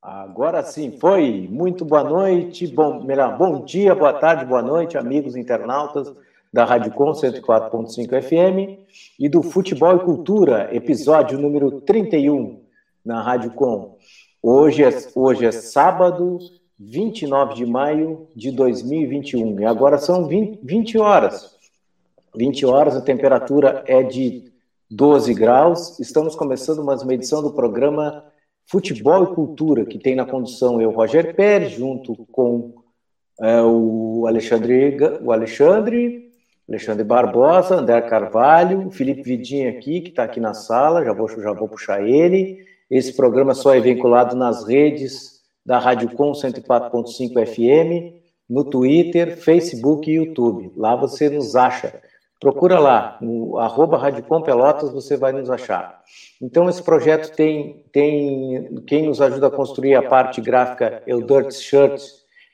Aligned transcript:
Agora 0.00 0.62
sim, 0.62 0.92
foi. 0.92 1.48
Muito 1.50 1.84
boa 1.84 2.04
noite, 2.04 2.68
bom, 2.68 3.02
melhor, 3.02 3.36
bom 3.36 3.64
dia, 3.64 3.96
boa 3.96 4.12
tarde, 4.12 4.44
boa 4.44 4.62
noite, 4.62 4.96
amigos 4.96 5.34
internautas 5.34 6.12
da 6.52 6.64
Rádio 6.64 6.92
Com 6.92 7.10
104.5 7.10 8.22
FM 8.22 8.86
e 9.18 9.28
do 9.28 9.42
Futebol 9.42 9.96
e 9.96 10.04
Cultura, 10.04 10.72
episódio 10.72 11.36
número 11.36 11.80
31 11.80 12.62
na 13.04 13.20
Rádio 13.20 13.50
Com. 13.50 13.96
Hoje 14.40 14.84
é, 14.84 14.90
hoje 15.16 15.44
é 15.44 15.50
sábado, 15.50 16.38
29 16.78 17.54
de 17.54 17.66
maio 17.66 18.28
de 18.36 18.52
2021 18.52 19.58
e 19.58 19.64
agora 19.64 19.98
são 19.98 20.28
20, 20.28 20.60
20 20.62 20.98
horas. 20.98 21.56
20 22.36 22.64
horas, 22.66 22.94
a 22.94 23.00
temperatura 23.00 23.82
é 23.84 24.04
de 24.04 24.52
12 24.88 25.34
graus. 25.34 25.98
Estamos 25.98 26.36
começando 26.36 26.84
mais 26.84 27.02
uma 27.02 27.14
edição 27.14 27.42
do 27.42 27.50
programa 27.50 28.24
Futebol 28.70 29.24
e 29.24 29.34
Cultura, 29.34 29.86
que 29.86 29.98
tem 29.98 30.14
na 30.14 30.26
condução 30.26 30.80
eu, 30.80 30.90
Roger 30.90 31.34
Pérez, 31.34 31.72
junto 31.72 32.14
com 32.30 32.74
é, 33.40 33.62
o 33.62 34.26
Alexandre, 34.26 34.96
o 35.22 35.32
Alexandre, 35.32 36.28
Alexandre 36.68 37.02
Barbosa, 37.02 37.76
André 37.76 38.02
Carvalho, 38.02 38.90
Felipe 38.90 39.22
Vidinha 39.22 39.70
aqui, 39.70 40.02
que 40.02 40.10
está 40.10 40.24
aqui 40.24 40.38
na 40.38 40.52
sala, 40.52 41.02
já 41.02 41.14
vou, 41.14 41.28
já 41.28 41.52
vou 41.52 41.66
puxar 41.66 42.06
ele. 42.06 42.58
Esse 42.90 43.14
programa 43.14 43.54
só 43.54 43.74
é 43.74 43.80
vinculado 43.80 44.36
nas 44.36 44.68
redes 44.68 45.40
da 45.64 45.78
Rádio 45.78 46.10
Com 46.10 46.32
104.5 46.32 47.46
FM, 47.46 48.20
no 48.48 48.64
Twitter, 48.64 49.38
Facebook 49.38 50.10
e 50.10 50.16
YouTube. 50.16 50.72
Lá 50.76 50.94
você 50.94 51.30
nos 51.30 51.56
acha. 51.56 52.02
Procura 52.40 52.78
lá, 52.78 53.18
no 53.20 53.58
arroba 53.58 53.98
Rádio 53.98 54.22
Com 54.22 54.40
Pelotas, 54.40 54.92
você 54.92 55.16
vai 55.16 55.32
nos 55.32 55.50
achar. 55.50 56.00
Então, 56.40 56.68
esse 56.68 56.80
projeto 56.82 57.34
tem, 57.34 57.84
tem 57.92 58.80
quem 58.86 59.06
nos 59.06 59.20
ajuda 59.20 59.48
a 59.48 59.50
construir 59.50 59.96
a 59.96 60.08
parte 60.08 60.40
gráfica 60.40 61.02
é 61.04 61.12
o 61.14 61.20
Dirt 61.20 61.50
Shirt 61.52 62.00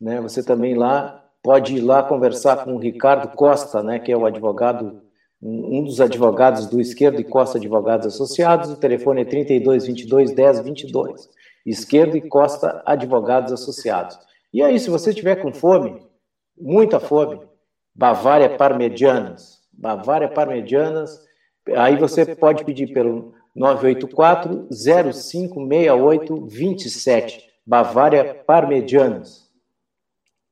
Né? 0.00 0.20
Você 0.20 0.42
também 0.42 0.74
lá 0.74 1.24
pode 1.44 1.76
ir 1.76 1.80
lá 1.80 2.02
conversar 2.02 2.64
com 2.64 2.74
o 2.74 2.78
Ricardo 2.78 3.36
Costa, 3.36 3.82
né, 3.82 3.98
que 3.98 4.10
é 4.10 4.16
o 4.16 4.24
advogado, 4.24 5.02
um 5.42 5.84
dos 5.84 6.00
advogados 6.00 6.66
do 6.66 6.80
Esquerda 6.80 7.20
e 7.20 7.24
Costa 7.24 7.58
Advogados 7.58 8.06
Associados. 8.06 8.70
O 8.70 8.76
telefone 8.76 9.20
é 9.20 9.24
32 9.26 9.86
22 9.86 10.32
10 10.32 10.60
22. 10.60 11.28
Esquerda 11.66 12.16
e 12.16 12.22
Costa 12.22 12.82
Advogados 12.86 13.52
Associados. 13.52 14.18
E 14.52 14.62
aí, 14.62 14.78
se 14.78 14.88
você 14.88 15.12
tiver 15.12 15.36
com 15.36 15.52
fome, 15.52 16.00
muita 16.58 16.98
fome, 16.98 17.40
Bavária 17.94 18.50
Parmegianas. 18.56 19.60
Bavária 19.72 20.28
Parmegianas 20.28 21.24
Aí 21.72 21.96
você 21.96 22.34
pode 22.34 22.64
pedir 22.64 22.88
pelo 22.92 23.32
984 23.54 24.68
0568 24.70 26.46
27, 26.46 27.50
Bavária 27.66 28.42
Parmegianos. 28.46 29.44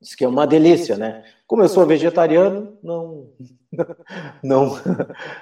Isso 0.00 0.16
que 0.16 0.24
é 0.24 0.28
uma 0.28 0.46
delícia, 0.46 0.96
né? 0.96 1.22
Como 1.46 1.62
eu 1.62 1.68
sou 1.68 1.86
vegetariano, 1.86 2.78
não, 2.82 3.28
não, 4.42 4.80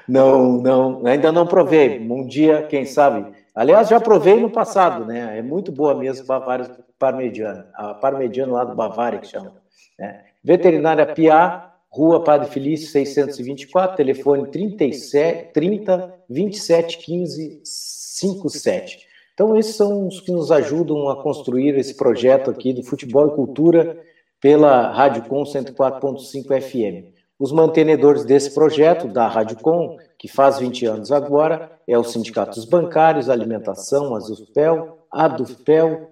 não, 0.09 0.53
não, 0.61 1.07
ainda 1.07 1.31
não 1.31 1.47
provei. 1.47 2.01
Um 2.01 2.27
dia, 2.27 2.65
quem 2.65 2.85
sabe. 2.85 3.33
Aliás, 3.55 3.89
já 3.89 4.01
provei 4.01 4.41
no 4.41 4.51
passado, 4.51 5.05
né? 5.05 5.39
É 5.39 5.43
muito 5.43 5.71
boa 5.71 5.95
mesmo 5.95 6.27
Bavária 6.27 6.69
Parmegiana, 6.99 7.71
a 7.75 7.95
Parmegiana 7.95 8.53
lá 8.53 8.65
do 8.65 8.75
Bavária 8.75 9.21
que 9.21 9.29
chama. 9.29 9.55
Né? 9.99 10.25
Veterinária 10.43 11.07
Pia 11.07 11.70
Rua 11.91 12.23
Padre 12.23 12.49
Felício, 12.49 12.89
624, 12.89 13.97
telefone 13.97 14.49
37, 14.51 15.53
30 15.53 16.15
27 16.29 16.99
15 16.99 17.61
57. 17.65 19.11
Então, 19.35 19.57
esses 19.57 19.75
são 19.75 20.07
os 20.07 20.21
que 20.21 20.31
nos 20.31 20.53
ajudam 20.53 21.09
a 21.09 21.23
construir 21.23 21.77
esse 21.77 21.97
projeto 21.97 22.51
aqui 22.51 22.73
do 22.73 22.83
Futebol 22.83 23.29
e 23.29 23.35
Cultura 23.35 23.99
pela 24.41 24.93
Rádio 24.93 25.25
Com 25.25 25.43
104.5 25.43 26.61
FM. 26.61 27.13
Os 27.39 27.51
mantenedores 27.51 28.25
desse 28.25 28.53
projeto, 28.53 29.09
da 29.09 29.27
Rádio 29.27 29.57
Com, 29.57 29.97
que 30.19 30.29
faz 30.29 30.59
20 30.59 30.85
anos 30.85 31.11
agora, 31.11 31.73
é 31.89 31.99
os 31.99 32.13
sindicatos 32.13 32.67
bancários, 32.67 33.31
alimentação, 33.31 34.15
Azufel, 34.15 34.99
Adufel, 35.11 36.11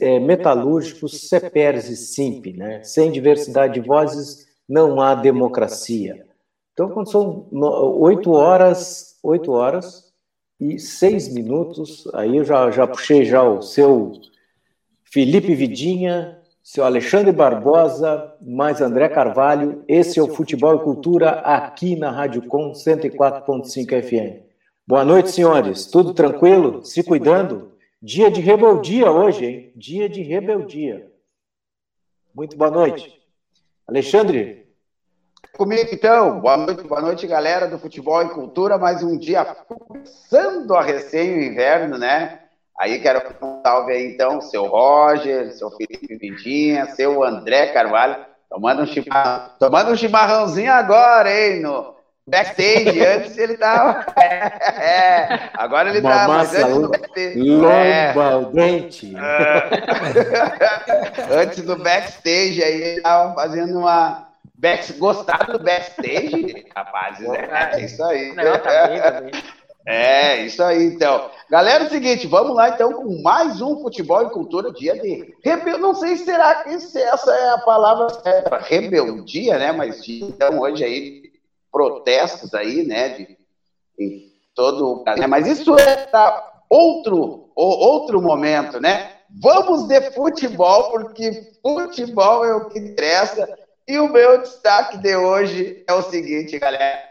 é, 0.00 0.20
metalúrgicos, 0.20 1.28
CEPERS 1.28 1.88
e 1.88 1.96
SIMP. 1.96 2.56
Né? 2.56 2.80
Sem 2.84 3.10
diversidade 3.10 3.74
de 3.74 3.80
vozes, 3.80 4.46
não 4.70 5.00
há 5.00 5.16
democracia. 5.16 6.24
Então, 6.72 6.90
quando 6.90 7.10
são 7.10 7.48
oito 7.98 8.30
horas, 8.30 9.18
oito 9.20 9.50
horas 9.50 10.14
e 10.60 10.78
seis 10.78 11.28
minutos, 11.34 12.08
aí 12.14 12.36
eu 12.36 12.44
já, 12.44 12.70
já 12.70 12.86
puxei 12.86 13.24
já 13.24 13.42
o 13.42 13.60
seu 13.60 14.12
Felipe 15.02 15.56
Vidinha, 15.56 16.38
seu 16.62 16.84
Alexandre 16.84 17.32
Barbosa, 17.32 18.32
mais 18.40 18.80
André 18.80 19.08
Carvalho. 19.08 19.82
Esse 19.88 20.20
é 20.20 20.22
o 20.22 20.32
Futebol 20.32 20.76
e 20.76 20.84
Cultura 20.84 21.30
aqui 21.40 21.96
na 21.96 22.12
Rádio 22.12 22.42
Com 22.46 22.70
104.5 22.70 24.02
FM. 24.02 24.46
Boa 24.86 25.04
noite, 25.04 25.32
senhores. 25.32 25.86
Tudo 25.86 26.14
tranquilo? 26.14 26.84
Se 26.84 27.02
cuidando? 27.02 27.72
Dia 28.00 28.30
de 28.30 28.40
rebeldia 28.40 29.10
hoje, 29.10 29.44
hein? 29.44 29.72
Dia 29.74 30.08
de 30.08 30.22
rebeldia. 30.22 31.10
Muito 32.32 32.56
boa 32.56 32.70
noite. 32.70 33.20
Alexandre. 33.86 34.59
Comigo 35.56 35.90
então, 35.92 36.40
boa 36.40 36.56
noite, 36.56 36.82
boa 36.84 37.00
noite, 37.02 37.26
galera 37.26 37.66
do 37.66 37.78
Futebol 37.78 38.22
e 38.22 38.30
Cultura. 38.30 38.78
Mais 38.78 39.02
um 39.02 39.18
dia 39.18 39.44
começando 39.44 40.74
a 40.74 40.82
recém 40.82 41.34
o 41.34 41.42
inverno, 41.42 41.98
né? 41.98 42.38
Aí 42.78 42.98
quero 43.00 43.20
um 43.42 43.60
salve 43.62 43.92
aí 43.92 44.12
então, 44.14 44.40
seu 44.40 44.66
Roger, 44.66 45.52
seu 45.52 45.70
Felipe 45.72 46.16
Vidinha, 46.16 46.86
seu 46.94 47.22
André 47.22 47.66
Carvalho. 47.68 48.24
Tomando 48.48 48.82
um, 48.82 48.86
chimarrão, 48.86 49.50
tomando 49.58 49.92
um 49.92 49.96
chimarrãozinho 49.96 50.72
agora, 50.72 51.30
hein? 51.30 51.60
No 51.60 51.94
backstage. 52.26 52.98
Antes 53.04 53.36
ele 53.36 53.56
tava. 53.56 54.06
É, 54.80 55.50
agora 55.54 55.90
ele 55.90 56.00
tá. 56.00 56.26
Mas 56.26 56.54
antes 56.54 56.74
do 56.74 56.88
backstage. 56.88 57.38
Lomba, 57.38 57.74
é, 57.74 58.12
dente. 58.52 59.14
antes 61.30 61.62
do 61.62 61.76
backstage, 61.76 62.62
aí 62.62 62.82
ele 62.82 63.02
tava 63.02 63.34
fazendo 63.34 63.78
uma 63.78 64.29
Back, 64.60 64.92
gostaram 64.98 65.56
do 65.56 65.64
backstage, 65.64 66.66
rapazes? 66.76 67.26
É, 67.26 67.80
isso 67.80 68.04
aí. 68.04 68.34
Não, 68.34 68.58
tá 68.58 68.88
bem, 68.88 69.00
tá 69.00 69.20
bem. 69.22 69.30
É, 69.86 70.44
isso 70.44 70.62
aí, 70.62 70.84
então. 70.84 71.30
Galera, 71.48 71.84
é 71.84 71.86
o 71.86 71.90
seguinte, 71.90 72.26
vamos 72.26 72.54
lá 72.54 72.68
então 72.68 72.92
com 72.92 73.22
mais 73.22 73.62
um 73.62 73.80
Futebol 73.80 74.22
e 74.26 74.30
Cultura, 74.30 74.70
dia 74.70 74.92
de 75.00 75.34
rebel... 75.42 75.78
Não 75.78 75.94
sei 75.94 76.18
se 76.18 76.26
será 76.26 76.56
que 76.56 76.68
essa 76.68 77.34
é 77.34 77.48
a 77.48 77.58
palavra 77.58 78.10
certa, 78.10 78.58
rebeldia, 78.58 79.58
né? 79.58 79.72
Mas 79.72 80.06
então, 80.06 80.60
hoje 80.60 80.84
aí, 80.84 81.22
protestos 81.72 82.52
aí, 82.52 82.84
né? 82.84 83.08
De, 83.08 83.38
em 83.98 84.30
todo 84.54 85.02
o 85.02 85.28
Mas 85.28 85.46
isso 85.46 85.74
é 85.78 86.06
outro, 86.68 87.50
outro 87.56 88.20
momento, 88.20 88.78
né? 88.78 89.12
Vamos 89.42 89.88
de 89.88 90.10
futebol, 90.10 90.90
porque 90.90 91.52
futebol 91.62 92.44
é 92.44 92.54
o 92.54 92.68
que 92.68 92.78
interessa 92.78 93.48
e 93.90 93.98
o 93.98 94.08
meu 94.08 94.38
destaque 94.38 94.98
de 94.98 95.16
hoje 95.16 95.82
é 95.84 95.92
o 95.92 96.02
seguinte, 96.02 96.56
galera. 96.60 97.02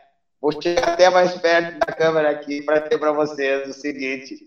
Vou 0.42 0.50
chegar 0.62 0.94
até 0.94 1.10
mais 1.10 1.34
perto 1.34 1.78
da 1.78 1.92
câmera 1.92 2.30
aqui 2.30 2.62
para 2.62 2.80
ter 2.80 2.98
para 2.98 3.12
vocês 3.12 3.68
o 3.68 3.74
seguinte. 3.74 4.38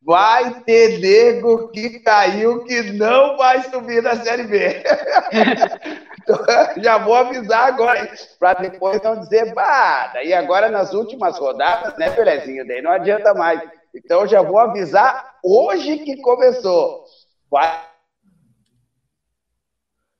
Vai 0.00 0.62
ter 0.62 1.00
nego 1.00 1.68
que 1.68 1.98
caiu 1.98 2.62
que 2.62 2.92
não 2.92 3.36
vai 3.36 3.64
subir 3.64 4.00
na 4.02 4.14
Série 4.14 4.44
B. 4.44 4.84
já 6.80 6.96
vou 6.98 7.16
avisar 7.16 7.66
agora, 7.66 8.08
para 8.38 8.60
depois 8.60 9.02
não 9.02 9.18
dizer, 9.18 9.52
bah, 9.52 10.12
daí 10.14 10.32
agora 10.32 10.70
nas 10.70 10.94
últimas 10.94 11.36
rodadas, 11.38 11.98
né, 11.98 12.08
Pelezinho? 12.10 12.66
Daí 12.66 12.80
não 12.80 12.92
adianta 12.92 13.34
mais. 13.34 13.60
Então 13.92 14.28
já 14.28 14.40
vou 14.42 14.60
avisar 14.60 15.38
hoje 15.42 15.98
que 15.98 16.18
começou. 16.18 17.04
Vai 17.50 17.89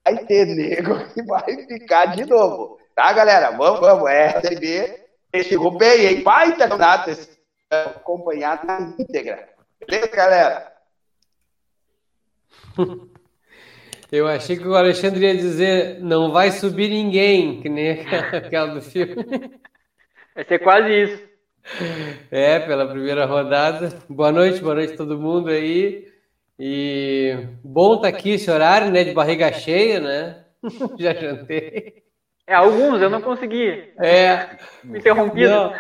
vai 0.05 0.25
ter 0.25 0.47
nego 0.47 0.99
que 1.13 1.23
vai 1.23 1.67
ficar 1.67 2.07
de 2.17 2.25
novo. 2.27 2.79
Tá, 2.95 3.13
galera? 3.13 3.51
Vamos, 3.51 3.81
vamos. 3.81 4.11
É, 4.11 4.39
RCB 4.39 5.01
chegou 5.45 5.71
bem, 5.77 6.07
hein? 6.07 6.23
Vai 6.23 6.57
campeonato 6.57 7.11
acompanhar 7.71 8.65
na 8.65 8.95
íntegra. 8.99 9.49
Beleza, 9.87 10.09
galera? 10.09 10.73
Eu 14.13 14.27
achei 14.27 14.57
que 14.57 14.67
o 14.67 14.75
Alexandre 14.75 15.25
ia 15.25 15.37
dizer 15.37 16.01
não 16.01 16.33
vai 16.33 16.51
subir 16.51 16.89
ninguém, 16.89 17.63
que 17.63 17.69
nem 17.69 18.01
aquela 18.35 18.75
do 18.75 18.83
filme. 18.83 19.15
Vai 20.35 20.45
ser 20.45 20.59
quase 20.59 21.03
isso. 21.03 21.31
É, 22.29 22.59
pela 22.59 22.89
primeira 22.89 23.25
rodada. 23.25 23.97
Boa 24.09 24.33
noite, 24.33 24.61
boa 24.61 24.75
noite 24.75 24.95
a 24.95 24.97
todo 24.97 25.21
mundo 25.21 25.49
aí. 25.49 26.11
E 26.63 27.49
bom 27.65 27.95
estar 27.95 28.13
tá 28.13 28.19
aqui 28.19 28.33
esse 28.33 28.51
horário, 28.51 28.91
né? 28.91 29.03
De 29.03 29.15
barriga 29.15 29.51
cheia, 29.51 29.99
né? 29.99 30.45
Já 31.01 31.15
jantei. 31.15 32.03
É, 32.47 32.53
alguns 32.53 33.01
eu 33.01 33.09
não 33.09 33.23
consegui. 33.23 33.95
É. 33.99 34.59
Interrompido. 34.85 35.49
Não, 35.49 35.73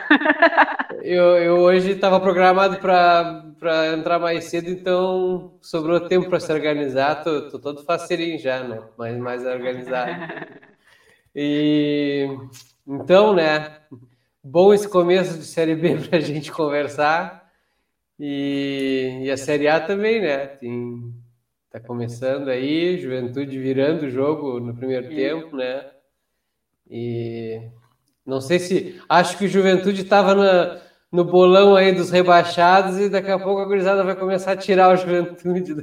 eu, 1.03 1.37
eu 1.37 1.57
hoje 1.59 1.91
estava 1.91 2.19
programado 2.19 2.79
para 2.79 3.93
entrar 3.93 4.19
mais 4.19 4.45
cedo, 4.45 4.71
então 4.71 5.59
sobrou 5.61 6.01
tempo 6.01 6.31
para 6.31 6.41
se 6.41 6.51
organizar. 6.51 7.25
Tô, 7.25 7.51
tô 7.51 7.59
todo 7.59 7.85
faceirinho 7.85 8.39
já, 8.39 8.63
né? 8.63 8.81
Mas 8.97 9.19
mais 9.19 9.45
organizado. 9.45 10.13
E 11.35 12.27
então, 12.87 13.35
né? 13.35 13.81
Bom 14.43 14.73
esse 14.73 14.89
começo 14.89 15.37
de 15.37 15.45
Série 15.45 15.75
B 15.75 15.97
para 15.97 16.17
a 16.17 16.23
gente 16.23 16.51
conversar. 16.51 17.40
E, 18.23 19.23
e, 19.23 19.31
a 19.31 19.37
Série 19.39 19.67
A 19.67 19.81
também, 19.81 20.21
né? 20.21 20.47
Tem, 20.47 21.15
tá 21.71 21.81
começando 21.81 22.49
aí, 22.49 22.99
Juventude 22.99 23.59
virando 23.59 24.05
o 24.05 24.11
jogo 24.11 24.61
no 24.61 24.77
primeiro 24.77 25.11
e... 25.11 25.17
tempo, 25.17 25.57
né? 25.57 25.87
E 26.87 27.63
não 28.27 28.43
sei 28.43 28.59
se. 28.59 29.03
Acho 29.09 29.39
que 29.39 29.47
o 29.47 29.49
Juventude 29.49 30.03
estava 30.03 30.35
no 31.11 31.25
bolão 31.25 31.75
aí 31.75 31.93
dos 31.93 32.11
rebaixados 32.11 32.99
e 32.99 33.09
daqui 33.09 33.31
a 33.31 33.39
pouco 33.39 33.63
a 33.63 33.65
gurizada 33.65 34.05
vai 34.05 34.15
começar 34.15 34.53
a 34.53 34.57
tirar 34.57 34.93
o 34.93 34.97
Juventude 34.97 35.75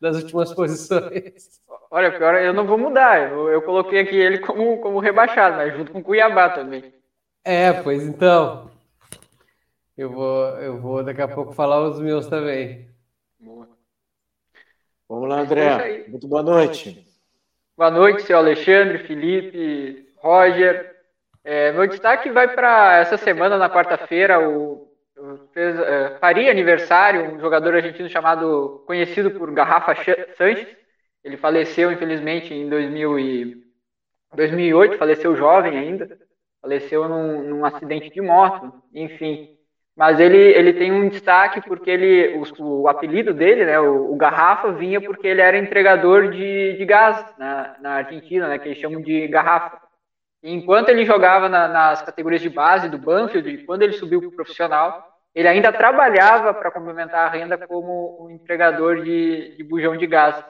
das 0.00 0.16
últimas 0.16 0.54
posições. 0.54 1.60
Olha, 1.90 2.10
pior, 2.10 2.36
eu 2.36 2.54
não 2.54 2.66
vou 2.66 2.78
mudar. 2.78 3.30
Eu, 3.30 3.50
eu 3.50 3.60
coloquei 3.60 4.00
aqui 4.00 4.16
ele 4.16 4.38
como, 4.38 4.78
como 4.78 4.98
rebaixado, 4.98 5.56
mas 5.56 5.76
junto 5.76 5.92
com 5.92 5.98
o 5.98 6.02
Cuiabá 6.02 6.48
também. 6.48 6.94
É, 7.44 7.70
pois 7.72 8.02
então. 8.02 8.70
Eu 9.96 10.10
vou, 10.10 10.46
eu 10.58 10.78
vou 10.78 11.02
daqui 11.02 11.22
a 11.22 11.28
pouco 11.28 11.54
falar 11.54 11.80
os 11.88 11.98
meus 11.98 12.26
também. 12.26 12.86
Boa. 13.40 13.66
Vamos 15.08 15.28
lá, 15.28 15.40
André. 15.40 16.04
Muito 16.08 16.28
boa 16.28 16.42
noite. 16.42 17.06
Boa 17.74 17.90
noite, 17.90 18.22
seu 18.22 18.36
Alexandre, 18.36 18.98
Felipe, 19.06 20.12
Roger. 20.16 20.94
É, 21.42 21.72
meu 21.72 21.86
destaque 21.86 22.30
vai 22.30 22.54
para 22.54 22.98
essa 22.98 23.16
semana, 23.16 23.56
na 23.56 23.70
quarta-feira, 23.70 24.38
o, 24.46 24.86
fez, 25.54 25.78
é, 25.78 26.18
faria 26.18 26.50
aniversário 26.50 27.34
um 27.34 27.40
jogador 27.40 27.74
argentino 27.74 28.08
chamado, 28.08 28.84
conhecido 28.86 29.30
por 29.30 29.50
Garrafa 29.52 29.94
Sanches. 30.36 30.76
Ele 31.24 31.38
faleceu, 31.38 31.90
infelizmente, 31.90 32.52
em 32.52 32.68
2000 32.68 33.18
e, 33.18 33.66
2008, 34.34 34.98
faleceu 34.98 35.34
jovem 35.36 35.78
ainda, 35.78 36.18
faleceu 36.60 37.08
num, 37.08 37.42
num 37.42 37.64
acidente 37.64 38.10
de 38.10 38.20
moto, 38.20 38.72
enfim. 38.92 39.55
Mas 39.96 40.20
ele, 40.20 40.36
ele 40.36 40.74
tem 40.74 40.92
um 40.92 41.08
destaque 41.08 41.60
porque 41.62 41.90
ele, 41.90 42.36
o, 42.58 42.82
o 42.82 42.88
apelido 42.88 43.32
dele, 43.32 43.64
né, 43.64 43.80
o, 43.80 44.12
o, 44.12 44.16
Garrafa, 44.16 44.72
vinha 44.72 45.00
porque 45.00 45.26
ele 45.26 45.40
era 45.40 45.56
entregador 45.56 46.30
de, 46.30 46.74
de 46.74 46.84
gás 46.84 47.24
na, 47.38 47.76
na 47.80 47.90
Argentina, 47.94 48.46
né, 48.46 48.58
que 48.58 48.68
eles 48.68 48.78
chamam 48.78 49.00
de 49.00 49.26
Garrafa 49.28 49.86
enquanto 50.46 50.88
ele 50.88 51.04
jogava 51.04 51.48
na, 51.48 51.68
nas 51.68 52.02
categorias 52.02 52.40
de 52.40 52.48
base 52.48 52.88
do 52.88 52.98
Banfield, 52.98 53.48
e 53.48 53.64
quando 53.64 53.82
ele 53.82 53.92
subiu 53.94 54.20
para 54.20 54.28
o 54.28 54.32
profissional, 54.32 55.04
ele 55.34 55.48
ainda 55.48 55.72
trabalhava 55.72 56.54
para 56.54 56.70
complementar 56.70 57.26
a 57.26 57.30
renda 57.30 57.58
como 57.58 58.24
um 58.24 58.30
entregador 58.30 59.02
de, 59.02 59.56
de 59.56 59.64
bujão 59.64 59.96
de 59.96 60.06
gás. 60.06 60.42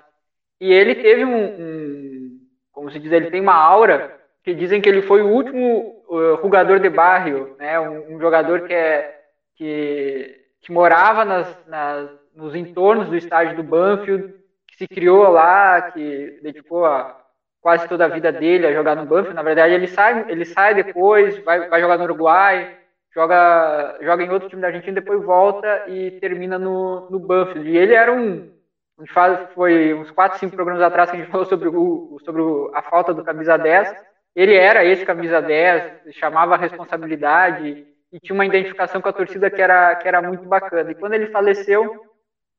E 0.61 0.73
ele 0.73 0.95
teve 0.95 1.25
um, 1.25 1.45
um, 1.45 2.41
como 2.73 2.91
se 2.91 2.99
diz, 2.99 3.11
ele 3.11 3.31
tem 3.31 3.41
uma 3.41 3.55
aura 3.55 4.15
que 4.45 4.55
dizem 4.55 4.81
que 4.81 4.89
ele 4.89 5.03
foi 5.03 5.23
o 5.23 5.29
último 5.29 6.05
uh, 6.09 6.41
jogador 6.41 6.79
de 6.79 6.89
bairro, 6.89 7.57
né, 7.59 7.81
um, 7.81 8.15
um, 8.15 8.21
jogador 8.21 8.67
que, 8.67 8.73
é, 8.73 9.16
que, 9.57 10.39
que 10.61 10.71
morava 10.71 11.25
nas, 11.25 11.67
nas, 11.67 12.11
nos 12.35 12.55
entornos 12.55 13.09
do 13.09 13.17
estádio 13.17 13.57
do 13.57 13.63
Banfield, 13.63 14.35
que 14.69 14.77
se 14.77 14.87
criou 14.87 15.29
lá, 15.31 15.91
que 15.91 16.39
dedicou 16.43 16.85
a 16.85 17.19
quase 17.61 17.89
toda 17.89 18.05
a 18.05 18.09
vida 18.09 18.31
dele 18.31 18.67
a 18.67 18.73
jogar 18.73 18.95
no 18.95 19.07
Banfield. 19.07 19.35
Na 19.35 19.43
verdade, 19.43 19.75
ele 19.75 19.89
sai, 19.89 20.27
ele 20.29 20.45
sai 20.45 20.75
depois, 20.75 21.37
vai, 21.43 21.69
vai 21.69 21.81
jogar 21.81 21.99
no 21.99 22.05
Uruguai, 22.05 22.77
joga, 23.13 23.99
joga 24.03 24.23
em 24.23 24.31
outro 24.31 24.49
time 24.49 24.63
da 24.63 24.69
Argentina, 24.69 25.01
depois 25.01 25.25
volta 25.25 25.85
e 25.89 26.13
termina 26.21 26.59
no, 26.59 27.11
no 27.11 27.19
Banfield. 27.19 27.69
E 27.69 27.77
ele 27.77 27.95
era 27.95 28.13
um. 28.13 28.55
A 28.99 29.03
gente 29.03 29.13
faz, 29.13 29.51
foi 29.53 29.93
uns 29.93 30.11
4, 30.11 30.39
5 30.39 30.55
programas 30.55 30.83
atrás 30.83 31.11
que 31.11 31.17
a 31.17 31.21
gente 31.21 31.31
falou 31.31 31.45
sobre, 31.45 31.69
o, 31.69 32.19
sobre 32.25 32.43
a 32.75 32.83
falta 32.83 33.13
do 33.13 33.25
camisa 33.25 33.57
10. 33.57 33.95
Ele 34.35 34.55
era 34.55 34.85
esse 34.85 35.05
camisa 35.05 35.41
10, 35.41 36.15
chamava 36.15 36.55
a 36.55 36.59
responsabilidade 36.59 37.87
e 38.17 38.21
tinha 38.21 38.35
uma 38.35 38.47
identificação 38.47 39.03
com 39.03 39.11
a 39.11 39.13
torcida 39.13 39.51
que 39.51 39.61
era, 39.61 39.95
que 39.95 40.09
era 40.09 40.23
muito 40.23 40.43
bacana. 40.45 40.91
E 40.91 40.95
quando 40.95 41.13
ele 41.13 41.27
faleceu, 41.27 42.03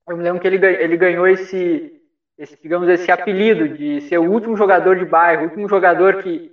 eu 0.08 0.16
me 0.16 0.24
lembro 0.24 0.40
que 0.40 0.48
ele, 0.48 0.64
ele 0.64 0.96
ganhou 0.96 1.28
esse, 1.28 2.00
esse, 2.38 2.56
digamos, 2.62 2.88
esse 2.88 3.12
apelido 3.12 3.68
de 3.68 4.02
ser 4.02 4.20
o 4.20 4.32
último 4.32 4.56
jogador 4.56 4.98
de 4.98 5.06
bairro, 5.06 5.42
o 5.42 5.46
último 5.46 5.68
jogador 5.68 6.22
que, 6.22 6.52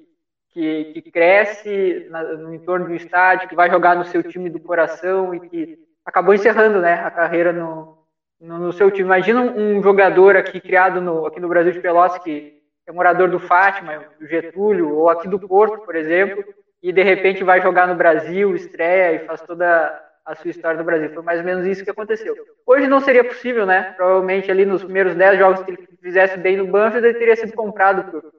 que, 0.49 1.03
que 1.03 1.11
cresce 1.11 2.07
na, 2.09 2.23
no 2.23 2.55
entorno 2.55 2.87
do 2.87 2.95
estádio, 2.95 3.47
que 3.47 3.55
vai 3.55 3.69
jogar 3.69 3.95
no 3.95 4.07
seu 4.07 4.23
time 4.23 4.49
do 4.49 4.59
coração 4.59 5.35
e 5.35 5.41
que 5.51 5.79
acabou 6.03 6.33
encerrando 6.33 6.81
né, 6.81 6.95
a 6.95 7.11
carreira 7.11 7.53
no, 7.53 7.99
no, 8.41 8.59
no 8.59 8.73
seu 8.73 8.91
time. 8.91 9.07
Imagina 9.07 9.43
um, 9.43 9.83
jogador 9.83 10.35
aqui 10.35 10.63
criado 10.63 11.03
no, 11.03 11.27
aqui 11.27 11.39
no 11.39 11.49
Brasil 11.49 11.73
de 11.73 11.81
Pelotas, 11.81 12.23
que 12.23 12.59
é 12.87 12.93
morador 12.93 13.29
do 13.29 13.39
Fátima, 13.39 14.03
do 14.19 14.27
Getúlio, 14.27 14.95
ou 14.95 15.11
aqui 15.11 15.29
do 15.29 15.39
Porto, 15.39 15.85
por 15.85 15.95
exemplo, 15.95 16.43
e 16.85 16.93
de 16.93 17.03
repente 17.03 17.43
vai 17.43 17.63
jogar 17.63 17.89
no 17.89 17.95
Brasil, 17.95 18.55
estreia 18.55 19.15
e 19.15 19.27
faz 19.27 19.41
toda 19.41 20.05
a 20.23 20.35
sua 20.35 20.51
história 20.51 20.77
no 20.77 20.85
Brasil. 20.85 21.15
Foi 21.15 21.23
mais 21.23 21.39
ou 21.39 21.45
menos 21.47 21.67
isso 21.67 21.83
que 21.83 21.89
aconteceu. 21.89 22.37
Hoje 22.67 22.87
não 22.87 23.01
seria 23.01 23.25
possível, 23.25 23.65
né? 23.65 23.93
Provavelmente 23.93 24.51
ali 24.51 24.67
nos 24.67 24.85
primeiros 24.85 25.15
10 25.15 25.39
jogos 25.39 25.63
que 25.63 25.71
ele 25.71 25.89
fizesse 26.03 26.37
bem 26.37 26.59
no 26.59 26.67
Banfield, 26.67 27.07
ele 27.07 27.19
teria 27.19 27.37
sido 27.37 27.55
comprado 27.55 28.11
por, 28.11 28.35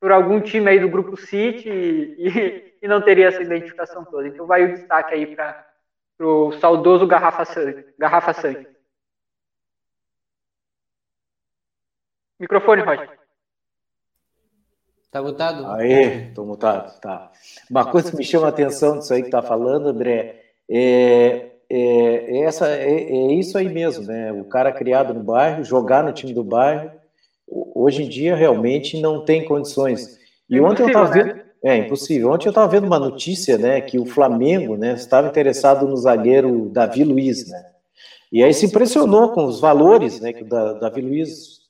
por 0.00 0.12
algum 0.12 0.40
time 0.40 0.70
aí 0.70 0.78
do 0.78 0.88
grupo 0.88 1.16
City 1.16 1.68
e, 1.68 2.28
e, 2.28 2.74
e, 2.82 2.86
não 2.86 3.02
teria 3.02 3.26
essa 3.26 3.42
identificação 3.42 4.04
toda. 4.04 4.28
Então 4.28 4.46
vai 4.46 4.62
o 4.62 4.74
destaque 4.74 5.14
aí 5.14 5.34
para 5.34 5.66
o 6.20 6.52
saudoso 6.52 7.04
Garrafa 7.04 7.44
Santos. 7.44 7.84
Garrafa 7.98 8.32
Santos. 8.32 8.64
Microfone, 12.38 12.82
Roger. 12.82 13.17
Tá 15.10 15.22
mutado? 15.22 15.66
Aí, 15.72 16.30
tô 16.34 16.44
mutado, 16.44 17.00
tá. 17.00 17.30
Uma 17.70 17.90
coisa 17.90 18.10
que 18.10 18.16
me 18.16 18.24
chama 18.24 18.46
a 18.46 18.50
atenção 18.50 18.98
disso 18.98 19.14
aí 19.14 19.22
que 19.22 19.30
tá 19.30 19.40
falando, 19.40 19.88
André, 19.88 20.42
é, 20.70 21.46
é, 21.70 22.38
é, 22.38 22.40
essa, 22.42 22.68
é, 22.68 23.02
é, 23.02 23.32
isso 23.32 23.56
aí 23.56 23.68
mesmo, 23.68 24.04
né? 24.04 24.32
O 24.32 24.44
cara 24.44 24.70
criado 24.70 25.14
no 25.14 25.22
bairro, 25.22 25.64
jogar 25.64 26.04
no 26.04 26.12
time 26.12 26.34
do 26.34 26.44
bairro, 26.44 26.90
hoje 27.74 28.02
em 28.02 28.08
dia 28.08 28.36
realmente 28.36 29.00
não 29.00 29.24
tem 29.24 29.44
condições. 29.44 30.18
E 30.48 30.60
ontem 30.60 30.82
eu 30.82 30.88
estava 30.88 31.10
vendo. 31.10 31.34
Né? 31.34 31.44
É 31.60 31.76
impossível. 31.76 32.30
Ontem 32.30 32.46
eu 32.46 32.50
estava 32.50 32.68
vendo 32.70 32.86
uma 32.86 33.00
notícia, 33.00 33.58
né, 33.58 33.80
que 33.80 33.98
o 33.98 34.06
Flamengo, 34.06 34.76
né, 34.76 34.92
estava 34.92 35.26
interessado 35.26 35.88
no 35.88 35.96
zagueiro 35.96 36.68
Davi 36.68 37.02
Luiz, 37.02 37.48
né? 37.48 37.64
E 38.30 38.44
aí 38.44 38.54
se 38.54 38.66
impressionou 38.66 39.30
com 39.30 39.44
os 39.44 39.58
valores, 39.58 40.20
né, 40.20 40.32
que 40.32 40.44
o 40.44 40.46
Davi 40.46 41.00
Luiz 41.00 41.62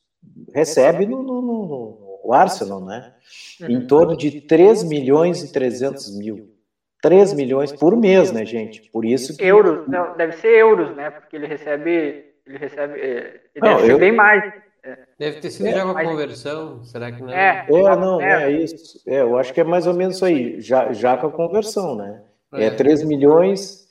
recebe 0.53 1.07
no, 1.07 1.23
no, 1.23 1.41
no, 1.41 2.08
no 2.29 2.35
Arsenal, 2.35 2.85
né? 2.85 3.15
Em 3.63 3.77
uhum. 3.77 3.87
torno 3.87 4.17
de 4.17 4.43
3 4.43 4.85
milhões 4.85 5.43
e 5.43 5.51
300 5.51 6.15
mil. 6.19 6.55
3 7.01 7.33
milhões 7.33 7.73
por 7.73 7.97
mês, 7.97 8.31
né, 8.31 8.45
gente? 8.45 8.83
Por 8.91 9.05
isso 9.05 9.37
que... 9.37 9.45
Euros, 9.45 9.89
não, 9.89 10.17
deve 10.17 10.33
ser 10.33 10.49
euros, 10.49 10.95
né? 10.95 11.11
Porque 11.11 11.37
ele 11.37 11.47
recebe, 11.47 12.25
ele 12.47 12.59
recebe, 12.59 13.01
é, 13.01 13.41
ele 13.55 13.67
não, 13.67 13.77
deve 13.79 13.93
eu... 13.93 13.99
bem 13.99 14.13
mais. 14.13 14.45
É. 14.83 14.99
Deve 15.19 15.41
ter 15.41 15.51
sido 15.51 15.67
é, 15.69 15.73
já 15.73 15.85
uma 15.85 15.95
mas... 15.95 16.09
conversão, 16.09 16.85
será 16.85 17.11
que 17.11 17.23
não? 17.23 17.31
É, 17.31 17.67
é, 17.69 17.75
é 17.75 17.97
não, 17.97 18.21
é. 18.21 18.45
é 18.45 18.51
isso. 18.51 19.01
É, 19.07 19.21
eu 19.21 19.39
acho 19.39 19.55
que 19.55 19.61
é 19.61 19.65
mais 19.65 19.87
ou 19.87 19.95
menos 19.95 20.17
isso 20.17 20.25
aí, 20.25 20.61
já, 20.61 20.93
já 20.93 21.17
com 21.17 21.29
a 21.29 21.33
conversão, 21.33 21.97
né? 21.97 22.23
É, 22.53 22.67
é 22.67 22.71
3 22.71 23.05
milhões 23.05 23.89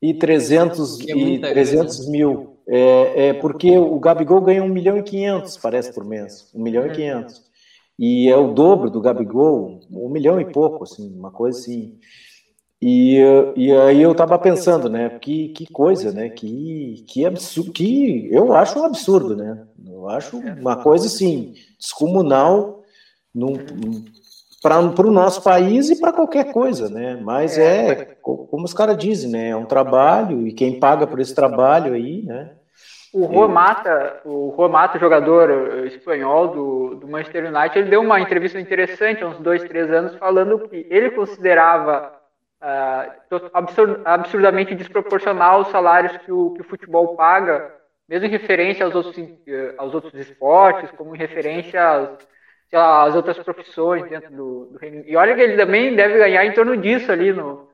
e 0.00 0.14
300, 0.14 1.00
é 1.00 1.12
e 1.12 1.40
300 1.40 2.08
mil. 2.08 2.58
É, 2.68 3.28
é 3.28 3.32
porque 3.34 3.78
o 3.78 3.98
Gabigol 3.98 4.40
ganha 4.40 4.62
1 4.62 4.68
milhão 4.68 4.98
e 4.98 5.02
500, 5.02 5.56
parece, 5.56 5.92
por 5.92 6.04
mês. 6.04 6.50
1 6.54 6.62
milhão 6.62 6.86
e 6.86 6.90
500. 6.90 7.46
E 7.98 8.28
é 8.28 8.36
o 8.36 8.52
dobro 8.52 8.90
do 8.90 9.00
Gabigol, 9.00 9.80
1 9.90 10.08
milhão 10.10 10.40
e 10.40 10.44
pouco, 10.44 10.84
assim, 10.84 11.14
uma 11.16 11.30
coisa 11.30 11.58
assim. 11.58 11.98
E, 12.80 13.18
e 13.56 13.72
aí 13.72 14.02
eu 14.02 14.12
estava 14.12 14.38
pensando, 14.38 14.90
né? 14.90 15.18
Que, 15.18 15.48
que 15.48 15.66
coisa, 15.72 16.12
né? 16.12 16.28
Que, 16.28 17.04
que 17.08 17.24
absurdo, 17.24 17.72
que 17.72 18.28
eu 18.30 18.52
acho 18.52 18.78
um 18.78 18.84
absurdo, 18.84 19.34
né? 19.34 19.66
Eu 19.88 20.08
acho 20.08 20.36
uma 20.36 20.76
coisa 20.76 21.06
assim, 21.06 21.54
descomunal 21.78 22.82
para 24.62 25.06
o 25.06 25.10
nosso 25.10 25.42
país 25.42 25.88
e 25.88 25.98
para 25.98 26.12
qualquer 26.12 26.52
coisa, 26.52 26.90
né? 26.90 27.16
Mas 27.16 27.56
é, 27.56 28.16
como 28.20 28.64
os 28.64 28.74
caras 28.74 28.98
dizem, 28.98 29.30
né? 29.30 29.48
É 29.50 29.56
um 29.56 29.66
trabalho 29.66 30.46
e 30.46 30.52
quem 30.52 30.78
paga 30.78 31.06
por 31.06 31.18
esse 31.18 31.34
trabalho 31.34 31.94
aí, 31.94 32.24
né? 32.24 32.55
O 33.18 33.32
Juan 33.32 33.48
Mata, 33.48 34.20
o 34.26 34.52
Juan 34.54 34.68
Mata, 34.68 34.98
jogador 34.98 35.86
espanhol 35.86 36.48
do, 36.48 36.94
do 36.96 37.08
Manchester 37.08 37.46
United, 37.46 37.78
ele 37.78 37.88
deu 37.88 38.02
uma 38.02 38.20
entrevista 38.20 38.60
interessante 38.60 39.24
há 39.24 39.28
uns 39.28 39.38
dois, 39.38 39.64
três 39.64 39.90
anos, 39.90 40.14
falando 40.16 40.68
que 40.68 40.86
ele 40.90 41.10
considerava 41.12 42.12
uh, 42.60 43.50
absurd, 43.54 44.02
absurdamente 44.04 44.74
desproporcional 44.74 45.62
os 45.62 45.68
salários 45.68 46.14
que 46.18 46.30
o, 46.30 46.50
que 46.50 46.60
o 46.60 46.64
futebol 46.64 47.16
paga, 47.16 47.74
mesmo 48.06 48.26
em 48.26 48.30
referência 48.30 48.84
aos 48.84 48.94
outros, 48.94 49.16
eh, 49.18 49.74
aos 49.78 49.94
outros 49.94 50.12
esportes, 50.12 50.90
como 50.90 51.16
em 51.16 51.18
referência 51.18 51.82
às, 51.82 52.18
lá, 52.70 53.04
às 53.04 53.16
outras 53.16 53.38
profissões 53.38 54.06
dentro 54.10 54.30
do, 54.30 54.66
do 54.66 54.78
Reino 54.78 55.02
E 55.06 55.16
olha 55.16 55.34
que 55.34 55.40
ele 55.40 55.56
também 55.56 55.96
deve 55.96 56.18
ganhar 56.18 56.44
em 56.44 56.52
torno 56.52 56.76
disso 56.76 57.10
ali 57.10 57.32
no, 57.32 57.65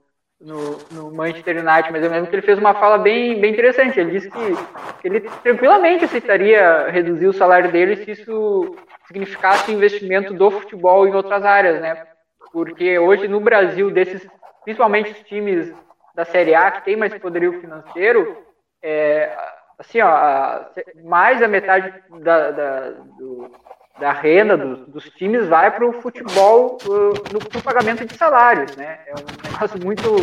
no, 0.42 0.78
no, 0.90 1.14
Manchester 1.14 1.56
United, 1.56 1.92
mas 1.92 2.02
eu 2.02 2.10
lembro 2.10 2.28
que 2.28 2.34
ele 2.34 2.42
fez 2.42 2.58
uma 2.58 2.74
fala 2.74 2.98
bem, 2.98 3.40
bem 3.40 3.52
interessante. 3.52 3.98
Ele 3.98 4.10
disse 4.10 4.30
que, 4.30 5.06
ele 5.06 5.20
tranquilamente 5.42 6.04
aceitaria 6.04 6.88
reduzir 6.88 7.26
o 7.26 7.32
salário 7.32 7.70
dele 7.70 7.96
se 7.96 8.10
isso 8.10 8.76
significasse 9.06 9.72
investimento 9.72 10.34
do 10.34 10.50
futebol 10.50 11.06
em 11.06 11.14
outras 11.14 11.44
áreas, 11.44 11.80
né? 11.80 12.06
Porque 12.52 12.98
hoje 12.98 13.28
no 13.28 13.40
Brasil, 13.40 13.90
desses, 13.90 14.26
principalmente 14.64 15.12
os 15.12 15.20
times 15.20 15.72
da 16.14 16.24
Série 16.24 16.54
A 16.54 16.70
que 16.70 16.84
tem 16.84 16.96
mais 16.96 17.14
poderio 17.14 17.60
financeiro, 17.60 18.44
é, 18.82 19.34
assim, 19.78 20.00
ó, 20.00 20.64
mais 21.04 21.40
da 21.40 21.48
metade 21.48 21.92
da, 22.20 22.50
da 22.50 22.90
do, 23.18 23.50
da 23.98 24.12
renda 24.12 24.56
dos, 24.56 24.86
dos 24.88 25.04
times 25.10 25.46
vai 25.48 25.70
para 25.70 25.86
o 25.86 25.92
futebol 26.00 26.78
uh, 26.84 27.12
no, 27.32 27.62
pagamento 27.62 28.04
de 28.04 28.16
salários, 28.16 28.74
né? 28.76 29.00
É 29.06 29.14
um 29.14 29.52
negócio 29.52 29.80
muito, 29.84 30.16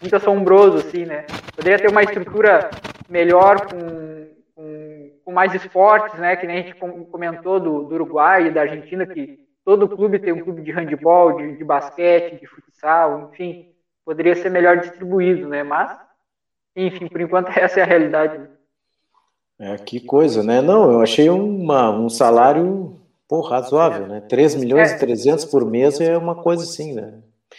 muito 0.00 0.16
assombroso, 0.16 0.78
assim, 0.78 1.04
né? 1.04 1.24
Poderia 1.54 1.78
ter 1.78 1.90
uma 1.90 2.02
estrutura 2.02 2.70
melhor 3.08 3.66
com, 3.66 4.28
com, 4.54 5.10
com 5.24 5.32
mais 5.32 5.54
esportes, 5.54 6.18
né? 6.18 6.36
Que 6.36 6.46
nem 6.46 6.58
a 6.58 6.62
gente 6.62 6.74
comentou 7.10 7.58
do, 7.58 7.84
do, 7.84 7.94
Uruguai 7.94 8.46
e 8.46 8.50
da 8.50 8.62
Argentina, 8.62 9.06
que 9.06 9.40
todo 9.64 9.88
clube 9.88 10.18
tem 10.18 10.32
um 10.32 10.44
clube 10.44 10.62
de 10.62 10.70
handebol, 10.70 11.36
de, 11.36 11.56
de 11.56 11.64
basquete, 11.64 12.40
de 12.40 12.46
futsal, 12.46 13.30
enfim, 13.32 13.72
poderia 14.04 14.34
ser 14.34 14.50
melhor 14.50 14.78
distribuído, 14.78 15.48
né? 15.48 15.62
Mas, 15.62 15.96
enfim, 16.76 17.08
por 17.08 17.20
enquanto 17.20 17.48
essa 17.58 17.80
é 17.80 17.82
a 17.82 17.86
realidade. 17.86 18.38
É, 19.58 19.76
que 19.76 20.00
coisa, 20.00 20.42
né? 20.42 20.60
Não, 20.60 20.92
eu 20.92 21.00
achei 21.00 21.30
uma, 21.30 21.90
um 21.90 22.08
salário 22.10 23.00
Pô, 23.34 23.40
razoável, 23.40 24.06
né? 24.06 24.20
3 24.28 24.54
milhões 24.54 24.92
é. 24.92 24.94
e 24.94 24.98
300 25.00 25.44
por 25.46 25.68
mês 25.68 26.00
é 26.00 26.16
uma 26.16 26.36
coisa 26.36 26.62
assim, 26.62 26.94
né? 26.94 27.14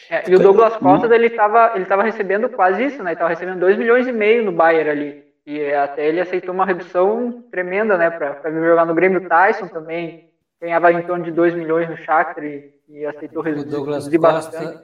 É, 0.10 0.24
e 0.32 0.34
o 0.34 0.40
Douglas 0.40 0.78
Costa, 0.78 1.14
ele 1.14 1.28
estava 1.28 1.74
ele 1.76 1.84
tava 1.84 2.02
recebendo 2.02 2.48
quase 2.48 2.86
isso, 2.86 3.04
né? 3.04 3.10
Ele 3.10 3.16
estava 3.16 3.30
recebendo 3.30 3.60
2 3.60 3.78
milhões 3.78 4.08
e 4.08 4.12
meio 4.14 4.46
no 4.46 4.54
Bayern 4.54 4.90
ali. 4.90 5.26
E 5.46 5.74
até 5.74 6.08
ele 6.08 6.22
aceitou 6.22 6.54
uma 6.54 6.66
redução 6.66 7.44
tremenda, 7.52 7.98
né? 7.98 8.10
Para 8.10 8.50
vir 8.50 8.66
jogar 8.66 8.86
no 8.86 8.96
Grêmio 8.96 9.28
Tyson 9.28 9.68
também. 9.68 10.30
Ganhava 10.62 10.94
em 10.94 11.02
torno 11.02 11.26
de 11.26 11.32
2 11.32 11.56
milhões 11.56 11.90
no 11.90 11.98
Shakhtar 11.98 12.46
e, 12.46 12.74
e 12.88 13.06
aceitou 13.06 13.44
reduzir, 13.44 13.68
o 13.68 13.72
Douglas 13.72 14.06
Costa 14.06 14.18
bastante. 14.18 14.84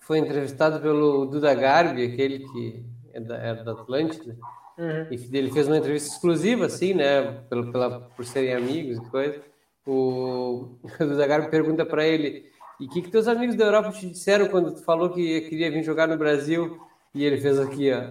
foi 0.00 0.18
entrevistado 0.18 0.80
pelo 0.80 1.26
Duda 1.26 1.54
Garbi, 1.54 2.06
aquele 2.06 2.40
que 2.40 2.84
é 3.12 3.20
da, 3.20 3.36
é 3.36 3.54
da 3.54 3.70
Atlântida. 3.70 4.34
Uhum. 4.76 5.06
E 5.12 5.38
ele 5.38 5.52
fez 5.52 5.68
uma 5.68 5.78
entrevista 5.78 6.12
exclusiva, 6.12 6.66
assim, 6.66 6.92
né? 6.92 7.38
Pelo, 7.48 7.70
pela, 7.70 8.00
por 8.16 8.24
serem 8.24 8.52
amigos 8.52 8.98
e 8.98 9.10
coisa 9.10 9.53
o, 9.86 10.78
o 11.00 11.14
Zagar 11.14 11.50
pergunta 11.50 11.84
para 11.84 12.06
ele: 12.06 12.50
e 12.80 12.86
o 12.86 12.88
que, 12.88 13.02
que 13.02 13.10
teus 13.10 13.28
amigos 13.28 13.54
da 13.54 13.66
Europa 13.66 13.92
te 13.92 14.08
disseram 14.08 14.48
quando 14.48 14.74
tu 14.74 14.82
falou 14.82 15.10
que 15.10 15.42
queria 15.42 15.70
vir 15.70 15.82
jogar 15.82 16.08
no 16.08 16.16
Brasil? 16.16 16.80
E 17.14 17.22
ele 17.24 17.38
fez 17.40 17.60
aqui, 17.60 17.92
ó. 17.92 18.10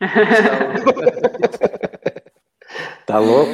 tá 3.04 3.18
louco? 3.18 3.50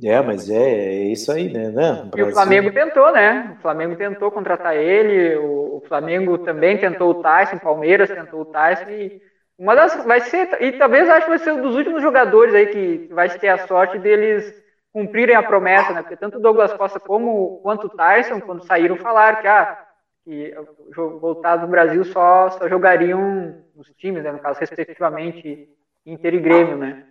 É. 0.00 0.08
é 0.08 0.22
mas 0.22 0.48
é, 0.48 0.56
é, 0.56 1.02
isso 1.08 1.32
aí, 1.32 1.52
né? 1.52 1.70
Não, 1.70 2.08
e 2.16 2.22
o 2.22 2.30
Flamengo 2.30 2.72
tentou, 2.72 3.12
né? 3.12 3.56
O 3.58 3.62
Flamengo 3.62 3.96
tentou 3.96 4.30
contratar 4.30 4.76
ele, 4.76 5.34
o, 5.36 5.78
o 5.78 5.82
Flamengo 5.88 6.38
também 6.38 6.78
tentou 6.78 7.10
o 7.10 7.22
Tyson, 7.22 7.56
o 7.56 7.60
Palmeiras 7.60 8.08
tentou 8.08 8.42
o 8.42 8.46
Tyson 8.46 8.88
e 8.90 9.20
uma 9.60 9.76
das 9.76 9.94
vai 10.06 10.22
ser 10.22 10.56
e 10.62 10.72
talvez 10.72 11.06
acho 11.06 11.26
que 11.26 11.28
vai 11.28 11.38
ser 11.38 11.52
um 11.52 11.60
dos 11.60 11.76
últimos 11.76 12.00
jogadores 12.00 12.54
aí 12.54 12.66
que 12.68 13.12
vai 13.12 13.28
ter 13.28 13.48
a 13.48 13.66
sorte 13.66 13.98
deles 13.98 14.54
cumprirem 14.90 15.36
a 15.36 15.42
promessa, 15.42 15.92
né? 15.92 16.00
Porque 16.00 16.16
tanto 16.16 16.38
o 16.38 16.40
Douglas 16.40 16.72
Costa 16.72 16.98
como 16.98 17.60
quanto 17.62 17.86
o 17.86 17.90
Tyson, 17.90 18.40
quando 18.40 18.64
saíram, 18.64 18.96
falaram 18.96 19.42
que 19.42 19.46
ah, 19.46 19.84
que 20.24 20.54
voltado 20.96 21.66
do 21.66 21.70
Brasil 21.70 22.02
só, 22.04 22.48
só 22.50 22.66
jogariam 22.70 23.62
os 23.76 23.86
times, 23.98 24.24
né? 24.24 24.32
no 24.32 24.38
caso 24.38 24.58
respectivamente 24.58 25.68
Inter 26.06 26.34
e 26.34 26.40
Grêmio, 26.40 26.78
né? 26.78 27.04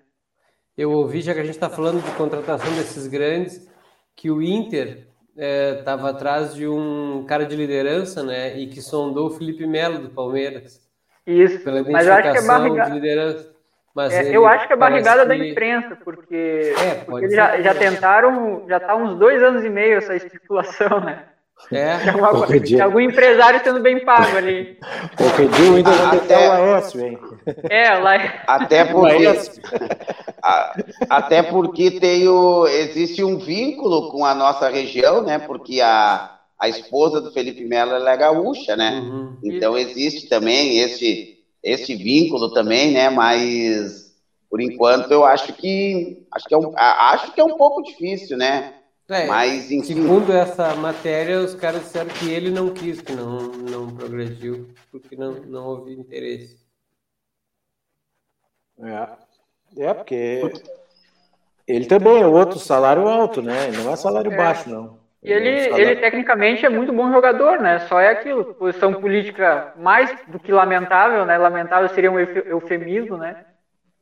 Eu 0.76 0.92
ouvi 0.92 1.22
já 1.22 1.36
que 1.36 1.42
a 1.42 1.44
gente 1.44 1.54
está 1.54 1.70
falando 1.70 2.04
de 2.04 2.12
contratação 2.14 2.72
desses 2.74 3.06
grandes 3.06 3.70
que 4.16 4.32
o 4.32 4.42
Inter 4.42 5.08
estava 5.38 6.08
é, 6.08 6.12
atrás 6.12 6.56
de 6.56 6.68
um 6.68 7.24
cara 7.28 7.46
de 7.46 7.56
liderança, 7.56 8.24
né? 8.24 8.58
E 8.58 8.66
que 8.66 8.82
sondou 8.82 9.28
o 9.28 9.32
Felipe 9.32 9.68
Melo 9.68 10.00
do 10.00 10.10
Palmeiras. 10.10 10.89
Isso, 11.26 11.64
mas 11.92 12.08
eu 12.08 12.14
acho 12.14 12.32
que 12.32 12.38
é 12.38 12.42
barrigada. 12.42 13.50
É, 14.12 14.36
eu 14.36 14.48
acho 14.48 14.68
que 14.68 14.74
é 14.74 14.78
barrigada 14.78 15.26
da 15.26 15.36
imprensa, 15.36 15.98
porque, 16.04 16.74
é, 16.80 16.96
porque 17.06 17.26
eles 17.26 17.36
já, 17.36 17.60
já 17.62 17.74
tentaram, 17.74 18.64
já 18.68 18.78
está 18.78 18.96
uns 18.96 19.18
dois 19.18 19.42
anos 19.44 19.64
e 19.64 19.70
meio 19.70 19.98
essa 19.98 20.16
especulação, 20.16 21.02
né? 21.02 21.24
É. 21.72 21.98
Tem, 22.48 22.62
tem 22.62 22.82
algum 22.82 23.02
empresário 23.02 23.60
sendo 23.62 23.82
bem 23.82 24.04
pago 24.06 24.38
ali. 24.38 24.78
Qualquer 25.18 25.48
dia 25.50 25.76
ainda 25.76 25.92
vai 25.92 26.20
ter 26.20 26.36
o 26.36 26.48
Laércio, 26.48 27.02
hein? 27.02 27.20
É, 27.70 27.90
lá... 27.96 28.16
Até 28.48 28.86
porque, 28.90 29.26
até 31.10 31.44
porque 31.44 32.00
tem 32.00 32.28
o, 32.30 32.66
existe 32.66 33.24
um 33.24 33.38
vínculo 33.38 34.10
com 34.10 34.24
a 34.24 34.34
nossa 34.34 34.70
região, 34.70 35.22
né? 35.22 35.38
Porque 35.38 35.82
a, 35.82 36.39
a 36.60 36.68
esposa 36.68 37.22
do 37.22 37.32
Felipe 37.32 37.64
Melo 37.64 37.96
é 38.06 38.18
gaúcha, 38.18 38.76
né? 38.76 39.00
Uhum. 39.00 39.38
Então 39.44 39.78
existe 39.78 40.28
também 40.28 40.80
esse, 40.80 41.40
esse 41.64 41.96
vínculo 41.96 42.52
também, 42.52 42.92
né? 42.92 43.10
Mas 43.10 44.14
por 44.50 44.60
enquanto 44.60 45.12
eu 45.12 45.24
acho 45.24 45.54
que 45.54 46.28
acho 46.34 46.46
que 46.48 46.54
é 46.54 46.58
um, 46.58 46.74
acho 46.76 47.32
que 47.32 47.40
é 47.40 47.44
um 47.44 47.56
pouco 47.56 47.82
difícil, 47.82 48.38
né? 48.38 48.74
É, 49.08 49.26
Mas 49.26 49.72
enfim. 49.72 49.96
segundo 49.96 50.32
essa 50.32 50.76
matéria, 50.76 51.40
os 51.40 51.56
caras 51.56 51.84
disseram 51.84 52.10
que 52.10 52.30
ele 52.30 52.52
não 52.52 52.72
quis, 52.72 53.02
que 53.02 53.14
não 53.14 53.40
não 53.40 53.96
progrediu, 53.96 54.68
porque 54.92 55.16
não 55.16 55.34
não 55.46 55.66
houve 55.66 55.94
interesse. 55.94 56.60
É, 58.82 59.86
é 59.86 59.94
porque 59.94 60.52
ele 61.66 61.86
também 61.86 62.22
é 62.22 62.28
outro 62.28 62.60
salário 62.60 63.08
alto, 63.08 63.42
né? 63.42 63.72
Não 63.72 63.92
é 63.92 63.96
salário 63.96 64.32
é. 64.32 64.38
baixo, 64.38 64.70
não. 64.70 64.99
E 65.22 65.34
ele, 65.34 65.50
ele 65.50 65.98
tecnicamente 65.98 66.66
é 66.66 66.70
muito 66.70 66.94
bom 66.94 67.12
jogador, 67.12 67.60
né? 67.60 67.80
Só 67.80 68.00
é 68.00 68.10
aquilo, 68.10 68.54
posição 68.54 68.94
política 68.94 69.74
mais 69.78 70.10
do 70.28 70.40
que 70.40 70.52
lamentável, 70.52 71.26
né? 71.26 71.38
Lamentável 71.38 71.90
seria 71.90 72.10
um 72.10 72.18
eufemismo, 72.18 73.18
né? 73.18 73.44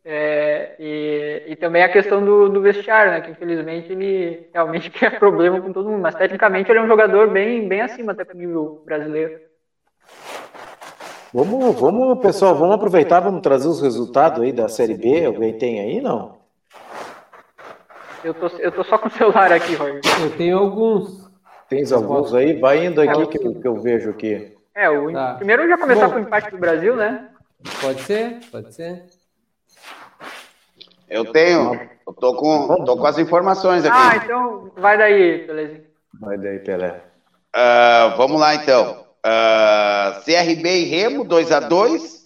É, 0.06 0.76
e, 0.80 1.44
e 1.48 1.56
também 1.56 1.84
a 1.84 1.92
questão 1.92 2.24
do, 2.24 2.48
do 2.48 2.62
vestiário, 2.62 3.12
né? 3.12 3.22
Que 3.22 3.32
infelizmente 3.32 3.92
ele 3.92 4.48
realmente 4.54 4.90
quer 4.92 5.18
problema 5.18 5.60
com 5.60 5.74
todo 5.74 5.90
mundo, 5.90 6.02
mas 6.02 6.16
tecnicamente 6.16 6.72
ele 6.72 6.80
é 6.80 6.84
um 6.84 6.88
jogador 6.88 7.30
bem, 7.30 7.68
bem 7.68 7.82
acima 7.82 8.12
até 8.12 8.24
pro 8.24 8.38
nível 8.38 8.84
brasileiro. 8.86 9.40
Vamos, 11.34 11.80
vamos, 11.80 12.20
pessoal, 12.20 12.56
vamos 12.56 12.76
aproveitar, 12.76 13.20
vamos 13.20 13.42
trazer 13.42 13.68
os 13.68 13.82
resultados 13.82 14.42
aí 14.42 14.54
da 14.54 14.70
Série 14.70 14.96
B. 14.96 15.26
Alguém 15.26 15.58
tem 15.58 15.82
aí, 15.82 16.00
não? 16.00 16.37
Eu 18.24 18.34
tô, 18.34 18.48
eu 18.48 18.72
tô 18.72 18.84
só 18.84 18.98
com 18.98 19.08
o 19.08 19.12
celular 19.12 19.52
aqui, 19.52 19.76
Roger. 19.76 20.02
Eu 20.22 20.38
tenho 20.38 20.58
alguns. 20.58 21.30
Tens 21.70 21.92
alguns 21.92 22.34
aí? 22.34 22.60
Vai 22.60 22.86
indo 22.86 23.02
aqui 23.02 23.28
que, 23.28 23.46
eu, 23.46 23.56
que 23.56 23.68
eu 23.68 23.76
vejo 23.76 24.10
aqui. 24.10 24.56
É, 24.74 24.90
o 24.90 25.12
tá. 25.12 25.36
primeiro 25.36 25.68
já 25.68 25.78
começar 25.78 26.08
Bom, 26.08 26.14
com 26.14 26.20
o 26.20 26.22
empate 26.22 26.52
do 26.52 26.58
Brasil, 26.58 26.96
né? 26.96 27.30
Pode 27.82 28.02
ser, 28.02 28.40
pode 28.52 28.74
ser. 28.74 29.06
Eu 31.10 31.26
tenho, 31.32 31.74
eu 32.06 32.14
tô 32.14 32.36
com, 32.36 32.84
tô 32.86 32.98
com 32.98 33.06
as 33.06 33.18
informações 33.18 33.86
aqui. 33.86 33.98
Ah, 33.98 34.16
então 34.24 34.72
vai 34.78 34.98
daí, 34.98 35.48
beleza. 35.48 35.82
Vai 36.20 36.38
daí, 36.38 36.60
Pelé. 36.60 37.02
Uh, 37.56 38.18
vamos 38.18 38.40
lá 38.40 38.56
então. 38.56 39.02
Uh, 39.26 39.30
ah, 39.30 40.22
CRB 40.24 40.82
e 40.82 40.84
Remo, 40.86 41.24
2 41.24 41.52
a 41.52 41.60
2 41.62 42.18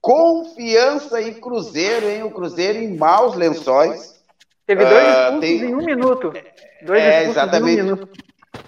Confiança 0.00 1.20
e 1.22 1.34
Cruzeiro, 1.34 2.06
hein? 2.10 2.24
O 2.24 2.30
Cruzeiro 2.30 2.78
em 2.78 2.94
maus 2.94 3.34
lençóis. 3.34 4.13
Teve 4.66 4.84
dois 4.84 5.08
uh, 5.08 5.40
tem... 5.40 5.60
em 5.60 5.74
um 5.74 5.84
minuto. 5.84 6.32
Dois 6.84 7.02
é, 7.02 7.24
exatamente. 7.24 7.82
Um 7.82 7.84
minuto. 7.84 8.08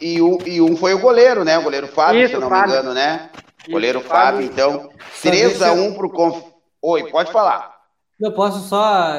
E, 0.00 0.20
um, 0.20 0.38
e 0.44 0.60
um 0.60 0.76
foi 0.76 0.94
o 0.94 0.98
goleiro, 0.98 1.44
né? 1.44 1.58
O 1.58 1.62
goleiro 1.62 1.86
Fábio, 1.86 2.22
Isso, 2.22 2.34
se 2.34 2.40
não 2.40 2.48
Fábio. 2.48 2.66
me 2.66 2.72
engano, 2.72 2.94
né? 2.94 3.30
Isso, 3.62 3.70
goleiro 3.70 4.00
Fábio, 4.00 4.46
Fábio 4.46 4.52
então. 4.52 4.90
3x1 5.22 5.96
pro 5.96 6.10
Conf... 6.10 6.42
Oi, 6.82 7.10
pode 7.10 7.32
falar. 7.32 7.74
Eu 8.18 8.32
posso 8.32 8.66
só, 8.66 9.12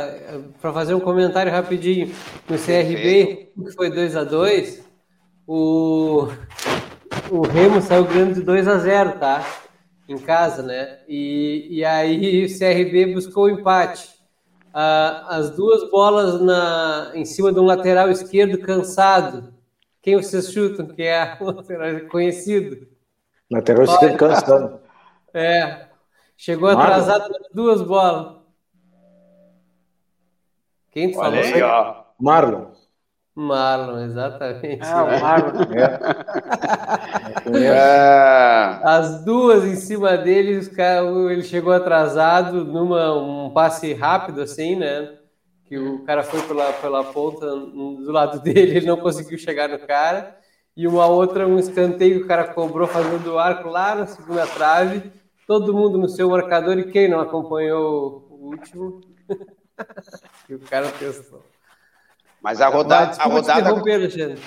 para 0.59 0.73
fazer 0.73 0.95
um 0.95 0.99
comentário 0.99 1.51
rapidinho, 1.51 2.13
no 2.49 2.57
CRB, 2.57 3.51
que 3.55 3.71
foi 3.75 3.91
2x2, 3.91 4.81
o, 5.45 6.27
o 7.29 7.41
Remo 7.41 7.79
saiu 7.81 8.05
ganhando 8.05 8.33
de 8.33 8.41
2x0, 8.41 9.19
tá? 9.19 9.45
Em 10.09 10.17
casa, 10.17 10.63
né? 10.63 10.99
E, 11.07 11.67
e 11.69 11.85
aí 11.85 12.45
o 12.45 12.47
CRB 12.47 13.13
buscou 13.13 13.45
o 13.45 13.49
empate. 13.49 14.16
As 14.79 15.49
duas 15.51 15.89
bolas 15.89 16.39
na, 16.39 17.11
em 17.15 17.25
cima 17.25 17.51
de 17.51 17.59
um 17.59 17.65
lateral 17.65 18.11
esquerdo 18.11 18.59
cansado. 18.59 19.53
Quem 20.01 20.15
vocês 20.15 20.51
chutam 20.51 20.87
que 20.87 21.01
é 21.01 21.37
o 21.41 21.45
lateral 21.45 22.07
conhecido? 22.07 22.87
Lateral 23.49 23.85
esquerdo 23.85 24.17
cansado. 24.17 24.79
É. 25.33 25.89
Chegou 26.35 26.69
atrasado 26.69 27.29
nas 27.29 27.47
duas 27.53 27.81
bolas. 27.83 28.37
Quem 30.89 31.11
te 31.11 31.15
falou? 31.15 31.37
Aí, 31.37 31.61
ó. 31.61 32.05
Marlon. 32.17 32.71
Marlon, 33.39 34.03
exatamente. 34.03 34.79
Ah, 34.81 35.03
o 35.03 35.21
Marlon. 35.21 35.61
É. 37.53 37.61
é. 37.69 38.79
As 38.83 39.23
duas 39.23 39.63
em 39.63 39.75
cima 39.75 40.17
dele, 40.17 40.59
ele 41.29 41.43
chegou 41.43 41.71
atrasado 41.71 42.65
numa 42.65 43.13
um 43.13 43.51
passe 43.51 43.93
rápido, 43.93 44.41
assim, 44.41 44.75
né? 44.75 45.19
Que 45.65 45.77
o 45.77 46.03
cara 46.03 46.23
foi 46.23 46.41
pela, 46.47 46.73
pela 46.73 47.03
ponta 47.03 47.45
do 47.45 48.11
lado 48.11 48.41
dele, 48.41 48.77
ele 48.77 48.87
não 48.87 48.97
conseguiu 48.97 49.37
chegar 49.37 49.69
no 49.69 49.77
cara. 49.85 50.35
E 50.75 50.87
uma 50.87 51.05
outra, 51.05 51.47
um 51.47 51.59
escanteio 51.59 52.17
que 52.17 52.25
o 52.25 52.27
cara 52.27 52.45
cobrou 52.55 52.87
fazendo 52.87 53.33
o 53.33 53.37
arco 53.37 53.69
lá 53.69 53.93
na 53.93 54.07
segunda 54.07 54.47
trave. 54.47 55.11
Todo 55.45 55.75
mundo 55.75 55.99
no 55.99 56.09
seu 56.09 56.27
marcador 56.27 56.79
e 56.79 56.91
quem 56.91 57.07
não 57.07 57.19
acompanhou 57.19 58.27
o 58.31 58.47
último? 58.47 58.99
e 60.49 60.55
o 60.55 60.59
cara 60.59 60.91
testou. 60.91 61.43
Mas 62.41 62.61
a 62.61 62.67
rodada. 62.67 63.15
a 63.19 63.25
rodada... 63.25 63.69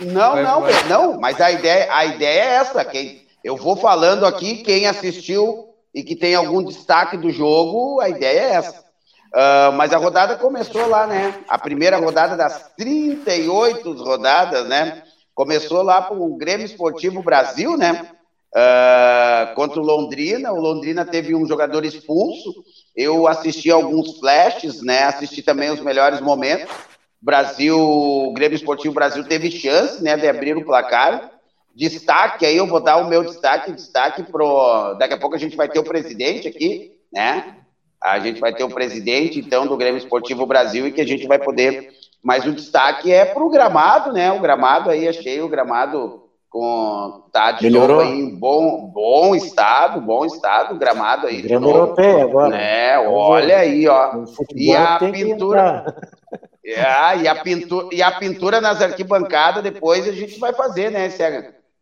Não, 0.00 0.37
não, 0.37 0.62
não, 0.88 1.20
mas 1.20 1.40
a 1.40 1.50
ideia, 1.50 1.88
a 1.92 2.06
ideia 2.06 2.40
é 2.40 2.54
essa. 2.54 2.85
Quem, 2.85 3.26
eu 3.42 3.56
vou 3.56 3.76
falando 3.76 4.25
aqui, 4.25 4.59
quem 4.59 4.87
assistiu 4.87 5.68
e 5.94 6.02
que 6.02 6.14
tem 6.14 6.35
algum 6.35 6.62
destaque 6.62 7.16
do 7.16 7.30
jogo, 7.30 8.00
a 8.00 8.09
ideia 8.09 8.40
é 8.40 8.52
essa. 8.54 8.90
Uh, 9.30 9.73
mas 9.75 9.92
a 9.92 9.97
rodada 9.97 10.37
começou 10.37 10.88
lá, 10.88 11.06
né? 11.06 11.35
A 11.49 11.56
primeira 11.56 11.97
rodada 11.99 12.37
das 12.37 12.70
38 12.76 13.92
rodadas, 14.02 14.66
né? 14.68 15.02
Começou 15.35 15.82
lá 15.82 16.02
para 16.02 16.16
o 16.16 16.37
Grêmio 16.37 16.66
Esportivo 16.66 17.23
Brasil, 17.23 17.76
né? 17.76 18.09
Uh, 18.52 19.54
contra 19.54 19.80
o 19.80 19.85
Londrina. 19.85 20.52
O 20.52 20.61
Londrina 20.61 21.04
teve 21.04 21.35
um 21.35 21.47
jogador 21.47 21.85
expulso. 21.85 22.52
Eu 22.97 23.28
assisti 23.28 23.70
alguns 23.70 24.18
flashes, 24.18 24.82
né? 24.82 25.04
Assisti 25.04 25.42
também 25.42 25.70
os 25.70 25.80
melhores 25.80 26.20
momentos. 26.20 26.68
Brasil, 27.22 28.32
Grêmio 28.34 28.56
Esportivo 28.56 28.94
Brasil 28.94 29.22
teve 29.24 29.50
chance, 29.50 30.02
né, 30.02 30.16
de 30.16 30.26
abrir 30.26 30.56
o 30.56 30.64
placar. 30.64 31.20
Destaque 31.74 32.46
aí, 32.46 32.56
eu 32.56 32.66
vou 32.66 32.80
dar 32.80 32.96
o 32.96 33.08
meu 33.08 33.22
destaque, 33.22 33.72
destaque 33.72 34.22
pro. 34.22 34.94
Daqui 34.98 35.14
a 35.14 35.18
pouco 35.18 35.36
a 35.36 35.38
gente 35.38 35.56
vai 35.56 35.68
ter 35.68 35.78
o 35.78 35.84
presidente 35.84 36.48
aqui, 36.48 36.90
né? 37.12 37.44
A 38.02 38.18
gente 38.18 38.40
vai 38.40 38.52
ter 38.52 38.64
o 38.64 38.70
presidente, 38.70 39.38
então, 39.38 39.66
do 39.66 39.76
Grêmio 39.76 39.98
Esportivo 39.98 40.46
Brasil 40.46 40.86
e 40.86 40.92
que 40.92 41.00
a 41.00 41.06
gente 41.06 41.26
vai 41.26 41.38
poder. 41.38 41.84
Mas 42.22 42.46
o 42.46 42.52
destaque 42.52 43.12
é 43.12 43.24
pro 43.24 43.48
gramado, 43.50 44.12
né? 44.12 44.32
O 44.32 44.40
gramado 44.40 44.90
aí, 44.90 45.06
achei 45.06 45.40
o 45.40 45.48
gramado 45.48 46.29
com 46.50 47.23
tá 47.33 47.52
de 47.52 47.62
Melhorou. 47.62 48.04
novo 48.04 48.11
em 48.11 48.35
bom, 48.35 48.90
bom 48.92 49.35
estado, 49.37 50.00
bom 50.00 50.25
estado, 50.26 50.76
gramado 50.76 51.28
aí. 51.28 51.40
Grama 51.40 51.69
europeia 51.69 52.25
agora. 52.25 52.57
É, 52.57 52.99
olha 52.99 53.59
aí, 53.59 53.87
ó. 53.87 54.25
E 54.54 54.75
a 54.75 54.99
pintura. 54.99 55.95
É, 56.64 57.16
e 57.19 57.28
a 57.28 57.35
pintura 57.37 57.88
e 57.90 58.02
a 58.02 58.12
pintura 58.12 58.61
nas 58.61 58.83
arquibancadas 58.83 59.62
depois 59.62 60.07
a 60.07 60.12
gente 60.12 60.38
vai 60.38 60.52
fazer, 60.52 60.90
né? 60.90 61.07
Esse, 61.07 61.23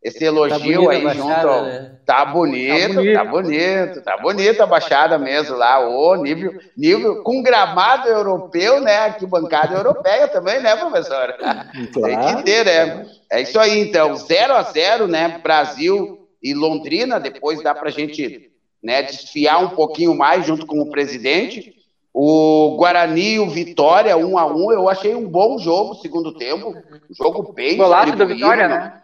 esse 0.03 0.25
elogio 0.25 0.85
tá 0.85 0.91
aí 0.93 1.03
baixada, 1.03 1.15
junto 1.15 1.49
ao... 1.49 1.65
né? 1.65 1.93
tá, 2.07 2.25
bonito, 2.25 2.95
tá 2.95 2.95
bonito, 2.95 3.15
tá 3.15 3.25
bonito, 3.25 4.03
tá 4.03 4.17
bonito 4.17 4.63
a 4.63 4.67
baixada 4.67 5.19
mesmo 5.19 5.57
lá, 5.57 5.81
o 5.81 6.15
nível, 6.17 6.53
nível 6.77 7.23
com 7.23 7.43
gramado 7.43 8.09
europeu, 8.09 8.81
né? 8.81 8.97
Arquibancada 8.99 9.75
europeia 9.75 10.29
também, 10.29 10.61
né, 10.61 10.77
professor? 10.77 11.35
Claro. 11.39 11.69
Tem 11.93 12.37
que 12.37 12.43
ter, 12.45 12.65
né? 12.65 13.07
É 13.31 13.43
isso 13.43 13.59
aí, 13.59 13.81
então, 13.81 14.15
0 14.15 14.55
a 14.55 14.63
0 14.63 15.09
né? 15.09 15.41
Brasil 15.43 16.29
e 16.41 16.55
Londrina, 16.55 17.19
depois 17.19 17.61
dá 17.61 17.75
pra 17.75 17.91
gente 17.91 18.53
né, 18.81 19.03
desfiar 19.03 19.59
um 19.59 19.71
pouquinho 19.71 20.15
mais 20.15 20.47
junto 20.47 20.65
com 20.65 20.81
o 20.81 20.91
presidente. 20.91 21.75
O 22.15 22.77
Guarani 22.77 23.35
e 23.35 23.41
o 23.41 23.51
Vitória, 23.51 24.17
um 24.17 24.39
a 24.39 24.47
um, 24.47 24.73
eu 24.73 24.89
achei 24.89 25.15
um 25.15 25.29
bom 25.29 25.59
jogo, 25.59 25.97
segundo 25.97 26.35
tempo. 26.35 26.73
Jogo 27.11 27.53
bem 27.53 27.77
Golaço 27.77 28.17
do 28.17 28.27
Vitória, 28.27 28.69
né? 28.69 29.03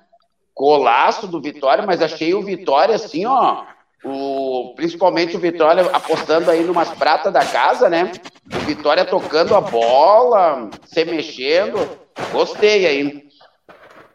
Golaço 0.56 1.26
do 1.26 1.40
Vitória, 1.40 1.84
mas 1.84 2.00
achei 2.00 2.34
o 2.34 2.42
Vitória 2.42 2.94
assim, 2.94 3.26
ó. 3.26 3.64
O, 4.04 4.74
principalmente 4.76 5.36
o 5.36 5.40
Vitória 5.40 5.86
apostando 5.92 6.50
aí 6.50 6.62
numas 6.62 6.90
pratas 6.90 7.32
da 7.32 7.44
casa, 7.44 7.88
né? 7.88 8.12
O 8.54 8.58
Vitória 8.60 9.04
tocando 9.04 9.54
a 9.54 9.60
bola, 9.60 10.68
se 10.84 11.04
mexendo. 11.04 11.88
Gostei 12.30 12.86
aí. 12.86 13.24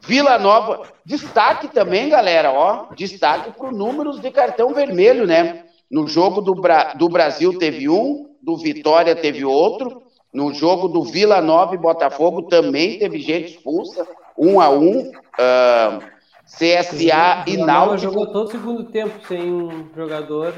Vila 0.02 0.40
Nova, 0.40 0.84
destaque 1.06 1.68
também, 1.68 2.10
galera, 2.10 2.52
ó. 2.52 2.88
Destaque 2.96 3.52
para 3.52 3.72
números 3.72 4.20
de 4.20 4.32
cartão 4.32 4.74
vermelho, 4.74 5.28
né? 5.28 5.66
No 5.90 6.08
jogo 6.08 6.40
do, 6.40 6.54
Bra 6.56 6.94
do 6.94 7.10
Brasil 7.10 7.58
teve 7.58 7.90
um, 7.90 8.30
do 8.42 8.56
Vitória 8.58 9.16
teve 9.16 9.44
outro. 9.44 10.04
No 10.32 10.54
jogo 10.54 10.88
do 10.88 11.04
Vila 11.04 11.42
Nova 11.42 11.74
e 11.74 11.80
Botafogo 11.80 12.44
também 12.44 13.00
teve 13.00 13.20
gente 13.20 13.56
expulsa, 13.56 14.08
um 14.38 14.62
a 14.62 14.70
um. 14.70 15.10
Uh, 15.10 16.19
CSA 16.58 17.46
e 17.46 17.58
Náutico. 17.58 17.98
jogou 18.12 18.28
todo 18.28 18.48
o 18.48 18.52
segundo 18.52 18.84
tempo 18.86 19.28
sem 19.28 19.54
um 19.54 19.90
jogador. 19.96 20.54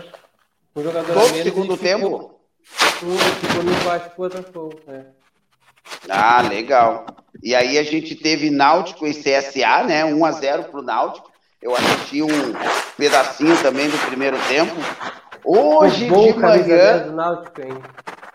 Um 0.76 0.84
jogador 0.84 1.14
todo 1.14 1.32
o 1.32 1.44
segundo 1.44 1.78
tempo? 1.78 2.32
Um 3.04 3.18
ficou 3.18 3.64
no 3.64 3.84
baixo 3.84 4.12
o 4.16 4.22
Botafogo. 4.22 4.80
É. 4.88 5.02
Ah, 6.10 6.42
legal. 6.42 7.06
E 7.44 7.54
aí 7.54 7.78
a 7.78 7.84
gente 7.84 8.16
teve 8.16 8.50
Náutico 8.50 9.06
e 9.06 9.14
CSA, 9.14 9.84
né? 9.84 10.06
1 10.06 10.26
a 10.26 10.32
0 10.32 10.64
pro 10.66 10.82
Náutico. 10.82 11.30
Eu 11.62 11.76
assisti 11.76 12.24
um 12.24 12.28
pedacinho 12.98 13.56
também 13.62 13.90
do 13.90 13.98
primeiro 14.08 14.38
tempo. 14.48 14.74
Hoje 15.44 16.06
de 16.06 16.40
manhã. 16.40 17.06
Náutico, 17.12 17.62
hein? 17.62 17.78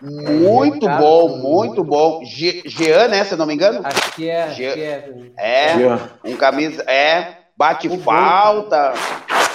Muito 0.01 0.87
é, 0.87 0.97
bom, 0.97 1.37
muito 1.37 1.83
bom. 1.83 2.21
Jean, 2.23 3.07
né? 3.07 3.23
Se 3.23 3.33
eu 3.33 3.37
não 3.37 3.47
me 3.47 3.55
engano? 3.55 3.81
Acho 3.83 4.11
que 4.13 4.29
é. 4.29 4.49
Jean. 4.51 4.73
Que 4.73 4.81
é, 4.81 5.71
é 5.75 5.99
um 6.23 6.35
camisa. 6.35 6.83
É, 6.83 7.36
bate 7.57 7.87
o 7.87 7.99
falta. 7.99 8.93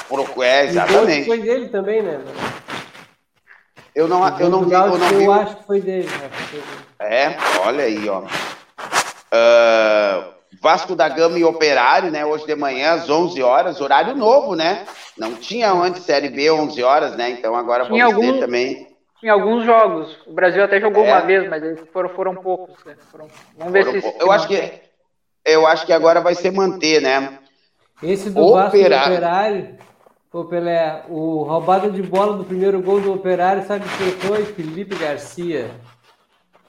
Pro, 0.09 0.43
é, 0.43 0.67
exatamente. 0.67 1.27
Foi 1.27 1.39
dele 1.39 1.69
também, 1.69 2.03
né? 2.03 2.21
Eu 3.95 4.09
não, 4.09 4.27
eu 4.39 4.51
não 4.51 4.65
vi. 4.65 4.73
Eu, 4.73 4.99
não 4.99 5.09
vi. 5.09 5.25
eu 5.25 5.33
acho 5.33 5.57
que 5.57 5.65
foi 5.65 5.81
dele. 5.81 6.09
Né? 6.09 6.31
É, 6.99 7.37
olha 7.65 7.85
aí, 7.85 8.09
ó. 8.09 8.23
Uh, 9.33 10.33
Vasco 10.61 10.95
da 10.95 11.09
Gama 11.09 11.39
e 11.39 11.45
Operário, 11.45 12.11
né? 12.11 12.27
Hoje 12.27 12.47
de 12.47 12.55
manhã, 12.55 12.93
às 12.93 13.09
11 13.09 13.43
horas, 13.43 13.81
horário 13.81 14.15
novo, 14.15 14.55
né? 14.55 14.85
Não 15.17 15.35
tinha 15.35 15.73
antes 15.73 16.03
Série 16.03 16.29
B 16.29 16.51
11 16.51 16.83
horas, 16.83 17.17
né? 17.17 17.31
Então 17.31 17.55
agora 17.55 17.87
tinha 17.87 18.07
vamos 18.07 18.23
algum, 18.23 18.33
ter 18.35 18.45
também. 18.45 18.89
Tinha 19.19 19.33
alguns 19.33 19.65
jogos. 19.65 20.19
O 20.27 20.33
Brasil 20.33 20.63
até 20.63 20.81
jogou 20.81 21.05
é. 21.05 21.09
uma 21.09 21.21
vez, 21.21 21.49
mas 21.49 21.63
eles 21.63 21.81
foram, 21.93 22.09
foram 22.11 22.35
poucos. 22.35 22.85
Né? 22.85 22.97
Foram, 23.11 23.29
vamos 23.57 23.73
ver 23.73 23.85
foram 23.85 24.01
se. 24.01 24.15
Eu 24.21 24.31
acho 24.31 24.49
que 24.49 24.83
eu 25.45 25.67
acho 25.67 25.85
que 25.85 25.93
agora 25.93 26.21
vai 26.21 26.35
ser 26.35 26.53
manter, 26.53 27.01
né? 27.01 27.39
Esse 28.03 28.31
do 28.31 28.43
Operário. 28.43 28.73
Vasco 28.73 28.79
do 28.79 29.13
Operário, 29.13 29.79
Pô, 30.33 30.47
Pelé, 30.47 31.05
o 31.11 31.43
roubada 31.43 31.91
de 31.91 32.03
bola 32.03 32.39
do 32.39 32.45
primeiro 32.45 32.81
gol 32.81 33.03
do 33.03 33.13
Operário, 33.13 33.67
sabe 33.67 33.85
quem 33.99 34.13
foi? 34.13 34.47
Felipe 34.47 34.97
Garcia. 34.97 35.71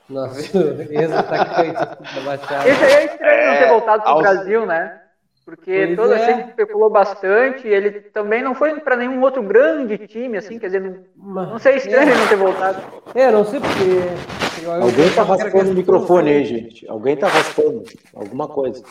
Nossa, 0.10 0.58
ex-atacante 0.92 1.74
da 2.14 2.22
Baixada. 2.26 2.70
Esse 2.70 2.84
aí 2.84 2.94
é 2.94 3.06
estranho 3.06 3.42
é, 3.42 3.48
não 3.48 3.58
ter 3.58 3.70
voltado 3.70 4.04
para 4.04 4.16
o 4.16 4.20
Brasil, 4.20 4.66
né? 4.66 5.00
Porque 5.46 5.86
pois 5.86 5.96
toda 5.96 6.18
é. 6.18 6.26
gente 6.26 6.50
especulou 6.50 6.90
bastante, 6.90 7.66
ele 7.66 8.02
também 8.02 8.44
não 8.44 8.54
foi 8.54 8.78
para 8.82 8.98
nenhum 8.98 9.22
outro 9.22 9.42
grande 9.42 9.98
time, 10.08 10.38
assim, 10.38 10.60
quer 10.60 10.66
dizer, 10.66 10.82
não, 11.16 11.52
não 11.52 11.60
sei, 11.60 11.76
é 11.76 11.78
estranho 11.78 12.12
é. 12.12 12.18
não 12.18 12.28
ter 12.28 12.36
voltado. 12.36 12.82
É, 13.16 13.32
não 13.32 13.46
sei 13.46 13.62
porque. 13.62 14.70
Alguém 14.70 15.06
está 15.06 15.24
raspando 15.24 15.72
o 15.72 15.74
microfone 15.74 16.32
aí, 16.32 16.44
gente. 16.44 16.86
Alguém 16.90 17.14
está 17.14 17.30
raspando 17.30 17.84
alguma 18.14 18.50
coisa. 18.50 18.84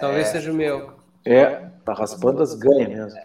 Talvez 0.00 0.28
é. 0.28 0.30
seja 0.30 0.52
o 0.52 0.54
meu. 0.54 0.99
É, 1.24 1.46
tá 1.84 1.92
raspando 1.92 2.42
as 2.42 2.54
ganhas 2.54 2.88
mesmo. 2.88 3.20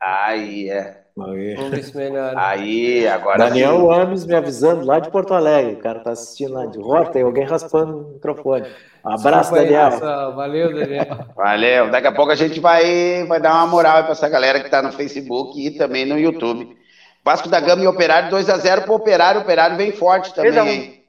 Aí, 0.00 0.70
é. 0.70 1.02
Aí. 1.20 1.54
Vamos 1.56 1.70
ver 1.70 1.82
se 1.82 1.96
melhora. 1.96 2.34
Aí, 2.36 3.08
agora. 3.08 3.38
Daniel 3.38 3.80
sim. 3.80 4.00
Ames 4.00 4.24
me 4.24 4.34
avisando 4.34 4.84
lá 4.84 5.00
de 5.00 5.10
Porto 5.10 5.34
Alegre. 5.34 5.74
O 5.74 5.78
cara 5.78 6.00
tá 6.00 6.10
assistindo 6.10 6.52
lá 6.52 6.66
de 6.66 6.78
Rota, 6.78 7.12
tem 7.12 7.22
alguém 7.22 7.44
raspando 7.44 7.98
o 7.98 8.12
microfone. 8.14 8.66
Abraço, 9.02 9.52
Daniel. 9.52 9.98
Valeu, 10.34 10.72
Daniel. 10.72 11.26
Valeu. 11.34 11.90
Daqui 11.90 12.06
a 12.06 12.12
pouco 12.12 12.30
a 12.30 12.36
gente 12.36 12.60
vai, 12.60 13.24
vai 13.26 13.40
dar 13.40 13.54
uma 13.54 13.66
moral 13.66 14.02
para 14.02 14.12
essa 14.12 14.28
galera 14.28 14.60
que 14.60 14.70
tá 14.70 14.80
no 14.80 14.92
Facebook 14.92 15.60
e 15.60 15.72
também 15.72 16.06
no 16.06 16.18
YouTube. 16.18 16.76
Vasco 17.24 17.48
da 17.48 17.60
Gama 17.60 17.82
e 17.82 17.86
Operário 17.86 18.30
2x0 18.30 18.84
pro 18.84 18.94
Operário. 18.94 19.40
O 19.40 19.42
Operário 19.42 19.76
vem 19.76 19.92
forte 19.92 20.32
também. 20.34 21.02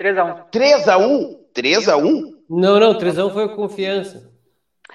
3x1. 0.00 0.44
3x1? 0.50 1.36
3x1? 1.54 2.22
Não, 2.48 2.80
não, 2.80 2.98
3x1 2.98 3.32
foi 3.32 3.48
confiança. 3.54 4.29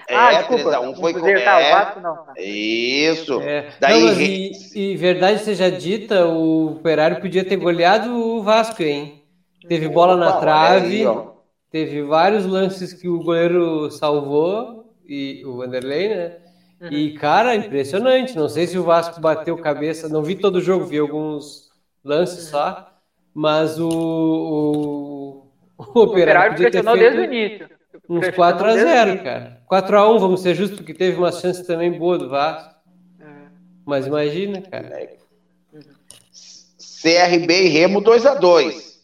É, 0.08 0.14
ah, 0.14 0.32
desculpa. 0.32 0.70
3x1 0.70 1.00
foi 1.00 1.12
com... 1.14 1.20
tá, 1.20 1.60
é, 1.60 1.72
Vasco 1.72 2.00
não. 2.00 2.16
Tá. 2.16 2.32
Isso. 2.38 3.40
É. 3.40 3.68
Daí, 3.80 4.02
não, 4.02 4.20
e, 4.20 4.52
e, 4.74 4.96
verdade 4.96 5.40
seja 5.40 5.70
dita, 5.70 6.26
o 6.26 6.72
Operário 6.72 7.20
podia 7.20 7.44
ter 7.44 7.56
goleado 7.56 8.14
o 8.14 8.42
Vasco, 8.42 8.82
hein? 8.82 9.22
Teve 9.68 9.88
bola 9.88 10.14
Opa, 10.14 10.24
na 10.24 10.32
trave, 10.40 11.06
aí, 11.06 11.18
teve 11.70 12.02
vários 12.02 12.46
lances 12.46 12.92
que 12.92 13.08
o 13.08 13.22
goleiro 13.22 13.90
salvou, 13.90 14.76
e 15.08 15.44
o 15.44 15.56
Vanderlei, 15.56 16.08
né? 16.08 16.36
Uhum. 16.80 16.88
E, 16.92 17.12
cara, 17.14 17.54
impressionante. 17.54 18.36
Não 18.36 18.48
sei 18.48 18.66
se 18.66 18.78
o 18.78 18.84
Vasco 18.84 19.20
bateu 19.20 19.56
cabeça, 19.56 20.08
não 20.08 20.22
vi 20.22 20.36
todo 20.36 20.56
o 20.56 20.60
jogo, 20.60 20.84
vi 20.84 20.98
alguns 20.98 21.70
lances 22.04 22.48
só, 22.48 22.90
mas 23.34 23.78
o, 23.78 23.88
o, 23.88 25.46
o 25.78 26.00
Operário 26.00 26.56
pressionou 26.56 26.96
desde 26.96 27.20
o 27.20 27.24
início. 27.24 27.75
Uns 28.08 28.26
4x0, 28.26 29.22
cara. 29.22 29.60
4x1, 29.70 30.18
vamos 30.18 30.40
ser 30.42 30.54
justos, 30.54 30.78
porque 30.78 30.94
teve 30.94 31.16
uma 31.16 31.32
chance 31.32 31.66
também 31.66 31.98
boa 31.98 32.18
do 32.18 32.28
Vasco. 32.28 32.74
É. 33.20 33.24
Mas 33.84 34.06
imagina, 34.06 34.62
cara. 34.62 35.08
CRB 37.02 37.64
e 37.64 37.68
Remo 37.68 38.00
2x2. 38.00 38.96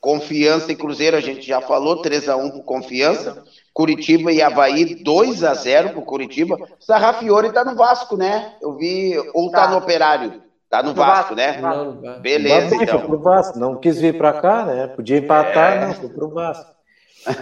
Confiança 0.00 0.72
e 0.72 0.76
Cruzeiro, 0.76 1.16
a 1.16 1.20
gente 1.20 1.46
já 1.46 1.60
falou, 1.60 2.02
3x1 2.02 2.50
por 2.52 2.64
Confiança. 2.64 3.44
Curitiba 3.72 4.32
e 4.32 4.42
Havaí, 4.42 4.96
2 4.96 5.44
a 5.44 5.54
0 5.54 5.90
pro 5.90 6.02
Curitiba. 6.02 6.58
Sarrafiore 6.78 7.52
tá 7.52 7.64
no 7.64 7.74
Vasco, 7.74 8.16
né? 8.16 8.54
Eu 8.60 8.76
vi, 8.76 9.16
ou 9.32 9.50
tá, 9.50 9.68
no 9.68 9.78
Operário. 9.78 10.42
Tá 10.68 10.82
no, 10.82 10.94
Vasco, 10.94 11.34
Vasco, 11.34 11.34
né? 11.34 11.60
Não, 11.60 12.20
Beleza, 12.20 12.74
então. 12.74 12.98
Foi 12.98 13.08
pro 13.08 13.20
Vasco. 13.20 13.58
Não 13.58 13.76
quis 13.76 14.00
vir 14.00 14.16
para 14.16 14.40
cá, 14.40 14.64
né? 14.64 14.86
Podia 14.88 15.18
empatar, 15.18 15.74
é. 15.74 15.86
não, 15.86 15.94
foi 15.94 16.08
pro 16.08 16.30
Vasco. 16.30 16.70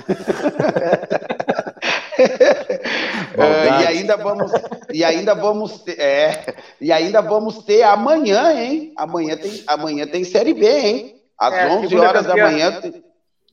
uh, 3.34 3.82
e 3.82 3.86
ainda 3.86 4.16
vamos 4.16 4.52
e 4.92 5.04
ainda 5.04 5.34
vamos 5.34 5.78
ter, 5.80 5.98
é, 6.00 6.54
e 6.80 6.92
ainda 6.92 7.20
vamos 7.20 7.58
ter 7.64 7.82
amanhã, 7.82 8.52
hein? 8.52 8.92
Amanhã 8.96 9.36
tem 9.36 9.64
amanhã 9.66 10.06
tem 10.06 10.24
série 10.24 10.54
B, 10.54 10.66
hein? 10.68 11.16
Às 11.38 11.54
é, 11.54 11.68
11 11.68 11.96
horas 11.98 12.26
da 12.26 12.36
manhã. 12.36 12.80
Tem... 12.80 13.02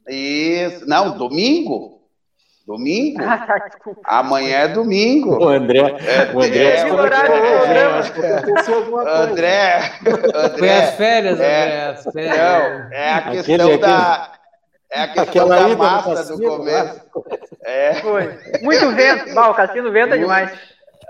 Isso, 0.09 0.87
não, 0.87 1.17
domingo. 1.17 1.97
Domingo? 2.67 3.21
Ah. 3.23 4.19
Amanhã 4.19 4.57
é 4.57 4.67
domingo. 4.67 5.41
O 5.41 5.47
André. 5.47 5.79
É, 5.79 6.35
o 6.35 6.41
André, 6.41 6.59
é, 6.59 6.75
é, 6.75 6.89
coisa. 6.89 7.17
André, 9.05 9.91
André. 10.35 10.57
Foi 10.57 10.69
as 10.69 10.95
férias, 10.95 11.39
é, 11.39 11.63
André. 11.63 11.85
As 11.85 12.03
férias. 12.11 12.37
Não, 12.37 12.91
é 12.91 13.13
a 13.13 13.21
questão 13.21 13.65
aquele, 13.67 13.77
da. 13.77 14.36
É 14.89 15.01
a 15.01 15.07
questão 15.07 15.49
da 15.49 15.67
massa 15.69 16.35
do 16.35 16.41
começo. 16.41 17.01
É. 17.63 17.95
Foi. 17.95 18.37
Muito 18.61 18.91
vento. 18.91 19.33
Bah, 19.33 19.49
o 19.49 19.53
cassino 19.53 19.91
venta 19.91 20.17
demais. 20.17 20.51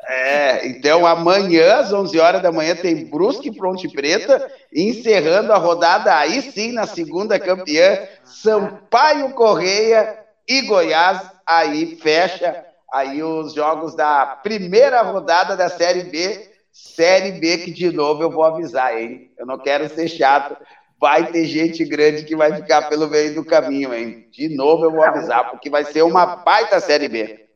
É, 0.10 0.66
então 0.68 1.06
amanhã, 1.06 1.80
às 1.80 1.92
11 1.92 2.18
horas 2.18 2.42
da 2.42 2.50
manhã, 2.52 2.76
tem 2.76 3.10
Brusque 3.10 3.50
e 3.50 3.56
Ponte 3.56 3.90
Preta, 3.90 4.50
encerrando 4.74 5.52
a 5.52 5.58
rodada, 5.58 6.16
aí 6.16 6.42
sim, 6.42 6.72
na 6.72 6.88
segunda 6.88 7.38
campeã, 7.38 8.08
Sampaio 8.24 9.32
Correia 9.32 10.18
e 10.48 10.62
Goiás 10.62 11.30
aí 11.46 11.98
fecha 11.98 12.64
aí 12.94 13.22
os 13.22 13.54
jogos 13.54 13.96
da 13.96 14.26
primeira 14.44 15.02
rodada 15.02 15.58
da 15.58 15.70
Série 15.70 16.04
B. 16.04 16.52
Série 16.72 17.32
B 17.34 17.58
que, 17.58 17.72
de 17.72 17.92
novo, 17.92 18.22
eu 18.22 18.30
vou 18.30 18.44
avisar, 18.44 18.96
hein? 18.98 19.32
Eu 19.38 19.46
não 19.46 19.58
quero 19.58 19.90
ser 19.90 20.08
chato. 20.08 20.56
Vai 21.00 21.32
ter 21.32 21.46
gente 21.46 21.86
grande 21.86 22.26
que 22.26 22.36
vai 22.36 22.54
ficar 22.54 22.90
pelo 22.90 23.08
meio 23.08 23.36
do 23.36 23.46
caminho, 23.46 23.94
hein? 23.94 24.28
De 24.32 24.56
novo 24.56 24.86
eu 24.86 24.92
vou 24.92 25.04
avisar, 25.04 25.52
porque 25.52 25.70
vai 25.70 25.84
ser 25.84 26.02
uma 26.02 26.38
baita 26.38 26.80
Série 26.80 27.08
B. 27.08 27.48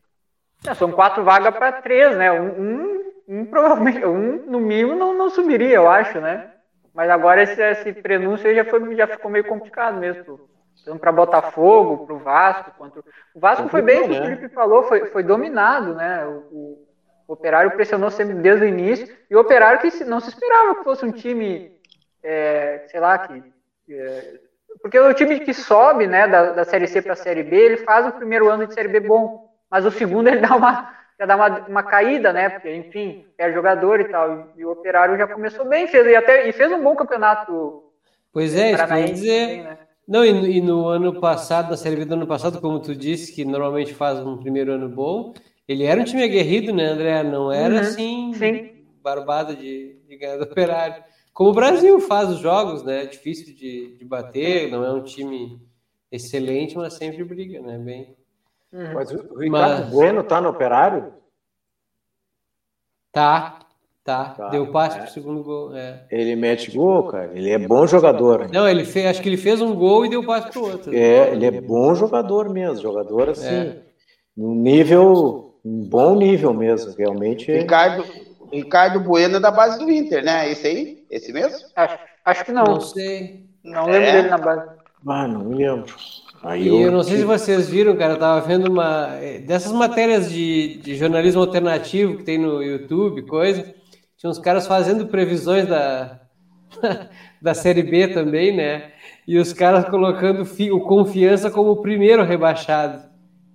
É, 0.68 0.74
são 0.76 0.92
quatro 0.92 1.24
vagas 1.24 1.56
para 1.56 1.72
três, 1.82 2.16
né? 2.16 2.32
Um, 2.32 2.48
um, 2.48 3.12
um, 3.28 3.46
provavelmente, 3.46 4.06
um 4.06 4.46
no 4.46 4.60
mínimo 4.60 4.96
não, 4.96 5.14
não 5.14 5.30
subiria, 5.30 5.76
eu 5.76 5.90
acho, 5.90 6.22
né? 6.22 6.52
Mas 6.94 7.10
agora 7.10 7.42
esse, 7.42 7.62
esse 7.62 7.94
prenúncio 7.94 8.54
já, 8.54 8.66
foi, 8.66 8.96
já 8.96 9.08
ficou 9.08 9.32
meio 9.32 9.46
complicado 9.46 9.98
mesmo 9.98 10.52
tanto 10.84 11.00
para 11.00 11.12
Botafogo, 11.12 12.06
para 12.06 12.16
o 12.16 12.20
Vasco. 12.20 12.72
Contra... 12.78 13.02
O 13.34 13.40
Vasco 13.40 13.70
foi 13.70 13.82
bem, 13.82 14.02
o 14.02 14.10
que 14.10 14.20
o 14.20 14.24
Felipe 14.24 14.50
falou, 14.50 14.84
foi, 14.84 15.06
foi 15.08 15.24
dominado, 15.24 15.94
né? 15.96 16.26
O, 16.26 16.32
o, 16.32 16.88
o, 17.28 17.34
Operário 17.34 17.72
pressionou 17.72 18.10
sempre 18.10 18.36
desde 18.36 18.66
o 18.66 18.68
início, 18.68 19.08
e 19.30 19.36
o 19.36 19.40
Operário 19.40 19.80
que 19.80 20.04
não 20.04 20.20
se 20.20 20.30
esperava 20.30 20.76
que 20.76 20.84
fosse 20.84 21.06
um 21.06 21.12
time, 21.12 21.72
é, 22.24 22.86
sei 22.88 23.00
lá, 23.00 23.18
que. 23.18 23.44
É, 23.90 24.40
porque 24.82 24.98
o 24.98 25.14
time 25.14 25.40
que 25.40 25.54
sobe 25.54 26.08
né, 26.08 26.28
da, 26.28 26.52
da 26.52 26.64
Série 26.64 26.88
C 26.88 27.02
para 27.02 27.14
a 27.14 27.16
Série 27.16 27.44
B, 27.44 27.56
ele 27.56 27.78
faz 27.78 28.08
o 28.08 28.12
primeiro 28.12 28.50
ano 28.50 28.66
de 28.66 28.74
Série 28.74 28.88
B 28.88 29.00
bom, 29.02 29.50
mas 29.70 29.86
o 29.86 29.92
segundo 29.92 30.28
ele 30.28 30.40
dá 30.40 30.56
uma, 30.56 30.94
já 31.20 31.26
dá 31.26 31.36
uma, 31.36 31.60
uma 31.68 31.84
caída, 31.84 32.32
né? 32.32 32.50
Porque, 32.50 32.74
enfim, 32.74 33.26
é 33.38 33.52
jogador 33.52 34.00
e 34.00 34.06
tal. 34.06 34.52
E, 34.56 34.62
e 34.62 34.66
o 34.66 34.72
Operário 34.72 35.18
já 35.18 35.28
começou 35.28 35.66
bem, 35.66 35.88
fez, 35.88 36.08
e, 36.08 36.16
até, 36.16 36.48
e 36.48 36.52
fez 36.54 36.72
um 36.72 36.82
bom 36.82 36.96
campeonato. 36.96 37.84
Pois 38.32 38.56
é, 38.56 38.72
isso 38.72 38.88
quer 38.88 39.04
dizer. 39.12 39.48
Também, 39.48 39.64
né? 39.64 39.78
Não, 40.08 40.26
e, 40.26 40.58
e, 40.58 40.62
no 40.62 40.88
ano 40.88 41.22
passado, 41.22 41.70
na 41.70 41.78
Série 41.78 41.96
B 41.96 42.06
do 42.06 42.16
ano 42.16 42.28
passado, 42.28 42.60
como 42.60 42.80
tu 42.80 42.96
disse, 42.96 43.34
que 43.34 43.46
normalmente 43.46 43.94
faz 43.94 44.20
um 44.20 44.38
primeiro 44.38 44.74
ano 44.74 44.90
bom, 44.90 45.34
ele 45.68 45.86
era 45.86 46.02
um 46.02 46.04
time 46.04 46.24
aguerrido, 46.24 46.74
né, 46.74 46.88
André? 46.88 47.24
Não 47.24 47.52
era 47.52 47.76
uhum, 47.76 47.80
assim, 47.80 48.34
sim. 48.34 48.72
barbado 49.02 49.56
de, 49.56 49.96
de 50.08 50.18
ganhar 50.18 50.38
do 50.38 50.44
operário. 50.44 51.04
Como 51.34 51.52
o 51.52 51.54
Brasil 51.54 52.00
faz 52.00 52.30
os 52.30 52.40
jogos, 52.40 52.84
né? 52.84 53.04
É 53.04 53.06
difícil 53.06 53.56
de, 53.56 53.96
de 53.98 54.06
bater, 54.06 54.70
não 54.70 54.84
é 54.84 54.92
um 54.92 55.04
time 55.04 55.62
excelente, 56.12 56.78
mas 56.78 56.94
sempre 56.94 57.24
briga, 57.24 57.62
né? 57.62 57.78
Bem. 57.78 58.16
Uhum. 58.72 58.94
Mas 58.94 59.12
o 59.12 59.38
Ricardo 59.38 59.84
mas... 59.84 59.90
Bueno 59.90 60.24
tá 60.24 60.42
no 60.42 60.50
operário? 60.50 61.14
Tá, 63.12 63.62
Tá, 64.04 64.30
tá, 64.30 64.50
deu 64.50 64.72
passe 64.72 64.98
é. 64.98 65.02
pro 65.04 65.12
segundo 65.12 65.44
gol. 65.44 65.76
É. 65.76 66.06
Ele 66.10 66.36
mete 66.36 66.72
gol, 66.72 67.04
cara. 67.04 67.32
Ele 67.36 67.52
é 67.52 67.60
bom 67.60 67.86
jogador. 67.86 68.50
Não, 68.52 68.68
ele 68.68 68.84
fez, 68.84 69.06
acho 69.06 69.22
que 69.22 69.30
ele 69.30 69.38
fez 69.38 69.62
um 69.62 69.76
gol 69.76 70.06
e 70.06 70.10
deu 70.10 70.26
passe 70.26 70.50
pro 70.50 70.64
outro. 70.64 70.96
É, 70.96 71.32
ele 71.32 71.46
é 71.46 71.52
bom 71.52 71.94
jogador 71.94 72.50
mesmo, 72.50 72.82
jogador 72.82 73.30
assim, 73.30 73.48
é. 73.48 73.78
um 74.36 74.56
nível, 74.56 75.56
um 75.64 75.88
bom 75.88 76.16
nível 76.16 76.52
mesmo, 76.52 76.96
realmente. 76.98 77.52
Ricardo, 77.52 78.04
Ricardo 78.52 79.00
Bueno 79.00 79.38
é 79.38 79.40
da 79.40 79.52
base 79.52 79.80
do 79.80 79.90
Inter, 79.90 80.24
né? 80.24 80.52
Esse 80.52 80.68
aí? 80.68 81.06
Esse 81.10 81.32
mesmo? 81.32 81.58
Acho, 81.76 81.98
acho 82.26 82.46
que 82.46 82.52
não. 82.52 82.64
Não 82.64 82.82
sei. 82.82 83.46
Não 83.64 83.86
lembro 83.86 84.04
é. 84.04 84.12
dele 84.14 84.30
na 84.30 84.38
base. 84.38 84.70
Ah, 85.08 85.28
não 85.28 85.46
me 85.46 85.56
lembro. 85.56 85.96
Aí 86.44 86.68
eu... 86.68 86.82
eu... 86.82 86.92
não 86.92 87.04
sei 87.04 87.18
se 87.18 87.24
vocês 87.24 87.70
viram, 87.70 87.96
cara, 87.96 88.14
eu 88.14 88.20
tava 88.20 88.42
vendo 88.42 88.72
uma 88.72 89.10
dessas 89.46 89.72
matérias 89.72 90.30
de, 90.30 90.78
de 90.78 90.96
jornalismo 90.96 91.42
alternativo 91.42 92.18
que 92.18 92.24
tem 92.24 92.38
no 92.38 92.62
YouTube, 92.62 93.24
coisa. 93.24 93.74
Tinha 94.18 94.30
uns 94.30 94.40
caras 94.40 94.68
fazendo 94.68 95.08
previsões 95.08 95.68
da, 95.68 96.20
da 97.42 97.54
Série 97.54 97.84
B 97.84 98.08
também, 98.08 98.56
né? 98.56 98.92
E 99.28 99.38
os 99.38 99.54
caras 99.54 99.86
colocando 99.86 100.44
o 100.44 100.82
Confiança 100.82 101.50
como 101.50 101.72
o 101.72 101.82
primeiro 101.82 102.24
rebaixado. 102.24 103.10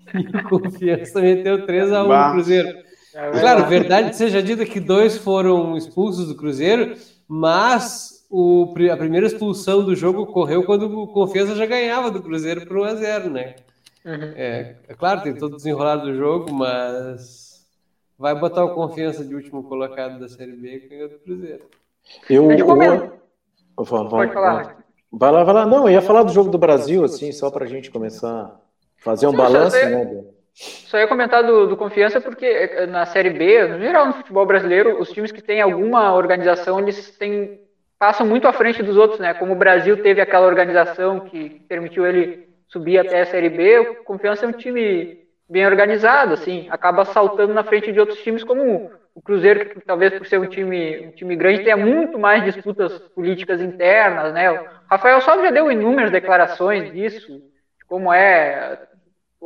E 0.14 0.36
o 0.36 0.48
Confiança 0.48 1.20
meteu 1.20 1.66
3 1.66 1.92
a 1.92 2.04
1 2.04 2.06
no 2.06 2.32
Cruzeiro. 2.32 2.85
É 3.16 3.40
claro, 3.40 3.66
verdade 3.66 4.14
seja 4.14 4.42
dita 4.42 4.66
que 4.66 4.78
dois 4.78 5.16
foram 5.16 5.74
expulsos 5.74 6.28
do 6.28 6.34
Cruzeiro, 6.34 6.94
mas 7.26 8.26
o, 8.30 8.74
a 8.92 8.96
primeira 8.96 9.26
expulsão 9.26 9.82
do 9.82 9.96
jogo 9.96 10.22
ocorreu 10.22 10.64
quando 10.64 10.82
o 10.82 11.06
Confiança 11.06 11.54
já 11.54 11.64
ganhava 11.64 12.10
do 12.10 12.22
Cruzeiro 12.22 12.66
por 12.66 12.76
1 12.76 12.84
a 12.84 12.94
0 12.94 13.30
né? 13.30 13.56
Uhum. 14.04 14.32
É, 14.36 14.76
é, 14.86 14.94
claro, 14.94 15.22
tem 15.22 15.34
todo 15.34 15.54
o 15.54 15.56
desenrolado 15.56 16.02
do 16.06 16.14
jogo, 16.14 16.52
mas 16.52 17.66
vai 18.18 18.38
botar 18.38 18.64
o 18.64 18.74
confiança 18.74 19.24
de 19.24 19.34
último 19.34 19.64
colocado 19.64 20.20
da 20.20 20.28
Série 20.28 20.52
B 20.52 20.76
e 20.84 20.88
ganhou 20.88 21.08
do 21.08 21.18
Cruzeiro. 21.18 21.64
Eu, 22.28 22.52
eu... 22.52 22.66
Vamos, 23.78 24.10
Pode 24.10 24.32
falar. 24.32 24.76
Vai 25.10 25.32
lá, 25.32 25.42
vai 25.42 25.54
lá. 25.54 25.66
Não, 25.66 25.86
eu 25.88 25.90
ia 25.94 26.02
falar 26.02 26.22
do 26.22 26.32
jogo 26.32 26.50
do 26.50 26.58
Brasil, 26.58 27.02
assim, 27.02 27.32
só 27.32 27.50
para 27.50 27.64
a 27.64 27.68
gente 27.68 27.90
começar 27.90 28.30
a 28.30 28.56
fazer 28.98 29.26
um 29.26 29.32
balanço, 29.32 29.76
né? 29.76 30.35
Só 30.56 30.98
ia 30.98 31.06
comentar 31.06 31.42
do, 31.44 31.66
do, 31.66 31.76
Confiança 31.76 32.18
porque 32.18 32.46
eh, 32.46 32.86
na 32.86 33.04
Série 33.04 33.28
B, 33.28 33.68
no 33.68 33.78
geral 33.78 34.06
no 34.06 34.14
futebol 34.14 34.46
brasileiro, 34.46 34.98
os 34.98 35.10
times 35.10 35.30
que 35.30 35.42
têm 35.42 35.60
alguma 35.60 36.14
organização, 36.14 36.80
eles 36.80 37.10
têm, 37.18 37.60
passam 37.98 38.26
muito 38.26 38.48
à 38.48 38.54
frente 38.54 38.82
dos 38.82 38.96
outros, 38.96 39.20
né? 39.20 39.34
Como 39.34 39.52
o 39.52 39.56
Brasil 39.56 40.02
teve 40.02 40.18
aquela 40.18 40.46
organização 40.46 41.20
que 41.20 41.60
permitiu 41.68 42.06
ele 42.06 42.48
subir 42.68 42.98
até 42.98 43.20
a 43.20 43.26
Série 43.26 43.50
B, 43.50 43.80
o 43.80 43.94
Confiança 44.04 44.46
é 44.46 44.48
um 44.48 44.52
time 44.52 45.26
bem 45.46 45.66
organizado, 45.66 46.32
assim, 46.32 46.66
acaba 46.70 47.04
saltando 47.04 47.52
na 47.52 47.62
frente 47.62 47.92
de 47.92 48.00
outros 48.00 48.18
times 48.20 48.42
como 48.42 48.90
o 49.14 49.20
Cruzeiro, 49.20 49.68
que 49.68 49.80
talvez 49.82 50.14
por 50.14 50.26
ser 50.26 50.40
um 50.40 50.46
time, 50.46 51.06
um 51.06 51.10
time 51.10 51.36
grande 51.36 51.64
tenha 51.64 51.76
muito 51.76 52.18
mais 52.18 52.42
disputas 52.42 52.98
políticas 53.14 53.60
internas, 53.60 54.32
né? 54.32 54.50
O 54.50 54.66
Rafael 54.90 55.20
Salve 55.20 55.44
já 55.44 55.50
deu 55.50 55.70
inúmeras 55.70 56.10
declarações 56.10 56.90
disso, 56.94 57.30
de 57.78 57.84
como 57.86 58.10
é 58.10 58.78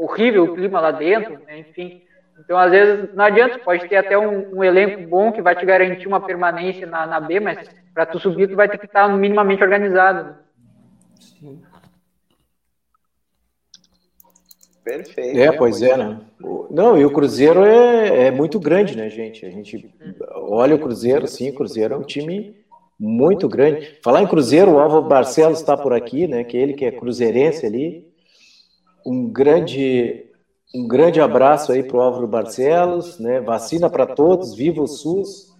horrível 0.04 0.44
o 0.44 0.54
clima 0.54 0.80
lá 0.80 0.90
dentro, 0.90 1.38
né? 1.46 1.58
enfim. 1.58 2.02
Então, 2.38 2.56
às 2.56 2.70
vezes, 2.70 3.14
não 3.14 3.24
adianta, 3.24 3.58
pode 3.58 3.86
ter 3.86 3.96
até 3.96 4.16
um, 4.16 4.56
um 4.56 4.64
elenco 4.64 5.06
bom 5.06 5.30
que 5.30 5.42
vai 5.42 5.54
te 5.54 5.66
garantir 5.66 6.08
uma 6.08 6.20
permanência 6.20 6.86
na, 6.86 7.06
na 7.06 7.20
B, 7.20 7.38
mas 7.38 7.68
para 7.92 8.06
tu 8.06 8.18
subir, 8.18 8.48
tu 8.48 8.56
vai 8.56 8.68
ter 8.68 8.78
que 8.78 8.86
estar 8.86 9.08
minimamente 9.08 9.62
organizado. 9.62 10.36
Sim. 11.20 11.60
Perfeito. 14.82 15.38
É, 15.38 15.52
pois 15.52 15.82
é, 15.82 15.96
né? 15.96 16.18
Não, 16.70 16.98
e 16.98 17.04
o 17.04 17.12
Cruzeiro 17.12 17.64
é, 17.64 18.26
é 18.26 18.30
muito 18.30 18.58
grande, 18.58 18.96
né, 18.96 19.10
gente? 19.10 19.44
A 19.44 19.50
gente 19.50 19.92
olha 20.32 20.74
o 20.74 20.78
Cruzeiro, 20.78 21.26
sim, 21.26 21.50
o 21.50 21.54
Cruzeiro 21.54 21.94
é 21.94 21.96
um 21.98 22.02
time 22.02 22.56
muito 22.98 23.48
grande. 23.48 23.98
Falar 24.02 24.22
em 24.22 24.26
Cruzeiro, 24.26 24.72
o 24.72 24.78
Álvaro 24.78 25.02
Barcelos 25.02 25.60
está 25.60 25.76
por 25.76 25.92
aqui, 25.92 26.26
né? 26.26 26.42
Que 26.42 26.56
é 26.56 26.60
ele 26.60 26.74
que 26.74 26.84
é 26.84 26.90
cruzeirense 26.90 27.66
ali. 27.66 28.09
Um 29.04 29.30
grande, 29.30 30.26
um 30.74 30.86
grande 30.86 31.20
abraço 31.20 31.72
aí 31.72 31.82
para 31.82 31.96
o 31.96 32.00
Álvaro 32.00 32.26
Barcelos, 32.26 33.18
né? 33.18 33.40
Vacina 33.40 33.88
para 33.88 34.06
todos, 34.06 34.54
viva 34.54 34.82
o 34.82 34.86
SUS. 34.86 35.50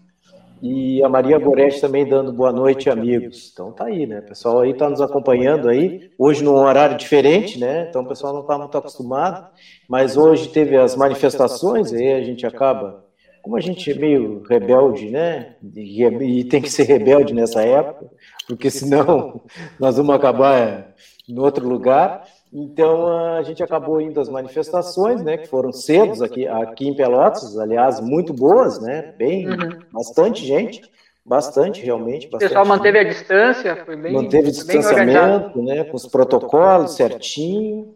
E 0.63 1.03
a 1.03 1.09
Maria 1.09 1.39
Goretti 1.39 1.81
também 1.81 2.07
dando 2.07 2.35
boa 2.35 2.53
noite, 2.53 2.91
amigos. 2.91 3.51
Então 3.51 3.73
tá 3.73 3.87
aí, 3.87 4.07
né? 4.07 4.19
O 4.19 4.29
pessoal 4.29 4.61
aí 4.61 4.73
está 4.73 4.91
nos 4.91 5.01
acompanhando 5.01 5.71
aí, 5.71 6.11
hoje 6.19 6.45
num 6.45 6.55
horário 6.55 6.99
diferente, 6.99 7.59
né? 7.59 7.87
Então 7.89 8.03
o 8.03 8.07
pessoal 8.07 8.35
não 8.35 8.43
está 8.43 8.59
muito 8.59 8.77
acostumado, 8.77 9.49
mas 9.89 10.19
hoje 10.19 10.51
teve 10.51 10.77
as 10.77 10.95
manifestações, 10.95 11.95
aí 11.95 12.13
a 12.13 12.23
gente 12.23 12.47
acaba, 12.47 13.07
como 13.41 13.57
a 13.57 13.61
gente 13.61 13.91
é 13.91 13.95
meio 13.95 14.43
rebelde, 14.43 15.09
né? 15.09 15.55
E, 15.75 16.05
e 16.05 16.45
tem 16.45 16.61
que 16.61 16.71
ser 16.71 16.83
rebelde 16.83 17.33
nessa 17.33 17.63
época, 17.63 18.11
porque 18.47 18.71
senão 18.71 19.41
nós 19.81 19.97
vamos 19.97 20.15
acabar 20.15 20.95
em 21.27 21.39
outro 21.39 21.67
lugar. 21.67 22.25
Então 22.53 23.07
a 23.37 23.43
gente 23.43 23.63
acabou 23.63 24.01
indo 24.01 24.21
às 24.21 24.29
manifestações, 24.29 25.23
né, 25.23 25.37
que 25.37 25.47
foram 25.47 25.73
cedo 25.73 26.25
aqui, 26.25 26.49
aqui 26.49 26.89
em 26.89 26.95
Pelotas, 26.95 27.57
aliás, 27.57 28.01
muito 28.01 28.33
boas, 28.33 28.81
né, 28.81 29.15
bem, 29.17 29.49
uhum. 29.49 29.79
bastante 29.93 30.45
gente, 30.45 30.83
bastante 31.25 31.81
realmente. 31.81 32.29
Bastante 32.29 32.45
o 32.45 32.49
pessoal 32.49 32.67
manteve 32.67 32.99
a 32.99 33.05
distância, 33.05 33.85
foi 33.85 33.97
bem 33.97 34.13
Manteve 34.13 34.49
o 34.49 34.53
distanciamento, 34.53 35.63
né, 35.63 35.85
com 35.85 35.97
os 35.97 36.07
protocolos 36.07 36.97
certinho. 36.97 37.95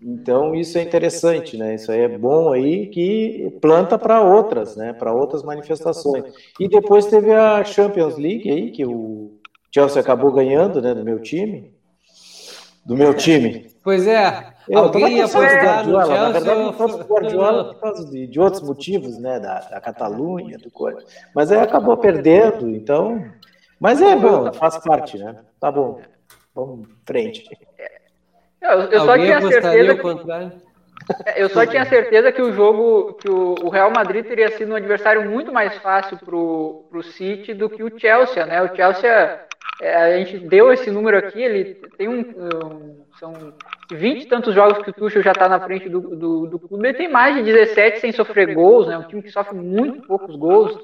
Então 0.00 0.54
isso 0.54 0.78
é 0.78 0.82
interessante, 0.82 1.56
né? 1.56 1.76
Isso 1.76 1.92
aí 1.92 2.00
é 2.00 2.08
bom 2.08 2.52
aí 2.52 2.88
que 2.88 3.56
planta 3.60 3.96
para 3.96 4.20
outras, 4.20 4.74
né? 4.74 4.92
Para 4.92 5.12
outras 5.12 5.44
manifestações. 5.44 6.24
E 6.58 6.66
depois 6.66 7.06
teve 7.06 7.32
a 7.32 7.62
Champions 7.62 8.18
League 8.18 8.50
aí 8.50 8.72
que 8.72 8.84
o 8.84 9.38
Chelsea 9.72 10.02
acabou 10.02 10.32
ganhando, 10.32 10.82
né, 10.82 10.92
do 10.92 11.04
meu 11.04 11.20
time 11.20 11.72
do 12.84 12.96
meu 12.96 13.14
time. 13.14 13.71
Pois 13.82 14.06
é. 14.06 14.52
Eu 14.68 14.78
alguém 14.78 15.16
ia 15.16 15.24
apostar 15.24 15.86
no 15.86 15.96
Chelsea. 15.96 16.22
Na 16.22 16.30
verdade, 16.30 16.60
não 16.60 16.72
fosse 16.72 17.00
o 17.00 17.04
Guardiola 17.04 17.64
por 17.74 17.80
causa 17.80 18.10
de, 18.10 18.26
de 18.26 18.40
outros 18.40 18.62
motivos, 18.62 19.18
né? 19.18 19.40
Da, 19.40 19.60
da 19.60 19.80
Catalunha, 19.80 20.56
do 20.58 20.70
coisa. 20.70 21.04
Mas 21.34 21.50
aí 21.50 21.58
acabou 21.58 21.96
perdendo, 21.96 22.68
então. 22.68 23.24
Mas 23.80 24.00
é 24.00 24.14
bom, 24.14 24.52
faz 24.52 24.78
parte, 24.78 25.18
né? 25.18 25.36
Tá 25.58 25.70
bom. 25.72 26.00
Vamos 26.54 26.88
em 26.88 26.96
frente. 27.04 27.44
Eu, 28.60 28.82
eu 28.82 29.00
só 29.00 29.18
tinha 29.18 29.40
certeza. 29.40 29.94
Que... 29.96 30.72
Eu 31.34 31.48
só 31.48 31.66
tinha 31.66 31.84
certeza 31.84 32.30
que 32.30 32.40
o 32.40 32.52
jogo, 32.52 33.14
que 33.14 33.28
o, 33.28 33.68
Real 33.68 33.90
Madrid 33.90 34.24
teria 34.24 34.56
sido 34.56 34.72
um 34.72 34.76
adversário 34.76 35.28
muito 35.28 35.52
mais 35.52 35.76
fácil 35.78 36.16
para 36.16 36.36
o 36.36 37.02
City 37.02 37.52
do 37.52 37.68
que 37.68 37.82
o 37.82 37.98
Chelsea, 37.98 38.46
né? 38.46 38.62
O 38.62 38.76
Chelsea 38.76 39.40
é, 39.80 39.96
a 39.96 40.18
gente 40.18 40.38
deu 40.38 40.72
esse 40.72 40.90
número 40.92 41.18
aqui, 41.18 41.42
ele 41.42 41.74
tem 41.98 42.08
um, 42.08 42.20
um 42.20 43.01
são 43.22 43.54
20 43.92 44.22
e 44.22 44.26
tantos 44.26 44.52
jogos 44.52 44.82
que 44.82 44.90
o 44.90 44.92
Tuchel 44.92 45.22
já 45.22 45.30
está 45.30 45.48
na 45.48 45.60
frente 45.60 45.88
do, 45.88 46.00
do, 46.00 46.46
do, 46.48 46.58
clube, 46.58 46.88
ele 46.88 46.98
tem 46.98 47.08
mais 47.08 47.36
de 47.36 47.42
17 47.44 48.00
sem 48.00 48.10
sofrer 48.10 48.52
gols, 48.52 48.88
né, 48.88 48.98
um 48.98 49.06
time 49.06 49.22
que 49.22 49.30
sofre 49.30 49.54
muito 49.54 50.02
poucos 50.08 50.34
gols, 50.34 50.76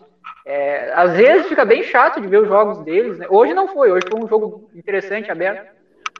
é, 0.46 0.92
às 0.92 1.16
vezes 1.16 1.48
fica 1.48 1.64
bem 1.64 1.82
chato 1.82 2.20
de 2.20 2.28
ver 2.28 2.42
os 2.42 2.46
jogos 2.46 2.78
deles, 2.84 3.18
né? 3.18 3.26
hoje 3.28 3.52
não 3.54 3.66
foi, 3.66 3.90
hoje 3.90 4.06
foi 4.08 4.20
um 4.20 4.28
jogo 4.28 4.70
interessante, 4.72 5.32
aberto, 5.32 5.66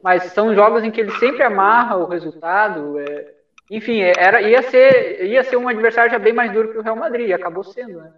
mas 0.03 0.25
são 0.33 0.53
jogos 0.53 0.83
em 0.83 0.91
que 0.91 1.01
ele 1.01 1.13
sempre 1.13 1.45
amarra 1.45 1.97
o 1.97 2.07
resultado, 2.07 2.99
é, 2.99 3.35
enfim, 3.71 4.01
era, 4.01 4.43
ia, 4.43 4.63
ser, 4.63 5.25
ia 5.25 5.45
ser 5.45 5.57
um 5.57 5.69
adversário 5.69 6.11
já 6.11 6.19
bem 6.19 6.33
mais 6.33 6.51
duro 6.51 6.73
que 6.73 6.79
o 6.79 6.83
Real 6.83 6.97
Madrid, 6.97 7.29
e 7.29 7.33
acabou 7.33 7.63
sendo, 7.63 8.01
né. 8.01 8.13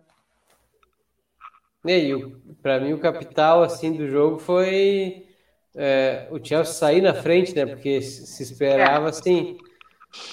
E 1.85 2.15
para 2.63 2.81
mim 2.81 2.95
o 2.95 2.99
capital 2.99 3.63
assim 3.63 3.93
do 3.93 4.09
jogo 4.09 4.39
foi 4.39 5.30
é, 5.76 6.26
o 6.30 6.44
Chelsea 6.44 6.74
sair 6.74 7.00
na 7.00 7.14
frente, 7.14 7.54
né? 7.54 7.66
Porque 7.66 8.00
se 8.00 8.42
esperava 8.42 9.09
assim, 9.09 9.56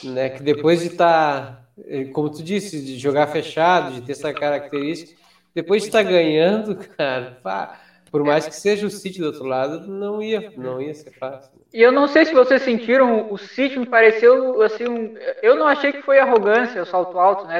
né? 0.04 0.30
Que 0.30 0.42
depois 0.42 0.82
de 0.82 0.88
estar, 0.88 1.68
tá, 1.76 2.12
como 2.14 2.30
tu 2.30 2.44
disse, 2.44 2.82
de 2.82 2.98
jogar 2.98 3.28
fechado, 3.28 3.94
de 3.94 4.02
ter 4.02 4.14
essa 4.14 4.34
característica, 4.34 5.20
depois 5.54 5.84
de 5.84 5.90
estar 5.90 6.04
tá 6.04 6.10
ganhando, 6.10 6.76
cara, 6.98 7.38
pá, 7.44 7.80
por 8.12 8.24
mais 8.24 8.48
que 8.48 8.56
seja 8.56 8.88
o 8.88 8.90
City 8.90 9.20
do 9.20 9.28
outro 9.28 9.44
lado, 9.44 9.88
não 9.88 10.22
ia, 10.22 10.52
não 10.56 10.82
ia 10.82 10.94
ser 10.94 11.12
fácil. 11.12 11.52
E 11.74 11.82
eu 11.82 11.92
não 11.92 12.08
sei 12.08 12.26
se 12.26 12.34
vocês 12.34 12.62
sentiram, 12.62 13.32
o 13.32 13.38
City 13.38 13.78
me 13.78 13.86
pareceu 13.86 14.62
assim, 14.62 14.88
um, 14.88 15.16
eu 15.42 15.56
não 15.56 15.68
achei 15.68 15.92
que 15.92 16.02
foi 16.02 16.20
arrogância, 16.20 16.82
o 16.82 16.86
salto 16.86 17.20
alto, 17.20 17.46
né? 17.46 17.60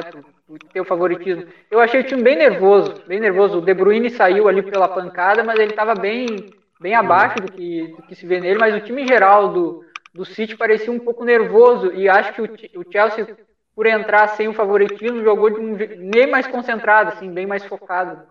ter 0.72 0.80
o 0.80 0.84
favoritismo. 0.84 1.44
Eu 1.70 1.80
achei 1.80 2.00
o 2.00 2.04
time 2.04 2.22
bem 2.22 2.36
nervoso, 2.36 2.94
bem 3.06 3.20
nervoso. 3.20 3.58
O 3.58 3.60
De 3.60 3.74
Bruyne 3.74 4.10
saiu 4.10 4.48
ali 4.48 4.62
pela 4.62 4.88
pancada, 4.88 5.44
mas 5.44 5.58
ele 5.58 5.70
estava 5.70 5.94
bem, 5.94 6.50
bem 6.80 6.94
abaixo 6.94 7.40
do 7.40 7.52
que, 7.52 7.88
do 7.96 8.02
que 8.02 8.14
se 8.14 8.26
vê 8.26 8.40
nele. 8.40 8.58
Mas 8.58 8.74
o 8.74 8.80
time 8.80 9.06
geral 9.06 9.52
do, 9.52 9.84
do 10.14 10.24
City 10.24 10.56
parecia 10.56 10.92
um 10.92 10.98
pouco 10.98 11.24
nervoso 11.24 11.92
e 11.92 12.08
acho 12.08 12.32
que 12.32 12.42
o, 12.42 12.44
o 12.80 12.92
Chelsea, 12.92 13.36
por 13.74 13.86
entrar 13.86 14.28
sem 14.28 14.48
o 14.48 14.54
favoritismo, 14.54 15.22
jogou 15.22 15.50
de 15.50 15.60
um 15.60 15.76
meio 15.98 16.30
mais 16.30 16.46
concentrado, 16.46 17.10
assim, 17.10 17.30
bem 17.30 17.46
mais 17.46 17.64
focado. 17.64 18.22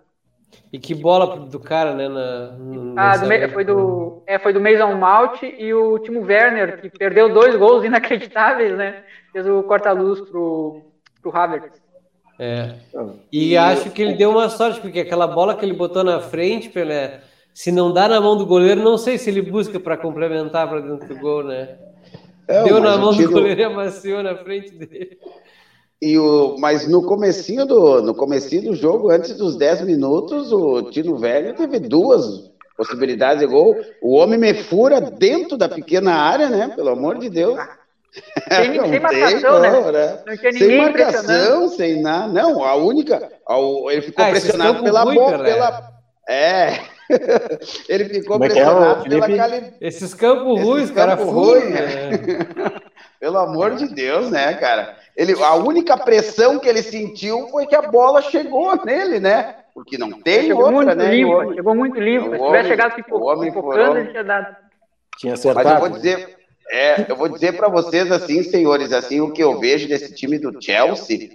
E 0.71 0.79
que 0.79 0.93
bola 0.93 1.45
do 1.45 1.59
cara, 1.59 1.93
né? 1.93 2.07
Na, 2.07 3.11
ah, 3.11 3.17
do, 3.17 3.53
foi 3.53 3.63
do 3.63 4.23
é, 4.25 4.39
foi 4.39 4.53
do 4.53 4.61
Mason 4.61 4.95
Mount 4.95 5.43
e 5.43 5.73
o 5.73 5.99
Timo 5.99 6.21
Werner, 6.21 6.81
que 6.81 6.89
perdeu 6.89 7.33
dois 7.33 7.55
gols 7.55 7.83
inacreditáveis, 7.83 8.77
né? 8.77 9.03
Fez 9.31 9.47
o 9.47 9.63
corta-luz 9.63 10.21
pro, 10.21 10.81
pro 11.21 11.35
Havertz. 11.35 11.81
É. 12.39 12.75
E, 13.31 13.51
e 13.51 13.57
acho 13.57 13.89
que 13.91 14.01
ele 14.01 14.13
deu 14.13 14.29
uma 14.29 14.49
sorte, 14.49 14.79
porque 14.79 14.99
aquela 14.99 15.27
bola 15.27 15.55
que 15.55 15.65
ele 15.65 15.73
botou 15.73 16.03
na 16.03 16.19
frente, 16.19 16.69
Pelé, 16.69 17.21
se 17.57 17.71
não 17.71 17.91
dá 17.91 18.07
na 18.07 18.21
mão 18.21 18.37
do 18.37 18.45
goleiro, 18.45 18.83
não 18.83 18.99
sei 18.99 19.17
se 19.17 19.31
ele 19.31 19.41
busca 19.41 19.79
para 19.79 19.97
complementar 19.97 20.69
para 20.69 20.79
dentro 20.79 21.07
do 21.07 21.19
gol, 21.19 21.43
né? 21.43 21.75
É, 22.47 22.63
Deu 22.63 22.79
na 22.79 22.99
mão 22.99 23.11
tiro... 23.11 23.29
do 23.29 23.33
goleiro 23.33 23.59
e 23.59 23.63
amaciou 23.63 24.21
na 24.21 24.35
frente 24.35 24.69
dele. 24.77 25.17
E 25.99 26.19
o, 26.19 26.55
mas 26.59 26.87
no 26.87 27.01
comecinho 27.01 27.65
do, 27.65 27.99
no 28.03 28.13
comecinho 28.13 28.69
do 28.69 28.75
jogo, 28.75 29.09
antes 29.09 29.35
dos 29.35 29.55
10 29.55 29.81
minutos, 29.81 30.53
o 30.53 30.83
Tino 30.91 31.17
Velho 31.17 31.55
teve 31.55 31.79
duas 31.79 32.51
possibilidades 32.77 33.39
de 33.39 33.47
gol. 33.47 33.75
O 34.03 34.17
homem 34.17 34.37
me 34.37 34.53
fura 34.53 35.01
dentro 35.01 35.57
da 35.57 35.67
pequena 35.67 36.13
área, 36.13 36.49
né? 36.49 36.71
Pelo 36.75 36.89
amor 36.89 37.17
de 37.17 37.27
Deus. 37.27 37.59
Sem, 38.49 38.77
não 38.77 38.87
sem 38.87 38.99
marcação, 38.99 39.61
tem, 39.61 39.71
né? 39.71 39.91
né? 39.91 40.23
Não 40.27 40.37
tinha 40.37 40.51
ninguém 40.51 40.69
sem 40.69 40.77
marcação, 40.77 41.69
sem 41.69 42.01
nada. 42.03 42.31
Não, 42.31 42.63
a 42.63 42.75
única. 42.75 43.31
A, 43.49 43.57
ele 43.91 44.03
ficou 44.03 44.23
ah, 44.23 44.29
pressionado 44.29 44.83
pela 44.83 45.03
bola. 45.05 45.43
Pela, 45.43 45.91
é. 46.29 46.96
ele 47.87 48.05
ficou 48.05 48.35
é, 48.35 48.45
é 48.45 48.49
pressionado 48.49 49.05
é, 49.05 49.09
pela 49.09 49.19
qualidade. 49.19 49.73
Esses 49.81 50.13
campos 50.13 50.61
ruins, 50.61 50.91
cara, 50.91 51.15
campo 51.17 51.31
ruim, 51.31 51.69
né? 51.69 52.09
Pelo 53.19 53.37
amor 53.39 53.75
de 53.75 53.87
Deus, 53.87 54.29
né, 54.29 54.53
cara? 54.53 54.95
Ele, 55.15 55.33
a 55.43 55.55
única 55.55 55.97
pressão 55.97 56.59
que 56.59 56.69
ele 56.69 56.83
sentiu 56.83 57.47
foi 57.47 57.65
que 57.65 57.75
a 57.75 57.81
bola 57.81 58.21
chegou 58.21 58.85
nele, 58.85 59.19
né? 59.19 59.55
Porque 59.73 59.97
não 59.97 60.21
tem 60.21 60.43
chegou 60.43 60.65
outra, 60.65 60.75
muito 60.75 60.95
né? 60.95 61.11
Limpo, 61.11 61.53
chegou 61.55 61.75
muito 61.75 61.99
limpo. 61.99 62.31
Se 62.31 62.37
tivesse 62.37 62.69
chegado 62.69 62.95
pipocando, 62.95 63.97
ele 63.97 64.09
tinha 64.11 64.23
dado. 64.23 64.55
Tinha 65.17 65.33
acertado. 65.33 65.65
Mas 65.65 65.73
eu 65.73 65.79
vou 65.79 65.89
dizer, 65.89 66.37
é, 66.69 67.11
eu 67.11 67.15
vou 67.15 67.29
dizer 67.29 67.57
para 67.57 67.69
vocês 67.69 68.11
assim, 68.11 68.43
senhores, 68.43 68.93
assim 68.93 69.19
o 69.19 69.31
que 69.31 69.43
eu 69.43 69.59
vejo 69.59 69.87
desse 69.87 70.13
time 70.13 70.37
do 70.37 70.61
Chelsea 70.61 71.31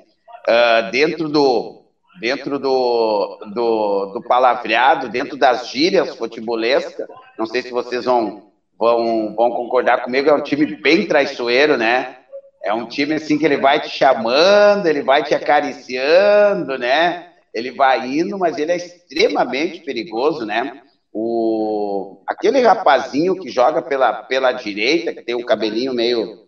uh, 0.49 0.91
dentro 0.91 1.29
do 1.29 1.82
dentro 2.23 2.57
do, 2.57 3.41
do, 3.53 4.13
do 4.15 4.23
palavreado, 4.23 5.09
dentro 5.09 5.37
das 5.37 5.69
gírias 5.69 6.15
futebolescas. 6.15 7.09
Não 7.37 7.47
sei 7.47 7.63
se 7.63 7.73
vocês 7.73 8.05
vão, 8.05 8.53
vão, 8.79 9.35
vão 9.35 9.51
concordar 9.51 10.05
comigo. 10.05 10.31
É 10.31 10.33
um 10.33 10.41
time 10.41 10.65
bem 10.77 11.05
traiçoeiro, 11.09 11.77
né? 11.77 12.19
É 12.63 12.73
um 12.73 12.87
time 12.87 13.15
assim 13.15 13.37
que 13.37 13.45
ele 13.45 13.57
vai 13.57 13.81
te 13.81 13.89
chamando, 13.89 14.87
ele 14.87 15.03
vai 15.03 15.25
te 15.25 15.35
acariciando, 15.35 16.79
né? 16.79 17.27
Ele 17.53 17.73
vai 17.73 18.07
indo, 18.07 18.39
mas 18.39 18.57
ele 18.57 18.71
é 18.71 18.77
extremamente 18.77 19.81
perigoso, 19.81 20.47
né? 20.47 20.81
O, 21.13 22.23
aquele 22.25 22.61
rapazinho 22.61 23.35
que 23.35 23.51
joga 23.51 23.83
pela, 23.83 24.13
pela 24.13 24.53
direita, 24.53 25.13
que 25.13 25.23
tem 25.23 25.35
o 25.35 25.45
cabelinho 25.45 25.93
meio, 25.93 26.47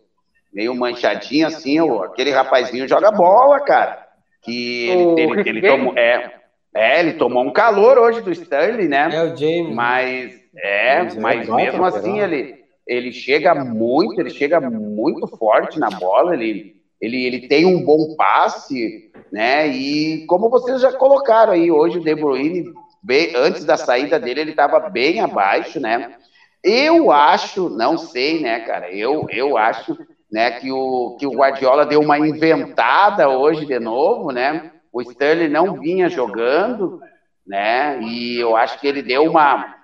meio 0.52 0.72
manchadinho 0.72 1.48
assim, 1.48 1.80
o, 1.80 2.00
aquele 2.04 2.30
rapazinho 2.30 2.86
joga 2.86 3.10
bola, 3.10 3.58
cara. 3.58 4.03
Que 4.44 4.88
ele, 4.88 5.20
ele, 5.20 5.48
ele, 5.48 5.62
tomou. 5.62 5.96
É, 5.96 6.34
é, 6.74 7.00
ele 7.00 7.12
tomou 7.14 7.42
um 7.44 7.52
calor 7.52 7.98
hoje 7.98 8.20
do 8.20 8.30
Stanley, 8.32 8.88
né? 8.88 9.08
É 9.12 9.22
o 9.22 9.36
James. 9.36 9.74
Mas, 9.74 10.40
é, 10.56 11.20
mas 11.20 11.48
mesmo 11.48 11.84
assim 11.84 12.20
ele, 12.20 12.56
ele 12.86 13.12
chega 13.12 13.54
muito, 13.54 14.20
ele 14.20 14.30
chega 14.30 14.60
muito 14.60 15.26
forte 15.26 15.78
na 15.78 15.88
bola, 15.88 16.34
ele, 16.34 16.76
ele, 17.00 17.24
ele 17.24 17.48
tem 17.48 17.64
um 17.64 17.82
bom 17.82 18.14
passe, 18.16 19.10
né? 19.32 19.68
E 19.68 20.26
como 20.26 20.50
vocês 20.50 20.80
já 20.80 20.92
colocaram 20.92 21.52
aí, 21.52 21.70
hoje 21.70 21.98
o 21.98 22.02
De 22.02 22.14
Bruyne 22.14 22.72
bem, 23.02 23.32
antes 23.36 23.64
da 23.64 23.76
saída 23.76 24.18
dele, 24.18 24.40
ele 24.40 24.50
estava 24.50 24.80
bem 24.90 25.20
abaixo, 25.20 25.78
né? 25.78 26.16
Eu 26.62 27.12
acho, 27.12 27.68
não 27.68 27.98
sei, 27.98 28.40
né, 28.40 28.60
cara? 28.60 28.90
Eu, 28.90 29.26
eu 29.30 29.58
acho, 29.58 29.98
né, 30.34 30.50
que 30.52 30.70
o, 30.72 31.16
que 31.18 31.26
o 31.26 31.32
Guardiola 31.32 31.86
deu 31.86 32.00
uma 32.00 32.18
inventada 32.18 33.28
hoje 33.28 33.64
de 33.64 33.78
novo, 33.78 34.30
né? 34.32 34.72
O 34.92 35.00
Sterling 35.00 35.48
não 35.48 35.80
vinha 35.80 36.08
jogando 36.08 37.00
né? 37.46 38.00
E 38.02 38.38
eu 38.38 38.56
acho 38.56 38.80
que 38.80 38.86
ele 38.86 39.02
deu 39.02 39.24
uma, 39.24 39.76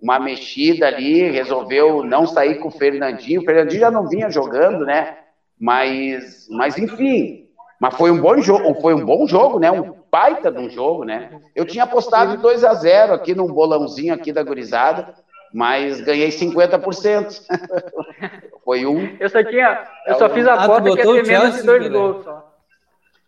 uma 0.00 0.18
mexida 0.18 0.86
ali, 0.86 1.30
resolveu 1.30 2.04
não 2.04 2.26
sair 2.26 2.56
com 2.56 2.68
o 2.68 2.72
Fernandinho. 2.72 3.40
O 3.40 3.44
Fernandinho 3.44 3.80
já 3.80 3.90
não 3.90 4.08
vinha 4.08 4.30
jogando, 4.30 4.84
né? 4.84 5.16
Mas, 5.58 6.46
mas 6.50 6.76
enfim, 6.76 7.48
mas 7.80 7.94
foi 7.94 8.10
um 8.10 8.20
bom 8.20 8.38
jogo, 8.42 8.80
foi 8.80 8.94
um 8.94 9.04
bom 9.04 9.26
jogo, 9.26 9.58
né? 9.58 9.70
Um 9.70 9.96
baita 10.10 10.50
de 10.50 10.58
um 10.58 10.68
jogo, 10.68 11.04
né? 11.04 11.30
Eu 11.54 11.64
tinha 11.64 11.84
apostado 11.84 12.36
2 12.40 12.64
a 12.64 12.74
0 12.74 13.14
aqui 13.14 13.34
num 13.34 13.46
bolãozinho 13.46 14.12
aqui 14.12 14.32
da 14.32 14.42
gurizada, 14.42 15.14
mas 15.56 16.02
ganhei 16.02 16.28
50%. 16.28 17.40
foi 18.62 18.84
um. 18.84 19.16
Eu 19.18 19.30
só 19.30 19.42
tinha, 19.42 19.88
eu 20.06 20.14
só 20.16 20.28
fiz 20.28 20.46
a 20.46 20.52
ah, 20.52 20.64
aposta 20.64 20.82
que 20.82 20.98
ia 20.98 21.02
ter 21.02 21.26
menos 21.26 21.56
de 21.56 21.62
dois 21.62 21.88
gols 21.88 22.24
só. 22.24 22.52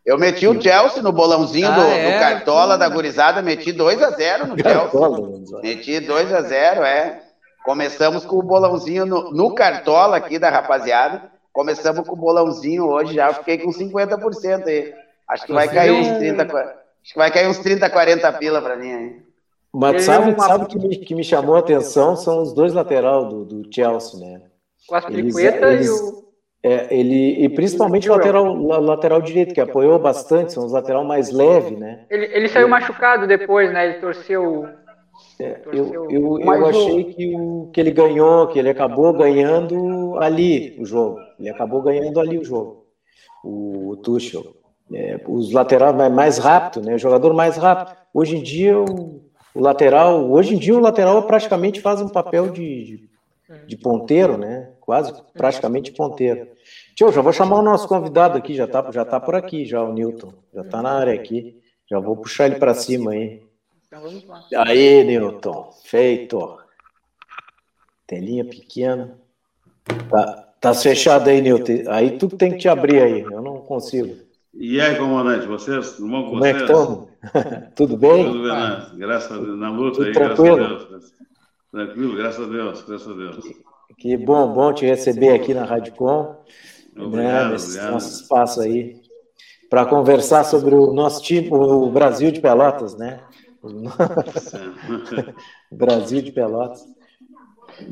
Eu 0.05 0.19
meti 0.19 0.47
o 0.47 0.61
Chelsea 0.61 1.03
no 1.03 1.11
bolãozinho 1.11 1.69
ah, 1.69 1.71
do, 1.71 1.81
é? 1.81 2.13
do, 2.13 2.19
Cartola 2.19 2.77
da 2.77 2.87
gurizada, 2.87 3.41
meti 3.41 3.73
2 3.73 4.03
a 4.03 4.11
0 4.11 4.47
no 4.47 4.57
Chelsea. 4.59 5.59
Meti 5.63 6.01
2 6.01 6.35
a 6.35 6.43
0 6.43 6.83
é. 6.83 7.23
Começamos 7.65 8.27
com 8.27 8.37
o 8.37 8.43
bolãozinho 8.43 9.07
no, 9.07 9.31
no 9.31 9.55
Cartola 9.55 10.19
aqui 10.19 10.39
da 10.39 10.51
rapaziada. 10.51 11.33
Começamos 11.51 12.07
com 12.07 12.13
o 12.13 12.19
bolãozinho 12.19 12.85
hoje, 12.85 13.15
já 13.15 13.33
fiquei 13.33 13.57
com 13.57 13.71
50% 13.71 14.67
aí. 14.67 14.93
Acho 15.27 15.47
que 15.47 15.53
vai 15.55 15.67
cair 15.67 15.93
uns 15.93 16.19
30, 16.19 16.43
acho 16.43 17.13
que 17.13 17.19
vai 17.19 17.31
cair 17.31 17.49
uns 17.49 17.59
30, 17.59 17.89
40 17.89 18.33
pila 18.35 18.61
para 18.61 18.77
mim 18.77 18.93
aí. 18.93 19.28
Mas 19.73 20.05
sabe, 20.05 20.33
uma... 20.33 20.47
sabe 20.47 20.67
que, 20.67 20.79
me, 20.79 20.97
que 20.97 21.15
me 21.15 21.25
chamou 21.25 21.57
a 21.57 21.61
atenção 21.61 22.17
são 22.17 22.43
os 22.43 22.55
dois 22.55 22.73
lateral 22.73 23.29
do, 23.29 23.45
do 23.45 23.75
Chelsea, 23.75 24.19
né? 24.21 24.43
O 24.91 24.95
Aspilicueta 24.95 25.75
e 25.75 25.89
o 25.89 26.29
é, 26.63 26.89
ele, 26.91 27.45
e 27.45 27.49
principalmente 27.49 28.11
o 28.11 28.13
lateral, 28.13 28.53
lateral 28.81 29.23
direito, 29.23 29.55
que 29.55 29.61
apoiou 29.61 29.99
bastante, 29.99 30.53
são 30.53 30.67
os 30.67 30.73
lateral 30.73 31.05
mais 31.05 31.31
leve, 31.31 31.77
né? 31.77 32.05
Ele, 32.11 32.27
ele 32.27 32.49
saiu 32.49 32.69
machucado 32.69 33.29
depois, 33.29 33.73
né? 33.73 33.87
Ele 33.87 34.01
torceu. 34.01 34.67
É, 35.41 35.61
eu, 35.73 36.11
eu, 36.11 36.41
eu 36.41 36.67
achei 36.67 37.05
que, 37.05 37.37
o, 37.37 37.71
que 37.73 37.81
ele 37.81 37.93
ganhou, 37.93 38.49
que 38.49 38.59
ele 38.59 38.71
acabou 38.71 39.13
ganhando 39.13 40.19
ali 40.19 40.77
o 40.81 40.85
jogo. 40.85 41.19
Ele 41.39 41.49
acabou 41.49 41.81
ganhando 41.81 42.19
ali 42.19 42.37
o 42.37 42.45
jogo, 42.45 42.87
o, 43.45 43.91
o 43.91 43.97
Tuchel. 43.97 44.57
É, 44.93 45.21
os 45.29 45.53
laterais 45.53 45.95
mais 46.13 46.39
rápido, 46.39 46.85
né? 46.85 46.95
O 46.95 46.99
jogador 46.99 47.33
mais 47.35 47.57
rápido. 47.57 47.97
Hoje 48.13 48.37
em 48.37 48.43
dia, 48.43 48.77
o, 48.81 49.23
o 49.59 49.63
lateral, 49.63 50.31
hoje 50.31 50.55
em 50.55 50.59
dia 50.59 50.75
o 50.75 50.81
lateral 50.81 51.23
praticamente 51.25 51.81
faz 51.81 52.01
um 52.01 52.09
papel 52.09 52.51
de, 52.51 52.85
de 52.85 53.09
de 53.67 53.77
ponteiro, 53.77 54.37
né? 54.37 54.71
Quase 54.81 55.13
praticamente 55.33 55.93
ponteiro. 55.93 56.49
Tio, 56.95 57.13
já 57.13 57.23
vou 57.23 57.33
chamar 57.33 57.59
o 57.59 57.63
nosso 57.63 57.89
convidado 57.89 58.37
aqui, 58.37 58.55
já 58.55 58.67
tá, 58.67 58.91
já 58.91 59.05
tá 59.05 59.19
por 59.19 59.35
aqui, 59.35 59.65
já 59.65 59.83
o 59.83 59.93
Newton, 59.93 60.33
já 60.53 60.65
tá 60.65 60.83
na 60.83 60.93
área 60.93 61.15
aqui. 61.15 61.59
Já 61.91 61.99
vou 61.99 62.17
puxar 62.17 62.47
ele 62.47 62.57
para 62.57 62.75
cima 62.75 63.13
aí. 63.13 63.43
Aí, 64.55 65.05
Newton, 65.05 65.71
feito. 65.85 66.59
Telinha 68.07 68.45
pequena. 68.45 69.19
Tá, 70.11 70.49
tá 70.61 70.75
fechado 70.75 71.31
aí, 71.31 71.41
Newton. 71.41 71.91
Aí 71.91 72.19
tu 72.19 72.29
tem 72.29 72.53
que 72.53 72.59
te 72.59 72.69
abrir 72.69 73.03
aí, 73.03 73.21
eu 73.23 73.41
não 73.41 73.59
consigo. 73.59 74.28
E 74.61 74.81
aí, 74.81 74.97
comandante, 74.97 75.47
vocês? 75.47 75.93
Tudo 75.93 76.09
bom 76.09 76.23
com 76.25 76.29
Como 76.31 76.41
vocês? 76.41 76.57
é 76.57 76.59
que 76.59 76.65
estão? 76.65 77.09
Tudo 77.77 77.97
bem? 77.97 78.25
Tudo 78.25 78.43
bem, 78.43 78.53
né? 78.53 78.87
Graças 78.97 79.31
a 79.31 79.37
Deus, 79.41 79.57
na 79.57 79.71
luta 79.71 79.99
Tudo 79.99 80.07
aí, 80.07 80.13
tranquilo? 80.13 80.57
graças 80.57 80.83
a 80.83 80.89
Deus. 80.89 81.13
Tranquilo, 81.71 82.17
graças 82.17 82.45
a 82.45 82.51
Deus, 82.51 82.83
graças 82.83 83.09
a 83.09 83.15
Deus. 83.15 83.45
Que 83.99 84.17
bom, 84.17 84.53
bom 84.53 84.73
te 84.73 84.85
receber 84.85 85.33
aqui 85.33 85.55
na 85.55 85.65
Radicom, 85.65 86.35
né, 86.97 87.49
nesse 87.51 87.69
obrigado. 87.69 87.93
nosso 87.93 88.23
espaço 88.23 88.61
aí, 88.61 89.01
para 89.71 89.87
conversar 89.87 90.43
sobre 90.43 90.75
o 90.75 90.93
nosso 90.93 91.23
time, 91.23 91.49
o 91.53 91.89
Brasil 91.89 92.33
de 92.33 92.41
Pelotas, 92.41 92.97
né? 92.97 93.21
Brasil 95.71 96.21
de 96.21 96.33
Pelotas. 96.33 96.85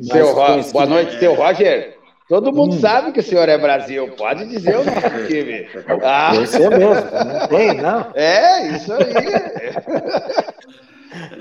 Seu 0.02 0.34
Ro... 0.34 0.72
Boa 0.72 0.86
noite, 0.86 1.16
seu 1.20 1.34
Roger. 1.34 1.95
Todo 2.28 2.52
mundo 2.52 2.74
hum. 2.74 2.80
sabe 2.80 3.12
que 3.12 3.20
o 3.20 3.22
senhor 3.22 3.48
é 3.48 3.56
Brasil, 3.56 4.08
pode 4.16 4.46
dizer 4.48 4.76
o 4.76 4.84
nosso 4.84 5.26
time. 5.28 5.68
Ah. 6.02 6.34
Eu 6.34 6.46
sei 6.46 6.68
mesmo, 6.68 6.84
não 6.84 7.48
tem, 7.48 7.80
não. 7.80 8.12
É, 8.14 8.76
isso 8.76 8.92
aí. 8.92 9.04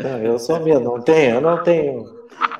Não, 0.02 0.20
eu 0.20 0.40
sou 0.40 0.62
mesmo, 0.62 0.86
não 0.86 1.02
tenho, 1.02 1.36
eu 1.36 1.42
não 1.42 1.62
tenho 1.62 2.16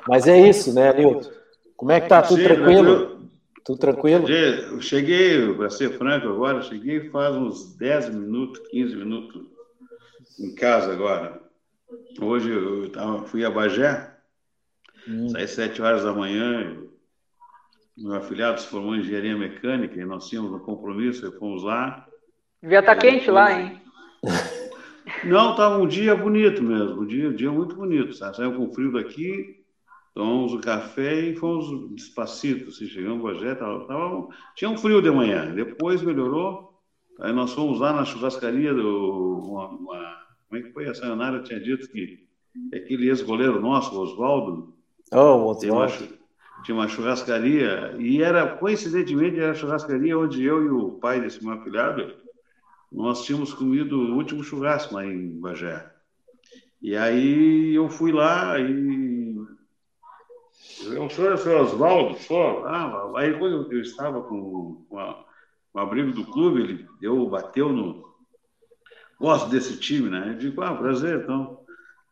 mas 0.08 0.26
é 0.26 0.48
isso, 0.48 0.72
né, 0.72 0.92
Nilton? 0.92 1.30
Como 1.76 1.92
é 1.92 2.00
que 2.00 2.08
tá? 2.08 2.22
Tudo 2.22 2.40
Sim, 2.40 2.44
tranquilo? 2.44 2.90
Eu, 2.90 3.20
Tudo 3.64 3.78
tranquilo? 3.78 4.28
Eu 4.28 4.80
cheguei, 4.80 5.52
para 5.54 5.68
ser 5.68 5.98
franco 5.98 6.28
agora, 6.28 6.62
cheguei 6.62 7.10
faz 7.10 7.34
uns 7.34 7.76
10 7.76 8.10
minutos, 8.10 8.62
15 8.70 8.96
minutos 8.96 9.42
em 10.38 10.54
casa 10.54 10.92
agora. 10.92 11.40
Hoje 12.20 12.50
eu 12.50 13.24
fui 13.26 13.44
a 13.44 13.50
Bagé, 13.50 14.10
hum. 15.08 15.28
saí 15.28 15.46
7 15.46 15.82
horas 15.82 16.04
da 16.04 16.12
manhã, 16.12 16.76
meu 17.96 18.14
afilhado 18.14 18.60
se 18.60 18.66
formou 18.66 18.94
em 18.94 19.00
engenharia 19.00 19.36
mecânica 19.36 19.98
e 19.98 20.04
nós 20.04 20.28
tínhamos 20.28 20.52
um 20.52 20.58
compromisso, 20.58 21.30
fomos 21.38 21.62
lá. 21.62 22.06
Devia 22.62 22.80
estar 22.80 22.94
tá 22.94 23.00
quente 23.00 23.30
lá, 23.30 23.58
hein? 23.58 23.80
Não, 25.24 25.52
estava 25.52 25.78
um 25.78 25.86
dia 25.86 26.14
bonito 26.14 26.62
mesmo, 26.62 27.02
um 27.02 27.06
dia, 27.06 27.28
um 27.28 27.34
dia 27.34 27.50
muito 27.50 27.74
bonito. 27.74 28.12
Sabe? 28.12 28.36
Saiu 28.36 28.54
com 28.54 28.72
frio 28.72 28.92
daqui, 28.92 29.64
tomamos 30.14 30.52
o 30.52 30.60
café 30.60 31.20
e 31.20 31.36
fomos 31.36 31.94
despacito. 31.94 32.68
Assim, 32.68 32.86
chegamos 32.86 33.24
a 33.24 33.32
Bagé, 33.32 33.54
tava, 33.54 33.86
tava, 33.86 34.28
tinha 34.56 34.70
um 34.70 34.76
frio 34.76 35.00
de 35.00 35.10
manhã, 35.10 35.54
depois 35.54 36.02
melhorou. 36.02 36.74
Aí 37.20 37.32
nós 37.32 37.52
fomos 37.52 37.80
lá 37.80 37.92
na 37.92 38.04
churrascaria 38.04 38.74
do. 38.74 39.42
Uma, 39.44 39.68
uma, 39.68 40.16
como 40.48 40.60
é 40.60 40.62
que 40.62 40.72
foi? 40.72 40.88
A 40.88 40.94
Sayonara 40.94 41.42
tinha 41.42 41.60
dito 41.60 41.88
que 41.88 42.26
aquele 42.74 43.08
ex-goleiro 43.08 43.60
nosso, 43.60 43.98
Oswaldo. 43.98 44.74
Oh, 45.12 45.50
Oswaldo. 45.50 46.15
Tinha, 46.66 46.76
uma 46.76 46.88
churrascaria, 46.88 47.94
e 47.96 48.20
era, 48.20 48.56
coincidentemente, 48.56 49.38
era 49.38 49.52
a 49.52 49.54
churrascaria 49.54 50.18
onde 50.18 50.44
eu 50.44 50.64
e 50.64 50.68
o 50.68 50.92
pai 50.98 51.20
desse 51.20 51.42
meu 51.42 51.54
afilhado 51.54 52.12
nós 52.90 53.24
tínhamos 53.24 53.52
comido 53.52 53.98
o 53.98 54.14
último 54.14 54.42
churrasco 54.42 54.94
lá 54.94 55.04
em 55.04 55.38
Bagé. 55.38 55.92
E 56.80 56.96
aí 56.96 57.74
eu 57.74 57.88
fui 57.88 58.12
lá 58.12 58.58
e. 58.58 59.36
Eu 60.84 61.08
sou 61.10 61.32
o 61.32 61.36
senhor 61.36 61.60
Oswaldo, 61.60 62.18
sou. 62.18 62.64
Ah, 62.66 63.12
aí 63.16 63.36
quando 63.38 63.72
eu 63.72 63.80
estava 63.80 64.22
com, 64.22 64.86
o 64.90 65.78
abrigo 65.78 66.12
do 66.12 66.24
clube, 66.24 66.60
ele 66.60 66.88
deu, 67.00 67.28
bateu 67.28 67.70
no. 67.70 68.06
Gosto 69.18 69.48
desse 69.48 69.78
time, 69.78 70.10
né? 70.10 70.30
Eu 70.30 70.38
digo, 70.38 70.60
ah, 70.62 70.74
prazer, 70.74 71.22
então. 71.22 71.60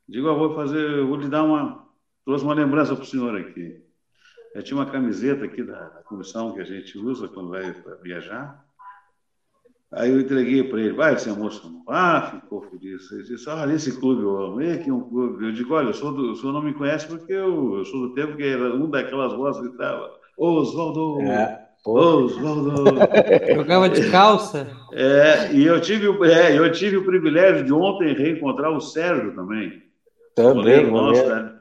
Digo, 0.09 0.29
ah, 0.29 0.35
vou 0.35 0.55
fazer, 0.55 1.05
vou 1.05 1.17
lhe 1.17 1.29
dar 1.29 1.45
uma. 1.45 1.85
Trouxe 2.25 2.45
uma 2.45 2.55
lembrança 2.55 2.95
para 2.95 3.05
o 3.05 3.07
senhor 3.07 3.37
aqui. 3.37 3.84
Eu 4.55 4.63
tinha 4.63 4.79
uma 4.79 4.87
camiseta 4.87 5.45
aqui 5.45 5.65
da, 5.65 5.89
da 5.89 6.03
comissão 6.05 6.53
que 6.53 6.61
a 6.61 6.65
gente 6.65 6.97
usa 6.97 7.27
quando 7.27 7.51
vai 7.51 7.75
viajar. 8.03 8.65
Aí 9.93 10.11
eu 10.11 10.21
entreguei 10.21 10.63
para 10.65 10.81
ele, 10.81 10.93
vai, 10.93 11.19
se 11.19 11.29
emocionou. 11.29 11.83
Ah, 11.89 12.41
ficou 12.41 12.63
feliz. 12.63 13.11
Ele 13.11 13.25
disse, 13.25 13.49
olha, 13.49 13.73
esse 13.73 13.99
clube 13.99 14.23
eu 14.23 14.37
amo, 14.37 14.61
é 14.61 14.77
que 14.77 14.91
é 14.91 14.93
um 14.93 15.09
clube. 15.09 15.45
Eu 15.45 15.53
digo, 15.53 15.75
olha, 15.75 15.89
eu 15.89 15.95
sou 15.95 16.13
do, 16.13 16.33
o 16.33 16.37
senhor 16.37 16.53
não 16.53 16.63
me 16.63 16.73
conhece 16.73 17.07
porque 17.07 17.33
eu, 17.33 17.79
eu 17.79 17.85
sou 17.85 18.09
do 18.09 18.15
tempo 18.15 18.37
que 18.37 18.45
era 18.45 18.75
um 18.75 18.89
daquelas 18.89 19.33
vozes 19.33 19.61
que 19.61 19.69
estava, 19.69 20.13
Oswaldo, 20.37 21.21
é, 21.23 21.65
Oswaldo. 21.85 22.85
Jogava 23.55 23.89
de 23.89 24.11
calça. 24.11 24.69
É, 24.93 25.53
e 25.53 25.65
eu 25.65 25.81
tive, 25.81 26.07
é, 26.29 26.59
eu 26.59 26.71
tive 26.73 26.97
o 26.97 27.05
privilégio 27.05 27.65
de 27.65 27.73
ontem 27.73 28.15
reencontrar 28.15 28.73
o 28.73 28.81
Sérgio 28.81 29.35
também. 29.35 29.83
Também, 30.35 30.91
nosso 30.91 31.54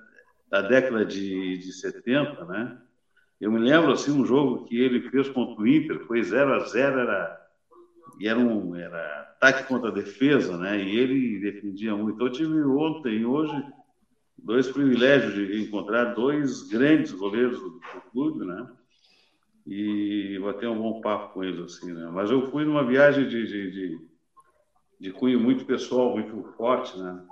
da, 0.54 0.62
da, 0.62 0.68
década 0.68 1.04
de, 1.04 1.58
de 1.58 1.74
70, 1.74 2.46
né? 2.46 2.78
Eu 3.42 3.52
me 3.52 3.60
lembro, 3.60 3.92
assim, 3.92 4.12
um 4.12 4.24
jogo 4.24 4.66
que 4.66 4.80
ele 4.80 5.10
fez 5.10 5.28
contra 5.30 5.60
o 5.60 5.68
Inter, 5.68 6.06
foi 6.06 6.22
0 6.22 6.54
a 6.54 6.60
0 6.60 7.00
era 7.00 7.39
e 8.20 8.28
era 8.28 8.38
um 8.38 8.76
era 8.76 9.22
ataque 9.22 9.68
contra 9.68 9.92
defesa, 9.92 10.56
né? 10.56 10.82
E 10.82 10.96
ele 10.96 11.39
defendia 11.39 11.96
muito. 11.96 12.16
Então, 12.16 12.28
eu 12.28 12.34
tive 12.34 12.62
ontem 12.63 13.25
hoje 13.25 13.63
dois 14.38 14.67
privilégios 14.67 15.34
de 15.34 15.63
encontrar 15.63 16.13
dois 16.13 16.62
grandes 16.69 17.12
goleiros 17.12 17.60
do, 17.60 17.69
do 17.71 18.02
clube, 18.12 18.46
né? 18.46 18.67
E 19.65 20.38
bater 20.40 20.69
um 20.69 20.77
bom 20.77 21.02
papo 21.02 21.34
com 21.34 21.44
eles, 21.44 21.60
assim, 21.60 21.92
né? 21.92 22.10
Mas 22.13 22.30
eu 22.30 22.52
fui 22.52 22.63
numa 22.63 22.86
viagem 22.86 23.27
de, 23.27 23.48
de, 23.48 23.71
de, 23.71 24.00
de 25.00 25.12
cunho 25.12 25.40
muito 25.40 25.65
pessoal, 25.65 26.13
muito 26.13 26.44
forte, 26.56 26.96
né? 27.00 27.25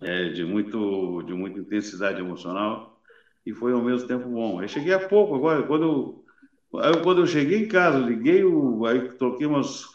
É, 0.00 0.28
de, 0.28 0.44
muito, 0.44 1.22
de 1.22 1.32
muita 1.32 1.58
intensidade 1.58 2.20
emocional 2.20 3.00
e 3.46 3.54
foi 3.54 3.72
ao 3.72 3.80
mesmo 3.80 4.06
tempo 4.06 4.28
bom. 4.28 4.60
Eu 4.60 4.68
cheguei 4.68 4.92
há 4.92 4.98
pouco, 4.98 5.34
agora, 5.34 5.62
quando 5.62 5.84
eu 5.84 6.26
quando 7.02 7.22
eu 7.22 7.26
cheguei 7.26 7.62
em 7.62 7.68
casa, 7.68 7.98
liguei, 7.98 8.44
o, 8.44 8.84
aí 8.84 9.08
troquei 9.12 9.46
umas, 9.46 9.86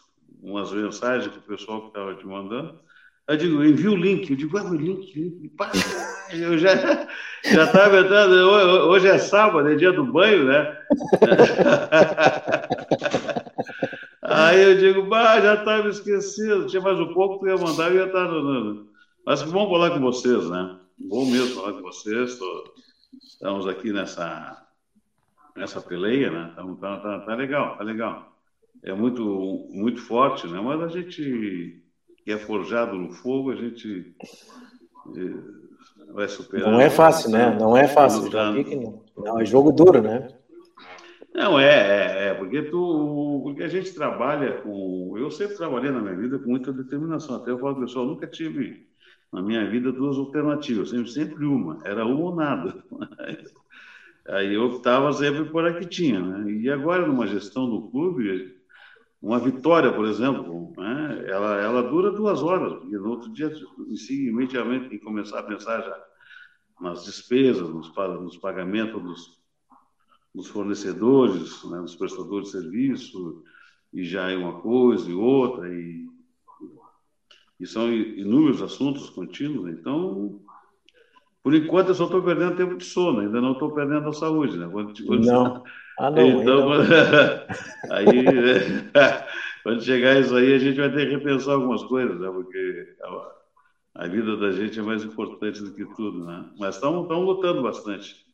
umas 0.41 0.71
mensagens 0.71 1.31
com 1.31 1.39
o 1.39 1.43
pessoal 1.43 1.81
que 1.81 1.89
estava 1.89 2.15
te 2.15 2.25
mandando. 2.25 2.79
Eu 3.27 3.37
digo, 3.37 3.63
envia 3.63 3.91
o 3.91 3.95
link. 3.95 4.29
Eu 4.29 4.35
digo, 4.35 4.57
ah, 4.57 4.63
o 4.63 4.73
link, 4.73 5.13
link. 5.13 5.51
Eu 6.33 6.57
já 6.57 6.75
já 7.43 7.65
estava 7.65 7.99
entrando. 7.99 8.33
Hoje 8.33 9.07
é 9.07 9.17
sábado, 9.17 9.69
é 9.69 9.75
dia 9.75 9.91
do 9.91 10.05
banho, 10.05 10.45
né? 10.45 10.77
Aí 14.21 14.61
eu 14.61 14.77
digo, 14.77 15.09
já 15.09 15.55
estava 15.55 15.89
esquecido. 15.89 16.67
Tinha 16.67 16.81
mais 16.81 16.99
um 16.99 17.13
pouco, 17.13 17.39
tu 17.39 17.47
ia 17.47 17.57
mandar, 17.57 17.91
eu 17.91 17.97
ia 17.97 18.05
estar 18.05 18.27
no, 18.27 18.87
Mas 19.25 19.43
bom 19.43 19.69
falar 19.69 19.91
com 19.91 19.99
vocês, 19.99 20.49
né? 20.49 20.79
Bom 20.97 21.25
mesmo 21.25 21.55
falar 21.55 21.73
com 21.73 21.81
vocês. 21.81 22.39
Tô, 22.39 22.73
estamos 23.21 23.67
aqui 23.67 23.93
nessa, 23.93 24.65
nessa 25.55 25.79
peleia, 25.79 26.31
né? 26.31 26.53
Tá, 26.55 26.63
tá, 26.63 26.99
tá, 26.99 27.19
tá 27.19 27.35
legal, 27.35 27.77
tá 27.77 27.83
legal. 27.83 28.33
É 28.83 28.93
muito, 28.93 29.67
muito 29.69 30.01
forte, 30.01 30.47
né? 30.47 30.59
Mas 30.59 30.81
a 30.81 30.87
gente 30.87 31.83
que 32.23 32.31
é 32.31 32.37
forjado 32.37 32.95
no 32.95 33.11
fogo, 33.11 33.51
a 33.51 33.55
gente 33.55 34.15
eh, 35.15 36.13
vai 36.13 36.27
superar. 36.27 36.71
Não 36.71 36.81
é 36.81 36.89
fácil, 36.89 37.31
né? 37.31 37.55
Não 37.59 37.77
é 37.77 37.87
fácil. 37.87 38.29
não. 38.31 39.03
não, 39.17 39.39
é 39.39 39.45
jogo 39.45 39.71
duro, 39.71 40.01
né? 40.01 40.27
Não, 41.33 41.59
é, 41.59 41.65
é, 41.65 42.27
é, 42.27 42.33
porque 42.33 42.63
tu, 42.63 43.41
porque 43.43 43.63
a 43.63 43.67
gente 43.67 43.93
trabalha 43.93 44.61
com, 44.61 45.13
eu 45.17 45.31
sempre 45.31 45.55
trabalhei 45.55 45.89
na 45.89 46.01
minha 46.01 46.15
vida 46.15 46.37
com 46.37 46.49
muita 46.49 46.73
determinação, 46.73 47.37
até 47.37 47.51
eu 47.51 47.57
falo 47.57 47.79
pessoal, 47.79 48.05
nunca 48.05 48.27
tive 48.27 48.90
na 49.31 49.41
minha 49.41 49.69
vida 49.69 49.91
duas 49.91 50.17
alternativas, 50.17 50.89
sempre, 50.89 51.11
sempre 51.11 51.45
uma, 51.45 51.79
era 51.85 52.05
uma 52.05 52.19
ou 52.19 52.35
nada. 52.35 52.83
Aí 54.27 54.53
eu 54.53 54.65
optava 54.65 55.11
sempre 55.13 55.45
por 55.45 55.65
a 55.65 55.73
que 55.73 55.85
tinha, 55.85 56.19
né? 56.19 56.51
E 56.51 56.69
agora 56.69 57.07
numa 57.07 57.25
gestão 57.25 57.69
do 57.69 57.89
clube, 57.89 58.55
uma 59.21 59.39
vitória, 59.39 59.91
por 59.91 60.05
exemplo, 60.05 60.73
né? 60.77 61.25
ela, 61.27 61.59
ela 61.59 61.83
dura 61.83 62.11
duas 62.11 62.41
horas, 62.43 62.83
e 62.83 62.91
no 62.91 63.09
outro 63.09 63.31
dia, 63.31 63.51
imediatamente, 64.09 64.89
tem 64.89 64.99
que 64.99 65.05
começar 65.05 65.39
a 65.39 65.43
pensar 65.43 65.81
já 65.81 66.03
nas 66.79 67.05
despesas, 67.05 67.67
nos, 67.69 67.91
nos 67.95 68.37
pagamentos 68.37 69.01
dos 69.01 69.41
dos 70.33 70.47
fornecedores, 70.47 71.63
né, 71.65 71.79
dos 71.79 71.95
prestadores 71.95 72.47
de 72.47 72.51
serviço, 72.53 73.43
e 73.93 74.03
já 74.03 74.31
é 74.31 74.37
uma 74.37 74.61
coisa 74.61 75.09
e 75.09 75.13
outra, 75.13 75.67
e, 75.69 76.09
e 77.61 77.67
são 77.67 77.93
inúmeros 77.93 78.59
assuntos 78.63 79.07
contínuos. 79.11 79.69
Então, 79.69 80.39
por 81.43 81.53
enquanto, 81.53 81.89
eu 81.89 81.93
só 81.93 82.05
estou 82.05 82.23
perdendo 82.23 82.55
tempo 82.55 82.75
de 82.75 82.83
sono, 82.83 83.19
ainda 83.19 83.39
não 83.39 83.51
estou 83.51 83.71
perdendo 83.71 84.09
a 84.09 84.13
saúde. 84.13 84.57
Né? 84.57 84.67
Quando, 84.71 85.05
quando... 85.05 85.23
Não. 85.23 85.63
Ah, 85.99 86.09
não. 86.09 86.41
Então, 86.41 86.71
aí, 87.91 88.25
quando 89.61 89.83
chegar 89.83 90.19
isso 90.19 90.35
aí, 90.35 90.55
a 90.55 90.57
gente 90.57 90.79
vai 90.79 90.91
ter 90.91 91.07
que 91.07 91.15
repensar 91.15 91.53
algumas 91.53 91.83
coisas, 91.83 92.19
né? 92.19 92.31
porque 92.31 92.95
a, 93.93 94.07
vida 94.07 94.37
da 94.37 94.51
gente 94.51 94.79
é 94.79 94.81
mais 94.81 95.03
importante 95.03 95.61
do 95.61 95.71
que 95.71 95.85
tudo. 95.95 96.25
Né? 96.25 96.43
Mas 96.57 96.75
estamos 96.75 97.07
lutando 97.07 97.61
bastante. 97.61 98.25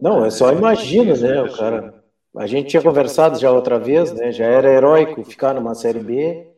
Não, 0.00 0.24
é 0.24 0.30
só 0.30 0.50
imagina, 0.50 1.14
né, 1.14 1.42
o 1.42 1.52
cara. 1.54 2.02
A 2.34 2.46
gente 2.46 2.70
tinha 2.70 2.82
conversado 2.82 3.38
já 3.38 3.52
outra 3.52 3.78
vez, 3.78 4.10
né? 4.14 4.32
Já 4.32 4.46
era 4.46 4.72
heróico 4.72 5.22
ficar 5.22 5.52
numa 5.52 5.74
série 5.74 6.00
B 6.00 6.51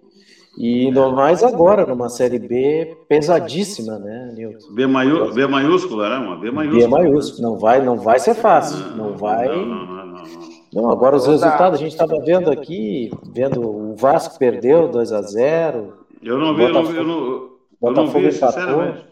e 0.57 0.87
ainda 0.87 1.09
mais 1.09 1.43
agora 1.43 1.85
numa 1.85 2.09
série 2.09 2.39
B 2.39 2.97
pesadíssima, 3.09 3.99
né, 3.99 4.33
Nilton? 4.35 4.73
B, 4.73 4.87
maiú 4.87 5.33
B 5.33 5.47
maiúscula, 5.47 6.09
né? 6.09 6.19
Uma 6.19 6.37
B 6.37 6.51
maiúscula. 6.51 6.85
B 6.85 6.89
maiúsculo. 6.89 7.43
Não 7.43 7.59
vai, 7.59 7.85
não 7.85 7.97
vai 7.97 8.19
ser 8.19 8.35
fácil. 8.35 8.79
Não, 8.91 9.11
não 9.11 9.17
vai. 9.17 9.49
Não, 9.49 9.67
não, 9.67 9.87
não, 10.07 10.25
não, 10.73 10.91
agora 10.91 11.17
os 11.17 11.27
resultados 11.27 11.79
a 11.79 11.83
gente 11.83 11.93
estava 11.93 12.19
vendo 12.21 12.51
aqui, 12.51 13.11
vendo 13.33 13.61
o 13.61 13.95
Vasco 13.95 14.39
perdeu 14.39 14.89
2 14.89 15.13
a 15.13 15.23
0. 15.23 15.95
Eu 16.23 16.39
não 16.39 16.55
vi, 16.55 16.67
Botafogo, 16.67 16.97
eu 16.97 17.05
não, 17.05 17.15
eu 17.15 17.61
não, 17.81 17.89
eu 17.89 17.93
não 17.93 18.07
vi, 18.09 18.33
sinceramente. 18.33 19.05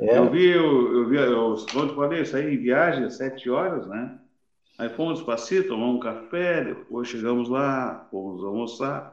É. 0.00 0.18
Eu 0.18 0.30
vi, 0.30 0.48
eu, 0.48 0.94
eu 0.94 1.08
vi, 1.08 1.16
eu, 1.16 1.56
quando 1.72 1.94
falei, 1.94 2.24
saí 2.24 2.54
em 2.54 2.58
viagem 2.58 3.04
às 3.04 3.16
sete 3.16 3.50
horas, 3.50 3.86
né? 3.86 4.16
Aí 4.78 4.88
fomos 4.90 5.18
despacito, 5.18 5.68
tomamos 5.68 5.96
um 5.96 6.00
café, 6.00 6.62
depois 6.64 7.08
chegamos 7.08 7.48
lá, 7.48 8.06
fomos 8.12 8.44
almoçar. 8.44 9.12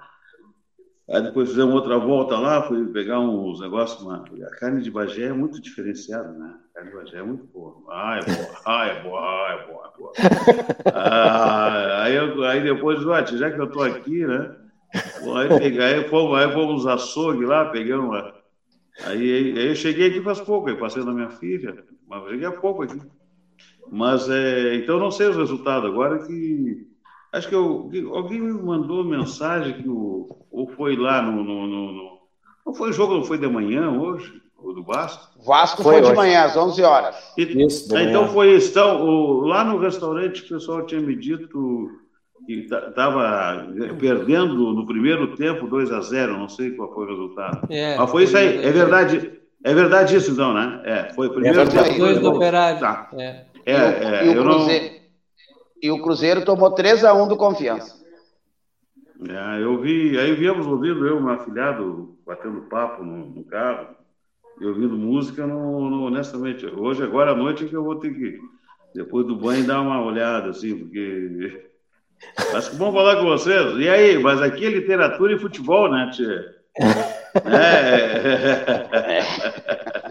Aí 1.10 1.22
depois 1.22 1.50
fizemos 1.50 1.76
outra 1.76 2.00
volta 2.00 2.38
lá, 2.38 2.64
fui 2.64 2.84
pegar 2.88 3.20
uns 3.20 3.60
negócios. 3.62 4.08
A 4.10 4.50
carne 4.60 4.82
de 4.82 4.90
Bagé 4.90 5.26
é 5.26 5.34
muito 5.34 5.62
diferenciada, 5.62 6.32
né? 6.32 6.56
A 6.72 6.74
carne 6.74 6.90
de 6.90 6.96
Bagé 6.98 7.18
é 7.18 7.24
muito 7.24 7.46
boa. 7.46 7.76
Ah, 7.90 8.20
é 8.20 8.26
boa, 8.26 8.62
ah, 8.66 8.86
é 8.88 9.04
boa, 9.04 9.22
ah, 9.22 9.54
é 9.54 9.68
boa, 9.68 9.94
é 9.94 9.98
boa. 9.98 10.14
ah, 10.94 12.04
aí, 12.04 12.16
eu, 12.16 12.44
aí 12.44 12.64
depois, 12.64 13.02
já 13.02 13.52
que 13.52 13.62
eu 13.62 13.70
tô 13.70 13.84
aqui, 13.84 14.26
né? 14.26 14.56
Aí, 14.94 15.60
peguei, 15.60 15.84
aí, 15.84 16.10
fomos, 16.10 16.38
aí 16.40 16.52
fomos 16.52 16.88
açougue 16.88 17.46
lá, 17.46 17.66
pegamos 17.66 18.06
uma 18.06 18.34
Aí, 19.04 19.54
aí 19.58 19.68
eu 19.68 19.76
cheguei 19.76 20.08
aqui 20.08 20.22
faz 20.22 20.40
pouco, 20.40 20.70
eu 20.70 20.78
passei 20.78 21.04
na 21.04 21.12
minha 21.12 21.30
filha, 21.30 21.84
mas 22.08 22.24
cheguei 22.30 22.46
há 22.46 22.52
pouco 22.52 22.84
aqui. 22.84 23.00
Mas, 23.92 24.30
é, 24.30 24.76
então, 24.76 25.00
não 25.00 25.12
sei 25.12 25.28
os 25.28 25.38
resultados. 25.38 25.90
Agora 25.90 26.26
que. 26.26 26.88
Acho 27.36 27.50
que, 27.50 27.56
eu, 27.56 27.92
alguém 28.14 28.40
me 28.40 28.54
mandou 28.54 29.04
mensagem 29.04 29.74
que 29.74 29.90
o, 29.90 30.26
ou 30.50 30.70
foi 30.70 30.96
lá 30.96 31.22
no, 31.22 31.44
no, 31.44 31.68
no, 31.68 31.92
no. 31.92 32.20
Não 32.66 32.74
foi 32.74 32.94
jogo, 32.94 33.14
não 33.14 33.26
foi 33.26 33.38
de 33.38 33.48
manhã 33.48 33.92
hoje? 33.92 34.42
O 34.58 34.72
do 34.72 34.84
Vasco? 34.84 35.38
Vasco 35.46 35.84
foi, 35.84 36.02
foi 36.02 36.10
de 36.10 36.16
manhã, 36.16 36.46
às 36.46 36.56
11 36.56 36.82
horas. 36.82 37.34
E, 37.38 37.66
isso, 37.66 37.96
então 37.98 38.30
foi 38.30 38.56
isso. 38.56 38.70
Então, 38.72 39.06
o, 39.06 39.42
lá 39.42 39.66
no 39.66 39.78
restaurante, 39.78 40.44
o 40.44 40.48
pessoal 40.48 40.86
tinha 40.86 41.02
me 41.02 41.14
dito 41.14 41.90
que 42.46 42.54
estava 42.62 43.68
perdendo 44.00 44.74
no 44.74 44.86
primeiro 44.86 45.36
tempo 45.36 45.68
2 45.68 45.92
a 45.92 46.00
0 46.00 46.38
não 46.38 46.48
sei 46.48 46.72
qual 46.72 46.94
foi 46.94 47.06
o 47.06 47.10
resultado. 47.10 47.68
É, 47.70 47.98
Mas 47.98 48.10
foi 48.10 48.24
isso 48.24 48.38
aí, 48.38 48.66
é 48.66 48.72
verdade. 48.72 49.32
É 49.62 49.74
verdade 49.74 50.16
isso, 50.16 50.32
então, 50.32 50.54
né? 50.54 50.80
É, 50.86 51.14
foi 51.14 51.28
o 51.28 51.32
primeiro 51.32 51.60
é 51.60 51.66
tempo. 51.66 52.00
Dois 52.00 52.20
do 52.20 52.30
Operário. 52.30 52.80
Tá. 52.80 53.10
É. 53.18 53.46
É, 53.66 53.74
é, 53.74 54.26
e, 54.28 54.38
o, 54.38 54.44
Cruzeiro, 54.44 54.86
não... 54.86 54.95
e 55.82 55.92
o 55.92 56.02
Cruzeiro 56.02 56.44
tomou 56.44 56.72
3 56.72 57.04
a 57.04 57.14
1 57.14 57.28
do 57.28 57.38
Confiança. 57.38 58.04
É, 59.30 59.64
eu 59.64 59.80
vi, 59.80 60.18
aí 60.18 60.34
viemos 60.34 60.68
ouvindo 60.68 61.08
eu, 61.08 61.22
meu 61.22 61.34
afilhado, 61.34 62.18
batendo 62.26 62.62
papo 62.64 63.04
no, 63.04 63.28
no 63.28 63.44
carro, 63.46 63.96
e 64.60 64.66
ouvindo 64.66 64.98
música, 64.98 65.46
no, 65.48 65.90
no, 65.90 66.06
honestamente, 66.06 66.66
hoje, 66.66 67.04
agora 67.04 67.32
à 67.32 67.36
noite, 67.36 67.66
é 67.66 67.68
que 67.68 67.76
eu 67.76 67.84
vou 67.84 67.96
ter 67.96 68.14
que, 68.14 68.40
depois 68.94 69.26
do 69.26 69.36
banho, 69.36 69.66
dar 69.66 69.82
uma 69.82 70.04
olhada, 70.04 70.50
assim, 70.50 70.78
porque 70.78 71.66
Acho 72.56 72.72
que 72.72 72.78
bom 72.78 72.92
falar 72.92 73.18
com 73.18 73.26
vocês. 73.26 73.78
E 73.78 73.90
aí, 73.90 74.18
mas 74.18 74.42
aqui 74.42 74.66
é 74.66 74.70
literatura 74.70 75.34
e 75.34 75.40
futebol, 75.40 75.90
né, 75.90 76.10
tia? 76.14 76.56
É. 77.44 79.20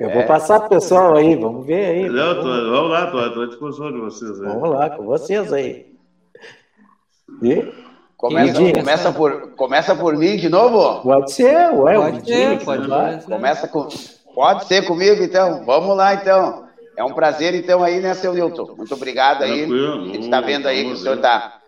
Eu 0.00 0.10
vou 0.10 0.24
passar 0.24 0.58
para 0.60 0.66
o 0.66 0.70
pessoal 0.70 1.16
aí, 1.16 1.36
vamos 1.36 1.66
ver 1.66 1.86
aí. 1.86 2.08
Não, 2.08 2.34
tô, 2.34 2.42
vamos 2.42 2.90
lá, 2.90 3.04
estou 3.04 3.42
à 3.42 3.46
disposição 3.46 3.92
de 3.92 3.98
vocês 3.98 4.40
aí. 4.40 4.46
Vamos 4.46 4.70
lá, 4.70 4.90
com 4.90 5.04
vocês 5.04 5.52
aí. 5.52 5.86
E? 7.42 7.72
Começa, 8.16 8.72
começa, 8.72 9.12
por, 9.12 9.50
começa 9.50 9.94
por 9.94 10.16
mim 10.16 10.36
de 10.36 10.48
novo? 10.48 11.02
Pode 11.02 11.32
ser, 11.32 11.72
ué. 11.74 11.94
Pode 11.96 12.26
ser, 12.26 12.64
pode 12.64 12.84
ser. 12.86 13.28
Começa 13.28 13.68
com, 13.68 13.88
pode 14.34 14.64
ser 14.64 14.86
comigo, 14.86 15.22
então. 15.22 15.64
Vamos 15.64 15.96
lá, 15.96 16.14
então. 16.14 16.64
É 16.96 17.02
um 17.02 17.12
prazer, 17.12 17.54
então, 17.54 17.82
aí, 17.82 18.00
né, 18.00 18.14
seu 18.14 18.32
Nilton? 18.32 18.76
Muito 18.76 18.94
obrigado 18.94 19.42
aí. 19.42 19.66
Tranquilo. 19.66 20.02
A 20.02 20.06
gente 20.06 20.20
está 20.20 20.40
vendo 20.40 20.68
aí 20.68 20.84
que 20.84 20.92
o 20.92 20.96
senhor 20.96 21.16
está 21.16 21.60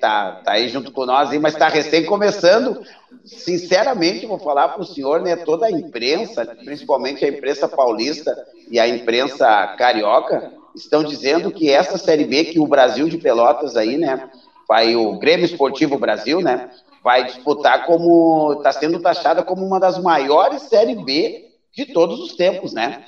tá, 0.00 0.40
tá 0.44 0.52
aí 0.52 0.68
junto 0.68 0.92
com 0.92 1.04
nós, 1.04 1.36
mas 1.40 1.54
está 1.54 1.68
recém 1.68 2.04
começando. 2.04 2.80
Sinceramente, 3.24 4.26
vou 4.26 4.38
falar 4.38 4.68
para 4.68 4.82
o 4.82 4.86
senhor, 4.86 5.20
né, 5.20 5.34
toda 5.36 5.66
a 5.66 5.70
imprensa, 5.70 6.46
principalmente 6.64 7.24
a 7.24 7.28
imprensa 7.28 7.68
paulista 7.68 8.36
e 8.70 8.78
a 8.78 8.86
imprensa 8.86 9.66
carioca, 9.76 10.52
estão 10.74 11.02
dizendo 11.02 11.50
que 11.50 11.70
essa 11.70 11.98
Série 11.98 12.24
B, 12.24 12.44
que 12.44 12.60
o 12.60 12.66
Brasil 12.66 13.08
de 13.08 13.18
Pelotas 13.18 13.76
aí, 13.76 13.96
né, 13.96 14.30
vai 14.68 14.94
o 14.94 15.18
Grêmio 15.18 15.44
Esportivo 15.44 15.98
Brasil, 15.98 16.40
né, 16.40 16.70
vai 17.02 17.24
disputar 17.24 17.84
como, 17.84 18.54
está 18.58 18.70
sendo 18.70 19.00
taxada 19.00 19.42
como 19.42 19.66
uma 19.66 19.80
das 19.80 19.98
maiores 19.98 20.62
Série 20.62 20.94
B 20.94 21.46
de 21.74 21.86
todos 21.86 22.20
os 22.20 22.34
tempos, 22.34 22.72
né? 22.72 23.04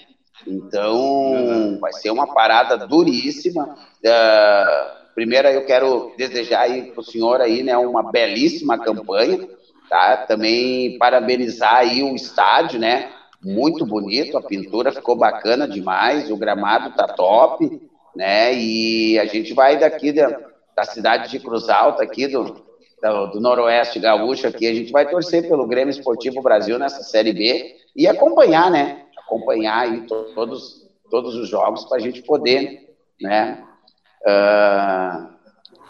Então, 0.47 1.79
vai 1.81 1.93
ser 1.93 2.11
uma 2.11 2.33
parada 2.33 2.79
duríssima. 2.79 3.77
Uh, 4.05 5.00
primeiro, 5.21 5.49
eu 5.49 5.67
quero 5.67 6.15
desejar 6.17 6.63
aí 6.63 6.93
para 6.93 7.01
o 7.03 7.05
senhor 7.05 7.43
aí, 7.43 7.63
né, 7.63 7.77
uma 7.77 8.11
belíssima 8.11 8.79
campanha, 8.79 9.47
tá? 9.91 10.25
Também 10.27 10.97
parabenizar 10.97 11.75
aí 11.75 12.03
o 12.03 12.15
estádio, 12.15 12.81
né? 12.81 13.11
Muito 13.45 13.85
bonito, 13.85 14.39
a 14.39 14.43
pintura 14.43 14.91
ficou 14.91 15.15
bacana 15.15 15.69
demais, 15.69 16.31
o 16.31 16.39
gramado 16.39 16.97
tá 16.97 17.07
top, 17.07 17.83
né? 18.17 18.55
E 18.55 19.19
a 19.19 19.27
gente 19.27 19.53
vai 19.53 19.79
daqui 19.79 20.11
da, 20.11 20.41
da 20.75 20.85
cidade 20.85 21.31
de 21.31 21.39
Cruz 21.39 21.69
Alta, 21.69 22.03
aqui 22.03 22.27
do, 22.27 22.65
do, 23.03 23.27
do, 23.27 23.41
Noroeste 23.43 23.99
Gaúcho, 23.99 24.47
aqui, 24.47 24.67
a 24.67 24.73
gente 24.73 24.91
vai 24.91 25.07
torcer 25.07 25.47
pelo 25.47 25.67
Grêmio 25.67 25.91
Esportivo 25.91 26.41
Brasil 26.41 26.79
nessa 26.79 27.03
Série 27.03 27.35
B 27.35 27.77
e 27.95 28.09
acompanhar, 28.09 28.71
né? 28.71 29.03
acompanhar 29.19 29.81
aí 29.81 30.07
todos, 30.07 30.89
todos 31.11 31.35
os 31.35 31.47
jogos 31.47 31.85
para 31.85 31.99
a 31.99 32.01
gente 32.01 32.23
poder, 32.23 32.97
né, 33.21 33.63
uh, 34.27 35.29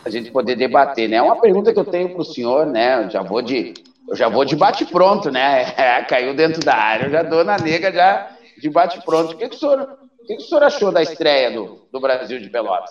a 0.05 0.09
gente 0.09 0.31
poder 0.31 0.57
debater, 0.57 1.09
né? 1.09 1.21
Uma 1.21 1.41
pergunta 1.41 1.73
que 1.73 1.79
eu 1.79 1.85
tenho 1.85 2.11
para 2.11 2.23
o 2.23 2.25
senhor, 2.25 2.67
né? 2.67 3.05
Eu 3.05 3.11
já 3.11 3.23
vou 3.23 3.43
de, 3.43 3.75
eu 4.09 4.17
já 4.17 4.29
vou 4.29 4.45
de 4.45 4.57
bate 4.57 4.85
pronto, 4.87 5.31
né? 5.31 5.73
É, 5.77 6.03
caiu 6.09 6.35
dentro 6.35 6.65
da 6.65 6.75
área, 6.75 7.07
eu 7.07 7.11
já 7.11 7.23
dou 7.23 7.45
na 7.45 7.57
nega 7.59 7.93
já 7.93 8.31
de 8.59 8.69
bate 8.71 9.03
pronto. 9.05 9.33
O 9.33 9.37
que, 9.37 9.49
que 9.49 9.57
o 9.57 9.59
senhor, 9.59 9.81
o 9.81 10.27
que, 10.27 10.37
que 10.37 10.43
o 10.43 10.47
senhor 10.47 10.63
achou 10.63 10.93
da 10.93 11.03
estreia 11.03 11.51
do, 11.51 11.89
do 11.93 12.01
Brasil 12.01 12.41
de 12.41 12.49
Pelotas? 12.49 12.91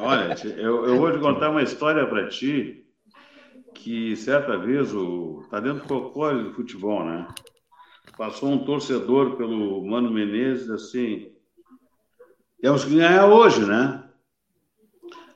Olha, 0.00 0.34
eu, 0.56 0.86
eu 0.86 0.96
vou 0.96 1.12
te 1.12 1.18
contar 1.18 1.50
uma 1.50 1.62
história 1.62 2.06
para 2.06 2.28
ti 2.28 2.84
que 3.74 4.14
certa 4.16 4.58
vez 4.58 4.92
o 4.92 5.44
tá 5.50 5.58
dentro 5.60 5.82
do 5.82 5.88
folclore 5.88 6.42
do 6.42 6.52
futebol, 6.52 7.04
né? 7.04 7.26
passou 8.20 8.50
um 8.50 8.64
torcedor 8.66 9.36
pelo 9.36 9.82
Mano 9.82 10.10
Menezes 10.10 10.68
assim, 10.68 11.32
temos 12.60 12.84
que 12.84 12.94
ganhar 12.94 13.26
hoje, 13.26 13.64
né? 13.64 14.04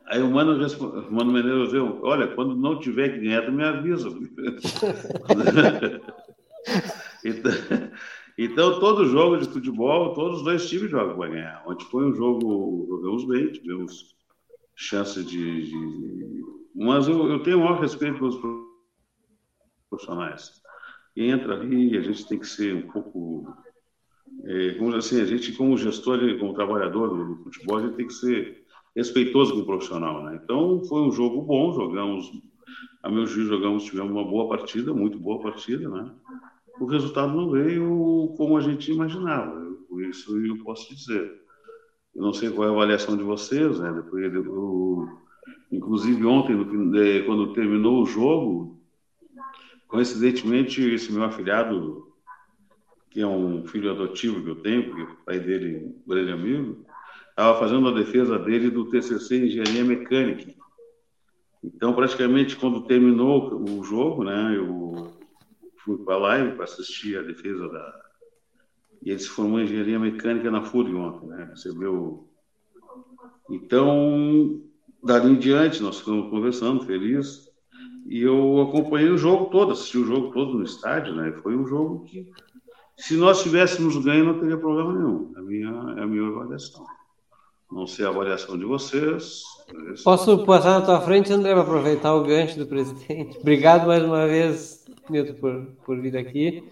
Aí 0.06 0.22
o 0.22 0.30
Mano, 0.30 0.52
o 0.52 1.12
Mano 1.12 1.32
Menezes 1.32 1.70
disse, 1.70 1.78
olha, 2.02 2.28
quando 2.28 2.54
não 2.54 2.78
tiver 2.78 3.08
que 3.10 3.20
ganhar, 3.20 3.46
tu 3.46 3.52
me 3.52 3.64
avisa. 3.64 4.08
então, 7.24 7.52
então, 8.36 8.80
todo 8.80 9.06
jogo 9.06 9.38
de 9.38 9.48
futebol, 9.48 10.12
todos 10.12 10.38
os 10.38 10.44
dois 10.44 10.68
times 10.68 10.90
jogam 10.90 11.16
para 11.16 11.30
ganhar. 11.30 11.62
Ontem 11.66 11.86
foi 11.86 12.04
um 12.04 12.14
jogo, 12.14 12.86
jogamos 12.88 13.24
bem, 13.26 13.52
tivemos 13.52 14.14
chance 14.74 15.22
de. 15.22 15.70
de... 15.70 16.44
Mas 16.74 17.06
eu, 17.06 17.28
eu 17.28 17.40
tenho 17.42 17.58
o 17.58 17.60
maior 17.60 17.80
respeito 17.80 18.18
pelos 18.18 18.36
profissionais. 19.88 20.60
Entra 21.16 21.54
ali, 21.54 21.96
a 21.96 22.02
gente 22.02 22.26
tem 22.26 22.38
que 22.38 22.46
ser 22.46 22.74
um 22.74 22.90
pouco. 22.90 23.46
É, 24.46 24.74
como 24.74 24.94
assim, 24.96 25.22
a 25.22 25.24
gente, 25.24 25.52
como 25.52 25.78
gestor, 25.78 26.18
como 26.38 26.54
trabalhador 26.54 27.08
do, 27.08 27.36
do 27.36 27.44
futebol, 27.44 27.78
a 27.78 27.82
gente 27.82 27.94
tem 27.94 28.06
que 28.08 28.14
ser 28.14 28.63
respeitoso 28.94 29.54
com 29.54 29.60
o 29.60 29.66
profissional, 29.66 30.22
né? 30.24 30.40
Então, 30.42 30.82
foi 30.84 31.02
um 31.02 31.12
jogo 31.12 31.42
bom, 31.42 31.72
jogamos, 31.72 32.30
a 33.02 33.10
meu 33.10 33.26
juízo, 33.26 33.48
jogamos, 33.48 33.84
tivemos 33.84 34.12
uma 34.12 34.24
boa 34.24 34.48
partida, 34.48 34.94
muito 34.94 35.18
boa 35.18 35.42
partida, 35.42 35.88
né? 35.88 36.10
O 36.80 36.86
resultado 36.86 37.34
não 37.34 37.50
veio 37.50 38.34
como 38.36 38.56
a 38.56 38.60
gente 38.60 38.90
imaginava, 38.90 39.60
por 39.88 40.02
isso 40.02 40.36
eu 40.44 40.58
posso 40.64 40.94
dizer. 40.94 41.42
Eu 42.14 42.22
não 42.22 42.32
sei 42.32 42.50
qual 42.50 42.68
é 42.68 42.70
a 42.70 42.74
avaliação 42.74 43.16
de 43.16 43.24
vocês, 43.24 43.78
né? 43.80 43.92
Depois, 43.92 44.32
eu, 44.32 45.08
inclusive 45.70 46.24
ontem, 46.24 46.56
quando 47.26 47.52
terminou 47.52 48.02
o 48.02 48.06
jogo, 48.06 48.80
coincidentemente, 49.88 50.80
esse 50.82 51.12
meu 51.12 51.24
afilhado, 51.24 52.12
que 53.10 53.20
é 53.20 53.26
um 53.26 53.66
filho 53.66 53.90
adotivo 53.90 54.42
que 54.42 54.50
eu 54.50 54.56
tenho, 54.56 54.88
porque 54.88 55.02
o 55.02 55.16
pai 55.24 55.38
dele 55.38 55.76
é 55.76 55.78
um 55.86 56.02
grande 56.06 56.32
amigo, 56.32 56.84
estava 57.34 57.58
fazendo 57.58 57.88
a 57.88 57.92
defesa 57.92 58.38
dele 58.38 58.70
do 58.70 58.88
TCC 58.88 59.36
em 59.36 59.46
Engenharia 59.46 59.84
Mecânica. 59.84 60.54
Então, 61.64 61.92
praticamente, 61.92 62.56
quando 62.56 62.84
terminou 62.84 63.60
o 63.68 63.82
jogo, 63.82 64.22
né, 64.22 64.56
eu 64.56 65.12
fui 65.78 65.98
para 65.98 66.14
a 66.14 66.18
live 66.18 66.54
para 66.54 66.64
assistir 66.64 67.18
a 67.18 67.22
defesa 67.22 67.68
da. 67.68 68.04
E 69.02 69.10
ele 69.10 69.18
se 69.18 69.28
formou 69.28 69.58
em 69.58 69.64
Engenharia 69.64 69.98
Mecânica 69.98 70.50
na 70.50 70.62
FURG 70.62 70.94
ontem, 70.94 71.26
né, 71.26 71.48
recebeu. 71.50 72.28
Então, 73.50 74.62
dali 75.02 75.32
em 75.32 75.38
diante, 75.38 75.82
nós 75.82 75.98
ficamos 75.98 76.30
conversando, 76.30 76.84
felizes, 76.84 77.50
e 78.06 78.22
eu 78.22 78.60
acompanhei 78.62 79.10
o 79.10 79.18
jogo 79.18 79.46
todo, 79.46 79.72
assisti 79.72 79.98
o 79.98 80.06
jogo 80.06 80.30
todo 80.30 80.54
no 80.54 80.64
estádio, 80.64 81.14
né, 81.14 81.32
foi 81.42 81.56
um 81.56 81.66
jogo 81.66 82.04
que, 82.04 82.30
se 82.96 83.16
nós 83.16 83.42
tivéssemos 83.42 83.96
ganho, 84.02 84.24
não 84.24 84.38
teria 84.38 84.56
problema 84.56 84.94
nenhum, 84.94 85.32
é 85.34 85.38
a 85.38 85.42
minha, 85.42 85.94
é 85.98 86.02
a 86.02 86.06
minha 86.06 86.28
avaliação. 86.28 86.86
Não 87.74 87.88
sei 87.88 88.06
a 88.06 88.08
avaliação 88.08 88.56
de 88.56 88.64
vocês. 88.64 89.42
Posso 90.04 90.38
passar 90.44 90.78
na 90.78 90.86
tua 90.86 91.00
frente, 91.00 91.32
André, 91.32 91.50
para 91.50 91.62
aproveitar 91.62 92.14
o 92.14 92.22
gancho 92.22 92.56
do 92.56 92.66
presidente? 92.66 93.36
Obrigado 93.42 93.88
mais 93.88 94.04
uma 94.04 94.28
vez, 94.28 94.84
Nilton, 95.10 95.34
por, 95.34 95.66
por 95.84 96.00
vir 96.00 96.16
aqui. 96.16 96.62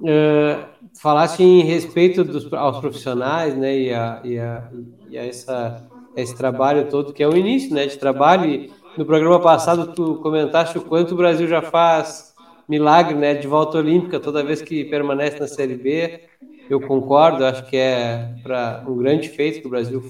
Uh, 0.00 0.66
falaste 1.00 1.42
em 1.42 1.62
respeito 1.62 2.22
dos, 2.22 2.52
aos 2.52 2.78
profissionais, 2.78 3.56
né, 3.56 3.78
e 3.78 3.94
a, 3.94 4.20
e 4.22 4.38
a, 4.38 4.70
e 5.08 5.16
a 5.16 5.24
essa, 5.24 5.88
esse 6.14 6.36
trabalho 6.36 6.90
todo, 6.90 7.14
que 7.14 7.22
é 7.22 7.28
o 7.28 7.34
início, 7.34 7.74
né, 7.74 7.86
de 7.86 7.96
trabalho. 7.96 8.44
E 8.44 8.70
no 8.98 9.06
programa 9.06 9.40
passado, 9.40 9.94
tu 9.94 10.16
comentaste 10.16 10.76
o 10.76 10.82
quanto 10.82 11.14
o 11.14 11.16
Brasil 11.16 11.48
já 11.48 11.62
faz 11.62 12.34
milagre, 12.68 13.14
né, 13.14 13.32
de 13.32 13.46
volta 13.46 13.78
olímpica 13.78 14.20
toda 14.20 14.44
vez 14.44 14.60
que 14.60 14.84
permanece 14.84 15.40
na 15.40 15.48
Série 15.48 15.76
B. 15.76 16.20
Eu 16.68 16.82
concordo, 16.82 17.46
acho 17.46 17.64
que 17.64 17.78
é 17.78 18.34
para 18.42 18.84
um 18.86 18.94
grande 18.98 19.30
feito 19.30 19.62
que 19.62 19.66
o 19.66 19.70
Brasil 19.70 20.02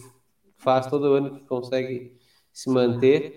faz 0.65 0.87
todo 0.87 1.13
ano 1.13 1.37
que 1.37 1.45
consegue 1.45 2.13
se 2.53 2.71
manter. 2.71 3.37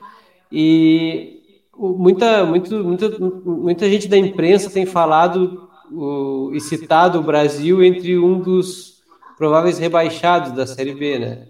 E 0.51 1.41
muita, 1.77 2.45
muito, 2.45 2.83
muita, 2.83 3.19
muita 3.19 3.89
gente 3.89 4.07
da 4.07 4.17
imprensa 4.17 4.69
tem 4.69 4.85
falado 4.85 5.69
o, 5.91 6.51
e 6.53 6.59
citado 6.59 7.19
o 7.19 7.23
Brasil 7.23 7.83
entre 7.83 8.17
um 8.17 8.39
dos 8.39 8.97
prováveis 9.37 9.77
rebaixados 9.77 10.51
da 10.53 10.65
Série 10.65 10.95
B, 10.95 11.19
né? 11.19 11.47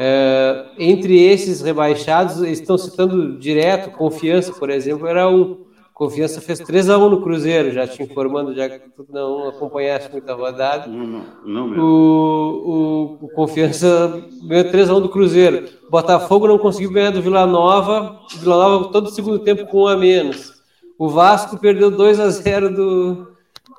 É, 0.00 0.66
entre 0.78 1.20
esses 1.20 1.60
rebaixados, 1.60 2.40
eles 2.40 2.60
estão 2.60 2.78
citando 2.78 3.36
direto, 3.36 3.90
Confiança, 3.90 4.52
por 4.52 4.70
exemplo, 4.70 5.06
era 5.06 5.28
um. 5.28 5.66
Confiança 5.98 6.40
fez 6.40 6.60
3 6.60 6.90
a 6.90 6.96
1 6.96 7.08
no 7.08 7.20
Cruzeiro, 7.20 7.72
já 7.72 7.84
te 7.84 8.00
informando, 8.00 8.54
já 8.54 8.68
que 8.68 8.88
tu 8.90 9.04
não 9.10 9.48
acompanhaste 9.48 10.12
muita 10.12 10.32
rodada. 10.32 10.86
Não, 10.86 11.04
não, 11.04 11.24
não 11.44 11.66
mesmo. 11.66 11.82
O, 11.82 13.18
o, 13.20 13.26
o 13.26 13.28
Confiança 13.30 14.24
ganhou 14.44 14.70
3 14.70 14.90
a 14.90 14.94
1 14.94 15.00
do 15.00 15.08
Cruzeiro. 15.08 15.68
Botafogo 15.90 16.46
não 16.46 16.56
conseguiu 16.56 16.92
ganhar 16.92 17.10
do 17.10 17.20
Vila 17.20 17.44
Nova. 17.48 18.16
Vila 18.38 18.56
Nova 18.56 18.92
todo 18.92 19.06
o 19.06 19.10
segundo 19.10 19.40
tempo 19.40 19.66
com 19.66 19.82
um 19.82 19.86
a 19.88 19.96
menos. 19.96 20.62
O 20.96 21.08
Vasco 21.08 21.58
perdeu 21.58 21.90
2 21.90 22.20
a 22.20 22.30
0 22.30 22.72
do, 22.72 23.32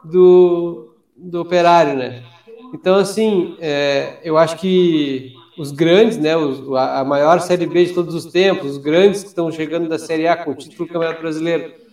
do, 0.03 0.95
do 1.15 1.39
Operário, 1.39 1.95
né? 1.95 2.22
Então, 2.74 2.95
assim, 2.95 3.55
é, 3.61 4.20
eu 4.26 4.38
acho 4.38 4.57
que 4.57 5.32
os 5.57 5.72
grandes, 5.72 6.17
né, 6.17 6.36
os, 6.36 6.70
a 6.76 7.01
maior 7.05 7.39
Série 7.39 7.65
B 7.65 7.86
de 7.86 7.93
todos 7.93 8.13
os 8.13 8.26
tempos, 8.26 8.72
os 8.72 8.78
grandes 8.78 9.22
que 9.22 9.30
estão 9.30 9.49
chegando 9.49 9.88
da 9.88 9.97
Série 9.97 10.28
A 10.28 10.36
com 10.36 10.51
o 10.51 10.55
título 10.55 10.86
do 10.86 10.91
Campeonato 10.91 11.22
Brasileiro, 11.22 11.88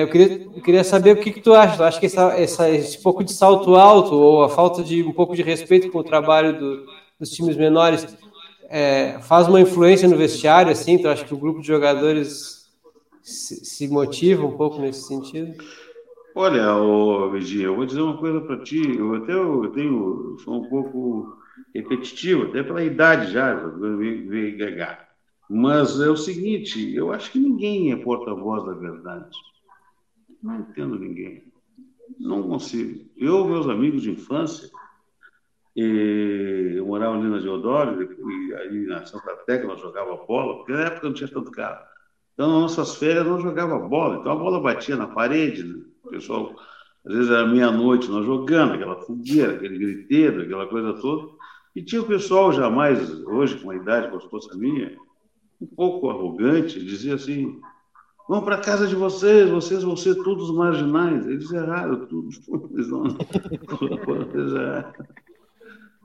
eu, 0.00 0.08
queria, 0.08 0.42
eu 0.54 0.62
queria 0.62 0.84
saber 0.84 1.12
o 1.12 1.20
que, 1.20 1.30
que 1.30 1.40
tu 1.40 1.52
acha. 1.52 1.76
Tu 1.76 1.82
acha 1.82 2.00
que 2.00 2.06
essa, 2.06 2.32
essa, 2.34 2.70
esse 2.70 3.02
pouco 3.02 3.22
de 3.22 3.32
salto 3.32 3.74
alto 3.74 4.14
ou 4.14 4.42
a 4.42 4.48
falta 4.48 4.82
de 4.82 5.02
um 5.02 5.12
pouco 5.12 5.36
de 5.36 5.42
respeito 5.42 5.90
com 5.90 5.98
o 5.98 6.04
trabalho 6.04 6.58
do, 6.58 6.86
dos 7.20 7.30
times 7.30 7.56
menores 7.56 8.16
é, 8.70 9.18
faz 9.20 9.46
uma 9.48 9.60
influência 9.60 10.08
no 10.08 10.16
vestiário? 10.16 10.72
Assim, 10.72 10.96
tu 10.96 11.08
acha 11.08 11.24
que 11.24 11.34
o 11.34 11.38
grupo 11.38 11.60
de 11.60 11.66
jogadores 11.66 12.70
se, 13.22 13.64
se 13.64 13.86
motiva 13.88 14.46
um 14.46 14.56
pouco 14.56 14.80
nesse 14.80 15.06
sentido? 15.06 15.62
Olha, 16.34 16.74
ô, 16.74 17.30
Virginia, 17.30 17.66
eu 17.66 17.76
vou 17.76 17.84
dizer 17.84 18.00
uma 18.00 18.16
coisa 18.16 18.40
para 18.40 18.62
ti. 18.62 18.96
Eu 18.96 19.14
até 19.16 19.34
eu 19.34 19.70
tenho, 19.74 20.38
sou 20.42 20.62
um 20.62 20.68
pouco 20.70 21.36
repetitivo, 21.74 22.44
até 22.44 22.62
pela 22.62 22.82
idade 22.82 23.30
já, 23.30 23.54
gagar. 24.56 25.08
Mas 25.50 26.00
é 26.00 26.08
o 26.08 26.16
seguinte, 26.16 26.94
eu 26.94 27.12
acho 27.12 27.30
que 27.30 27.38
ninguém 27.38 27.92
é 27.92 27.96
porta-voz 27.96 28.64
da 28.64 28.72
verdade. 28.72 29.36
Não 30.42 30.60
entendo 30.60 30.98
ninguém. 30.98 31.44
Não 32.18 32.42
consigo. 32.42 33.08
Eu, 33.16 33.46
meus 33.46 33.68
amigos 33.68 34.02
de 34.02 34.10
infância, 34.10 34.68
eu 35.74 36.86
morava 36.86 37.16
ali 37.16 37.28
na 37.28 37.38
Deodoro, 37.38 38.02
e 38.02 38.54
aí 38.54 38.86
na 38.86 39.04
Santa 39.06 39.36
Tecla 39.46 39.76
jogava 39.76 40.16
bola, 40.26 40.56
porque 40.56 40.72
na 40.72 40.82
época 40.82 41.06
não 41.06 41.14
tinha 41.14 41.30
tanto 41.30 41.50
carro. 41.50 41.84
Então, 42.34 42.50
nas 42.50 42.76
nossas 42.76 42.96
férias, 42.96 43.26
nós 43.26 43.42
jogava 43.42 43.78
bola. 43.78 44.16
Então, 44.16 44.32
a 44.32 44.36
bola 44.36 44.60
batia 44.60 44.96
na 44.96 45.06
parede, 45.06 45.64
né? 45.64 45.82
o 46.02 46.08
pessoal, 46.08 46.54
às 47.04 47.14
vezes 47.14 47.30
era 47.30 47.46
meia-noite, 47.46 48.10
nós 48.10 48.24
jogando, 48.24 48.74
aquela 48.74 49.00
fogueira, 49.02 49.54
aquele 49.54 49.78
griteiro, 49.78 50.42
aquela 50.42 50.66
coisa 50.66 50.94
toda. 50.94 51.30
E 51.74 51.82
tinha 51.82 52.02
o 52.02 52.06
pessoal 52.06 52.52
jamais, 52.52 53.10
hoje, 53.24 53.56
com 53.56 53.64
uma 53.64 53.76
idade 53.76 54.10
fosse 54.28 54.50
a 54.52 54.56
minha, 54.56 54.96
um 55.60 55.66
pouco 55.66 56.10
arrogante, 56.10 56.84
dizia 56.84 57.14
assim: 57.14 57.60
Vão 58.28 58.42
para 58.42 58.58
casa 58.58 58.86
de 58.86 58.94
vocês, 58.94 59.50
vocês 59.50 59.82
vão 59.82 59.96
ser 59.96 60.14
todos 60.22 60.54
marginais. 60.54 61.26
Eles 61.26 61.50
erraram 61.52 62.06
tudo. 62.06 62.28
Eles, 62.72 62.88
não... 62.88 63.04
eles, 64.34 64.52
erraram. 64.52 64.92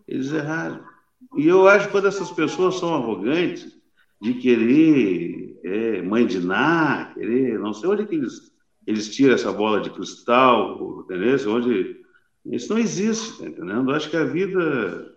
Eles 0.07 0.31
erraram. 0.31 0.79
E 1.35 1.47
eu 1.47 1.67
acho 1.67 1.85
que 1.85 1.91
quando 1.91 2.07
essas 2.07 2.31
pessoas 2.31 2.75
são 2.75 2.93
arrogantes, 2.93 3.77
de 4.21 4.33
querer 4.35 5.59
é, 5.63 6.01
mandinar, 6.01 7.13
querer. 7.13 7.59
Não 7.59 7.73
sei 7.73 7.89
onde 7.89 8.05
que 8.05 8.15
eles, 8.15 8.51
eles 8.85 9.13
tiram 9.13 9.35
essa 9.35 9.51
bola 9.51 9.81
de 9.81 9.89
cristal, 9.89 11.01
entendeu? 11.03 11.53
Onde. 11.53 11.97
Isso 12.45 12.71
não 12.71 12.79
existe, 12.79 13.39
tá 13.39 13.47
entendendo? 13.47 13.91
Eu 13.91 13.95
acho 13.95 14.09
que 14.09 14.17
a 14.17 14.23
vida. 14.23 15.13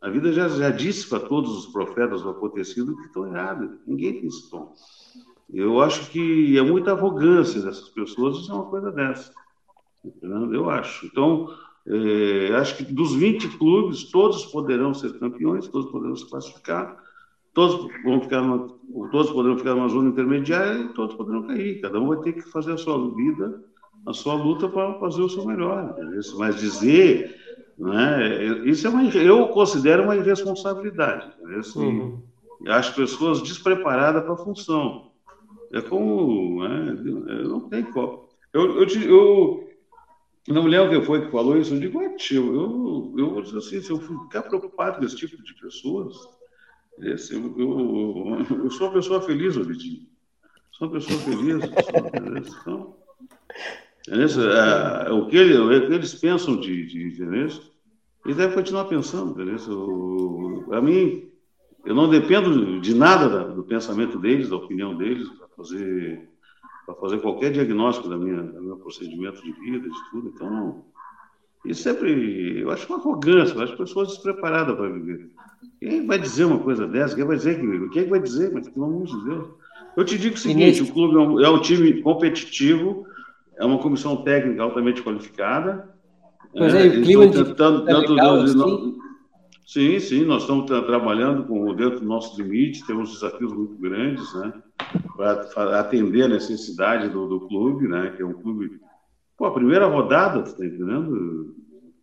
A 0.00 0.08
vida 0.08 0.32
já, 0.32 0.48
já 0.48 0.70
disse 0.70 1.08
para 1.08 1.18
todos 1.18 1.58
os 1.58 1.66
profetas 1.66 2.22
do 2.22 2.30
acontecido 2.30 2.96
que 2.96 3.06
estão 3.06 3.26
errados. 3.26 3.78
Ninguém 3.84 4.14
tem 4.14 4.28
esse 4.28 4.48
tom. 4.48 4.72
Eu 5.52 5.80
acho 5.80 6.10
que 6.10 6.58
é 6.58 6.62
muita 6.62 6.92
arrogância 6.92 7.60
dessas 7.60 7.88
pessoas 7.88 8.38
isso 8.38 8.52
é 8.52 8.54
uma 8.54 8.66
coisa 8.66 8.92
dessa. 8.92 9.32
Eu 10.22 10.68
acho. 10.68 11.06
Então, 11.06 11.48
é, 11.86 12.54
acho 12.56 12.76
que 12.76 12.84
dos 12.84 13.14
20 13.14 13.56
clubes, 13.56 14.04
todos 14.04 14.44
poderão 14.46 14.92
ser 14.92 15.18
campeões, 15.18 15.66
todos 15.68 15.90
poderão 15.90 16.14
se 16.14 16.28
classificar, 16.28 17.02
todos 17.54 17.90
vão 18.04 18.20
ficar 18.20 18.42
numa, 18.42 18.68
todos 19.10 19.30
poderão 19.30 19.56
ficar 19.56 19.74
numa 19.74 19.88
zona 19.88 20.10
intermediária 20.10 20.82
e 20.82 20.88
todos 20.92 21.16
poderão 21.16 21.44
cair. 21.44 21.80
Cada 21.80 21.98
um 21.98 22.08
vai 22.08 22.18
ter 22.18 22.34
que 22.34 22.42
fazer 22.42 22.72
a 22.72 22.76
sua 22.76 23.14
vida, 23.14 23.64
a 24.06 24.12
sua 24.12 24.34
luta 24.34 24.68
para 24.68 24.94
fazer 24.94 25.22
o 25.22 25.30
seu 25.30 25.46
melhor. 25.46 25.96
Mas 26.36 26.60
dizer, 26.60 27.34
né, 27.78 28.68
isso 28.68 28.86
é 28.86 28.90
uma, 28.90 29.04
eu 29.04 29.48
considero 29.48 30.04
uma 30.04 30.16
irresponsabilidade. 30.16 31.32
Uhum. 31.76 32.22
Acho 32.66 32.94
pessoas 32.94 33.40
despreparadas 33.40 34.22
para 34.24 34.34
a 34.34 34.36
função. 34.36 35.07
É 35.72 35.80
como. 35.80 36.62
Né, 36.62 36.92
não 37.44 37.68
tem 37.68 37.84
como. 37.84 38.28
Eu, 38.52 38.82
eu, 38.82 38.86
eu, 39.02 39.70
Não 40.48 40.62
me 40.62 40.70
lembro 40.70 40.90
quem 40.90 41.04
foi 41.04 41.24
que 41.24 41.30
falou 41.30 41.56
isso. 41.58 41.74
Eu 41.74 41.80
digo, 41.80 42.00
é 42.00 42.14
tio, 42.16 42.54
eu, 42.54 43.14
eu, 43.18 43.58
assim, 43.58 43.80
se 43.80 43.90
eu 43.90 44.00
ficar 44.00 44.42
preocupado 44.42 44.98
com 44.98 45.04
esse 45.04 45.16
tipo 45.16 45.42
de 45.42 45.54
pessoas, 45.54 46.16
esse, 47.00 47.34
eu, 47.34 47.54
eu, 47.58 48.64
eu, 48.64 48.70
sou 48.70 48.88
uma 48.88 48.94
pessoa 48.94 49.20
feliz, 49.20 49.56
Olidinho. 49.56 50.06
Sou 50.72 50.88
uma 50.88 50.94
pessoa 50.94 51.18
feliz. 51.20 51.64
Então, 52.60 52.96
é, 54.10 55.12
o, 55.12 55.26
que 55.26 55.38
o 55.38 55.68
que 55.68 55.94
eles 55.94 56.14
pensam 56.14 56.58
de, 56.58 56.86
de, 56.86 57.10
de 57.10 57.22
eles 58.24 58.36
devem 58.36 58.54
continuar 58.54 58.84
pensando. 58.84 59.34
Para 60.66 60.82
mim, 60.82 61.27
eu 61.84 61.94
não 61.94 62.08
dependo 62.08 62.80
de 62.80 62.94
nada 62.94 63.44
do 63.44 63.62
pensamento 63.62 64.18
deles, 64.18 64.48
da 64.48 64.56
opinião 64.56 64.96
deles, 64.96 65.28
para 65.28 65.48
fazer 65.56 66.28
fazer 66.94 67.18
qualquer 67.18 67.52
diagnóstico 67.52 68.08
da 68.08 68.16
minha, 68.16 68.42
do 68.42 68.62
meu 68.62 68.76
procedimento 68.76 69.42
de 69.42 69.52
vida, 69.52 69.88
de 69.88 70.10
tudo. 70.10 70.32
Então, 70.34 70.50
não. 70.50 70.84
Isso 71.64 71.82
sempre, 71.82 72.60
eu 72.60 72.70
acho 72.70 72.86
uma 72.88 72.98
arrogância, 72.98 73.54
eu 73.54 73.62
acho 73.62 73.76
pessoas 73.76 74.08
despreparadas 74.08 74.76
para 74.76 74.88
viver. 74.88 75.28
Quem 75.80 76.06
vai 76.06 76.18
dizer 76.18 76.44
uma 76.44 76.58
coisa 76.58 76.86
dessa? 76.86 77.14
Quem 77.14 77.24
vai 77.24 77.36
dizer 77.36 77.60
que. 77.60 77.88
Quem 77.90 78.08
vai 78.08 78.20
dizer? 78.20 78.52
Mas 78.52 78.68
pelo 78.68 78.86
amor 78.86 79.06
de 79.06 79.24
Deus. 79.24 79.48
Eu 79.96 80.04
te 80.04 80.16
digo 80.16 80.36
o 80.36 80.38
seguinte: 80.38 80.82
o 80.82 80.92
clube 80.92 81.16
é 81.16 81.18
um, 81.18 81.40
é 81.40 81.50
um, 81.50 81.60
time 81.60 82.00
competitivo, 82.00 83.04
é 83.56 83.64
uma 83.64 83.78
comissão 83.78 84.22
técnica 84.22 84.62
altamente 84.62 85.02
qualificada. 85.02 85.88
Pois 86.52 86.72
é, 86.74 86.86
o 86.86 87.02
clima 87.02 87.26
tentando, 87.26 87.80
de... 87.80 87.86
tanto, 87.86 88.12
legal, 88.12 88.36
assim? 88.40 88.97
Sim, 89.68 90.00
sim, 90.00 90.24
nós 90.24 90.44
estamos 90.44 90.64
trabalhando 90.64 91.44
com, 91.44 91.74
dentro 91.74 92.00
do 92.00 92.06
nosso 92.06 92.40
limite, 92.40 92.86
temos 92.86 93.12
desafios 93.12 93.52
muito 93.52 93.74
grandes, 93.76 94.34
né? 94.36 94.50
Para 95.14 95.78
atender 95.78 96.22
a 96.22 96.28
necessidade 96.28 97.10
do, 97.10 97.28
do 97.28 97.46
clube, 97.46 97.86
né? 97.86 98.14
Que 98.16 98.22
é 98.22 98.24
um 98.24 98.32
clube. 98.32 98.80
Pô, 99.36 99.44
a 99.44 99.52
primeira 99.52 99.84
rodada, 99.84 100.42
tu 100.42 100.56
tá 100.56 100.64
entendendo? 100.64 101.54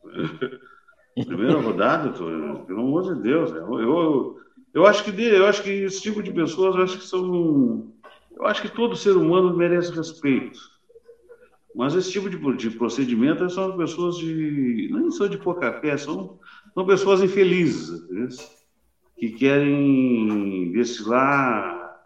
primeira 1.25 1.59
rodada, 1.59 2.11
pelo 2.11 2.81
amor 2.81 3.15
de 3.15 3.23
Deus. 3.23 3.51
Né? 3.51 3.57
Eu, 3.57 3.79
eu, 3.79 4.37
eu, 4.71 4.85
acho 4.85 5.03
que 5.03 5.19
eu 5.19 5.47
acho 5.47 5.63
que 5.63 5.71
esse 5.71 6.03
tipo 6.03 6.21
de 6.21 6.31
pessoas, 6.31 6.75
eu 6.75 6.83
acho 6.83 6.99
que 6.99 7.05
são. 7.07 7.91
Eu 8.37 8.45
acho 8.45 8.61
que 8.61 8.69
todo 8.69 8.95
ser 8.95 9.17
humano 9.17 9.57
merece 9.57 9.91
respeito. 9.91 10.59
Mas 11.73 11.95
esse 11.95 12.11
tipo 12.11 12.29
de, 12.29 12.37
de 12.57 12.77
procedimento 12.77 13.49
são 13.49 13.75
pessoas 13.75 14.17
de. 14.17 14.87
Não 14.91 15.09
são 15.09 15.27
de 15.27 15.39
pouca 15.39 15.73
fé, 15.81 15.97
são 15.97 16.37
são 16.75 16.85
pessoas 16.85 17.23
infelizes, 17.23 18.03
que 19.17 19.29
querem 19.31 20.73
lá 21.05 21.97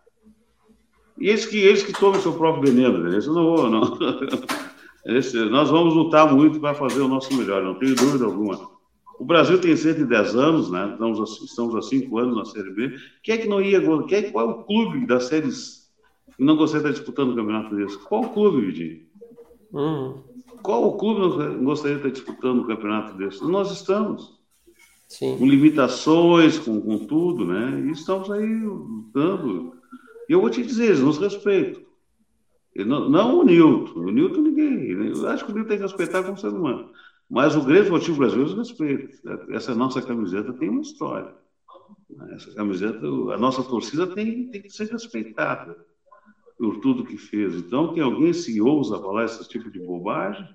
E 1.17 1.27
eles 1.27 1.45
que, 1.47 1.57
eles 1.57 1.81
que 1.81 1.91
tomam 1.91 2.21
seu 2.21 2.33
próprio 2.33 2.71
veneno, 2.71 2.99
né? 2.99 3.17
Isso 3.17 3.33
não 3.33 3.43
vou, 3.43 3.69
não. 3.69 3.97
Esse, 5.05 5.37
nós 5.45 5.71
vamos 5.71 5.95
lutar 5.95 6.31
muito 6.31 6.59
para 6.59 6.75
fazer 6.75 7.01
o 7.01 7.07
nosso 7.07 7.35
melhor, 7.35 7.63
não 7.63 7.79
tenho 7.79 7.95
dúvida 7.95 8.25
alguma. 8.25 8.69
O 9.17 9.25
Brasil 9.25 9.59
tem 9.59 9.75
110 9.75 10.35
anos, 10.35 10.69
né? 10.69 10.91
Estamos, 10.93 11.41
estamos 11.43 11.75
há 11.75 11.81
cinco 11.81 12.19
anos 12.19 12.37
na 12.37 12.45
Série 12.45 12.69
B. 12.69 12.95
Quem 13.23 13.35
é 13.35 13.37
que 13.39 13.47
não 13.47 13.59
ia. 13.59 13.81
Quem 14.07 14.17
é, 14.19 14.31
qual 14.31 14.47
é 14.47 14.51
o 14.51 14.63
clube 14.63 15.07
das 15.07 15.25
séries 15.25 15.89
que 16.37 16.43
não 16.43 16.55
gostaria 16.55 16.83
de 16.83 16.91
estar 16.91 17.03
disputando 17.03 17.31
um 17.31 17.35
campeonato 17.35 17.75
desse? 17.75 17.97
Qual 17.97 18.23
o 18.23 18.29
clube, 18.29 18.67
Vidinho? 18.67 19.01
Uhum. 19.73 20.23
Qual 20.61 20.87
o 20.87 20.97
clube 20.97 21.21
não 21.21 21.63
gostaria 21.65 21.97
de 21.97 22.07
estar 22.07 22.13
disputando 22.13 22.61
um 22.61 22.67
campeonato 22.67 23.17
desse? 23.17 23.43
Nós 23.43 23.71
estamos. 23.71 24.38
Sim. 25.09 25.37
com 25.37 25.45
limitações, 25.47 26.59
com, 26.59 26.79
com 26.79 26.99
tudo, 26.99 27.43
né? 27.43 27.83
E 27.87 27.91
estamos 27.91 28.29
aí 28.29 28.45
lutando. 28.63 29.73
E 30.29 30.33
eu 30.33 30.39
vou 30.39 30.49
te 30.51 30.63
dizer, 30.63 30.85
eles 30.85 30.99
nos 30.99 31.17
respeitam. 31.17 31.81
Não, 32.75 33.09
não, 33.09 33.39
o 33.39 33.43
Newton. 33.43 33.99
O 33.99 34.11
Newton 34.11 34.41
ninguém. 34.41 34.91
Eu 34.91 35.27
acho 35.27 35.43
que 35.43 35.51
o 35.51 35.55
Newton 35.55 35.67
tem 35.67 35.77
que 35.77 35.83
respeitar 35.83 36.23
como 36.23 36.37
ser 36.37 36.49
humano. 36.49 36.91
Mas 37.27 37.55
o 37.55 37.61
Grêmio 37.61 37.83
Esportivo 37.83 38.19
Brasileiro 38.19 38.55
respeita. 38.55 39.09
Essa 39.49 39.73
nossa 39.73 40.01
camiseta 40.01 40.53
tem 40.53 40.69
uma 40.69 40.81
história. 40.81 41.33
Essa 42.31 42.53
camiseta, 42.53 43.05
a 43.05 43.37
nossa 43.37 43.63
torcida 43.63 44.05
tem, 44.07 44.47
tem 44.49 44.61
que 44.61 44.69
ser 44.69 44.91
respeitada 44.91 45.75
por 46.57 46.79
tudo 46.81 47.05
que 47.05 47.17
fez. 47.17 47.55
Então, 47.55 47.93
que 47.93 47.99
alguém 47.99 48.31
se 48.31 48.61
ousa 48.61 48.99
falar 48.99 49.25
esse 49.25 49.47
tipo 49.49 49.71
de 49.71 49.79
bobagem, 49.79 50.47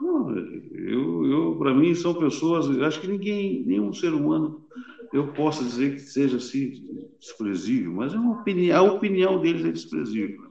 não, 0.00 0.36
eu, 0.36 1.26
eu 1.26 1.56
para 1.58 1.74
mim 1.74 1.94
são 1.94 2.14
pessoas, 2.14 2.68
acho 2.82 3.00
que 3.00 3.08
ninguém, 3.08 3.64
nenhum 3.64 3.92
ser 3.92 4.12
humano, 4.12 4.64
eu 5.12 5.32
posso 5.32 5.64
dizer 5.64 5.94
que 5.94 6.00
seja 6.00 6.36
assim 6.36 6.84
desprezível, 7.18 7.92
mas 7.92 8.14
é 8.14 8.16
uma 8.16 8.40
opinião, 8.40 8.76
a 8.76 8.92
opinião 8.92 9.40
deles 9.40 9.64
é 9.64 9.72
desprezível. 9.72 10.48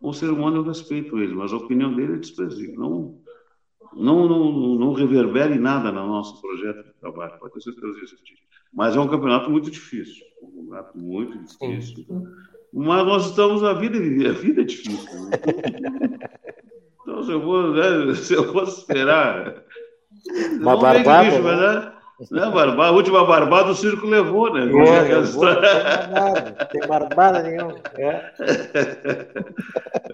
O 0.00 0.12
ser 0.12 0.30
humano 0.30 0.58
eu 0.58 0.62
respeito 0.62 1.18
ele, 1.18 1.34
mas 1.34 1.52
a 1.52 1.56
opinião 1.56 1.94
dele 1.94 2.14
é 2.14 2.18
desprezível. 2.18 2.74
Não, 2.76 3.18
não, 3.94 4.28
não, 4.28 4.74
não 4.74 4.92
reverbera 4.92 5.54
em 5.54 5.58
nada 5.58 5.90
no 5.90 6.06
nosso 6.06 6.40
projeto 6.40 6.84
de 6.84 6.92
trabalho, 7.00 7.38
pode 7.38 7.54
ter 7.54 7.62
certeza 7.62 7.98
disso. 8.00 8.16
Mas 8.72 8.96
é 8.96 9.00
um 9.00 9.08
campeonato 9.08 9.50
muito 9.50 9.70
difícil, 9.70 10.24
um 10.42 10.50
campeonato 10.50 10.98
muito 10.98 11.38
difícil. 11.38 12.04
Mas 12.72 13.06
nós 13.06 13.30
estamos, 13.30 13.62
a 13.62 13.72
vida, 13.72 13.96
a 13.96 14.32
vida 14.32 14.60
é 14.60 14.64
difícil. 14.64 15.08
Né? 17.24 17.26
Se 17.26 17.32
eu 17.32 17.40
vou, 17.40 17.72
né, 17.72 18.14
se 18.14 18.34
eu 18.34 18.52
fosse 18.52 18.80
esperar. 18.80 19.54
Uma 20.60 20.76
barbada. 20.76 21.24
Bicho, 21.24 21.42
mas, 21.42 21.58
né? 21.58 21.90
Né, 22.30 22.48
barbada, 22.50 22.90
a 22.90 22.92
última 22.92 23.24
barbada 23.24 23.70
o 23.70 23.74
circo 23.74 24.06
levou, 24.06 24.52
né? 24.52 24.62
É, 24.62 25.16
levou, 25.16 25.44
não 25.44 26.66
tem 26.70 26.86
barbada 26.86 27.42
nenhuma. 27.42 27.74
É. 27.98 28.30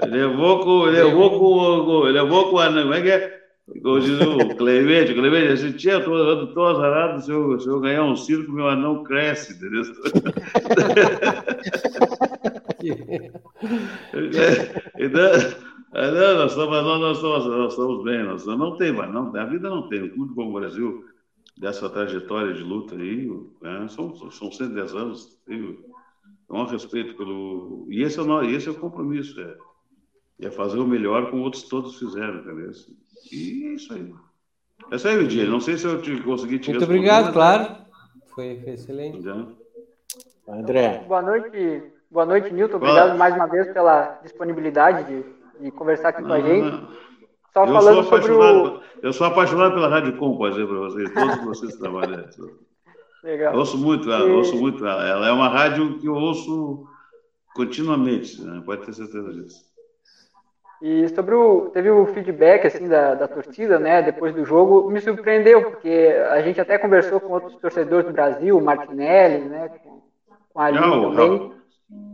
levou 0.09 0.61
com. 0.61 0.85
Levou 0.85 1.39
com. 1.39 2.05
Levou 2.05 2.51
com 2.51 2.59
a. 2.59 2.69
Como 2.69 2.95
é 2.95 3.03
que 3.03 3.11
é? 3.11 3.39
Como 3.83 4.01
diz 4.01 4.19
o 4.21 4.57
Clemente, 4.57 5.13
o 5.13 5.15
Clemente 5.15 5.55
disse, 5.55 5.73
tia, 5.75 5.93
eu 5.93 6.05
tô, 6.05 6.49
tô 6.49 6.67
azarado, 6.67 7.23
se 7.23 7.31
eu, 7.31 7.61
se 7.61 7.69
eu 7.69 7.79
ganhar 7.79 8.03
um 8.03 8.17
circo, 8.17 8.51
meu 8.51 8.69
anão 8.69 9.05
cresce, 9.05 9.53
entendeu? 9.53 9.83
então, 14.99 15.31
é, 15.93 16.11
não, 16.11 16.39
nós 16.39 16.53
estamos, 16.53 16.85
nós, 16.85 17.01
nós, 17.01 17.17
estamos, 17.17 17.47
nós 17.47 17.73
estamos 17.73 18.05
bem, 18.05 18.23
nós 18.23 18.47
não 18.47 18.77
tem, 18.77 18.93
não, 18.93 19.37
a 19.37 19.45
vida 19.45 19.69
não 19.69 19.89
tem. 19.89 20.05
O 20.05 20.15
clube 20.15 20.35
como 20.35 20.51
o 20.51 20.61
Brasil, 20.61 21.05
dessa 21.59 21.91
trajetória 21.91 22.55
de 22.55 22.63
luta 22.63 22.95
aí, 22.95 23.29
né, 23.61 23.87
são, 23.89 24.15
são 24.31 24.53
110 24.53 24.95
anos, 24.95 25.39
tenho 25.47 25.85
um 26.49 26.65
respeito 26.65 27.17
pelo. 27.17 27.87
E 27.91 28.03
esse 28.03 28.19
é 28.19 28.23
o, 28.23 28.43
esse 28.43 28.69
é 28.69 28.71
o 28.71 28.77
compromisso, 28.77 29.41
é, 29.41 29.57
é 30.47 30.51
fazer 30.51 30.79
o 30.79 30.87
melhor 30.87 31.31
como 31.31 31.43
outros 31.43 31.65
todos 31.65 31.99
fizeram, 31.99 32.37
entendeu? 32.37 32.71
E 33.33 33.65
é 33.67 33.75
isso 33.75 33.93
aí. 33.93 34.15
É 34.93 34.97
isso 34.97 35.09
aí, 35.09 35.19
Vidia. 35.19 35.47
Não 35.47 35.61
sei 35.61 35.77
se 35.77 35.87
eu 35.87 36.01
te, 36.01 36.21
consegui 36.23 36.59
te 36.59 36.71
Muito 36.71 36.85
obrigado, 36.85 37.33
claro. 37.33 37.77
Foi, 38.29 38.61
foi 38.61 38.73
excelente. 38.73 39.23
Já. 39.23 39.47
André. 40.49 41.05
Boa 41.07 41.23
noite, 41.23 41.83
boa 42.11 42.27
noite, 42.27 42.53
Nilton. 42.53 42.77
Obrigado 42.77 43.19
mais 43.19 43.35
uma 43.35 43.47
vez 43.47 43.73
pela 43.73 44.21
disponibilidade 44.23 45.05
de 45.05 45.40
e 45.63 45.71
conversar 45.71 46.11
aqui 46.11 46.23
com 46.23 46.33
a 46.33 46.41
gente. 46.41 46.87
Só 47.53 47.65
eu 47.65 47.73
falando 47.73 48.03
sobre 48.05 48.33
o. 48.33 48.81
Eu 49.03 49.13
sou 49.13 49.27
apaixonado 49.27 49.75
pela 49.75 49.89
Rádio 49.89 50.17
Com, 50.19 50.37
pode 50.37 50.55
dizer 50.55 50.67
para 50.67 50.79
vocês, 50.79 51.11
todos 51.13 51.37
vocês 51.45 51.77
trabalham. 51.77 52.25
Legal. 53.25 53.53
Eu 53.53 53.59
ouço 53.59 53.79
muito 53.79 54.11
ela, 54.11 54.27
e... 54.27 54.31
ouço 54.31 54.57
muito 54.57 54.87
ela. 54.87 55.07
Ela 55.07 55.29
é 55.29 55.33
uma 55.33 55.49
rádio 55.49 55.99
que 55.99 56.07
eu 56.07 56.15
ouço 56.15 56.87
continuamente, 57.55 58.43
né? 58.43 58.63
pode 58.65 58.87
ter 58.87 58.95
certeza 58.95 59.33
disso. 59.33 59.71
E 60.83 61.09
sobre 61.11 61.35
o. 61.35 61.71
Teve 61.71 61.91
o 61.91 62.07
feedback 62.07 62.67
assim, 62.67 62.89
da, 62.89 63.15
da 63.15 63.29
torcida, 63.29 63.79
né? 63.79 64.01
Depois 64.01 64.35
do 64.35 64.45
jogo, 64.45 64.91
me 64.91 65.01
surpreendeu, 65.01 65.71
porque 65.71 66.15
a 66.31 66.41
gente 66.41 66.59
até 66.59 66.79
conversou 66.79 67.21
com 67.21 67.35
outros 67.35 67.57
torcedores 67.57 68.07
do 68.07 68.13
Brasil, 68.13 68.57
o 68.57 68.65
Martinelli, 68.65 69.45
né? 69.45 69.69
Com, 69.69 70.01
com 70.55 70.61
a 70.61 70.65
Aline 70.65 71.15
também. 71.15 71.60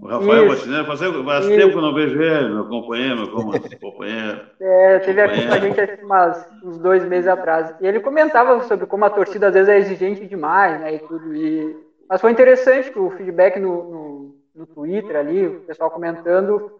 O 0.00 0.08
Rafael 0.08 0.46
Martinelli, 0.46 0.86
faz, 0.86 1.00
faz 1.00 1.46
tempo 1.48 1.70
que 1.70 1.76
eu 1.76 1.82
não 1.82 1.92
vejo 1.92 2.22
ele, 2.22 2.54
meu 2.54 2.66
companheiro, 2.66 3.16
meu 3.16 3.60
companheiro. 3.80 4.40
É, 4.60 4.98
teve 5.00 5.20
aqui 5.20 5.46
com 5.46 5.52
a 5.52 5.58
gente 5.58 5.80
assim, 5.80 6.02
umas, 6.04 6.48
uns 6.62 6.78
dois 6.78 7.04
meses 7.04 7.28
atrás. 7.28 7.74
E 7.80 7.86
ele 7.86 8.00
comentava 8.00 8.62
sobre 8.62 8.86
como 8.86 9.04
a 9.04 9.10
torcida 9.10 9.48
às 9.48 9.54
vezes 9.54 9.68
é 9.68 9.78
exigente 9.78 10.26
demais, 10.26 10.80
né? 10.80 10.94
E 10.94 10.98
tudo. 11.00 11.34
E... 11.34 11.76
Mas 12.08 12.20
foi 12.20 12.30
interessante 12.30 12.90
que 12.90 12.98
o 12.98 13.10
feedback 13.10 13.58
no, 13.58 13.90
no, 13.90 14.36
no 14.54 14.66
Twitter 14.66 15.16
ali, 15.16 15.46
o 15.46 15.60
pessoal 15.60 15.90
comentando 15.90 16.70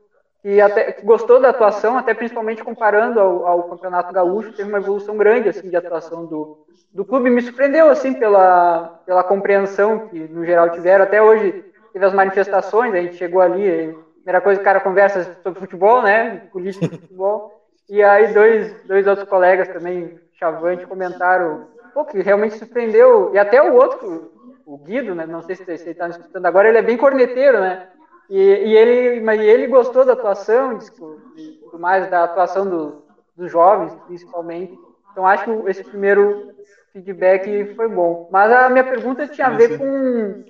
que 0.40 0.61
até 0.61 0.92
que 0.92 1.05
gostou 1.05 1.40
da 1.40 1.49
atuação, 1.49 1.99
até 1.99 2.14
principalmente 2.14 2.62
comparando 2.62 3.18
ao, 3.18 3.47
ao, 3.47 3.62
Campeonato 3.64 4.12
Gaúcho, 4.12 4.53
teve 4.53 4.68
uma 4.68 4.78
evolução 4.78 5.16
grande 5.16 5.49
assim 5.49 5.68
de 5.68 5.76
atuação 5.76 6.24
do, 6.26 6.64
do 6.94 7.05
clube. 7.05 7.28
Me 7.28 7.42
surpreendeu 7.42 7.90
assim 7.90 8.14
pela, 8.14 9.01
pela 9.05 9.24
compreensão 9.24 10.07
que 10.07 10.18
no 10.20 10.44
geral 10.44 10.70
tiveram 10.70 11.05
até 11.05 11.20
hoje 11.20 11.64
teve 11.97 12.05
as 12.05 12.12
manifestações, 12.12 12.92
a 12.92 13.01
gente 13.01 13.16
chegou 13.16 13.40
ali, 13.40 13.97
primeira 14.16 14.42
coisa, 14.42 14.61
o 14.61 14.64
cara 14.64 14.80
conversa 14.80 15.38
sobre 15.42 15.61
futebol, 15.61 16.03
né, 16.03 16.42
política 16.53 16.86
de 16.86 16.99
futebol, 16.99 17.64
e 17.88 18.03
aí 18.03 18.34
dois, 18.34 18.82
dois 18.82 19.07
outros 19.07 19.26
colegas 19.26 19.66
também, 19.68 20.20
Chavante, 20.34 20.86
comentaram, 20.86 21.68
pô, 21.94 22.05
que 22.05 22.20
realmente 22.20 22.59
surpreendeu, 22.59 23.30
e 23.32 23.38
até 23.38 23.62
o 23.62 23.74
outro, 23.74 24.30
o 24.66 24.76
Guido, 24.76 25.14
né, 25.14 25.24
não 25.24 25.40
sei 25.40 25.57
se 25.57 25.62
ele 25.62 25.72
está 25.72 26.05
me 26.05 26.11
escutando 26.11 26.44
agora, 26.44 26.68
ele 26.68 26.76
é 26.76 26.82
bem 26.82 26.99
corneteiro, 26.99 27.61
né, 27.61 27.88
e, 28.28 28.42
e 28.42 28.76
ele, 28.76 29.20
mas 29.22 29.40
ele 29.40 29.66
gostou 29.66 30.05
da 30.05 30.12
atuação, 30.12 30.78
tudo 30.94 31.78
mais, 31.78 32.11
da 32.11 32.24
atuação 32.24 32.68
do, 32.68 33.05
dos 33.34 33.51
jovens, 33.51 33.94
principalmente. 34.07 34.78
Então, 35.12 35.26
acho 35.26 35.44
que 35.44 35.70
esse 35.70 35.82
primeiro 35.82 36.53
feedback 36.92 37.72
foi 37.74 37.88
bom. 37.88 38.28
Mas 38.30 38.53
a 38.53 38.68
minha 38.68 38.84
pergunta 38.84 39.28
tinha 39.28 39.47
a 39.47 39.51
ver 39.51 39.78
com, 39.78 40.44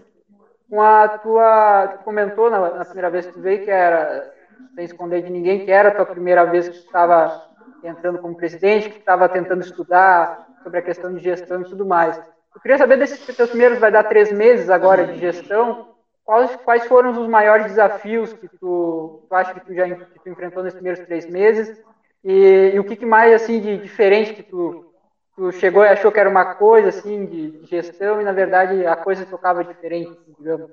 com 0.68 0.80
a 0.80 1.08
tua. 1.18 1.88
Tu 1.88 2.04
comentou 2.04 2.50
na, 2.50 2.70
na 2.70 2.84
primeira 2.84 3.10
vez 3.10 3.26
que 3.26 3.32
tu 3.32 3.40
veio 3.40 3.64
que 3.64 3.70
era, 3.70 4.32
sem 4.74 4.84
esconder 4.84 5.22
de 5.22 5.30
ninguém, 5.30 5.64
que 5.64 5.70
era 5.70 5.88
a 5.90 5.94
tua 5.94 6.06
primeira 6.06 6.44
vez 6.44 6.68
que 6.68 6.78
tu 6.78 6.86
estava 6.86 7.46
entrando 7.82 8.18
como 8.18 8.36
presidente, 8.36 8.90
que 8.90 8.98
estava 8.98 9.28
tentando 9.28 9.62
estudar 9.62 10.46
sobre 10.62 10.78
a 10.78 10.82
questão 10.82 11.14
de 11.14 11.22
gestão 11.22 11.60
e 11.62 11.64
tudo 11.64 11.86
mais. 11.86 12.20
Eu 12.54 12.60
queria 12.60 12.78
saber 12.78 12.98
desses 12.98 13.24
teus 13.36 13.50
primeiros, 13.50 13.78
vai 13.78 13.90
dar 13.90 14.04
três 14.04 14.32
meses 14.32 14.70
agora 14.70 15.06
de 15.06 15.18
gestão, 15.18 15.94
quais, 16.24 16.56
quais 16.56 16.86
foram 16.86 17.10
os 17.10 17.28
maiores 17.28 17.66
desafios 17.66 18.32
que 18.32 18.48
tu, 18.48 19.22
tu 19.28 19.34
acha 19.34 19.54
que 19.54 19.60
tu 19.60 19.74
já 19.74 19.88
que 19.88 20.18
tu 20.20 20.28
enfrentou 20.28 20.62
nesses 20.62 20.78
primeiros 20.78 21.04
três 21.06 21.28
meses 21.30 21.80
e, 22.24 22.72
e 22.74 22.78
o 22.80 22.84
que, 22.84 22.96
que, 22.96 23.06
mais 23.06 23.32
assim 23.32 23.60
de 23.60 23.78
diferente 23.78 24.34
que 24.34 24.42
tu, 24.42 24.92
tu 25.36 25.52
chegou 25.52 25.84
e 25.84 25.88
achou 25.88 26.10
que 26.10 26.18
era 26.18 26.30
uma 26.30 26.54
coisa 26.54 26.88
assim 26.88 27.26
de, 27.26 27.66
gestão 27.66 28.20
e 28.20 28.24
na 28.24 28.32
verdade 28.32 28.86
a 28.86 28.96
coisa 28.96 29.26
tocava 29.26 29.62
diferente, 29.62 30.18
digamos. 30.38 30.70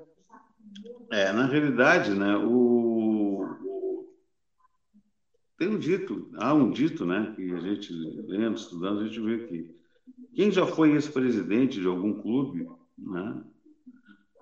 É, 1.12 1.30
na 1.32 1.46
realidade, 1.46 2.14
né, 2.14 2.36
o, 2.38 3.46
tem 5.58 5.68
um 5.68 5.78
dito, 5.78 6.28
há 6.36 6.52
um 6.54 6.70
dito, 6.70 7.04
né, 7.04 7.32
que 7.36 7.52
a 7.52 7.60
gente 7.60 7.92
lendo, 8.26 8.56
estudando, 8.56 9.00
a 9.00 9.06
gente 9.06 9.20
vê 9.20 9.46
que 9.46 9.74
quem 10.34 10.50
já 10.50 10.66
foi 10.66 10.92
ex-presidente 10.92 11.80
de 11.80 11.86
algum 11.86 12.20
clube, 12.20 12.66
né, 12.98 13.40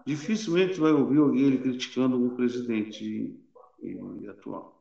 dificilmente 0.07 0.81
vai 0.81 0.93
ouvir 0.93 1.19
alguém 1.19 1.59
criticando 1.59 2.17
um 2.17 2.35
presidente 2.35 3.37
atual. 4.31 4.79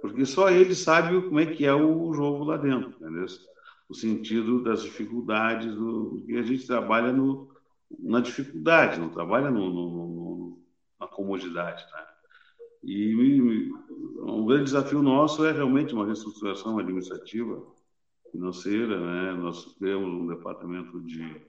Porque 0.00 0.26
só 0.26 0.50
ele 0.50 0.74
sabe 0.74 1.22
como 1.22 1.40
é 1.40 1.46
que 1.46 1.64
é 1.64 1.72
o 1.72 2.12
jogo 2.12 2.44
lá 2.44 2.56
dentro, 2.56 2.90
entendeu? 2.90 3.26
O 3.88 3.94
sentido 3.94 4.62
das 4.62 4.82
dificuldades, 4.82 5.74
do, 5.74 6.22
que 6.26 6.36
a 6.36 6.42
gente 6.42 6.66
trabalha 6.66 7.12
no, 7.12 7.48
na 7.98 8.20
dificuldade, 8.20 8.98
não 8.98 9.10
trabalha 9.10 9.50
no, 9.50 9.70
no, 9.70 9.90
no, 9.90 10.58
na 10.98 11.06
comodidade. 11.06 11.84
Né? 11.92 12.06
E, 12.82 13.12
e 13.12 13.72
um 14.20 14.44
grande 14.46 14.64
desafio 14.64 15.02
nosso 15.02 15.44
é 15.44 15.52
realmente 15.52 15.94
uma 15.94 16.06
reestruturação 16.06 16.78
administrativa 16.78 17.62
financeira, 18.30 18.98
né? 18.98 19.32
Nós 19.40 19.74
temos 19.76 20.08
um 20.08 20.26
departamento 20.26 21.00
de, 21.00 21.40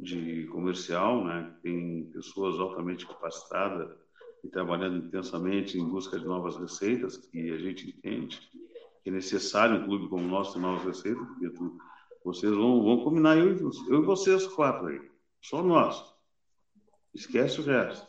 de 0.00 0.46
comercial, 0.48 1.24
né? 1.24 1.54
Tem 1.62 2.10
pessoas 2.12 2.58
altamente 2.58 3.06
capacitadas 3.06 3.96
e 4.42 4.48
trabalhando 4.48 5.06
intensamente 5.06 5.78
em 5.78 5.88
busca 5.88 6.18
de 6.18 6.26
novas 6.26 6.56
receitas, 6.56 7.16
que 7.16 7.50
a 7.50 7.58
gente 7.58 7.88
entende 7.88 8.40
que 9.02 9.10
é 9.10 9.12
necessário 9.12 9.80
um 9.80 9.84
clube 9.84 10.08
como 10.08 10.24
o 10.24 10.28
nosso 10.28 10.54
ter 10.54 10.60
novas 10.60 10.84
receitas, 10.84 11.26
porque 11.26 11.50
tu, 11.50 11.78
vocês 12.24 12.54
vão, 12.54 12.82
vão 12.82 13.04
combinar 13.04 13.36
eu, 13.36 13.56
eu 13.88 14.02
e 14.02 14.06
vocês 14.06 14.46
quatro 14.46 14.86
aí, 14.86 15.00
só 15.40 15.62
nós. 15.62 16.12
Esquece 17.14 17.60
o 17.60 17.64
resto. 17.64 18.06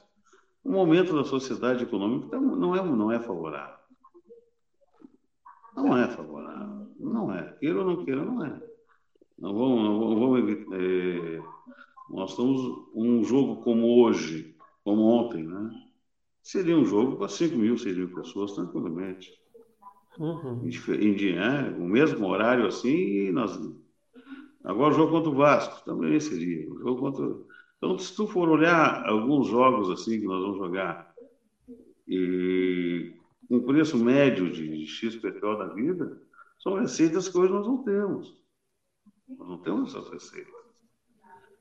O 0.64 0.72
momento 0.72 1.14
da 1.14 1.26
sociedade 1.26 1.84
econômica 1.84 2.40
não 2.40 2.76
é, 2.76 2.82
não 2.84 3.12
é 3.12 3.20
favorável. 3.20 3.76
Não 5.76 5.98
é 5.98 6.08
favorável. 6.08 6.88
Não 6.98 7.34
é. 7.34 7.52
Queira 7.54 7.80
ou 7.80 7.86
não 7.86 8.06
queira, 8.06 8.24
não 8.24 8.46
é. 8.46 8.62
Não 9.38 9.54
vamos, 9.54 9.84
não 9.84 10.20
vamos 10.20 10.52
é, 10.72 11.42
nós 12.10 12.30
estamos 12.30 12.62
um 12.94 13.24
jogo 13.24 13.62
como 13.64 14.04
hoje, 14.04 14.56
como 14.84 15.02
ontem, 15.02 15.44
né? 15.44 15.70
Seria 16.42 16.78
um 16.78 16.86
jogo 16.86 17.18
para 17.18 17.28
5 17.28 17.58
mil, 17.58 17.78
6 17.78 17.98
mil 17.98 18.14
pessoas, 18.14 18.54
tranquilamente. 18.54 19.32
Uhum. 20.20 20.68
Em, 20.68 21.38
é, 21.38 21.76
o 21.78 21.86
mesmo 21.86 22.28
horário 22.28 22.68
assim, 22.68 23.32
nós. 23.32 23.60
Agora 24.64 24.94
o 24.94 24.98
jogo 24.98 25.12
contra 25.12 25.30
o 25.30 25.36
Vasco 25.36 25.84
também 25.84 26.20
seria. 26.20 26.72
O 26.72 26.80
jogo 26.80 27.02
contra... 27.02 27.54
Então, 27.78 27.98
se 27.98 28.16
tu 28.16 28.28
for 28.28 28.48
olhar 28.48 29.06
alguns 29.06 29.48
jogos 29.48 29.90
assim 29.90 30.20
que 30.20 30.26
nós 30.26 30.42
vamos 30.42 30.58
jogar, 30.58 31.14
e 32.08 33.14
com 33.50 33.62
preço 33.62 33.98
médio 33.98 34.50
de 34.52 34.86
XPTO 34.88 35.58
da 35.58 35.68
vida, 35.68 36.22
são 36.60 36.76
receitas 36.76 37.28
que 37.28 37.38
hoje 37.38 37.52
nós 37.52 37.68
não 37.68 37.84
temos. 37.84 38.42
Nós 39.28 39.48
não 39.48 39.58
temos 39.58 39.94
essas 39.94 40.10
receitas. 40.10 40.54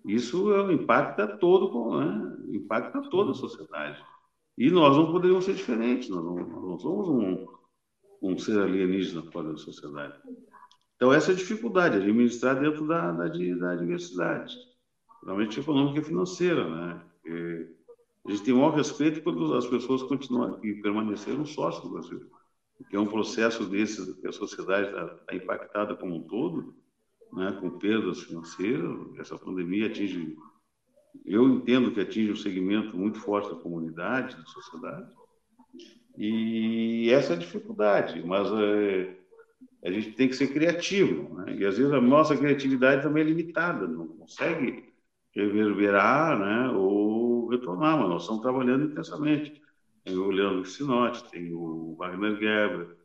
Isso 0.05 0.53
é, 0.55 0.73
impacta 0.73 1.27
todo, 1.27 1.99
né? 1.99 2.37
impacta 2.53 3.03
toda 3.03 3.33
a 3.33 3.35
sociedade. 3.35 4.03
E 4.59 4.71
nós 4.71 4.97
não 4.97 5.11
poderíamos 5.11 5.45
ser 5.45 5.55
diferentes, 5.55 6.09
nós 6.09 6.25
não, 6.25 6.35
nós 6.37 6.63
não 6.63 6.79
somos 6.79 7.09
um, 7.09 7.47
um 8.23 8.39
ser 8.39 8.59
alienígena 8.59 9.23
fora 9.31 9.51
da 9.51 9.57
sociedade. 9.57 10.15
Então, 10.97 11.13
essa 11.13 11.33
é 11.33 11.35
a 11.35 11.37
dificuldade, 11.37 11.97
administrar 11.97 12.59
dentro 12.61 12.87
da, 12.87 13.11
da, 13.11 13.27
da 13.27 13.75
diversidade, 13.75 14.57
realmente 15.25 15.59
econômica 15.59 16.01
e 16.01 16.05
financeira. 16.05 16.69
Né? 16.69 17.01
E 17.27 17.67
a 18.27 18.31
gente 18.31 18.45
tem 18.45 18.55
o 18.55 18.59
maior 18.59 18.77
respeito 18.77 19.23
quando 19.23 19.55
as 19.55 19.67
pessoas 19.67 20.03
continuam 20.05 20.61
e 20.63 20.75
permaneceram 20.75 21.45
sócios 21.45 21.83
do 21.83 21.91
Brasil 21.91 22.31
que 22.89 22.97
é 22.97 23.01
um 23.01 23.07
processo 23.07 23.65
desse 23.67 24.15
que 24.21 24.27
a 24.27 24.33
sociedade 24.33 24.89
está 24.89 25.09
tá 25.09 25.35
impactada 25.35 25.97
como 25.97 26.17
um 26.17 26.23
todo, 26.23 26.75
né, 27.33 27.53
com 27.61 27.79
perdas 27.79 28.23
financeiras. 28.23 29.19
Essa 29.19 29.39
pandemia 29.39 29.87
atinge, 29.87 30.37
eu 31.25 31.49
entendo 31.49 31.93
que 31.93 32.01
atinge 32.01 32.33
um 32.33 32.37
segmento 32.37 32.97
muito 32.97 33.19
forte 33.21 33.51
da 33.51 33.61
comunidade, 33.61 34.37
da 34.37 34.45
sociedade, 34.47 35.11
e 36.17 37.11
essa 37.11 37.33
é 37.33 37.37
a 37.37 37.39
dificuldade, 37.39 38.23
mas 38.25 38.49
é, 38.53 39.17
a 39.85 39.91
gente 39.91 40.13
tem 40.13 40.29
que 40.29 40.37
ser 40.37 40.49
criativo, 40.49 41.35
né? 41.35 41.57
e 41.57 41.65
às 41.65 41.79
vezes 41.79 41.93
a 41.93 42.01
nossa 42.01 42.37
criatividade 42.37 43.03
também 43.03 43.23
é 43.23 43.27
limitada, 43.27 43.87
não 43.87 44.07
consegue 44.09 44.93
reverberar 45.35 46.39
né, 46.39 46.69
ou 46.77 47.49
retornar, 47.49 47.99
mas 47.99 48.09
nós 48.09 48.23
estamos 48.23 48.43
trabalhando 48.43 48.85
intensamente 48.85 49.63
tem 50.05 50.17
o 50.17 50.31
Leandro 50.31 50.65
Sinotti, 50.65 51.31
tem 51.31 51.53
o 51.53 51.95
Wagner 51.97 52.35
Geber, 52.37 52.97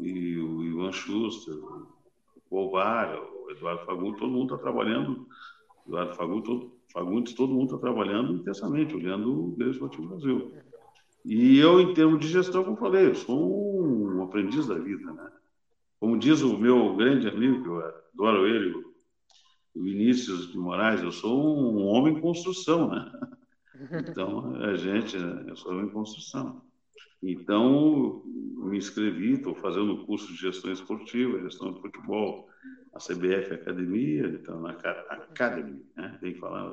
e 0.00 0.38
o 0.38 0.62
Ivan 0.62 0.92
Schuster, 0.92 1.54
o 1.54 2.40
Polvar, 2.50 3.16
o 3.18 3.50
Eduardo 3.50 3.84
Fagundes, 3.86 4.20
todo 4.20 4.32
mundo 4.32 4.54
está 4.54 4.58
trabalhando, 4.58 5.26
Eduardo 5.86 6.14
Fagundes, 6.14 6.46
todo, 6.46 6.72
Fagundes, 6.92 7.34
todo 7.34 7.54
mundo 7.54 7.74
está 7.74 7.78
trabalhando 7.78 8.34
intensamente, 8.34 8.94
olhando 8.94 9.48
o 9.48 9.52
Grêmio 9.52 9.72
Esportivo 9.72 10.08
Brasil. 10.08 10.52
E 11.24 11.58
eu, 11.58 11.80
em 11.80 11.94
termos 11.94 12.20
de 12.20 12.28
gestão, 12.28 12.64
como 12.64 12.76
falei, 12.76 13.06
eu 13.06 13.14
sou 13.14 13.82
um 13.82 14.22
aprendiz 14.22 14.66
da 14.66 14.74
vida, 14.74 15.10
né? 15.12 15.30
Como 15.98 16.18
diz 16.18 16.42
o 16.42 16.58
meu 16.58 16.94
grande 16.96 17.26
amigo, 17.26 17.62
que 17.62 17.68
eu 17.68 17.80
adoro 18.12 18.46
ele, 18.46 18.74
o 19.74 19.82
Vinícius 19.82 20.52
de 20.52 20.58
Moraes, 20.58 21.02
eu 21.02 21.10
sou 21.10 21.58
um 21.58 21.86
homem 21.86 22.16
em 22.16 22.20
construção, 22.20 22.90
né? 22.90 23.10
Então, 24.08 24.54
a 24.62 24.76
gente, 24.76 25.16
eu 25.16 25.56
sou 25.56 25.82
em 25.82 25.88
construção. 25.88 26.62
Então, 27.20 28.22
me 28.24 28.78
inscrevi, 28.78 29.32
estou 29.32 29.54
fazendo 29.54 30.06
curso 30.06 30.28
de 30.28 30.36
gestão 30.36 30.70
esportiva, 30.70 31.40
gestão 31.40 31.72
de 31.72 31.80
futebol, 31.80 32.48
a 32.94 32.98
CBF 32.98 33.52
Academia, 33.52 34.28
então, 34.28 34.60
na 34.60 34.70
Academy, 34.70 35.84
né? 35.96 36.16
tem 36.20 36.34
que 36.34 36.38
falar. 36.38 36.72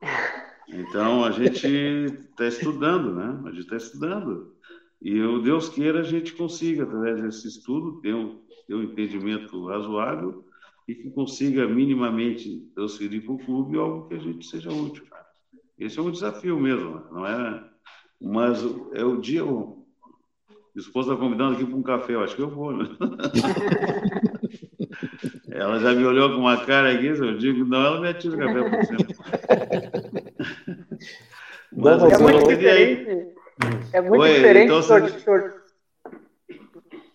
Então, 0.68 1.24
a 1.24 1.30
gente 1.30 1.66
está 1.66 2.46
estudando, 2.46 3.14
né? 3.14 3.40
A 3.44 3.50
gente 3.50 3.62
está 3.62 3.76
estudando. 3.76 4.54
E 5.00 5.20
o 5.20 5.42
Deus 5.42 5.68
queira 5.68 6.00
a 6.00 6.04
gente 6.04 6.32
consiga, 6.32 6.84
através 6.84 7.20
desse 7.20 7.48
estudo, 7.48 8.00
ter 8.00 8.14
um, 8.14 8.40
ter 8.66 8.74
um 8.74 8.84
entendimento 8.84 9.66
razoável 9.66 10.44
e 10.86 10.94
que 10.94 11.10
consiga 11.10 11.66
minimamente 11.66 12.70
transferir 12.74 13.24
para 13.24 13.34
o 13.34 13.38
clube 13.38 13.76
algo 13.76 14.08
que 14.08 14.14
a 14.14 14.18
gente 14.18 14.46
seja 14.46 14.70
útil. 14.70 15.04
Esse 15.78 15.98
é 15.98 16.02
um 16.02 16.10
desafio 16.10 16.58
mesmo, 16.58 17.02
não 17.10 17.26
é? 17.26 17.62
Mas 18.20 18.62
é 18.94 19.04
o 19.04 19.20
dia. 19.20 19.44
O... 19.44 19.82
Esposa 20.74 21.12
está 21.12 21.22
convidando 21.22 21.54
aqui 21.54 21.66
para 21.66 21.76
um 21.76 21.82
café, 21.82 22.14
eu 22.14 22.22
acho 22.22 22.34
que 22.34 22.40
eu 22.40 22.48
vou, 22.48 22.74
né? 22.74 22.88
ela 25.50 25.78
já 25.78 25.92
me 25.92 26.02
olhou 26.02 26.30
com 26.30 26.36
uma 26.36 26.64
cara 26.64 26.92
aqui, 26.92 27.08
eu 27.08 27.36
digo, 27.36 27.66
não, 27.66 27.84
ela 27.84 28.00
me 28.00 28.08
atira 28.08 28.34
o 28.34 28.38
café 28.38 28.70
por 28.70 28.82
cima. 28.86 29.00
É 31.72 32.18
muito 32.18 32.48
diferente. 32.48 33.32
É 33.92 34.00
muito 34.00 34.22
Oi, 34.22 34.34
diferente 34.34 34.64
então, 34.66 34.82
tor 34.82 35.10
tor 35.24 35.62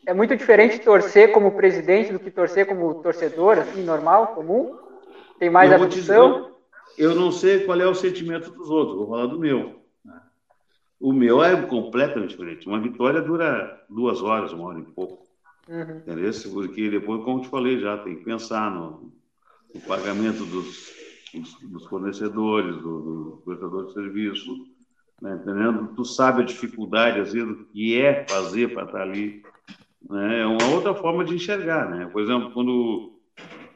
é 0.06 0.14
muito 0.14 0.36
diferente 0.38 0.80
torcer 0.80 1.32
como 1.34 1.52
presidente 1.52 2.14
do 2.14 2.20
que 2.20 2.32
torcer 2.32 2.66
como 2.66 2.96
torcedor, 3.04 3.60
assim, 3.60 3.84
normal, 3.84 4.28
comum. 4.28 4.78
Tem 5.38 5.50
mais 5.50 5.72
aflição 5.72 6.56
eu 6.98 7.14
não 7.14 7.32
sei 7.32 7.64
qual 7.64 7.80
é 7.80 7.86
o 7.86 7.94
sentimento 7.94 8.50
dos 8.50 8.70
outros, 8.70 8.98
vou 8.98 9.08
falar 9.08 9.28
do 9.28 9.40
meu. 9.40 9.80
O 11.00 11.14
meu 11.14 11.44
é 11.44 11.62
completamente 11.62 12.32
diferente. 12.32 12.68
Uma 12.68 12.82
vitória 12.82 13.22
dura 13.22 13.86
duas 13.88 14.24
horas, 14.24 14.52
uma 14.52 14.70
hora 14.70 14.80
e 14.80 14.84
pouco. 14.84 15.28
Uhum. 15.70 15.98
Entendeu? 15.98 16.32
Porque 16.52 16.90
depois, 16.90 17.24
como 17.24 17.42
te 17.42 17.50
falei 17.50 17.80
já, 17.80 18.00
tem 18.00 18.16
que 18.16 18.24
pensar 18.24 18.72
no, 18.72 19.14
no 19.76 19.82
pagamento 19.82 20.44
dos, 20.44 20.92
dos, 21.64 21.86
fornecedores, 21.88 22.76
do, 22.78 22.82
do 22.82 23.42
prestador 23.46 23.88
de 23.88 23.94
serviço. 23.94 24.56
Né? 25.22 25.40
Entendendo? 25.42 25.94
Tu 25.96 26.06
sabe 26.06 26.42
a 26.42 26.46
dificuldade, 26.46 27.20
às 27.20 27.34
vezes, 27.34 27.56
que 27.72 28.00
é 28.00 28.26
fazer 28.28 28.74
para 28.74 28.84
estar 28.86 29.02
ali. 29.02 29.42
né? 30.10 30.42
é 30.42 30.46
uma 30.46 30.68
outra 30.70 30.94
forma 30.94 31.24
de 31.26 31.36
enxergar. 31.36 31.90
Né? 31.90 32.06
Por 32.06 32.22
exemplo, 32.22 32.52
quando 32.52 33.20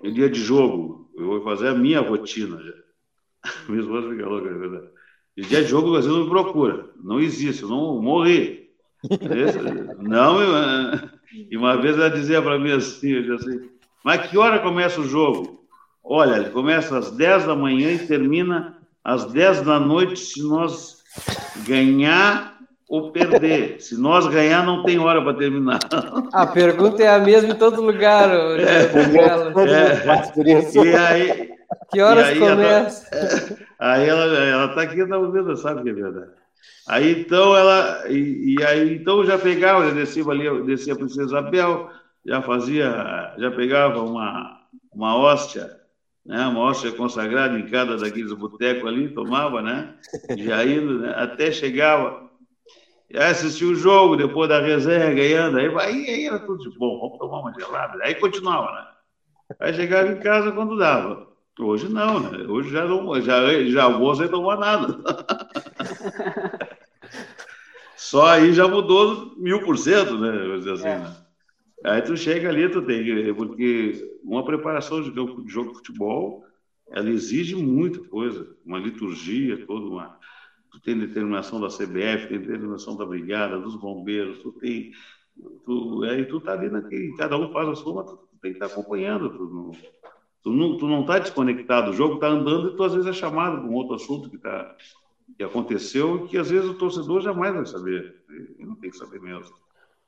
é 0.03 0.09
dia 0.09 0.30
de 0.30 0.39
jogo, 0.39 1.09
eu 1.16 1.26
vou 1.26 1.43
fazer 1.43 1.70
a 1.70 1.76
minha 1.76 1.99
rotina. 1.99 2.59
Minha 3.68 3.82
esposa 3.82 4.07
fica 4.07 4.28
louca, 4.28 4.49
é 4.49 4.53
verdade. 4.53 4.88
De 5.36 5.43
dia 5.47 5.64
de 5.64 5.68
jogo, 5.68 5.89
você 5.89 6.07
não 6.07 6.26
me 6.26 6.30
procura. 6.30 6.91
Não 7.03 7.20
existe, 7.20 7.64
eu 7.64 7.70
não 7.70 7.99
morri. 7.99 8.70
Não, 9.99 10.39
eu, 10.39 11.09
e 11.34 11.57
uma 11.57 11.76
vez 11.82 11.97
ela 11.97 12.09
dizia 12.09 12.41
para 12.41 12.59
mim 12.59 12.72
assim, 12.72 13.09
eu 13.09 13.36
assim, 13.36 13.70
mas 14.03 14.30
que 14.30 14.38
hora 14.38 14.59
começa 14.59 14.99
o 14.99 15.07
jogo? 15.07 15.61
Olha, 16.04 16.36
ele 16.36 16.49
começa 16.49 16.97
às 16.97 17.12
10 17.12 17.45
da 17.45 17.56
manhã 17.56 17.91
e 17.91 17.99
termina 17.99 18.78
às 19.04 19.26
10 19.26 19.62
da 19.62 19.80
noite 19.80 20.20
se 20.20 20.41
nós 20.41 21.02
ganhar 21.66 22.58
ou 22.91 23.12
perder. 23.12 23.80
Se 23.80 23.97
nós 23.97 24.28
ganhar, 24.28 24.66
não 24.66 24.84
tem 24.84 24.99
hora 24.99 25.22
para 25.22 25.38
terminar. 25.38 25.80
A 26.34 26.45
pergunta 26.45 27.02
é 27.02 27.08
a 27.08 27.20
mesma 27.20 27.54
em 27.54 27.58
todo 27.58 27.82
lugar. 27.82 28.30
É, 28.30 28.84
é, 28.84 28.91
e 30.84 30.95
aí, 30.95 31.52
que 31.89 32.02
horas 32.02 32.28
aí 32.28 32.39
começa? 32.39 33.10
Ela, 33.80 33.93
aí 33.93 34.10
ela 34.10 34.66
está 34.66 34.82
aqui, 34.84 34.99
está 34.99 35.18
ouvindo, 35.18 35.56
sabe 35.56 35.84
que 35.84 35.89
é 35.89 35.93
verdade. 35.93 36.32
Aí 36.88 37.22
então 37.22 37.56
ela 37.56 38.04
e, 38.10 38.56
e, 38.58 38.64
aí 38.64 38.95
então 38.95 39.24
já 39.26 39.38
pegava, 39.38 39.86
já 39.86 39.91
descia 39.93 40.26
ali, 40.26 40.64
descia 40.64 40.93
a 40.93 40.97
princesa 40.97 41.24
Isabel, 41.24 41.89
já 42.26 42.41
fazia, 42.41 43.34
já 43.38 43.52
pegava 43.52 44.02
uma 44.02 44.60
uma 44.93 45.16
hóstia, 45.16 45.72
né, 46.26 46.47
uma 46.47 46.61
hóstia 46.61 46.91
consagrada 46.91 47.57
em 47.57 47.67
cada 47.67 47.97
daqueles 47.97 48.34
botecos 48.34 48.88
ali, 48.88 49.13
tomava, 49.13 49.61
né, 49.61 49.95
já 50.38 50.65
indo, 50.65 50.99
né, 50.99 51.13
até 51.15 51.51
chegava, 51.51 52.30
assistia 53.15 53.67
o 53.67 53.76
jogo 53.76 54.15
depois 54.15 54.49
da 54.49 54.61
resenha 54.61 55.13
ganhando, 55.13 55.57
aí, 55.57 55.67
aí, 55.67 56.09
aí 56.09 56.26
era 56.26 56.39
tudo 56.39 56.69
de 56.69 56.78
bom, 56.78 56.99
vamos 56.99 57.17
tomar 57.17 57.39
uma 57.39 57.53
gelada, 57.53 57.99
aí 58.03 58.15
continuava, 58.15 58.72
né, 58.72 58.88
aí 59.59 59.74
chegava 59.74 60.09
em 60.09 60.19
casa 60.19 60.51
quando 60.51 60.78
dava. 60.78 61.32
Hoje 61.59 61.89
não, 61.89 62.19
né? 62.19 62.45
Hoje 62.47 62.72
já 62.72 62.86
não, 62.86 63.22
já, 63.22 63.63
já 63.65 63.88
vou 63.89 64.15
sem 64.15 64.28
tomar 64.28 64.57
nada. 64.57 64.97
Só 67.95 68.26
aí 68.26 68.51
já 68.51 68.67
mudou 68.67 69.36
mil 69.38 69.61
por 69.63 69.78
cento, 69.78 70.17
né? 70.17 70.72
Assim, 70.74 70.88
é. 70.88 70.97
né? 70.97 71.15
Aí 71.84 72.01
tu 72.01 72.15
chega 72.15 72.49
ali, 72.49 72.69
tu 72.69 72.82
tem 72.82 73.34
porque 73.34 74.17
uma 74.23 74.45
preparação 74.45 75.01
de 75.01 75.13
jogo, 75.13 75.43
de 75.43 75.51
futebol, 75.51 76.45
ela 76.89 77.09
exige 77.09 77.55
muita 77.55 77.99
coisa, 78.07 78.55
uma 78.65 78.77
liturgia, 78.77 79.65
toda 79.65 79.86
uma. 79.86 80.19
Tu 80.71 80.79
tem 80.82 80.97
determinação 80.97 81.59
da 81.59 81.67
CBF, 81.67 82.27
tem 82.27 82.39
determinação 82.39 82.95
da 82.95 83.05
brigada, 83.05 83.59
dos 83.59 83.75
bombeiros, 83.75 84.39
tu 84.39 84.51
tem. 84.53 84.91
Tu, 85.65 86.03
aí 86.03 86.25
tu 86.25 86.39
tá 86.39 86.53
ali 86.53 86.69
naquele, 86.69 87.15
cada 87.15 87.38
um 87.38 87.51
faz 87.51 87.67
a 87.69 87.75
sua, 87.75 88.03
mas 88.03 88.11
tu 88.11 88.19
tem 88.41 88.51
que 88.51 88.57
estar 88.57 88.67
tá 88.67 88.73
acompanhando. 88.73 89.29
Tu 89.29 89.43
não, 89.43 89.71
tu 90.43 90.51
não, 90.51 90.77
tu 90.77 90.88
não 90.88 91.05
tá 91.05 91.19
desconectado, 91.19 91.91
o 91.91 91.93
jogo 91.93 92.19
tá 92.19 92.27
andando 92.27 92.69
e 92.69 92.75
tu 92.75 92.84
às 92.84 92.93
vezes 92.93 93.09
é 93.09 93.13
chamado 93.13 93.61
para 93.61 93.69
um 93.69 93.73
outro 93.73 93.95
assunto 93.95 94.29
que 94.29 94.38
tá 94.38 94.75
que 95.38 95.43
aconteceu 95.43 96.27
que 96.27 96.38
às 96.38 96.49
vezes 96.49 96.69
o 96.69 96.73
torcedor 96.73 97.21
jamais 97.21 97.53
vai 97.53 97.65
saber, 97.65 98.21
ele 98.29 98.65
não 98.65 98.75
tem 98.75 98.89
que 98.89 98.97
saber 98.97 99.21
mesmo. 99.21 99.55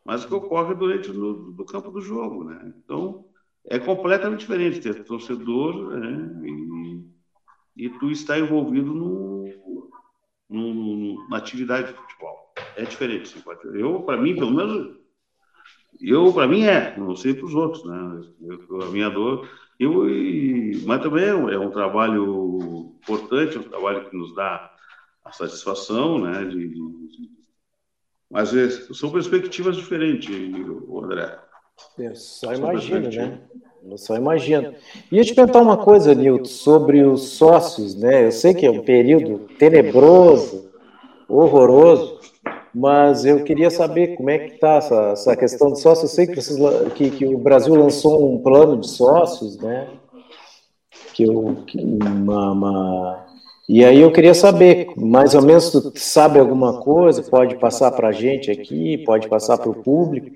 Mas 0.05 0.23
o 0.23 0.27
que 0.27 0.33
ocorre 0.33 0.75
durante 0.75 1.11
no, 1.11 1.51
do 1.51 1.65
campo 1.65 1.91
do 1.91 2.01
jogo, 2.01 2.43
né? 2.43 2.73
Então 2.77 3.25
é 3.65 3.79
completamente 3.79 4.41
diferente 4.41 4.81
ter 4.81 5.03
torcedor 5.03 5.97
né? 5.97 6.47
e, 7.75 7.85
e 7.85 7.89
tu 7.89 8.11
está 8.11 8.37
envolvido 8.37 8.93
no, 8.93 9.47
no, 10.49 11.29
na 11.29 11.37
atividade 11.37 11.87
de 11.87 11.93
futebol. 11.93 12.53
É 12.75 12.83
diferente. 12.83 13.29
Sim. 13.29 13.41
Eu, 13.73 14.01
para 14.01 14.17
mim, 14.17 14.35
pelo 14.35 14.51
menos, 14.51 14.97
eu 16.01 16.33
para 16.33 16.47
mim 16.47 16.63
é, 16.63 16.97
não 16.97 17.15
sei 17.15 17.33
para 17.33 17.45
os 17.45 17.55
outros, 17.55 17.85
né? 17.85 18.21
Eu, 18.41 18.81
a 18.81 18.85
minha 18.87 19.09
dor, 19.09 19.47
eu, 19.79 20.05
mas 20.85 21.01
também 21.01 21.25
é 21.25 21.35
um 21.35 21.49
é 21.49 21.69
trabalho 21.69 22.95
importante, 23.01 23.57
um 23.57 23.63
trabalho 23.63 24.09
que 24.09 24.15
nos 24.15 24.35
dá 24.35 24.71
a 25.23 25.31
satisfação, 25.31 26.19
né? 26.19 26.43
De, 26.45 26.67
de... 26.67 27.42
Mas 28.33 28.51
é, 28.51 28.67
são 28.91 29.11
perspectivas 29.11 29.77
diferentes, 29.77 30.35
André. 30.91 31.37
Eu 31.99 32.15
só 32.15 32.51
imagino, 32.51 33.07
né? 33.11 33.39
Eu 33.87 33.97
só 33.97 34.15
imagino. 34.15 34.73
E 35.11 35.19
eu 35.19 35.23
te 35.23 35.35
perguntar 35.35 35.61
uma 35.61 35.77
coisa, 35.77 36.15
Nilton, 36.15 36.45
sobre 36.45 37.03
os 37.03 37.29
sócios, 37.29 37.93
né? 37.95 38.25
Eu 38.25 38.31
sei 38.31 38.55
que 38.55 38.65
é 38.65 38.71
um 38.71 38.81
período 38.81 39.47
tenebroso, 39.59 40.71
horroroso, 41.29 42.19
mas 42.73 43.23
eu 43.23 43.43
queria 43.43 43.69
saber 43.69 44.15
como 44.15 44.31
é 44.31 44.39
que 44.39 44.55
está 44.55 44.77
essa, 44.77 45.11
essa 45.11 45.35
questão 45.35 45.71
de 45.71 45.79
sócios. 45.79 46.09
Eu 46.09 46.15
sei 46.15 46.25
que, 46.25 46.41
vocês, 46.41 46.57
que, 46.93 47.11
que, 47.11 47.25
o 47.27 47.37
Brasil 47.37 47.75
lançou 47.75 48.33
um 48.33 48.41
plano 48.41 48.79
de 48.79 48.89
sócios, 48.89 49.57
né? 49.57 49.89
Que, 51.13 51.23
eu, 51.23 51.63
que 51.67 51.77
uma, 51.79 52.51
uma 52.51 53.25
e 53.67 53.85
aí 53.85 54.01
eu 54.01 54.11
queria 54.11 54.33
saber, 54.33 54.87
mais 54.97 55.33
ou 55.33 55.41
menos, 55.41 55.71
tu 55.71 55.91
sabe 55.95 56.37
alguma 56.37 56.81
coisa, 56.81 57.23
pode 57.23 57.55
passar 57.55 57.91
para 57.91 58.09
a 58.09 58.11
gente 58.11 58.51
aqui, 58.51 58.97
pode 59.05 59.27
passar 59.29 59.57
para 59.57 59.69
o 59.69 59.75
público. 59.75 60.29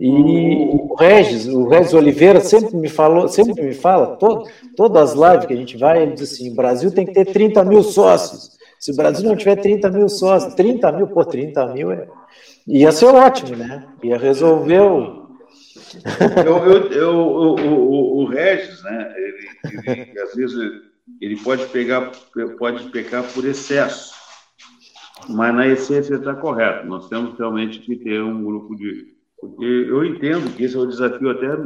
E 0.00 0.68
o 0.70 0.94
Regis, 0.94 1.48
o 1.48 1.66
Regis 1.66 1.92
Oliveira 1.92 2.38
sempre 2.38 2.76
me 2.76 2.88
falou, 2.88 3.26
sempre 3.26 3.60
me 3.60 3.74
fala, 3.74 4.16
todo, 4.16 4.48
todas 4.76 5.10
as 5.10 5.18
lives 5.18 5.46
que 5.46 5.54
a 5.54 5.56
gente 5.56 5.76
vai, 5.76 6.02
ele 6.02 6.12
diz 6.12 6.32
assim, 6.32 6.52
o 6.52 6.54
Brasil 6.54 6.92
tem 6.92 7.04
que 7.04 7.12
ter 7.12 7.24
30 7.24 7.64
mil 7.64 7.82
sócios. 7.82 8.56
Se 8.78 8.92
o 8.92 8.96
Brasil 8.96 9.28
não 9.28 9.34
tiver 9.34 9.56
30 9.56 9.90
mil 9.90 10.08
sócios, 10.08 10.54
30 10.54 10.92
mil, 10.92 11.08
pô, 11.08 11.24
30 11.24 11.66
mil 11.74 11.90
é... 11.90 12.06
Ia 12.64 12.92
ser 12.92 13.06
ótimo, 13.06 13.56
né? 13.56 13.86
Ia 14.04 14.18
resolver 14.18 14.80
o... 14.80 15.26
Eu, 16.46 16.56
eu, 16.64 16.92
eu, 16.92 17.16
o, 17.16 17.60
o, 17.60 18.22
o 18.22 18.26
Regis, 18.26 18.84
né, 18.84 19.14
ele, 19.16 19.90
ele 19.90 20.20
às 20.20 20.34
vezes 20.34 20.87
ele 21.20 21.36
pode 21.36 21.66
pegar, 21.68 22.12
pode 22.58 22.90
pecar 22.90 23.24
por 23.32 23.44
excesso, 23.44 24.14
mas 25.28 25.54
na 25.54 25.66
essência 25.66 26.14
está 26.14 26.34
correto. 26.34 26.86
Nós 26.86 27.08
temos 27.08 27.36
realmente 27.38 27.80
que 27.80 27.96
ter 27.96 28.22
um 28.22 28.44
grupo 28.44 28.76
de, 28.76 29.14
porque 29.40 29.64
eu 29.64 30.04
entendo 30.04 30.54
que 30.54 30.64
esse 30.64 30.76
é 30.76 30.78
o 30.78 30.86
desafio 30.86 31.30
até 31.30 31.56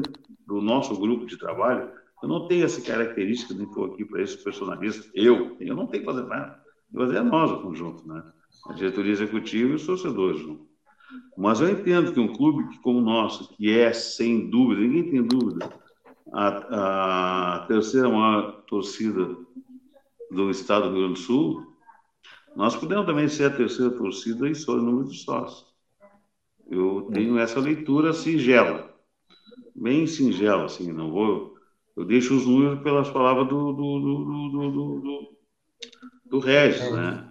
do 0.47 0.61
nosso 0.61 0.99
grupo 0.99 1.27
de 1.27 1.39
trabalho. 1.39 1.91
Eu 2.23 2.29
não 2.29 2.47
tenho 2.47 2.65
essa 2.65 2.81
característica, 2.81 3.55
nem 3.55 3.67
estou 3.67 3.87
aqui 3.87 4.05
para 4.05 4.23
esse 4.23 4.39
personalista. 4.43 5.11
Eu, 5.15 5.57
eu 5.61 5.75
não 5.75 5.87
tenho 5.87 6.05
que 6.05 6.11
fazer 6.13 6.27
nada. 6.27 6.61
Fazer 6.95 7.17
é 7.17 7.23
nós 7.23 7.51
o 7.51 7.63
conjunto, 7.63 8.07
né? 8.07 8.23
A 8.69 8.75
diretoria 8.75 9.13
executiva 9.13 9.71
e 9.71 9.75
os 9.75 9.87
torcedores. 9.87 10.41
Mas 11.37 11.61
eu 11.61 11.69
entendo 11.71 12.13
que 12.13 12.21
um 12.21 12.33
clube 12.33 12.79
como 12.83 12.99
o 12.99 13.03
nosso, 13.03 13.55
que 13.57 13.77
é 13.77 13.93
sem 13.93 14.49
dúvida, 14.51 14.81
ninguém 14.83 15.11
tem 15.11 15.23
dúvida, 15.23 15.69
a, 16.31 17.57
a 17.57 17.67
terceira 17.67 18.09
maior 18.09 18.63
torcida 18.63 19.37
do 20.31 20.51
estado 20.51 20.89
do 20.89 20.95
Rio 20.95 21.05
Grande 21.05 21.21
do 21.21 21.27
Sul, 21.27 21.73
nós 22.55 22.77
podemos 22.77 23.07
também 23.07 23.29
ser 23.29 23.45
a 23.45 23.57
terceira 23.57 23.91
torcida 23.91 24.49
em 24.49 24.55
só 24.55 24.77
número 24.77 25.09
de 25.09 25.19
sócios. 25.19 25.73
Eu 26.71 27.11
tenho 27.13 27.39
essa 27.39 27.61
leitura 27.61 28.13
singela, 28.13 28.95
bem 29.75 30.07
singela, 30.07 30.65
assim, 30.65 30.93
não 30.93 31.11
vou. 31.11 31.55
Eu 31.97 32.05
deixo 32.05 32.35
os 32.35 32.47
números 32.47 32.83
pelas 32.83 33.11
palavras 33.11 33.49
do, 33.49 33.73
do, 33.73 34.01
do, 34.01 34.25
do, 34.25 34.71
do, 34.71 35.01
do, 35.01 35.37
do 36.27 36.39
Regis, 36.39 36.91
né? 36.93 37.31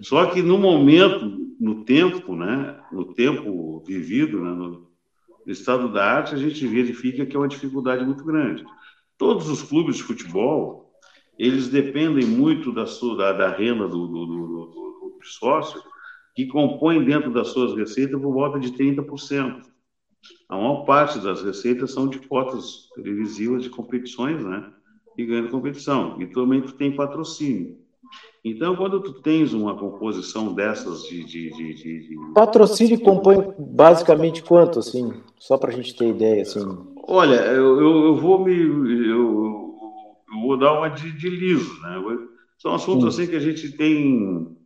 Só 0.00 0.26
que 0.26 0.42
no 0.42 0.58
momento, 0.58 1.24
no 1.58 1.84
tempo, 1.84 2.34
né, 2.36 2.78
no 2.92 3.14
tempo 3.14 3.82
vivido, 3.86 4.42
né, 4.42 4.50
no, 4.50 4.91
no 5.44 5.52
estado 5.52 5.92
da 5.92 6.04
arte, 6.04 6.34
a 6.34 6.38
gente 6.38 6.66
verifica 6.66 7.26
que 7.26 7.36
é 7.36 7.38
uma 7.38 7.48
dificuldade 7.48 8.04
muito 8.04 8.24
grande. 8.24 8.64
Todos 9.18 9.48
os 9.48 9.62
clubes 9.62 9.96
de 9.96 10.02
futebol, 10.02 10.92
eles 11.38 11.68
dependem 11.68 12.26
muito 12.26 12.72
da, 12.72 12.86
sua, 12.86 13.16
da, 13.16 13.32
da 13.32 13.48
renda 13.50 13.88
do, 13.88 14.06
do, 14.06 14.26
do, 14.26 14.36
do, 14.36 15.18
sócio, 15.22 15.80
que 16.34 16.46
compõe 16.46 17.04
dentro 17.04 17.32
das 17.32 17.48
suas 17.48 17.76
receitas 17.76 18.20
por 18.20 18.32
volta 18.32 18.58
de 18.58 18.72
30%. 18.72 19.62
A 20.48 20.56
maior 20.56 20.84
parte 20.84 21.18
das 21.20 21.42
receitas 21.42 21.92
são 21.92 22.08
de 22.08 22.18
cotas 22.20 22.88
televisivas 22.94 23.62
de 23.62 23.70
competições, 23.70 24.44
né? 24.44 24.72
E 25.16 25.26
ganha 25.26 25.48
competição. 25.48 26.20
E 26.20 26.26
também 26.26 26.62
tem 26.62 26.96
patrocínio. 26.96 27.81
Então, 28.44 28.74
quando 28.74 29.00
tu 29.00 29.12
tens 29.22 29.52
uma 29.52 29.76
composição 29.76 30.52
dessas 30.52 31.04
de. 31.04 31.24
de, 31.24 31.50
de, 31.50 31.74
de 31.74 32.32
Patrocínio 32.34 32.98
compõe 33.00 33.54
basicamente 33.56 34.42
quanto, 34.42 34.80
assim? 34.80 35.12
Só 35.38 35.56
para 35.56 35.70
a 35.70 35.72
gente 35.72 35.96
ter 35.96 36.08
ideia, 36.08 36.42
assim. 36.42 36.66
Olha, 37.06 37.36
eu, 37.36 37.80
eu, 37.80 38.04
eu 38.06 38.16
vou 38.16 38.44
me. 38.44 38.52
Eu, 38.52 39.06
eu, 39.08 40.40
vou 40.42 40.58
dar 40.58 40.72
uma 40.72 40.88
de, 40.88 41.12
de 41.12 41.30
liso, 41.30 41.80
né? 41.82 42.02
São 42.58 42.74
assuntos 42.74 43.04
hum. 43.04 43.08
assim 43.08 43.26
que 43.28 43.36
a 43.36 43.40
gente 43.40 43.70
tem. 43.76 44.56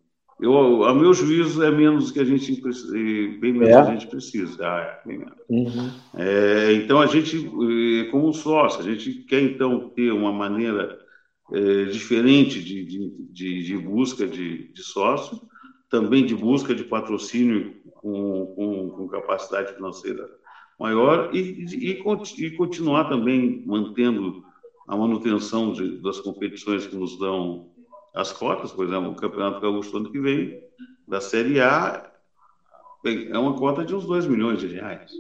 Eu, 0.41 0.85
a 0.85 0.95
meu 0.95 1.13
juízo 1.13 1.63
é 1.63 1.71
menos 1.71 2.11
que 2.11 2.21
a 2.21 2.25
gente 2.25 2.61
bem 3.41 3.53
menos 3.53 3.69
é? 3.69 3.83
que 3.83 3.89
a 3.89 3.93
gente 3.93 4.07
precisa. 4.07 4.67
Ah, 4.67 5.01
é, 5.07 5.19
uhum. 5.49 5.91
é, 6.15 6.73
então 6.75 7.01
a 7.01 7.07
gente, 7.07 7.37
eh, 7.37 8.11
como 8.11 8.35
sócio, 8.35 8.81
a 8.81 8.83
gente 8.83 9.25
quer 9.25 9.41
então 9.41 9.89
ter 9.91 10.13
uma 10.13 10.31
maneira 10.31 11.06
é, 11.53 11.85
diferente 11.85 12.63
de, 12.63 12.85
de, 12.85 13.63
de, 13.63 13.79
busca 13.79 14.27
de, 14.27 14.73
de, 14.73 14.83
sócio, 14.83 15.41
também 15.89 16.27
de 16.27 16.35
busca 16.35 16.75
de 16.75 16.85
patrocínio 16.85 17.77
com, 17.95 18.55
com, 18.57 18.91
com, 18.91 19.09
capacidade 19.09 19.75
financeira 19.75 20.29
maior 20.79 21.35
e, 21.35 21.65
e, 21.65 21.91
e 21.91 22.57
continuar 22.57 23.09
também 23.09 23.63
mantendo 23.65 24.45
a 24.89 24.97
manutenção 24.97 25.73
de, 25.73 25.99
das 26.01 26.21
competições 26.21 26.87
que 26.87 26.97
nos 26.97 27.19
dão 27.19 27.71
as 28.15 28.33
cotas, 28.33 28.73
por 28.73 28.87
exemplo, 28.87 29.11
o 29.11 29.17
Campeonato 29.17 29.61
Gaúcho 29.61 29.97
ano 29.97 30.11
que 30.11 30.19
vem, 30.19 30.63
da 31.07 31.21
Série 31.21 31.61
A, 31.61 32.11
é 33.05 33.39
uma 33.39 33.55
cota 33.55 33.85
de 33.85 33.95
uns 33.95 34.07
2 34.07 34.27
milhões 34.27 34.59
de 34.59 34.69
reais. 34.69 35.13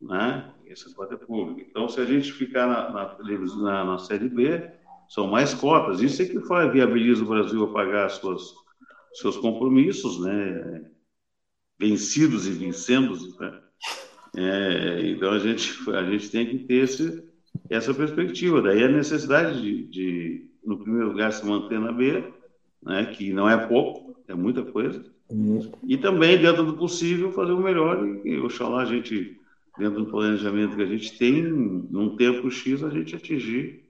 Né? 0.00 0.52
Essa 0.66 0.92
cota 0.94 1.14
é 1.14 1.16
pública. 1.16 1.66
Então, 1.70 1.88
se 1.88 2.00
a 2.00 2.04
gente 2.04 2.32
ficar 2.32 2.66
na, 2.66 2.90
na, 2.90 3.16
na, 3.56 3.84
na 3.84 3.98
Série 3.98 4.28
B, 4.28 4.70
são 5.10 5.26
mais 5.26 5.52
cotas. 5.52 6.00
Isso 6.00 6.22
é 6.22 6.24
que 6.24 6.40
faz, 6.46 6.72
viabiliza 6.72 7.24
o 7.24 7.26
Brasil 7.26 7.64
a 7.64 7.72
pagar 7.72 8.08
suas, 8.08 8.54
seus 9.14 9.36
compromissos, 9.36 10.20
né? 10.20 10.84
vencidos 11.78 12.46
e 12.46 12.52
vencendo. 12.52 13.18
Né? 13.40 13.60
É, 14.36 15.10
então, 15.10 15.32
a 15.32 15.38
gente, 15.40 15.90
a 15.90 16.04
gente 16.04 16.30
tem 16.30 16.46
que 16.46 16.58
ter 16.60 16.84
esse, 16.84 17.24
essa 17.68 17.92
perspectiva. 17.92 18.62
Daí 18.62 18.84
a 18.84 18.88
necessidade 18.88 19.60
de, 19.60 19.86
de, 19.88 20.50
no 20.64 20.78
primeiro 20.78 21.08
lugar, 21.08 21.32
se 21.32 21.44
manter 21.44 21.80
na 21.80 21.90
B, 21.90 22.24
né? 22.80 23.04
que 23.06 23.32
não 23.32 23.50
é 23.50 23.66
pouco, 23.66 24.16
é 24.28 24.34
muita 24.34 24.62
coisa. 24.62 25.04
E 25.88 25.96
também, 25.96 26.38
dentro 26.38 26.64
do 26.64 26.76
possível, 26.76 27.32
fazer 27.32 27.52
o 27.52 27.60
melhor 27.60 28.06
e, 28.24 28.38
oxalá, 28.38 28.82
a 28.82 28.84
gente, 28.84 29.36
dentro 29.76 30.04
do 30.04 30.10
planejamento 30.10 30.76
que 30.76 30.82
a 30.82 30.86
gente 30.86 31.18
tem, 31.18 31.42
num 31.42 32.14
tempo 32.16 32.48
X, 32.48 32.84
a 32.84 32.90
gente 32.90 33.16
atingir 33.16 33.89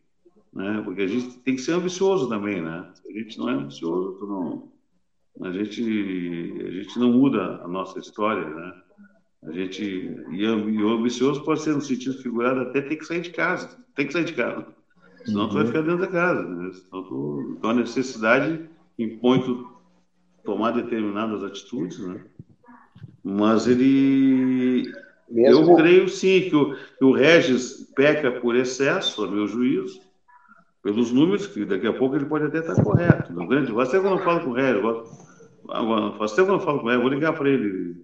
né? 0.52 0.82
Porque 0.84 1.02
a 1.02 1.06
gente 1.06 1.38
tem 1.38 1.54
que 1.54 1.62
ser 1.62 1.72
ambicioso 1.72 2.28
também, 2.28 2.60
né? 2.60 2.90
Se 2.94 3.08
a 3.08 3.12
gente 3.12 3.38
não 3.38 3.48
é 3.48 3.52
ambicioso, 3.54 4.26
não, 4.26 4.72
a 5.42 5.52
gente 5.52 5.82
a 6.66 6.70
gente 6.70 6.98
não 6.98 7.12
muda 7.12 7.60
a 7.62 7.68
nossa 7.68 7.98
história, 7.98 8.48
né? 8.48 8.74
A 9.44 9.52
gente 9.52 9.82
e, 9.82 10.42
e 10.42 10.82
o 10.82 10.88
ambicioso 10.90 11.42
pode 11.42 11.62
ser 11.62 11.74
no 11.74 11.80
sentido 11.80 12.18
figurado 12.22 12.60
até 12.60 12.80
ter 12.80 12.96
que 12.96 13.06
sair 13.06 13.22
de 13.22 13.30
casa, 13.30 13.78
tem 13.94 14.06
que 14.06 14.12
sair 14.12 14.24
de 14.24 14.34
casa, 14.34 14.66
senão 15.24 15.42
uhum. 15.42 15.48
tu 15.48 15.54
vai 15.54 15.66
ficar 15.66 15.82
dentro 15.82 16.00
da 16.00 16.08
casa, 16.08 16.42
né? 16.42 16.72
Senão 16.72 17.04
tu, 17.04 17.54
então 17.56 17.70
a 17.70 17.74
necessidade 17.74 18.68
impõe 18.98 19.42
tu 19.42 19.70
tomar 20.44 20.72
determinadas 20.72 21.42
atitudes, 21.42 21.98
né? 22.00 22.24
Mas 23.22 23.66
ele 23.66 24.92
Mesmo... 25.30 25.70
Eu 25.70 25.76
creio 25.76 26.08
sim 26.08 26.48
que 26.48 26.56
o, 26.56 26.74
que 26.74 27.04
o 27.04 27.12
Regis 27.12 27.88
peca 27.94 28.32
por 28.32 28.56
excesso, 28.56 29.24
a 29.24 29.30
meu 29.30 29.46
juízo, 29.46 30.00
pelos 30.82 31.12
números, 31.12 31.46
que 31.46 31.64
daqui 31.64 31.86
a 31.86 31.92
pouco 31.92 32.16
ele 32.16 32.24
pode 32.24 32.46
até 32.46 32.58
estar 32.58 32.82
correto. 32.82 33.32
No 33.32 33.46
grande, 33.46 33.72
faz 33.72 33.90
tempo 33.90 34.04
que 34.04 34.08
eu 34.08 34.16
não 34.16 34.24
falo 34.24 34.40
com 34.40 34.50
o 34.50 34.58
Hélio, 34.58 35.04
faz 36.18 36.32
tempo 36.32 36.46
que 36.46 36.52
eu 36.52 36.58
não 36.58 36.64
falo 36.64 36.80
com 36.80 36.90
ele, 36.90 37.02
vou 37.02 37.10
ligar 37.10 37.32
para 37.32 37.48
ele 37.48 37.96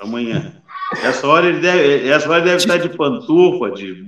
amanhã. 0.00 0.60
Essa 1.04 1.26
hora 1.28 1.46
ele 1.46 1.60
deve, 1.60 2.08
essa 2.08 2.28
hora 2.28 2.40
deve 2.40 2.56
estar 2.56 2.76
de 2.76 2.88
pantufa, 2.88 3.70
de. 3.70 4.04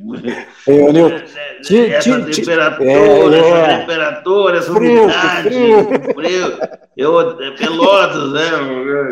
Eu. 0.66 1.12
Essa 1.62 2.20
temperatura, 2.24 3.36
é, 3.36 3.38
essa 3.38 3.56
é. 3.56 3.78
temperatura, 3.78 4.58
essa 4.58 4.74
frio, 4.74 5.04
umidade, 5.04 5.48
frio. 5.48 6.14
frio. 6.14 6.58
Eu, 6.96 7.40
é 7.40 7.50
Pelotas, 7.52 8.32
né? 8.32 8.50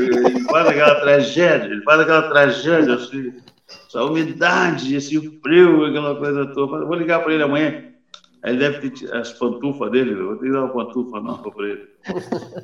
Ele 0.01 0.41
faz 0.41 0.67
aquela 0.67 0.97
tragédia, 0.97 1.67
ele 1.67 1.83
faz 1.83 2.01
aquela 2.01 2.23
tragédia, 2.23 2.95
assim, 2.95 3.33
essa 3.87 4.03
umidade, 4.03 4.97
esse 4.97 5.41
frio, 5.41 5.85
aquela 5.85 6.17
coisa 6.17 6.47
toda. 6.47 6.85
Vou 6.85 6.97
ligar 6.97 7.21
para 7.21 7.35
ele 7.35 7.45
amanhã. 7.45 7.85
Ele 8.45 8.57
deve 8.57 8.91
ter 8.91 9.15
as 9.15 9.33
pantufas 9.33 9.91
dele, 9.91 10.13
eu 10.13 10.27
vou 10.29 10.37
ter 10.37 10.47
que 10.47 10.53
dar 10.53 10.65
uma 10.65 10.73
pantufa 10.73 11.21
nova 11.21 11.51
para 11.51 11.69
ele. 11.69 11.89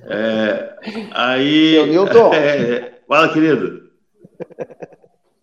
É, 0.05 0.77
aí. 1.13 1.73
Seu 1.75 1.87
Newton. 1.87 2.33
É, 2.35 2.93
fala, 3.07 3.33
querido. 3.33 3.91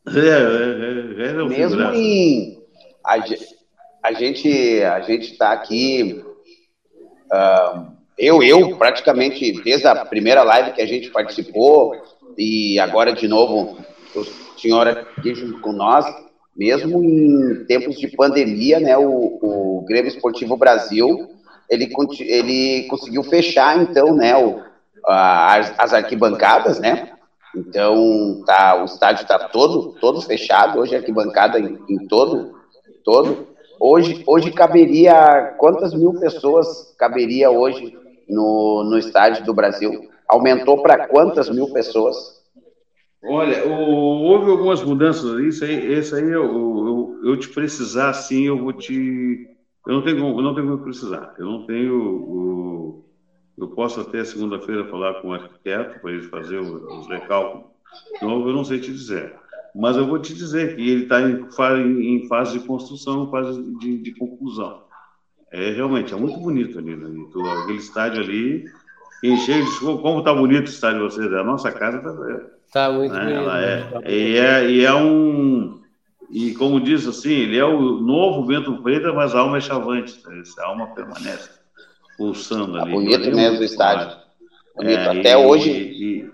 É, 0.07 0.19
é, 0.19 1.23
é, 1.23 1.29
é 1.29 1.45
Mesmo 1.45 1.81
em. 1.93 2.61
A, 3.05 3.23
a 4.03 4.13
gente 4.13 4.81
a 4.83 5.01
gente 5.01 5.31
está 5.31 5.51
aqui. 5.53 6.23
Uh, 7.31 7.93
eu, 8.17 8.43
eu, 8.43 8.77
praticamente, 8.77 9.61
desde 9.63 9.87
a 9.87 10.05
primeira 10.05 10.43
live 10.43 10.73
que 10.73 10.81
a 10.81 10.85
gente 10.85 11.09
participou, 11.09 11.95
e 12.37 12.79
agora 12.79 13.13
de 13.13 13.27
novo, 13.27 13.77
o 14.15 14.23
senhor 14.59 14.87
aqui 14.87 15.33
junto 15.33 15.59
com 15.61 15.71
nós, 15.71 16.05
mesmo 16.55 17.03
em 17.03 17.65
tempos 17.65 17.97
de 17.97 18.07
pandemia, 18.07 18.79
né, 18.79 18.97
o, 18.97 19.39
o 19.41 19.85
Grêmio 19.87 20.09
Esportivo 20.09 20.55
Brasil, 20.55 21.27
ele, 21.69 21.91
ele 22.19 22.87
conseguiu 22.87 23.23
fechar, 23.23 23.81
então, 23.81 24.15
né, 24.15 24.37
o, 24.37 24.61
as, 25.05 25.73
as 25.77 25.93
arquibancadas, 25.93 26.79
né, 26.79 27.13
então 27.55 28.41
tá, 28.45 28.81
o 28.81 28.85
estádio 28.85 29.23
está 29.23 29.37
todo, 29.49 29.93
todo 29.99 30.21
fechado, 30.21 30.79
hoje 30.79 30.95
a 30.95 30.99
arquibancada 30.99 31.59
em, 31.59 31.77
em 31.87 32.07
todo, 32.07 32.55
todo. 33.03 33.47
Hoje, 33.79 34.23
hoje 34.25 34.51
caberia, 34.51 35.55
quantas 35.57 35.93
mil 35.93 36.13
pessoas 36.19 36.95
caberia 36.97 37.51
hoje 37.51 37.97
no, 38.27 38.83
no 38.83 38.97
estádio 38.97 39.43
do 39.43 39.53
Brasil? 39.53 40.09
Aumentou 40.27 40.81
para 40.81 41.07
quantas 41.07 41.49
mil 41.49 41.71
pessoas? 41.71 42.42
Olha, 43.25 43.63
houve 43.63 44.49
algumas 44.49 44.81
mudanças 44.81 45.39
isso 45.39 45.63
aí, 45.63 45.97
isso 45.97 46.13
aí 46.13 46.25
eu, 46.25 46.43
eu, 46.43 47.19
eu, 47.23 47.37
te 47.37 47.49
precisar, 47.49 48.11
sim, 48.11 48.43
eu 48.43 48.59
vou 48.59 48.73
te. 48.73 49.39
Eu 49.87 49.93
não 49.93 50.01
tenho, 50.01 50.17
eu 50.17 50.41
não 50.41 50.53
tenho 50.53 50.67
como 50.67 50.83
precisar. 50.83 51.31
Eu 51.37 51.45
não 51.45 51.61
tenho. 51.61 51.95
O, 51.95 52.95
eu 53.57 53.67
posso 53.67 54.01
até 54.01 54.23
segunda-feira 54.25 54.83
falar 54.83 55.13
com 55.15 55.29
o 55.29 55.33
arquiteto 55.33 55.97
para 56.01 56.11
ele 56.11 56.23
fazer 56.23 56.59
os 56.59 57.07
recálculos. 57.07 57.65
Então, 58.17 58.45
eu 58.45 58.53
não 58.53 58.63
sei 58.63 58.77
te 58.79 58.91
dizer. 58.91 59.31
Mas 59.73 59.95
eu 59.95 60.05
vou 60.05 60.19
te 60.19 60.33
dizer 60.33 60.75
que 60.75 60.81
ele 60.81 61.03
está 61.03 61.21
em, 61.21 61.39
em, 62.15 62.27
fase 62.27 62.51
de 62.51 62.59
construção, 62.59 63.27
fase 63.27 63.61
de, 63.79 63.99
de, 63.99 64.11
conclusão. 64.11 64.75
É 65.51 65.69
realmente, 65.69 66.13
é 66.13 66.17
muito 66.17 66.39
bonito 66.39 66.77
ali, 66.77 66.95
né? 66.95 67.07
Então, 67.09 67.45
aquele 67.61 67.77
estádio 67.77 68.21
ali, 68.21 68.63
encheu 69.23 69.63
de. 69.63 69.79
Como 69.79 70.19
está 70.19 70.33
bonito 70.33 70.67
o 70.67 70.71
estádio 70.71 71.07
de 71.07 71.13
vocês? 71.13 71.31
A 71.31 71.43
nossa 71.43 71.71
casa 71.71 71.97
está 71.97 72.11
Tá 72.73 72.91
muito 72.91 73.13
né? 73.13 73.33
Ela 73.35 73.61
é, 73.61 74.11
e 74.11 74.37
é, 74.37 74.69
e 74.69 74.83
é 74.83 74.93
um 74.93 75.79
e 76.31 76.55
como 76.55 76.81
diz 76.81 77.07
assim, 77.07 77.31
ele 77.31 77.59
é 77.59 77.63
o 77.63 77.79
novo 77.99 78.47
Bento 78.47 78.81
Freitas, 78.81 79.13
mas 79.13 79.35
a 79.35 79.39
alma 79.39 79.57
é 79.57 79.61
chavante, 79.61 80.19
né? 80.25 80.41
a 80.57 80.65
alma 80.65 80.87
permanece 80.87 81.51
pulsando 82.17 82.77
ali. 82.77 82.91
Tá 82.91 82.97
bonito 82.97 83.35
mesmo 83.35 83.59
o 83.59 83.63
estádio. 83.63 84.17
Bonito. 84.75 84.99
É, 84.99 85.19
Até 85.19 85.31
e, 85.33 85.35
hoje. 85.35 85.69
E, 85.69 86.33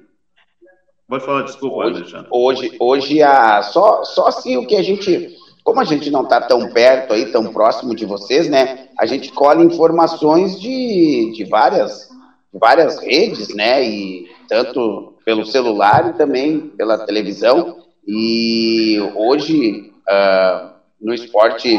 Pode 1.09 1.25
falar, 1.25 1.41
desculpa, 1.41 1.77
hoje, 1.77 1.97
Alexandre. 1.97 2.27
Hoje, 2.31 2.77
hoje 2.79 3.23
a, 3.23 3.63
só, 3.63 4.03
só 4.03 4.27
assim 4.27 4.57
o 4.57 4.67
que 4.67 4.75
a 4.75 4.83
gente. 4.83 5.35
Como 5.63 5.81
a 5.81 5.83
gente 5.83 6.09
não 6.09 6.21
está 6.23 6.39
tão 6.39 6.69
perto 6.69 7.13
aí, 7.13 7.31
tão 7.31 7.51
próximo 7.51 7.95
de 7.95 8.05
vocês, 8.05 8.47
né? 8.47 8.87
A 8.97 9.05
gente 9.05 9.31
colhe 9.31 9.63
informações 9.63 10.59
de, 10.59 11.31
de 11.35 11.43
várias, 11.45 12.07
várias 12.53 12.99
redes, 12.99 13.53
né? 13.53 13.83
E 13.83 14.29
tanto 14.47 15.09
pelo 15.26 15.45
celular 15.45 16.09
e 16.09 16.17
também 16.17 16.59
pela 16.70 17.05
televisão. 17.05 17.78
E 18.07 18.97
hoje, 19.15 19.93
uh, 20.07 20.72
no 20.99 21.13
esporte, 21.13 21.78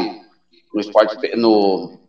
no 0.73 0.79
esporte, 0.79 1.35
no, 1.35 1.99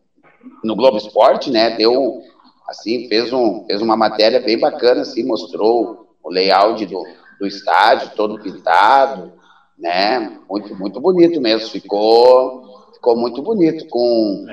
no 0.63 0.77
Globo 0.77 0.97
Esporte, 0.97 1.51
né, 1.51 1.71
deu, 1.71 2.23
assim, 2.69 3.09
fez, 3.09 3.33
um, 3.33 3.65
fez 3.67 3.83
uma 3.83 3.97
matéria 3.97 4.41
bem 4.41 4.59
bacana, 4.59 5.03
assim, 5.03 5.25
mostrou 5.25 6.15
o 6.23 6.31
layout 6.31 6.87
do, 6.87 7.03
do 7.41 7.47
estádio, 7.47 8.13
todo 8.15 8.41
pintado, 8.41 9.33
né, 9.79 10.39
muito, 10.49 10.75
muito 10.77 11.01
bonito 11.01 11.41
mesmo, 11.41 11.69
ficou, 11.69 12.87
ficou 12.95 13.17
muito 13.17 13.43
bonito, 13.43 13.87
com, 13.89 14.47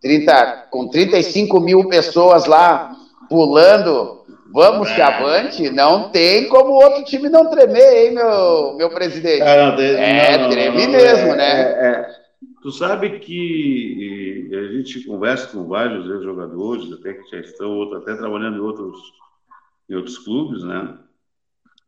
30, 0.00 0.66
com 0.70 0.88
35 0.88 1.60
mil 1.60 1.88
pessoas 1.88 2.46
lá 2.46 2.96
pulando 3.28 4.17
Vamos 4.50 4.90
que 4.90 5.00
avante, 5.00 5.70
não 5.70 6.10
tem 6.10 6.48
como 6.48 6.70
o 6.70 6.82
outro 6.82 7.04
time 7.04 7.28
não 7.28 7.50
tremer, 7.50 8.06
hein, 8.06 8.14
meu, 8.14 8.76
meu 8.76 8.90
presidente? 8.90 9.42
Ah, 9.42 9.72
não, 9.72 9.82
é, 9.82 10.38
não, 10.38 10.50
treme 10.50 10.86
não, 10.86 10.92
mesmo, 10.92 11.32
é, 11.32 11.36
né? 11.36 11.60
É, 11.60 11.86
é. 11.86 12.18
Tu 12.62 12.72
sabe 12.72 13.18
que 13.20 14.50
a 14.52 14.72
gente 14.72 15.04
conversa 15.04 15.48
com 15.48 15.68
vários 15.68 16.06
jogadores, 16.22 16.92
até 16.92 17.14
que 17.14 17.30
já 17.30 17.40
estão 17.40 17.92
até 17.94 18.14
trabalhando 18.14 18.56
em 18.56 18.60
outros, 18.60 18.98
em 19.88 19.94
outros 19.94 20.18
clubes, 20.18 20.64
né? 20.64 20.98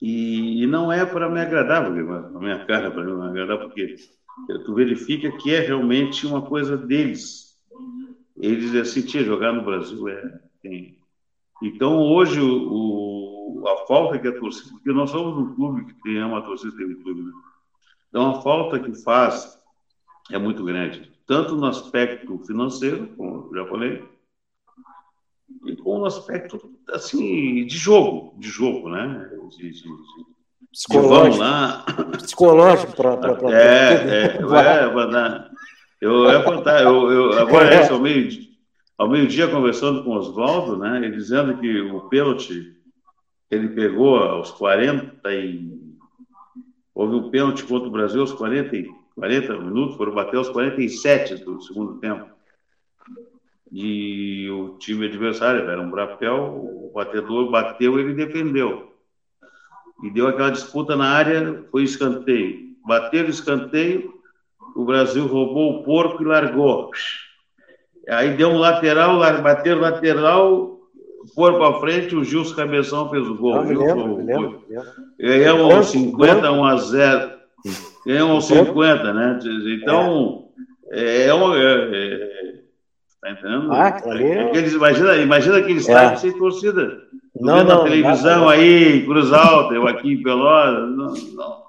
E, 0.00 0.62
e 0.62 0.66
não 0.66 0.92
é 0.92 1.04
para 1.04 1.28
me 1.28 1.40
agradar, 1.40 1.84
porque 1.84 2.00
a 2.00 2.40
minha 2.40 2.64
cara 2.66 2.90
para 2.90 3.04
me 3.04 3.28
agradar, 3.28 3.58
porque 3.58 3.96
tu 4.64 4.74
verifica 4.74 5.30
que 5.32 5.54
é 5.54 5.60
realmente 5.60 6.26
uma 6.26 6.42
coisa 6.42 6.76
deles. 6.76 7.58
Eles 8.36 8.74
assim, 8.74 9.02
tinha 9.02 9.24
jogar 9.24 9.52
no 9.52 9.64
Brasil 9.64 10.08
é 10.08 10.40
tem 10.62 10.99
então, 11.62 11.98
hoje, 11.98 12.40
o, 12.40 13.62
a 13.66 13.86
falta 13.86 14.18
que 14.18 14.28
a 14.28 14.38
torcida, 14.38 14.70
porque 14.70 14.92
nós 14.92 15.10
somos 15.10 15.36
um 15.36 15.54
clube 15.54 15.84
que 15.84 15.94
tem 16.02 16.22
uma 16.22 16.42
torcida, 16.42 16.76
tem 16.76 16.86
um 16.86 17.02
clube, 17.02 17.22
né? 17.22 17.32
então 18.08 18.30
a 18.30 18.42
falta 18.42 18.78
que 18.78 18.94
faz 19.02 19.58
é 20.30 20.38
muito 20.38 20.64
grande, 20.64 21.10
tanto 21.26 21.56
no 21.56 21.66
aspecto 21.66 22.38
financeiro, 22.46 23.08
como 23.16 23.48
eu 23.52 23.62
já 23.62 23.68
falei, 23.68 24.04
e 25.66 25.76
com 25.76 26.00
o 26.00 26.06
aspecto 26.06 26.72
assim 26.90 27.66
de 27.66 27.76
jogo, 27.76 28.34
de 28.38 28.48
jogo, 28.48 28.88
né? 28.88 29.30
De, 29.50 29.70
de, 29.70 29.84
Psicológico. 30.72 31.42
lá. 31.42 31.84
Psicológico 32.16 32.92
para. 32.94 33.52
É, 33.52 33.94
é, 33.94 34.38
é, 34.38 35.50
eu 36.00 36.30
ia 36.30 36.42
contar, 36.42 36.82
eu, 36.82 37.10
eu, 37.10 37.38
agora 37.38 37.74
é. 37.74 37.88
ao 37.88 37.98
meio-dia, 37.98 38.49
ao 39.00 39.08
meio-dia 39.08 39.48
conversando 39.48 40.04
com 40.04 40.10
o 40.10 40.18
Oswaldo, 40.18 40.76
né, 40.76 40.98
ele 40.98 41.16
dizendo 41.16 41.56
que 41.56 41.80
o 41.80 42.02
pênalti 42.02 42.76
ele 43.50 43.70
pegou 43.70 44.18
aos 44.18 44.50
40 44.50 45.32
e. 45.32 45.80
Houve 46.94 47.14
um 47.14 47.30
pênalti 47.30 47.64
contra 47.64 47.88
o 47.88 47.90
Brasil 47.90 48.20
aos 48.20 48.32
40, 48.32 48.92
40 49.14 49.58
minutos, 49.58 49.96
foram 49.96 50.12
bater 50.12 50.36
aos 50.36 50.50
47 50.50 51.36
do 51.36 51.62
segundo 51.62 51.98
tempo. 51.98 52.28
E 53.72 54.50
o 54.50 54.76
time 54.76 55.06
adversário 55.06 55.62
era 55.62 55.80
um 55.80 55.90
brapel, 55.90 56.62
o 56.62 56.92
batedor 56.94 57.50
bateu 57.50 57.98
ele 57.98 58.12
defendeu. 58.12 58.92
E 60.04 60.10
deu 60.10 60.28
aquela 60.28 60.50
disputa 60.50 60.94
na 60.94 61.08
área, 61.08 61.64
foi 61.70 61.84
escanteio. 61.84 62.76
Bateram 62.84 63.30
escanteio, 63.30 64.20
o 64.76 64.84
Brasil 64.84 65.26
roubou 65.26 65.80
o 65.80 65.84
porco 65.84 66.22
e 66.22 66.26
largou. 66.26 66.90
Aí 68.10 68.36
deu 68.36 68.48
um 68.48 68.58
lateral, 68.58 69.18
bateu 69.40 69.78
lateral, 69.78 70.80
foram 71.34 71.58
para 71.58 71.80
frente, 71.80 72.16
o 72.16 72.24
Gilson 72.24 72.56
Cabeção 72.56 73.08
fez 73.08 73.26
o 73.26 73.36
gol. 73.36 73.62
Não, 73.62 73.62
lembro, 73.62 74.16
lembro, 74.24 74.64
Ganhamos 75.18 75.74
aos 75.74 75.86
50, 75.90 76.50
1 76.50 76.64
a 76.64 76.76
0. 76.76 77.30
Ganhamos 78.04 78.34
aos 78.34 78.44
50, 78.46 79.12
né? 79.12 79.38
Então, 79.80 80.48
é, 80.90 81.26
é 81.26 81.34
uma. 81.34 81.56
É, 81.56 81.62
é, 81.62 82.54
tá 83.20 83.30
entendendo? 83.30 83.72
Ah, 83.72 83.88
Aqueles, 83.88 84.72
imagina, 84.72 85.16
imagina 85.16 85.56
aquele 85.58 85.78
estádio 85.78 86.14
é. 86.14 86.16
sem 86.16 86.38
torcida. 86.38 87.02
Não, 87.40 87.58
não, 87.58 87.64
na 87.64 87.84
televisão 87.84 88.40
não, 88.40 88.48
aí, 88.48 89.04
Cruz 89.04 89.32
Alta, 89.32 89.74
eu 89.74 89.86
aqui 89.86 90.14
em 90.14 90.22
Pelotas. 90.22 90.90
Não, 90.96 91.14
não. 91.34 91.60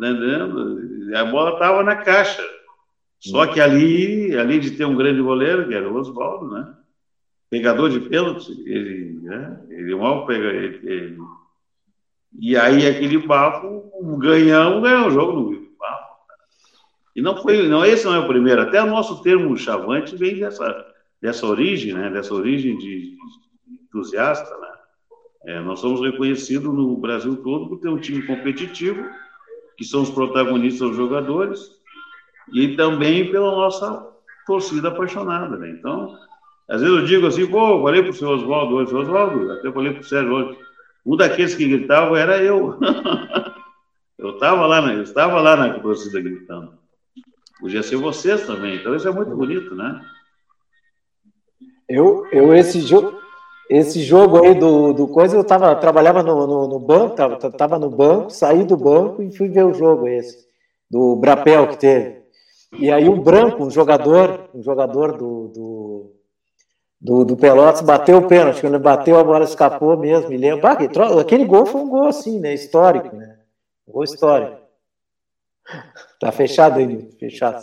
Tá 0.00 0.08
entendendo? 0.08 0.80
A 1.14 1.24
bola 1.26 1.52
estava 1.52 1.82
na 1.82 1.96
caixa. 1.96 2.42
Só 3.22 3.46
que 3.46 3.60
ali, 3.60 4.36
além 4.36 4.58
de 4.58 4.72
ter 4.72 4.84
um 4.84 4.96
grande 4.96 5.22
goleiro, 5.22 5.68
que 5.68 5.74
era 5.74 5.88
o 5.88 5.94
Oswaldo, 5.94 6.50
né? 6.50 6.74
Pegador 7.48 7.88
de 7.88 8.00
pênalti, 8.00 8.50
ele, 8.66 9.20
né? 9.22 9.60
ele 9.70 9.94
mal 9.94 10.26
pega 10.26 10.48
ele, 10.48 10.80
ele. 10.82 11.18
E 12.40 12.56
aí 12.56 12.86
aquele 12.86 13.18
bafo, 13.18 13.92
ganhamos, 14.18 14.82
ganhou 14.82 15.06
o 15.06 15.10
jogo 15.10 15.32
no 15.34 15.50
bafo. 15.78 16.12
E 17.14 17.22
não 17.22 17.36
foi, 17.36 17.68
não, 17.68 17.84
esse 17.84 18.06
não 18.06 18.14
é 18.14 18.18
o 18.18 18.26
primeiro, 18.26 18.62
até 18.62 18.82
o 18.82 18.86
nosso 18.86 19.22
termo 19.22 19.56
chavante 19.56 20.16
vem 20.16 20.40
dessa, 20.40 20.84
dessa 21.20 21.46
origem, 21.46 21.92
né? 21.92 22.10
Dessa 22.10 22.34
origem 22.34 22.76
de, 22.76 23.10
de 23.10 23.16
entusiasta, 23.84 24.58
né? 24.58 24.68
É, 25.44 25.60
nós 25.60 25.78
somos 25.78 26.00
reconhecidos 26.00 26.74
no 26.74 26.96
Brasil 26.96 27.36
todo 27.36 27.68
por 27.68 27.78
ter 27.78 27.88
um 27.88 27.98
time 27.98 28.22
competitivo, 28.22 29.04
que 29.76 29.84
são 29.84 30.02
os 30.02 30.10
protagonistas, 30.10 30.90
os 30.90 30.96
jogadores, 30.96 31.81
e 32.52 32.76
também 32.76 33.30
pela 33.30 33.50
nossa 33.50 34.08
torcida 34.46 34.88
apaixonada. 34.88 35.56
Né? 35.56 35.70
Então, 35.70 36.16
às 36.68 36.80
vezes 36.80 36.96
eu 36.96 37.04
digo 37.04 37.26
assim, 37.26 37.46
pô, 37.46 37.82
falei 37.82 38.02
para 38.02 38.10
o 38.10 38.14
senhor 38.14 38.34
Oswaldo 38.34 38.76
hoje, 38.76 38.94
Oswaldo, 38.94 39.52
até 39.52 39.70
falei 39.70 39.92
para 39.92 40.00
o 40.00 40.04
Sérgio 40.04 40.32
hoje, 40.32 40.58
um 41.04 41.16
daqueles 41.16 41.54
que 41.54 41.68
gritavam 41.68 42.16
era 42.16 42.42
eu. 42.42 42.78
eu 44.18 44.30
estava 44.30 44.66
lá, 44.66 44.92
eu 44.92 45.02
estava 45.02 45.40
lá 45.40 45.56
na 45.56 45.78
torcida 45.80 46.20
gritando. 46.20 46.74
Podia 47.60 47.82
ser 47.82 47.96
vocês 47.96 48.46
também, 48.46 48.76
então 48.76 48.94
isso 48.94 49.06
é 49.06 49.10
muito 49.10 49.34
bonito, 49.36 49.74
né? 49.74 50.00
Eu, 51.88 52.26
eu 52.32 52.54
esse 52.54 52.80
jogo, 52.80 53.20
esse 53.68 54.02
jogo 54.02 54.42
aí 54.42 54.54
do, 54.54 54.92
do 54.92 55.08
coisa, 55.08 55.36
eu 55.36 55.44
tava, 55.44 55.74
trabalhava 55.76 56.22
no, 56.22 56.46
no, 56.46 56.68
no 56.68 56.78
banco, 56.78 57.14
tava, 57.14 57.36
tava 57.36 57.78
no 57.78 57.90
banco, 57.90 58.30
saí 58.30 58.64
do 58.64 58.76
banco 58.76 59.22
e 59.22 59.36
fui 59.36 59.48
ver 59.48 59.64
o 59.64 59.74
jogo 59.74 60.08
esse, 60.08 60.46
do 60.90 61.16
Brapel 61.16 61.68
que 61.68 61.78
teve. 61.78 62.21
E 62.72 62.90
aí 62.90 63.08
o 63.08 63.20
Branco, 63.20 63.64
um 63.64 63.70
jogador, 63.70 64.48
um 64.54 64.62
jogador 64.62 65.16
do, 65.16 65.48
do, 65.48 66.16
do, 67.00 67.24
do 67.24 67.36
Pelotas, 67.36 67.82
bateu 67.82 68.18
o 68.18 68.26
pênalti. 68.26 68.60
Quando 68.60 68.74
ele 68.74 68.82
bateu, 68.82 69.18
a 69.18 69.24
bola 69.24 69.44
escapou 69.44 69.96
mesmo. 69.96 70.30
Me 70.30 70.36
lembro. 70.36 70.66
aquele 71.20 71.44
gol 71.44 71.66
foi 71.66 71.80
um 71.80 71.88
gol 71.88 72.06
assim, 72.06 72.40
né? 72.40 72.54
Histórico, 72.54 73.14
né? 73.14 73.38
Um 73.86 73.92
gol 73.92 74.04
histórico. 74.04 74.60
Tá 76.18 76.32
fechado 76.32 76.78
aí, 76.78 77.10
fechado. 77.18 77.62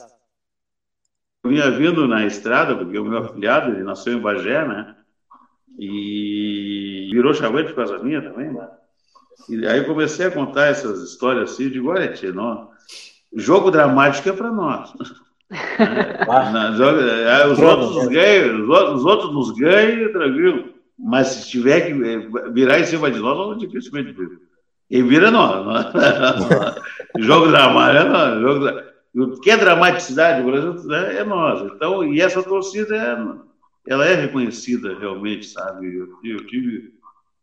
Eu 1.43 1.49
vinha 1.49 1.72
vindo 1.72 2.07
na 2.07 2.26
estrada, 2.26 2.76
porque 2.76 2.99
o 2.99 3.05
meu 3.05 3.20
afilhado, 3.20 3.72
ele 3.72 3.84
nasceu 3.84 4.14
em 4.14 4.22
Bagé, 4.22 4.68
né? 4.68 4.95
e 5.80 7.10
virou 7.14 7.34
chavante 7.34 7.70
por 7.70 7.78
causa 7.78 7.99
minha 7.99 8.22
também, 8.22 8.51
né? 8.51 8.68
E 9.47 9.66
aí 9.66 9.86
comecei 9.86 10.26
a 10.26 10.32
contar 10.32 10.68
essas 10.68 11.01
histórias 11.01 11.51
assim, 11.51 11.70
de 11.70 11.80
olha, 11.80 12.12
tia, 12.12 12.34
não, 12.34 12.70
jogo 13.34 13.72
dramático 13.72 14.30
é 14.30 14.34
para 14.34 14.52
nós. 14.52 14.94
é, 16.80 17.48
os 17.48 17.60
outros 17.60 17.96
nos 17.96 18.08
ganham, 18.08 18.70
os 18.96 19.06
outros 19.06 19.34
nos 19.34 19.52
ganham, 19.52 20.12
tranquilo. 20.12 20.74
Mas 20.98 21.28
se 21.28 21.50
tiver 21.50 21.82
que 21.82 21.92
eh, 21.94 22.52
virar 22.52 22.80
em 22.80 22.86
cima 22.86 23.10
de 23.10 23.20
nós, 23.20 23.38
nós 23.38 23.58
dificilmente 23.58 24.12
vira. 24.12 24.38
E 24.90 25.02
vira 25.02 25.32
nós. 25.32 25.66
jogo 27.20 27.48
dramático 27.48 28.06
é 28.06 28.10
nós. 28.10 28.42
Jogo, 28.42 28.90
o 29.16 29.40
que 29.40 29.52
é 29.52 29.58
dramaticidade 29.58 30.42
no 30.42 30.52
Brasil 30.52 30.74
né, 30.88 31.18
é 31.18 31.24
nós. 31.24 31.72
Então, 31.74 32.04
e 32.04 32.22
essa 32.22 32.44
torcida 32.44 32.96
é 32.96 33.50
ela 33.88 34.06
é 34.06 34.14
reconhecida 34.14 34.98
realmente, 35.00 35.48
sabe? 35.48 35.96
Eu, 35.96 36.20
eu 36.24 36.46
tive 36.46 36.94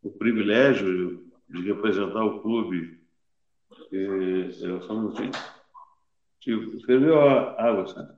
o 0.03 0.11
privilégio 0.11 1.25
de 1.49 1.63
representar 1.63 2.25
o 2.25 2.41
clube. 2.41 2.99
eu 3.91 4.81
só 4.83 4.95
não 4.95 5.13
tinha. 5.13 5.31
Tive? 6.47 6.81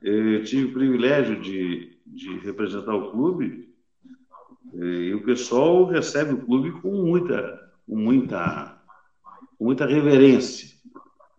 Eu 0.02 0.44
tive 0.44 0.64
o 0.64 0.72
privilégio 0.74 1.40
de, 1.40 1.98
de 2.06 2.38
representar 2.40 2.94
o 2.94 3.10
clube 3.10 3.68
e 4.74 5.14
o 5.14 5.24
pessoal 5.24 5.86
recebe 5.86 6.34
o 6.34 6.44
clube 6.44 6.70
com 6.82 6.90
muita, 6.90 7.58
com 7.86 7.96
muita, 7.96 8.78
com 9.58 9.64
muita 9.64 9.86
reverência, 9.86 10.68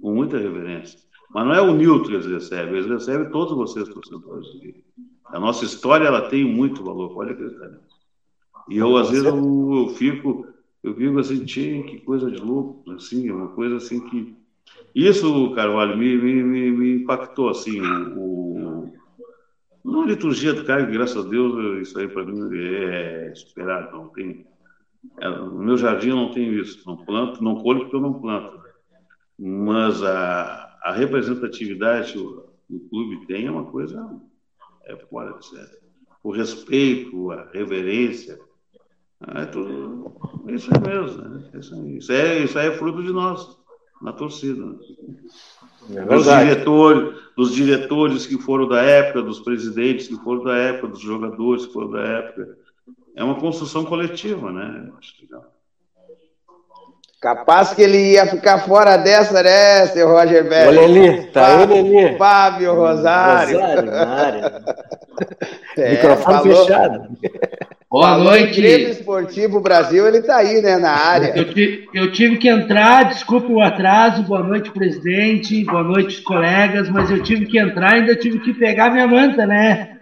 com 0.02 0.16
muita 0.16 0.40
reverência. 0.40 1.00
Mas 1.30 1.46
não 1.46 1.54
é 1.54 1.62
o 1.62 1.76
Newton 1.76 2.08
que 2.08 2.14
eles 2.14 2.26
recebem, 2.26 2.76
eles 2.76 2.90
recebem 2.90 3.30
todos 3.30 3.56
vocês, 3.56 3.88
torcedores. 3.88 4.48
A 5.26 5.40
nossa 5.40 5.66
história 5.66 6.06
ela 6.06 6.28
tem 6.28 6.44
muito 6.44 6.84
valor, 6.84 7.14
pode 7.14 7.34
acreditar. 7.34 7.80
E 8.68 8.78
eu, 8.78 8.98
às 8.98 9.12
vezes, 9.12 9.26
eu, 9.26 9.36
eu, 9.36 9.90
fico, 9.90 10.48
eu 10.84 10.96
fico 10.96 11.20
assim, 11.20 11.46
que 11.46 12.00
coisa 12.02 12.32
de 12.32 12.38
louco, 12.38 12.90
assim, 12.94 13.30
uma 13.30 13.50
coisa 13.50 13.78
assim 13.78 14.00
que. 14.10 14.39
Isso, 14.93 15.51
Carvalho, 15.51 15.97
me, 15.97 16.17
me, 16.17 16.71
me, 16.71 16.95
impactou, 16.95 17.49
assim, 17.49 17.79
o, 17.82 18.89
a 19.86 20.05
liturgia 20.05 20.53
do 20.53 20.63
cara, 20.63 20.83
graças 20.86 21.25
a 21.25 21.28
Deus, 21.28 21.87
isso 21.87 21.99
aí 21.99 22.07
para 22.07 22.25
mim 22.25 22.49
é 22.53 23.32
esperado, 23.32 23.89
não 23.91 24.07
tem. 24.07 24.39
É, 25.20 25.29
no 25.29 25.63
meu 25.63 25.78
jardim 25.78 26.09
eu 26.09 26.16
não 26.16 26.29
tenho 26.29 26.53
isso, 26.59 26.79
não 26.86 26.97
planto, 26.97 27.41
não 27.41 27.55
colho 27.55 27.82
porque 27.82 27.95
eu 27.95 28.01
não 28.01 28.13
planto. 28.13 28.49
Mas 29.37 30.03
a, 30.03 30.70
a 30.83 30.91
representatividade 30.91 32.13
que 32.13 32.20
o 32.20 32.79
clube 32.89 33.25
tem 33.25 33.45
é 33.45 33.51
uma 33.51 33.66
coisa 33.66 33.97
é 34.86 34.97
fora 35.09 35.33
de. 35.33 35.79
O 36.21 36.32
respeito, 36.32 37.32
a 37.32 37.47
reverência, 37.53 38.37
é 39.36 39.45
tudo, 39.45 40.13
isso 40.49 40.70
é 40.74 40.87
mesmo. 40.87 41.21
Né? 41.21 41.49
Isso, 41.53 41.87
isso, 41.87 42.11
é, 42.11 42.43
isso 42.43 42.59
é 42.59 42.71
fruto 42.71 43.01
de 43.01 43.11
nós, 43.13 43.59
na 44.01 44.13
torcida. 44.13 44.63
É 45.93 46.01
dos, 46.05 46.26
diretores, 46.26 47.20
dos 47.36 47.54
diretores 47.54 48.28
que 48.28 48.38
foram 48.38 48.67
da 48.67 48.82
época, 48.82 49.21
dos 49.21 49.39
presidentes 49.39 50.08
que 50.08 50.16
foram 50.17 50.43
da 50.43 50.55
época, 50.55 50.89
dos 50.89 51.01
jogadores 51.01 51.66
que 51.66 51.74
foram 51.74 51.92
da 51.92 52.01
época. 52.01 52.58
É 53.16 53.24
uma 53.24 53.36
construção 53.36 53.84
coletiva, 53.86 54.51
né? 54.51 54.89
Capaz 57.20 57.74
que 57.74 57.82
ele 57.82 58.13
ia 58.13 58.26
ficar 58.26 58.59
fora 58.59 58.96
dessa, 58.96 59.43
né, 59.43 59.88
seu 59.88 60.08
Roger 60.08 60.47
Velho? 60.47 60.70
Olha 60.70 60.84
ali, 60.84 61.26
tá 61.32 61.59
Fábio, 61.59 61.76
ele 61.76 61.97
ali. 61.97 62.17
Fábio 62.17 62.76
Rosário. 62.76 63.59
Rosário 63.59 63.92
na 63.92 64.08
área. 64.08 64.63
É, 65.78 65.92
Microfone 65.92 66.38
falou. 66.38 66.66
fechado. 66.66 67.17
Boa 67.91 68.09
falou 68.09 68.25
noite. 68.25 68.61
Em 68.61 68.91
Esportivo 68.91 69.59
Brasil, 69.59 70.07
ele 70.07 70.20
está 70.20 70.37
aí, 70.37 70.61
né, 70.61 70.78
na 70.78 70.91
área. 70.91 71.33
Eu, 71.36 71.45
eu, 71.91 72.11
tive 72.11 72.37
que 72.37 72.47
entrar, 72.47 73.05
desculpe 73.05 73.51
o 73.51 73.61
atraso, 73.61 74.21
boa 74.21 74.43
noite, 74.43 74.70
presidente, 74.70 75.66
boa 75.66 75.82
noite, 75.82 76.21
colegas, 76.21 76.87
mas 76.87 77.09
eu 77.09 77.24
tive 77.24 77.47
que 77.47 77.57
entrar 77.57 77.93
e 77.97 78.01
ainda 78.01 78.16
tive 78.16 78.37
que 78.41 78.53
pegar 78.53 78.91
minha 78.91 79.07
manta, 79.07 79.43
né? 79.47 79.97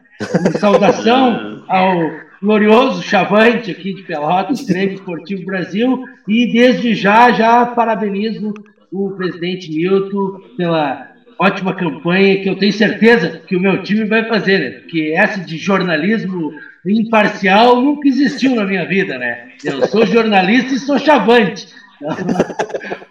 saudação 0.60 1.64
ao 1.70 2.12
glorioso 2.42 3.02
Chavante 3.02 3.72
aqui 3.72 3.94
de 3.94 4.04
Pelotas, 4.04 4.66
Grêmio 4.66 4.96
Esportivo 4.96 5.46
Brasil, 5.46 6.04
e 6.28 6.52
desde 6.52 6.94
já, 6.94 7.32
já 7.32 7.66
parabenizo 7.68 8.54
o 8.92 9.12
presidente 9.12 9.72
Milton 9.72 10.42
pela 10.58 11.08
ótima 11.40 11.74
campanha 11.74 12.42
que 12.42 12.50
eu 12.50 12.58
tenho 12.58 12.74
certeza 12.74 13.42
que 13.48 13.56
o 13.56 13.62
meu 13.62 13.82
time 13.82 14.04
vai 14.04 14.26
fazer, 14.26 14.60
né? 14.60 14.70
Porque 14.80 15.14
essa 15.16 15.40
de 15.40 15.58
jornalismo 15.58 16.52
imparcial 16.90 17.82
nunca 17.82 18.08
existiu 18.08 18.56
na 18.56 18.66
minha 18.66 18.86
vida, 18.88 19.18
né? 19.18 19.54
Eu 19.64 19.86
sou 19.88 20.06
jornalista 20.06 20.74
e 20.74 20.80
sou 20.80 21.00
chavante. 21.00 21.68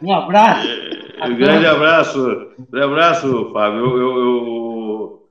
um 0.02 0.12
abraço. 0.12 0.68
Um 1.22 1.36
grande 1.36 1.66
abraço. 1.66 2.52
Um 2.72 2.82
abraço, 2.82 3.52
Fábio. 3.52 3.80
Eu, 3.80 3.96
eu, 3.96 4.18
eu, 4.18 5.28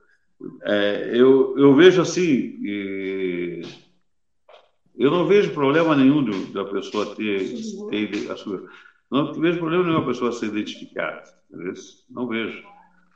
é, 0.64 1.10
eu, 1.14 1.54
eu 1.58 1.74
vejo 1.74 2.02
assim. 2.02 2.58
Eu 4.98 5.10
não 5.10 5.26
vejo 5.26 5.52
problema 5.52 5.94
nenhum 5.94 6.24
da 6.52 6.64
pessoa 6.64 7.14
ter, 7.14 7.38
ter 7.90 8.30
a 8.30 8.36
sua. 8.36 8.64
Não 9.10 9.32
vejo 9.34 9.58
problema 9.58 9.84
nenhum 9.84 9.98
a 9.98 10.06
pessoa 10.06 10.32
ser 10.32 10.46
identificada. 10.46 11.22
Não 12.10 12.26
vejo. 12.26 12.62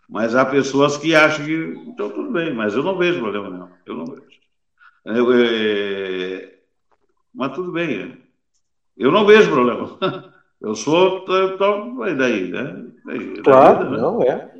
Mas 0.08 0.34
há 0.34 0.44
pessoas 0.44 0.96
que 0.96 1.14
acham 1.14 1.44
que. 1.44 1.52
Então, 1.86 2.10
tudo 2.10 2.32
bem, 2.32 2.52
mas 2.52 2.74
eu 2.74 2.82
não 2.82 2.98
vejo 2.98 3.20
problema 3.20 3.48
nenhum. 3.48 3.68
Eu 3.86 3.94
não 3.96 4.06
vejo. 4.06 4.39
Eu, 5.04 5.32
é, 5.32 6.52
mas 7.34 7.54
tudo 7.54 7.72
bem. 7.72 8.22
Eu 8.96 9.10
não 9.10 9.24
vejo 9.24 9.50
problema. 9.50 9.98
Eu 10.60 10.74
sou. 10.74 11.24
Tô, 11.24 12.06
e 12.06 12.14
daí, 12.14 12.50
né? 12.50 12.84
Daí, 13.06 13.42
claro, 13.42 13.78
vida, 13.78 13.90
né? 13.90 13.96
não 13.96 14.22
é. 14.22 14.52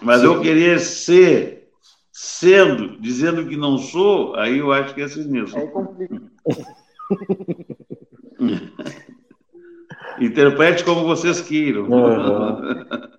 Mas 0.00 0.20
Sim. 0.20 0.26
eu 0.26 0.40
querer 0.40 0.78
ser, 0.78 1.72
sendo, 2.12 3.00
dizendo 3.00 3.48
que 3.48 3.56
não 3.56 3.78
sou, 3.78 4.36
aí 4.36 4.58
eu 4.58 4.70
acho 4.70 4.94
que 4.94 5.00
é 5.00 5.04
assim 5.04 5.28
mesmo. 5.28 5.58
Aí 5.58 5.66
complica. 5.66 6.22
Interprete 10.20 10.84
como 10.84 11.04
vocês 11.04 11.40
queiram. 11.40 11.88
Uhum. 11.88 13.08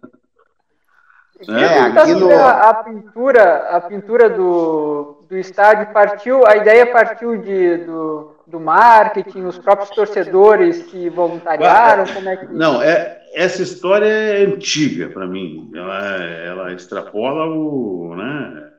É, 1.47 1.79
aqui 1.79 2.15
no... 2.15 2.29
a, 2.31 2.69
a, 2.69 2.73
pintura, 2.83 3.69
a 3.69 3.79
pintura 3.79 4.29
do, 4.29 5.18
do 5.29 5.37
estádio 5.37 5.93
partiu, 5.93 6.45
a 6.45 6.57
ideia 6.57 6.91
partiu 6.91 7.37
de, 7.37 7.77
do, 7.77 8.31
do 8.47 8.59
marketing, 8.59 9.43
os 9.43 9.59
próprios 9.59 9.91
torcedores 9.91 10.81
que 10.83 11.07
voluntariaram, 11.07 12.11
como 12.11 12.29
é 12.29 12.35
que... 12.35 12.51
Não, 12.51 12.81
é, 12.81 13.21
essa 13.35 13.61
história 13.61 14.05
é 14.05 14.43
antiga 14.43 15.07
para 15.09 15.27
mim, 15.27 15.69
ela, 15.75 16.23
ela 16.23 16.73
extrapola 16.73 17.45
o, 17.45 18.15
né, 18.15 18.71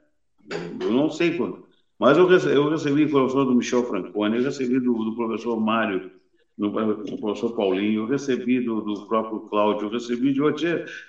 eu 0.81 0.90
não 0.90 1.09
sei 1.09 1.36
quando, 1.36 1.64
mas 1.97 2.18
eu 2.18 2.27
recebi, 2.27 2.55
eu 2.56 2.68
recebi 2.68 3.05
informação 3.05 3.44
do 3.44 3.55
Michel 3.55 3.85
Franconi, 3.85 4.39
eu 4.39 4.44
recebi 4.44 4.81
do, 4.81 4.93
do 4.93 5.14
professor 5.14 5.59
Mário 5.60 6.10
no, 6.59 6.72
professor 6.72 7.55
Paulinho, 7.55 8.02
eu 8.02 8.06
recebi 8.06 8.60
do, 8.60 8.82
do 8.82 9.06
próprio 9.06 9.40
Cláudio, 9.40 9.86
eu 9.86 9.93
recebi 9.93 10.32
de 10.32 10.43
outro, 10.43 10.66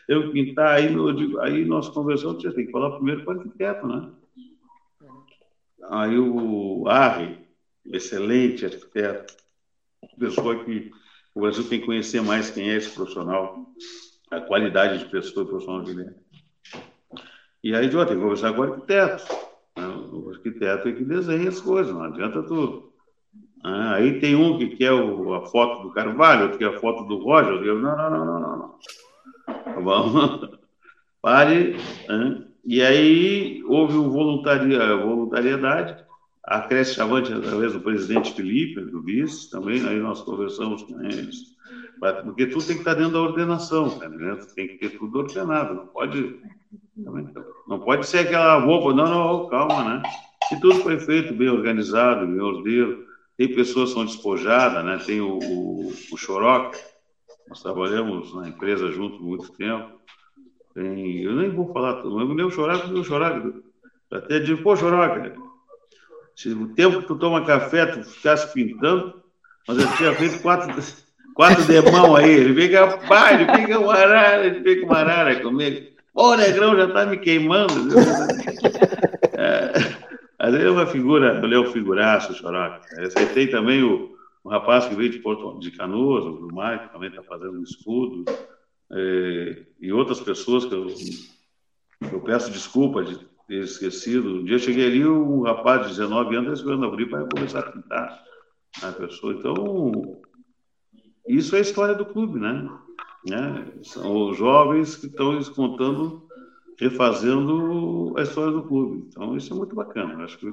eu 0.07 0.31
pintar, 0.31 0.75
aí, 0.75 0.93
eu 0.93 1.11
digo, 1.11 1.39
aí 1.39 1.65
nós 1.65 1.89
conversamos, 1.89 2.41
tem 2.41 2.65
que 2.67 2.71
falar 2.71 2.91
primeiro 2.91 3.25
com 3.25 3.31
o 3.31 3.33
arquiteto, 3.33 3.85
né? 3.85 4.09
Aí 5.89 6.17
o 6.17 6.87
Arre, 6.87 7.37
excelente 7.85 8.65
arquiteto, 8.65 9.35
pessoa 10.19 10.63
que 10.63 10.91
o 11.33 11.41
Brasil 11.41 11.67
tem 11.67 11.79
que 11.79 11.85
conhecer 11.85 12.21
mais 12.21 12.49
quem 12.49 12.69
é 12.69 12.75
esse 12.75 12.91
profissional, 12.91 13.65
a 14.29 14.41
qualidade 14.41 14.99
de 14.99 15.05
pessoa 15.05 15.45
profissional 15.45 15.83
que 15.83 15.91
ele 15.91 16.03
é. 16.03 16.13
E 17.63 17.75
aí, 17.75 17.85
eu 17.85 17.91
tenho 17.91 18.07
que 18.07 18.23
conversar 18.23 18.53
com 18.53 18.61
o 18.61 18.63
arquiteto. 18.63 19.23
Né? 19.77 19.87
O 20.11 20.29
arquiteto 20.31 20.87
é 20.87 20.91
que 20.93 21.03
desenha 21.03 21.49
as 21.49 21.61
coisas, 21.61 21.93
não 21.93 22.03
adianta 22.03 22.41
tudo. 22.43 22.91
Ah, 23.63 23.95
aí 23.95 24.19
tem 24.19 24.35
um 24.35 24.57
que 24.57 24.75
quer 24.75 24.91
o, 24.91 25.33
a 25.35 25.45
foto 25.45 25.83
do 25.83 25.93
Carvalho, 25.93 26.43
outro 26.43 26.57
quer 26.57 26.75
a 26.75 26.79
foto 26.79 27.03
do 27.03 27.17
Roger. 27.17 27.63
Eu, 27.63 27.79
não, 27.79 27.95
não, 27.95 28.25
não, 28.25 28.39
não, 28.39 28.57
não. 28.57 29.83
Vamos, 29.83 30.59
pare. 31.21 31.75
Hein? 32.09 32.50
E 32.65 32.81
aí 32.81 33.63
houve 33.65 33.97
um 33.97 34.09
voluntaria, 34.09 34.95
voluntariedade, 34.95 36.03
a 36.43 36.61
Cresce 36.61 36.95
Chavante, 36.95 37.33
através 37.33 37.73
do 37.73 37.81
presidente 37.81 38.33
Felipe, 38.33 38.81
do 38.81 39.01
vice, 39.01 39.49
também, 39.49 39.85
aí 39.87 39.99
nós 39.99 40.21
conversamos 40.21 40.83
com 40.83 41.01
eles. 41.01 41.51
Porque 42.23 42.47
tudo 42.47 42.65
tem 42.65 42.75
que 42.75 42.81
estar 42.81 42.95
dentro 42.95 43.13
da 43.13 43.21
ordenação, 43.21 43.97
né? 43.99 44.37
tem 44.55 44.67
que 44.67 44.77
ter 44.77 44.97
tudo 44.97 45.19
ordenado, 45.19 45.75
não 45.75 45.87
pode, 45.87 46.39
não 47.67 47.79
pode 47.79 48.07
ser 48.07 48.19
aquela 48.19 48.59
roupa, 48.59 48.93
não, 48.93 49.05
não, 49.05 49.49
calma, 49.49 49.83
né? 49.83 50.03
Se 50.49 50.59
tudo 50.59 50.81
foi 50.81 50.99
feito 50.99 51.33
bem 51.33 51.49
organizado, 51.49 52.25
bem 52.25 52.41
ordeiro, 52.41 53.05
tem 53.37 53.53
pessoas 53.53 53.89
que 53.89 53.95
são 53.95 54.05
despojadas, 54.05 54.83
né? 54.83 54.97
Tem 55.05 55.21
o, 55.21 55.37
o, 55.37 55.93
o 56.11 56.17
Choroca, 56.17 56.77
nós 57.47 57.61
trabalhamos 57.61 58.33
na 58.33 58.49
empresa 58.49 58.91
juntos 58.91 59.19
muito 59.21 59.51
tempo. 59.53 60.01
Tem, 60.73 61.21
eu 61.23 61.35
nem 61.35 61.49
vou 61.49 61.71
falar, 61.73 61.99
eu 61.99 62.33
nem 62.33 62.45
o 62.45 62.51
Choroca, 62.51 62.87
nem 62.87 63.01
o 63.01 63.03
Choroca. 63.03 63.53
Até 64.11 64.39
digo, 64.39 64.63
pô, 64.63 64.75
Choroca, 64.75 65.33
se 66.35 66.49
o 66.49 66.69
tempo 66.69 67.01
que 67.01 67.07
tu 67.07 67.15
toma 67.17 67.45
café, 67.45 67.85
tu 67.85 68.03
ficasse 68.03 68.53
pintando, 68.53 69.21
mas 69.67 69.77
eu 69.77 69.91
tinha 69.97 70.13
feito 70.13 70.41
quatro, 70.41 70.73
quatro 71.35 71.63
demão 71.65 72.15
aí. 72.15 72.31
Ele 72.31 72.61
fica, 72.61 72.97
pai, 73.07 73.35
ele 73.35 73.61
fica 73.61 73.79
uma 73.79 73.93
arara, 73.93 74.45
ele 74.45 74.63
fica 74.63 74.85
uma 74.85 74.97
arara 74.97 75.39
comigo. 75.41 75.91
Pô, 76.13 76.35
negrão, 76.35 76.75
já 76.75 76.87
tá 76.87 77.05
me 77.05 77.17
queimando. 77.17 77.73
É, 79.33 79.71
mas 80.37 80.53
ele 80.53 80.67
é 80.67 80.69
uma 80.69 80.85
figura, 80.85 81.41
ele 81.43 81.55
é 81.55 81.59
um 81.59 81.71
figuraço, 81.71 82.35
Choroca. 82.35 82.81
Aceitei 82.99 83.47
também 83.47 83.81
o, 83.81 84.15
o 84.43 84.49
rapaz 84.49 84.85
que 84.85 84.93
veio 84.93 85.09
de, 85.09 85.17
Porto, 85.17 85.57
de 85.59 85.71
Canoas, 85.71 86.25
o 86.25 86.47
que 86.47 86.93
também 86.93 87.09
está 87.09 87.23
fazendo 87.23 87.59
um 87.59 87.63
escudo, 87.63 88.25
é, 88.93 89.65
e 89.79 89.91
outras 89.91 90.19
pessoas 90.19 90.65
que 90.65 90.73
eu, 90.73 90.87
eu 92.11 92.21
peço 92.21 92.51
desculpa 92.51 93.03
de 93.03 93.17
ter 93.47 93.63
esquecido. 93.63 94.39
Um 94.39 94.43
dia 94.43 94.59
cheguei 94.59 94.85
ali, 94.85 95.05
um 95.05 95.41
rapaz 95.41 95.81
de 95.83 95.89
19 95.89 96.35
anos 96.35 96.59
esperando 96.59 96.85
abrir 96.85 97.09
para 97.09 97.27
começar 97.27 97.59
a 97.59 97.71
pintar 97.71 98.23
a 98.81 98.91
pessoa. 98.91 99.33
Então, 99.33 100.21
isso 101.27 101.55
é 101.55 101.59
a 101.59 101.61
história 101.61 101.95
do 101.95 102.05
clube, 102.05 102.39
né? 102.39 102.69
né? 103.27 103.71
São 103.83 104.29
os 104.29 104.37
jovens 104.37 104.95
que 104.95 105.07
estão 105.07 105.41
contando 105.53 106.27
refazendo 106.77 108.13
a 108.17 108.23
história 108.23 108.51
do 108.51 108.63
clube. 108.63 109.07
Então, 109.07 109.37
isso 109.37 109.53
é 109.53 109.57
muito 109.57 109.75
bacana. 109.75 110.23
Acho 110.23 110.37
que, 110.37 110.47
é, 110.47 110.51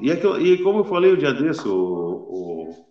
e, 0.00 0.10
é 0.10 0.16
que, 0.16 0.26
e 0.26 0.62
como 0.62 0.80
eu 0.80 0.84
falei 0.84 1.12
o 1.12 1.16
dia 1.16 1.32
desse, 1.32 1.66
o, 1.66 1.74
o, 1.74 2.86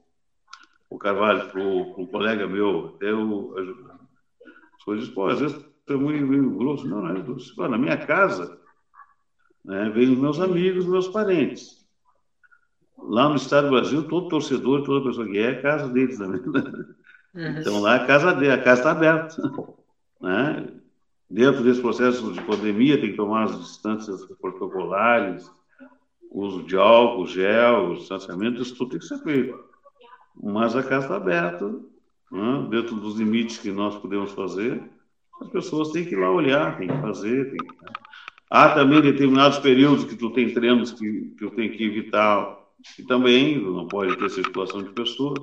o 0.89 0.97
Carvalho, 0.97 1.49
para 1.49 1.61
um 1.61 2.05
colega 2.05 2.45
meu, 2.47 2.95
até 2.95 3.13
o. 4.87 4.93
As 4.93 5.07
pô, 5.09 5.27
às 5.27 5.39
vezes 5.39 5.65
é 5.89 5.93
muito, 5.95 6.25
muito 6.25 6.57
grosso. 6.57 6.87
Não, 6.87 7.01
não 7.01 7.15
é 7.15 7.21
grosso. 7.21 7.55
Na 7.67 7.77
minha 7.77 7.97
casa, 7.97 8.59
né, 9.63 9.89
vem 9.89 10.11
os 10.11 10.17
meus 10.17 10.39
amigos, 10.39 10.85
meus 10.85 11.07
parentes. 11.07 11.85
Lá 12.97 13.29
no 13.29 13.35
Estado 13.35 13.67
do 13.67 13.75
Brasil, 13.75 14.07
todo 14.07 14.29
torcedor, 14.29 14.83
toda 14.83 15.07
pessoa 15.07 15.27
que 15.27 15.37
é, 15.37 15.43
é 15.43 15.49
a 15.51 15.61
casa 15.61 15.87
deles 15.89 16.17
também. 16.17 16.41
Né? 16.41 16.85
Uhum. 17.35 17.59
Então 17.59 17.81
lá 17.81 17.95
a 17.95 18.05
casa 18.07 18.33
dele, 18.33 18.51
a 18.51 18.63
casa 18.63 18.81
está 18.81 18.91
aberta. 18.91 19.35
Né? 20.19 20.67
Dentro 21.29 21.63
desse 21.63 21.81
processo 21.81 22.33
de 22.33 22.41
pandemia, 22.41 22.99
tem 22.99 23.11
que 23.11 23.17
tomar 23.17 23.43
as 23.43 23.59
distâncias 23.59 24.25
protocolares, 24.41 25.51
uso 26.31 26.63
de 26.63 26.75
álcool, 26.77 27.27
gel, 27.27 27.95
distanciamento, 27.95 28.61
isso 28.61 28.75
tudo 28.75 28.91
tem 28.91 28.99
que 28.99 29.05
ser 29.05 29.19
feito. 29.19 29.63
Mas 30.41 30.75
a 30.75 30.83
casa 30.83 31.05
está 31.05 31.17
aberta, 31.17 31.79
né? 32.31 32.67
dentro 32.69 32.95
dos 32.95 33.17
limites 33.17 33.57
que 33.57 33.71
nós 33.71 33.95
podemos 33.95 34.31
fazer, 34.31 34.81
as 35.41 35.49
pessoas 35.49 35.91
têm 35.91 36.05
que 36.05 36.15
ir 36.15 36.19
lá 36.19 36.31
olhar, 36.31 36.77
têm 36.77 36.87
que 36.87 37.01
fazer. 37.01 37.51
Tem 37.51 37.57
que... 37.57 37.83
Né? 37.83 37.91
Há 38.49 38.69
também 38.69 39.01
determinados 39.01 39.59
períodos 39.59 40.05
que 40.05 40.15
tu 40.15 40.29
tem 40.31 40.53
treinos 40.53 40.91
que, 40.91 41.33
que 41.37 41.43
eu 41.43 41.51
tenho 41.51 41.71
que 41.71 41.83
evitar, 41.83 42.57
e 42.97 43.03
também 43.03 43.59
não 43.59 43.87
pode 43.87 44.15
ter 44.15 44.29
circulação 44.29 44.81
de 44.81 44.89
pessoas. 44.89 45.39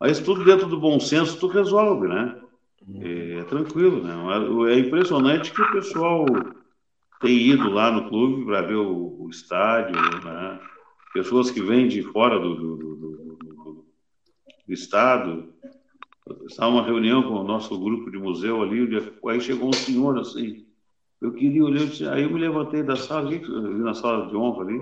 Mas 0.00 0.18
tudo 0.18 0.44
dentro 0.44 0.66
do 0.66 0.80
bom 0.80 0.98
senso 0.98 1.38
tu 1.38 1.46
resolve, 1.46 2.08
né? 2.08 2.40
É, 3.00 3.38
é 3.40 3.44
tranquilo, 3.44 4.02
né? 4.02 4.14
É 4.72 4.78
impressionante 4.78 5.52
que 5.52 5.60
o 5.60 5.72
pessoal 5.72 6.24
tem 7.20 7.36
ido 7.36 7.70
lá 7.70 7.90
no 7.90 8.08
clube 8.08 8.46
para 8.46 8.62
ver 8.62 8.76
o, 8.76 9.22
o, 9.22 9.30
estádio, 9.30 9.94
né? 10.24 10.58
Pessoas 11.12 11.50
que 11.50 11.60
vêm 11.60 11.86
de 11.86 12.02
fora 12.02 12.38
do, 12.40 12.54
do, 12.54 12.76
do, 12.76 13.84
do 14.66 14.72
estado. 14.72 15.52
Estava 16.46 16.72
uma 16.72 16.84
reunião 16.84 17.22
com 17.22 17.34
o 17.34 17.44
nosso 17.44 17.78
grupo 17.78 18.10
de 18.10 18.18
museu 18.18 18.62
ali, 18.62 18.88
aí 19.26 19.40
chegou 19.40 19.68
um 19.68 19.72
senhor 19.72 20.18
assim, 20.18 20.66
eu 21.20 21.32
queria 21.32 21.64
olhar, 21.64 22.12
aí 22.12 22.22
eu 22.22 22.30
me 22.30 22.40
levantei 22.40 22.82
da 22.82 22.96
sala, 22.96 23.30
na 23.30 23.94
sala 23.94 24.26
de 24.28 24.36
honra 24.36 24.64
ali, 24.64 24.80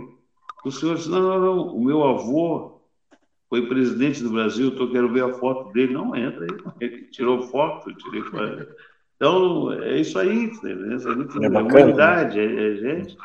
o 0.64 0.70
senhor 0.70 0.96
disse, 0.96 1.08
não, 1.08 1.20
não, 1.20 1.40
não, 1.40 1.74
o 1.74 1.84
meu 1.84 2.04
avô 2.04 2.78
foi 3.48 3.66
presidente 3.66 4.22
do 4.22 4.30
Brasil, 4.30 4.74
eu 4.76 4.90
quero 4.90 5.12
ver 5.12 5.24
a 5.24 5.32
foto 5.34 5.72
dele. 5.72 5.94
Não, 5.94 6.14
entra 6.14 6.44
aí. 6.44 6.50
Ele 6.80 7.02
tirou 7.04 7.42
foto, 7.42 7.92
tirei 7.94 8.22
foto. 8.22 8.68
Então, 9.16 9.72
é 9.72 10.00
isso 10.00 10.18
aí, 10.18 10.52
né? 10.62 10.96
é, 11.42 11.46
é 11.46 11.48
humanidade, 11.48 12.38
né? 12.38 12.44
é, 12.44 12.72
é, 12.72 12.76
gente. 12.76 13.16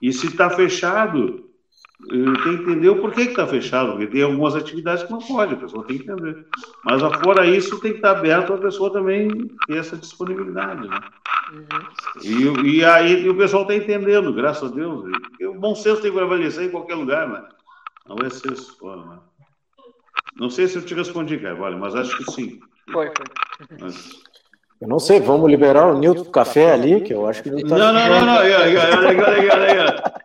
E 0.00 0.12
se 0.12 0.28
está 0.28 0.48
fechado, 0.50 1.43
tem 2.08 2.34
que 2.34 2.48
entender 2.48 2.88
o 2.88 3.00
porquê 3.00 3.24
que 3.24 3.30
está 3.30 3.46
fechado, 3.46 3.92
porque 3.92 4.06
tem 4.06 4.22
algumas 4.22 4.54
atividades 4.54 5.04
que 5.04 5.10
não 5.10 5.18
pode, 5.18 5.54
a 5.54 5.58
pessoa 5.58 5.84
tem 5.84 5.98
que 5.98 6.04
entender. 6.04 6.46
Mas 6.84 7.02
fora 7.22 7.46
isso, 7.46 7.80
tem 7.80 7.92
que 7.92 7.98
estar 7.98 8.14
tá 8.14 8.18
aberto 8.18 8.52
a 8.52 8.58
pessoa 8.58 8.92
também 8.92 9.28
ter 9.66 9.78
essa 9.78 9.96
disponibilidade, 9.96 10.86
né? 10.88 11.00
Uhum. 11.52 12.64
E, 12.64 12.76
e 12.76 12.84
aí 12.84 13.24
e 13.24 13.28
o 13.28 13.36
pessoal 13.36 13.62
está 13.62 13.74
entendendo, 13.74 14.32
graças 14.32 14.70
a 14.70 14.74
Deus. 14.74 15.04
o 15.40 15.54
bom 15.54 15.74
senso 15.74 16.02
tem 16.02 16.10
que 16.10 16.16
prevalecer 16.16 16.64
em 16.64 16.70
qualquer 16.70 16.94
lugar, 16.94 17.28
né? 17.28 17.44
Não 18.06 18.16
é 18.24 18.30
ser 18.30 18.56
só, 18.56 18.96
né? 18.96 19.18
Não 20.36 20.50
sei 20.50 20.66
se 20.66 20.76
eu 20.76 20.84
te 20.84 20.94
respondi, 20.94 21.38
Carvalho, 21.38 21.78
mas 21.78 21.94
acho 21.94 22.16
que 22.18 22.32
sim. 22.32 22.60
Foi, 22.92 23.06
foi. 23.06 23.78
Mas... 23.80 24.22
Eu 24.80 24.88
não 24.88 24.98
sei, 24.98 25.20
vamos 25.20 25.48
liberar 25.50 25.86
o 25.86 25.98
Nilton 25.98 26.24
Café 26.30 26.72
ali, 26.72 27.00
que 27.00 27.14
eu 27.14 27.26
acho 27.26 27.42
que 27.42 27.50
não 27.50 27.60
tá. 27.60 27.78
Não, 27.78 27.92
não, 27.92 28.08
não, 28.08 28.26
não. 28.26 28.36
Olha 28.36 28.58
aqui, 28.58 28.76
olha 28.76 29.10
aqui, 29.10 29.20
olha 29.20 29.36
aqui, 29.38 29.50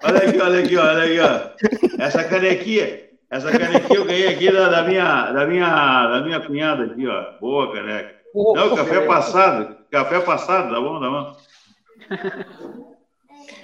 olha 0.04 0.18
aqui, 0.18 0.42
olha 0.42 0.60
aqui, 0.60 0.78
olha 0.78 1.04
aqui, 1.04 1.20
ó. 1.20 2.04
Essa 2.04 2.24
canequinha, 2.24 3.00
essa 3.30 3.52
canequinha 3.52 4.00
eu 4.00 4.06
ganhei 4.06 4.28
aqui 4.28 4.52
da, 4.52 4.70
da, 4.70 4.84
minha, 4.84 5.32
da, 5.32 5.46
minha, 5.46 6.08
da 6.08 6.22
minha 6.22 6.40
cunhada 6.42 6.86
aqui, 6.86 7.08
ó. 7.08 7.40
Boa 7.40 7.72
caneca. 7.72 8.16
Não, 8.36 8.76
café 8.76 9.02
passado. 9.02 9.76
Café 9.92 10.20
passado, 10.20 10.74
tá 10.74 10.82
bom, 10.82 11.00
tá 11.00 11.10
bom. 11.10 11.38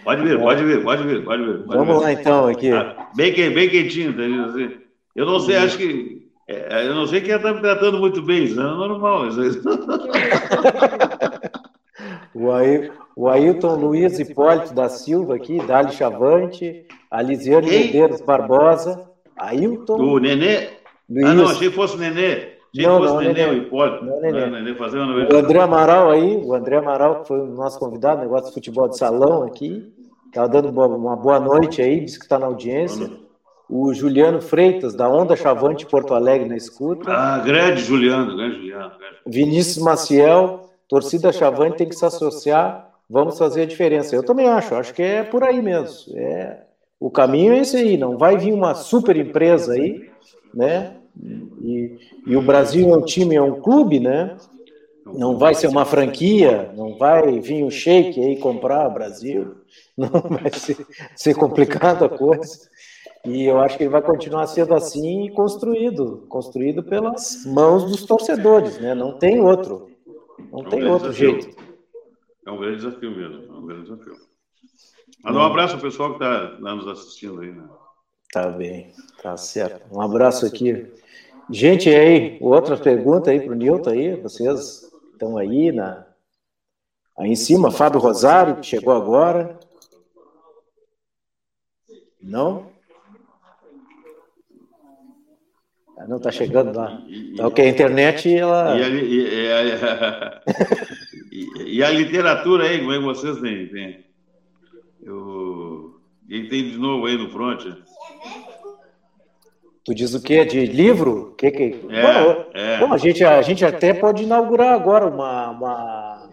Pode 0.04 0.22
vir, 0.22 0.40
pode 0.40 0.64
vir, 0.64 0.84
pode 0.84 1.04
vir, 1.04 1.24
pode 1.24 1.44
vir. 1.44 1.64
Pode 1.66 1.78
Vamos 1.80 1.98
vir. 1.98 2.04
lá 2.04 2.14
então 2.14 2.48
aqui. 2.48 2.72
Ah, 2.72 3.10
bem, 3.16 3.34
bem 3.34 3.70
quentinho, 3.70 4.14
tá. 4.14 4.22
Eu 5.16 5.26
não 5.26 5.40
sei, 5.40 5.58
acho 5.58 5.78
que. 5.78 6.25
É, 6.48 6.88
eu 6.88 6.94
não 6.94 7.08
sei 7.08 7.22
quem 7.22 7.34
está 7.36 7.52
me 7.52 7.60
tratando 7.60 7.98
muito 8.00 8.22
bem, 8.22 8.44
isso 8.44 8.60
é 8.60 8.64
normal. 8.64 9.28
Isso 9.28 9.62
o, 12.36 12.52
Ail, 12.52 12.92
o 13.16 13.28
Ailton 13.28 13.76
Luiz 13.76 14.20
Hipólito 14.20 14.72
da 14.72 14.88
Silva 14.88 15.36
aqui, 15.36 15.58
Dali 15.66 15.92
Chavante, 15.92 16.86
a 17.10 17.20
Lisiane 17.22 17.68
Medeiros 17.68 18.22
Barbosa, 18.22 19.10
Ailton. 19.36 19.98
O 19.98 20.20
Nenê? 20.20 20.70
Luiz. 21.10 21.26
Ah, 21.26 21.34
não, 21.34 21.48
achei 21.50 21.70
que 21.70 21.76
fosse 21.76 21.98
Nenê. 21.98 22.54
Achei 22.72 22.86
não, 22.86 23.02
que 23.02 23.08
fosse 23.08 23.14
não, 23.14 23.22
Nenê, 23.22 23.34
Nenê, 23.34 23.50
o 23.50 23.58
Hipólito. 23.64 24.06
Não, 24.06 24.22
Nenê. 24.22 24.42
Não, 24.42 24.52
Nenê 24.52 24.76
fazer 24.76 25.00
uma 25.00 25.16
o 25.16 25.36
André 25.36 25.60
Amaral 25.60 26.12
aí, 26.12 26.38
o 26.38 26.54
André 26.54 26.78
Amaral, 26.78 27.22
que 27.22 27.28
foi 27.28 27.40
o 27.40 27.48
nosso 27.48 27.80
convidado, 27.80 28.22
negócio 28.22 28.50
de 28.50 28.54
futebol 28.54 28.88
de 28.88 29.00
salão 29.00 29.42
aqui, 29.42 29.92
estava 30.28 30.48
dando 30.48 30.70
uma 30.70 31.16
boa 31.16 31.40
noite 31.40 31.82
aí, 31.82 32.02
disse 32.02 32.20
que 32.20 32.26
está 32.26 32.38
na 32.38 32.46
audiência. 32.46 33.25
O 33.70 33.94
Juliano 33.94 34.42
Freitas, 34.42 34.94
da 34.94 35.10
Onda 35.10 35.36
Chavante 35.36 35.86
Porto 35.86 36.14
Alegre, 36.14 36.48
na 36.48 36.56
escuta. 36.56 37.12
Ah, 37.12 37.40
grande 37.40 37.82
Juliano, 37.82 38.36
grande 38.36 38.58
Juliano. 38.58 38.92
Grande. 38.98 39.16
Vinícius 39.26 39.84
Maciel, 39.84 40.70
torcida 40.88 41.32
Chavante 41.32 41.78
tem 41.78 41.90
que 41.90 41.96
se 41.96 42.06
associar, 42.06 42.92
vamos 43.10 43.38
fazer 43.38 43.64
a 43.64 43.66
diferença. 43.66 44.16
Eu 44.16 44.24
também 44.24 44.48
acho, 44.48 44.76
acho 44.76 44.94
que 44.94 45.02
é 45.02 45.24
por 45.24 45.44
aí 45.44 45.62
mesmo. 45.62 46.16
É, 46.16 46.60
o 47.00 47.10
caminho 47.10 47.54
é 47.54 47.60
esse 47.60 47.78
aí, 47.78 47.98
não 47.98 48.18
vai 48.18 48.38
vir 48.38 48.54
uma 48.54 48.76
super 48.76 49.16
empresa 49.18 49.74
aí, 49.74 50.10
né? 50.54 50.96
E, 51.62 51.98
e 52.28 52.36
o 52.36 52.42
Brasil 52.42 52.90
é 52.90 52.98
um 52.98 53.02
time, 53.02 53.36
é 53.36 53.42
um 53.42 53.62
clube, 53.62 54.00
né? 54.00 54.38
Não 55.06 55.38
vai 55.38 55.54
ser 55.54 55.68
uma 55.68 55.86
franquia, 55.86 56.72
não 56.76 56.98
vai 56.98 57.40
vir 57.40 57.64
um 57.64 57.70
shake 57.70 58.20
aí 58.20 58.38
comprar 58.38 58.88
o 58.88 58.94
Brasil, 58.94 59.56
não 59.96 60.10
vai 60.10 60.52
ser, 60.52 60.78
ser 61.16 61.36
complicada 61.36 62.06
a 62.06 62.10
coisa. 62.10 62.68
E 63.26 63.44
eu 63.44 63.60
acho 63.60 63.78
que 63.78 63.84
ele 63.84 63.90
vai 63.90 64.02
continuar 64.02 64.46
sendo 64.48 64.74
assim 64.74 65.32
construído, 65.34 66.26
construído 66.30 66.84
pelas 66.84 67.46
mãos 67.46 67.84
dos 67.90 68.06
torcedores, 68.06 68.80
né? 68.80 68.94
Não 68.94 69.18
tem 69.18 69.42
outro. 69.42 69.90
Não 70.52 70.60
é 70.60 70.62
um 70.62 70.70
tem 70.70 70.86
outro 70.86 71.12
desafio. 71.12 71.42
jeito. 71.42 71.58
É 72.46 72.52
um 72.52 72.58
grande 72.58 72.78
desafio 72.78 73.12
mesmo, 73.12 73.56
é 73.56 73.58
um 73.58 73.66
grande 73.66 73.90
desafio. 73.90 74.16
Manda 75.24 75.40
um 75.40 75.44
abraço 75.44 75.76
ao 75.76 75.82
pessoal 75.82 76.10
que 76.10 76.24
está 76.24 76.58
tá 76.58 76.76
nos 76.76 76.88
assistindo 76.88 77.42
aí, 77.42 77.52
né? 77.52 77.68
Tá 78.32 78.50
bem, 78.50 78.94
tá 79.24 79.36
certo. 79.38 79.82
Um 79.92 80.02
abraço 80.02 80.46
aqui. 80.46 80.92
Gente, 81.50 81.90
aí, 81.90 82.38
outra 82.42 82.78
pergunta 82.78 83.32
aí 83.32 83.40
para 83.40 83.52
o 83.52 83.56
Nilton 83.56 83.90
aí, 83.90 84.16
vocês 84.22 84.92
estão 85.14 85.38
aí 85.38 85.72
na 85.72 86.06
aí 87.18 87.32
em 87.32 87.36
cima, 87.36 87.72
Fábio 87.72 88.00
Rosário, 88.00 88.58
que 88.58 88.68
chegou 88.68 88.94
agora. 88.94 89.58
Não? 92.22 92.75
Não 96.08 96.18
está 96.18 96.32
chegando 96.32 96.76
lá. 96.76 97.02
Então, 97.08 97.50
que 97.52 97.62
a 97.62 97.68
internet, 97.68 98.34
ela. 98.34 98.78
E 98.78 98.84
a, 98.84 98.90
e, 98.90 99.52
a, 99.52 100.42
e 101.66 101.84
a, 101.84 101.90
literatura 101.90 102.66
aí, 102.66 102.80
como 102.80 102.94
é 102.94 102.98
que 102.98 103.04
vocês 103.04 103.40
têm? 103.40 103.68
têm? 103.68 104.06
Eu... 105.04 106.00
Quem 106.28 106.48
tem 106.48 106.72
de 106.72 106.78
novo 106.78 107.06
aí 107.06 107.18
no 107.18 107.30
front? 107.30 107.66
Tu 109.84 109.94
diz 109.94 110.16
o 110.16 110.22
quê? 110.22 110.44
De 110.44 110.66
livro? 110.66 111.36
Que, 111.38 111.52
que... 111.52 111.64
É, 111.90 112.02
bom, 112.02 112.46
é. 112.54 112.80
bom, 112.80 112.94
a, 112.94 112.98
gente, 112.98 113.24
a 113.24 113.42
gente 113.44 113.64
até 113.64 113.94
pode 113.94 114.24
inaugurar 114.24 114.74
agora 114.74 115.06
uma, 115.06 115.52
uma, 115.52 116.30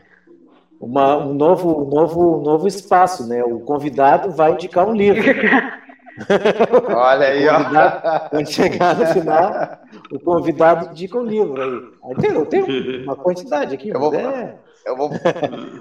uma, 0.80 1.16
um 1.18 1.34
novo, 1.34 1.84
novo, 1.84 2.42
novo 2.42 2.66
espaço, 2.66 3.28
né? 3.28 3.44
O 3.44 3.60
convidado 3.60 4.30
vai 4.30 4.52
indicar 4.52 4.88
um 4.88 4.94
livro. 4.94 5.22
Né? 5.22 5.78
Olha 6.94 7.26
aí, 7.26 7.48
ó. 7.48 8.28
Quando 8.28 8.47
chegar 8.47 8.97
no 8.97 9.06
final, 9.06 9.78
o 10.10 10.20
convidado 10.20 10.90
indica 10.90 11.18
um 11.18 11.24
livro 11.24 11.62
aí. 11.62 12.10
aí 12.10 12.14
tem, 12.20 12.30
eu 12.32 12.47
tenho 12.47 13.05
uma 13.05 13.16
quantidade 13.16 13.74
aqui, 13.74 13.89
eu 13.89 13.98
vou, 13.98 14.14
é... 14.14 14.56
eu 14.84 14.97
vou, 14.97 15.10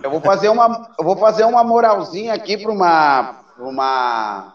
eu 0.03 0.10
vou 0.10 0.22
fazer 0.22 0.49
uma, 0.49 0.90
eu 0.98 1.06
vou 1.06 1.18
fazer 1.18 1.44
uma 1.44 1.64
moralzinha 1.64 2.34
aqui 2.34 2.58
para 2.58 2.72
uma, 2.72 3.44
uma, 3.60 4.53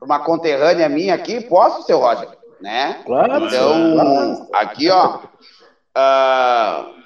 uma 0.00 0.18
conterrânea 0.20 0.88
minha 0.88 1.14
aqui. 1.14 1.40
Posso, 1.40 1.82
seu 1.82 1.98
Roger? 1.98 2.28
Né? 2.60 3.02
Claro. 3.04 3.46
Então, 3.46 4.48
aqui, 4.52 4.90
ó. 4.90 5.18
Uh, 5.96 7.02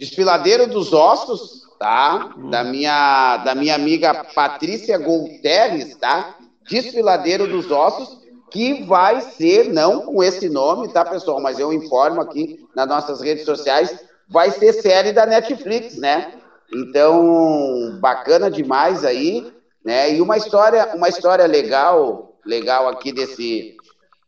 Desfiladeiro 0.00 0.66
dos 0.66 0.94
Ossos, 0.94 1.60
tá? 1.78 2.30
Da 2.50 2.64
minha, 2.64 3.36
da 3.38 3.54
minha 3.54 3.74
amiga 3.74 4.24
Patrícia 4.34 4.96
Golteres, 4.96 5.94
tá? 5.96 6.36
Desfiladeiro 6.70 7.48
dos 7.48 7.70
Ossos, 7.70 8.20
que 8.50 8.84
vai 8.84 9.20
ser, 9.20 9.72
não 9.72 10.02
com 10.02 10.22
esse 10.22 10.48
nome, 10.48 10.92
tá, 10.92 11.04
pessoal? 11.04 11.40
Mas 11.40 11.58
eu 11.58 11.72
informo 11.72 12.20
aqui 12.20 12.64
nas 12.74 12.86
nossas 12.86 13.20
redes 13.20 13.44
sociais, 13.44 14.04
vai 14.28 14.50
ser 14.50 14.72
série 14.72 15.12
da 15.12 15.26
Netflix, 15.26 15.96
né? 15.98 16.32
Então, 16.72 17.98
bacana 18.00 18.50
demais 18.50 19.04
aí, 19.04 19.52
né? 19.84 20.14
E 20.14 20.20
uma 20.20 20.36
história, 20.36 20.94
uma 20.94 21.08
história 21.08 21.46
legal, 21.46 22.36
legal 22.46 22.88
aqui 22.88 23.12
desse 23.12 23.76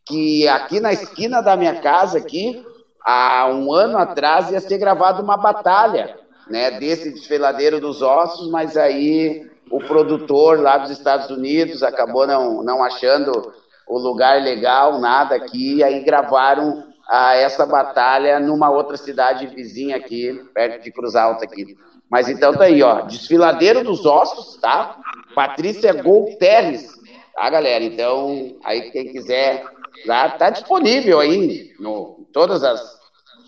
que 0.05 0.49
aqui 0.49 0.81
na 0.81 0.93
esquina 0.93 1.41
da 1.41 1.57
minha 1.57 1.81
casa 1.81 2.19
aqui, 2.19 2.65
há 3.05 3.47
um 3.47 3.73
ano 3.73 3.99
atrás 3.99 4.51
ia 4.51 4.61
ser 4.61 4.79
gravada 4.79 5.23
uma 5.23 5.37
batalha, 5.37 6.19
né, 6.51 6.73
desse 6.73 7.13
desfiladeiro 7.13 7.81
dos 7.81 8.03
ossos, 8.03 8.51
mas 8.51 8.77
aí 8.77 9.49
o 9.73 9.81
produtor 9.81 10.61
lá 10.61 10.77
dos 10.77 10.91
Estados 10.91 11.31
Unidos 11.31 11.83
acabou 11.83 12.27
não, 12.27 12.63
não 12.63 12.85
achando 12.85 13.55
o 13.89 13.99
lugar 13.99 14.43
legal, 14.43 15.01
nada 15.01 15.35
aqui, 15.35 15.77
e 15.77 15.83
aí 15.83 16.05
gravaram 16.05 16.85
ah, 17.09 17.35
essa 17.35 17.65
batalha 17.65 18.39
numa 18.39 18.71
outra 18.71 18.99
cidade 18.99 19.47
vizinha 19.47 19.97
aqui, 19.97 20.45
perto 20.53 20.85
de 20.85 20.93
Cruz 20.93 21.17
Alta 21.17 21.47
aqui. 21.47 21.75
Mas 22.11 22.29
então 22.29 22.53
tá 22.53 22.65
aí, 22.65 22.83
ó, 22.83 23.01
Desfiladeiro 23.01 23.83
dos 23.83 24.05
Ossos, 24.05 24.61
tá? 24.61 24.99
Patrícia 25.35 25.95
Golteres, 25.95 26.91
tá, 27.35 27.49
galera? 27.49 27.83
Então, 27.83 28.55
aí 28.63 28.91
quem 28.91 29.11
quiser, 29.11 29.65
lá 30.05 30.29
tá 30.29 30.51
disponível 30.51 31.19
aí 31.19 31.73
no 31.81 32.27
todas 32.31 32.63
as, 32.63 32.81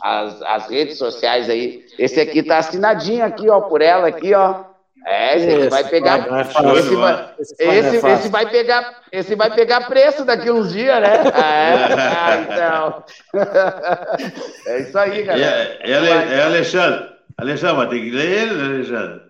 as, 0.03 0.43
as 0.43 0.69
redes 0.71 0.97
sociais 0.97 1.51
aí. 1.51 1.85
Esse 1.99 2.19
aqui 2.19 2.43
tá 2.43 2.57
assinadinho 2.59 3.27
aqui, 3.27 3.51
ó, 3.51 3.61
por 3.61 3.83
ela 3.83 4.09
aqui, 4.09 4.33
ó. 4.33 4.73
É, 5.06 5.36
esse 5.36 5.68
vai 5.68 5.85
pegar. 5.85 6.18
esse, 6.40 6.94
vai, 6.94 7.35
esse, 7.39 8.06
esse, 8.06 8.28
vai 8.28 8.51
pegar, 8.51 9.02
esse 9.12 9.35
vai 9.35 9.55
pegar 9.55 9.86
preço 9.86 10.24
daqui 10.24 10.51
uns 10.51 10.72
dias, 10.72 11.01
né? 11.01 11.24
É, 11.35 11.74
ah, 11.94 12.36
então. 12.40 13.05
é 14.66 14.81
isso 14.81 14.98
aí, 14.98 15.22
galera. 15.22 15.78
É, 15.81 15.90
é, 15.90 16.39
é 16.39 16.43
Alexandre. 16.44 17.12
Alexandre, 17.36 17.76
mas 17.76 17.90
tem 17.90 18.05
que 18.05 18.10
ler 18.10 18.43
ele, 18.43 18.55
né, 18.55 18.64
Alexandre? 18.76 19.20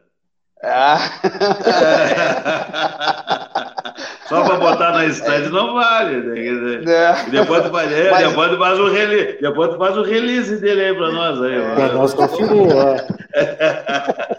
Ah. 0.62 0.98
Só 4.28 4.42
para 4.42 4.56
botar 4.56 4.92
na 4.92 5.04
estante 5.04 5.50
não 5.50 5.74
vale. 5.74 6.16
Né? 6.16 6.82
É. 6.90 7.30
Depois 7.30 7.64
tu 7.64 7.70
faz, 7.70 7.92
é, 7.92 8.10
Mas... 8.10 8.28
depois 8.28 8.50
tu 8.50 8.58
faz 8.58 8.80
o 8.80 8.88
release, 8.88 9.38
depois 9.40 9.70
tu 9.70 9.78
faz 9.78 9.96
o 9.96 10.02
release 10.02 10.60
dele 10.60 10.86
aí 10.86 10.94
para 10.94 11.12
nós 11.12 11.40
aí. 11.42 11.60
Para 11.74 11.92
nós 11.92 12.14
conferir, 12.14 12.72
é. 12.72 13.06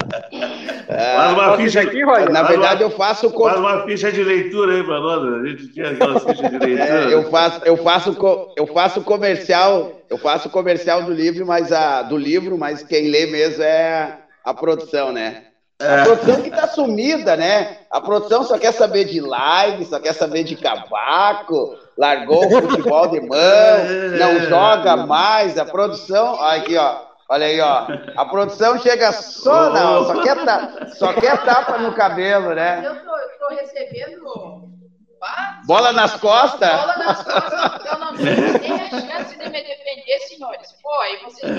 Faz 0.88 1.34
uma 1.34 1.58
ficha 1.58 1.82
aqui, 1.82 2.04
Roger. 2.04 2.32
Na 2.32 2.44
verdade, 2.44 2.84
uma, 2.84 2.92
eu 2.92 2.96
faço. 2.96 3.30
Faz 3.30 3.60
uma 3.60 3.84
ficha 3.84 4.12
de 4.12 4.24
leitura 4.24 4.76
aí 4.76 4.84
para 4.84 5.00
nós. 5.00 5.42
A 5.42 5.48
gente 5.48 5.68
tinha 5.70 5.90
aquelas 5.90 6.24
fichas 6.24 6.52
de 6.52 6.58
leitura. 6.58 6.84
É, 6.84 7.14
eu 7.14 7.30
faço, 7.30 7.62
eu 7.66 7.78
faço, 7.78 8.18
eu 8.56 8.68
faço 8.68 9.02
comercial, 9.02 10.02
eu 10.10 10.18
faço 10.18 10.50
comercial 10.50 11.04
do 11.04 11.12
livro, 11.12 11.46
mas 11.46 11.72
a 11.72 12.04
do 12.04 12.18
livro, 12.18 12.58
mas 12.58 12.84
quem 12.84 13.10
lê 13.10 13.26
mesmo 13.26 13.64
é 13.64 14.18
a 14.44 14.54
produção, 14.54 15.12
né? 15.12 15.44
A 15.82 15.86
é. 15.86 16.04
produção 16.06 16.42
que 16.42 16.52
tá 16.52 16.68
sumida, 16.68 17.36
né? 17.36 17.80
A 17.92 18.00
produção 18.00 18.44
só 18.44 18.58
quer 18.58 18.72
saber 18.72 19.06
de 19.06 19.20
live, 19.20 19.84
só 19.86 20.00
quer 20.00 20.14
saber 20.14 20.44
de 20.44 20.56
cavaco, 20.56 21.78
largou 21.98 22.48
o 22.48 22.50
futebol 22.50 23.08
de 23.08 23.20
mão, 23.20 23.38
não 24.18 24.40
joga 24.48 24.96
mais. 24.96 25.58
A 25.58 25.66
produção, 25.66 26.36
olha 26.36 26.62
aqui, 26.62 26.78
ó. 26.78 26.96
Olha 27.28 27.48
aí, 27.48 27.60
ó. 27.60 27.88
A 28.16 28.26
produção 28.26 28.78
chega 28.80 29.12
só, 29.12 29.72
não, 29.72 30.06
só 30.06 30.22
quer, 30.22 30.46
ta, 30.46 30.88
só 30.96 31.12
quer 31.14 31.44
tapa 31.44 31.78
no 31.80 31.92
cabelo, 31.94 32.54
né? 32.54 32.82
Eu 32.86 32.96
tô, 33.04 33.18
eu 33.18 33.40
tô 33.40 33.56
recebendo. 33.56 34.66
Bola 35.66 35.92
nas 35.92 36.14
costas? 36.16 36.70
Bola 36.70 36.98
nas 36.98 37.24
costas, 37.24 37.82
eu 38.20 38.52
não 38.54 38.60
tenho 38.60 38.78
nem 38.78 38.86
a 38.88 38.90
chance 38.90 39.38
de 39.38 39.44
me 39.46 39.62
defender. 39.62 40.20
senhores. 40.28 40.72
Pô, 40.82 40.94
aí 41.02 41.18
vocês. 41.24 41.52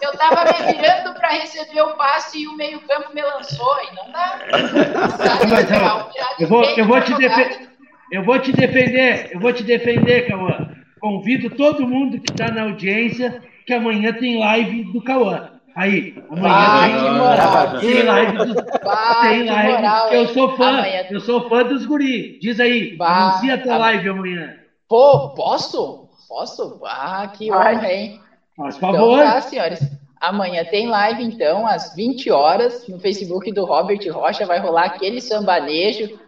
Eu 0.00 0.10
estava 0.10 0.44
me 0.44 0.72
virando 0.72 1.14
para 1.14 1.28
receber 1.30 1.82
o 1.82 1.94
passe 1.96 2.42
e 2.42 2.48
o 2.48 2.56
meio-campo 2.56 3.14
me 3.14 3.22
lançou, 3.22 3.76
e 3.90 3.94
não 3.94 4.10
dá. 4.12 4.38
Não 4.50 5.16
dá 5.18 5.46
Mas, 5.48 6.40
eu, 6.40 6.48
vou, 6.48 6.64
eu, 6.64 6.84
vou 6.86 7.00
te 7.00 7.14
defe... 7.14 7.68
eu 8.10 8.24
vou 8.24 8.38
te 8.38 8.52
defender, 8.52 9.30
eu 9.32 9.40
vou 9.40 9.52
te 9.52 9.62
defender, 9.62 10.28
Cauã. 10.28 10.68
Convido 11.00 11.50
todo 11.50 11.86
mundo 11.86 12.20
que 12.20 12.30
está 12.32 12.50
na 12.52 12.62
audiência 12.62 13.42
que 13.66 13.72
amanhã 13.74 14.12
tem 14.12 14.38
live 14.38 14.84
do 14.92 15.02
Cauã. 15.02 15.48
Aí, 15.74 16.14
amanhã 16.30 16.54
Ah, 16.54 16.80
tem, 16.84 16.94
que 17.02 17.10
moral. 17.10 17.80
tem 17.80 18.02
live 18.02 18.36
do, 18.38 18.54
Bah, 18.84 19.18
tem 19.22 19.44
live. 19.44 19.72
moral, 19.72 20.08
eu 20.12 20.28
sou 20.28 20.54
fã, 20.56 20.68
Amanhã- 20.68 21.06
eu 21.10 21.20
sou 21.20 21.48
fã 21.48 21.62
dos 21.64 21.86
guri. 21.86 22.38
Diz 22.40 22.60
aí, 22.60 22.94
Bah, 22.96 23.30
anuncia 23.30 23.54
a 23.54 23.58
tua 23.58 23.78
live 23.78 24.08
amanhã. 24.10 24.54
Pô, 24.92 25.30
posso? 25.30 26.06
Posso? 26.28 26.78
Ah, 26.84 27.26
que 27.34 27.50
honra, 27.50 27.90
hein? 27.90 28.20
Faz 28.54 28.76
Então 28.76 28.92
favor. 28.92 29.18
tá, 29.20 29.40
senhores. 29.40 29.80
Amanhã 30.20 30.66
tem 30.66 30.86
live, 30.86 31.24
então, 31.24 31.66
às 31.66 31.94
20 31.94 32.30
horas, 32.30 32.86
no 32.86 33.00
Facebook 33.00 33.50
do 33.52 33.64
Robert 33.64 34.06
Rocha. 34.12 34.44
Vai 34.44 34.58
rolar 34.58 34.84
aquele 34.84 35.22
sambanejo, 35.22 36.20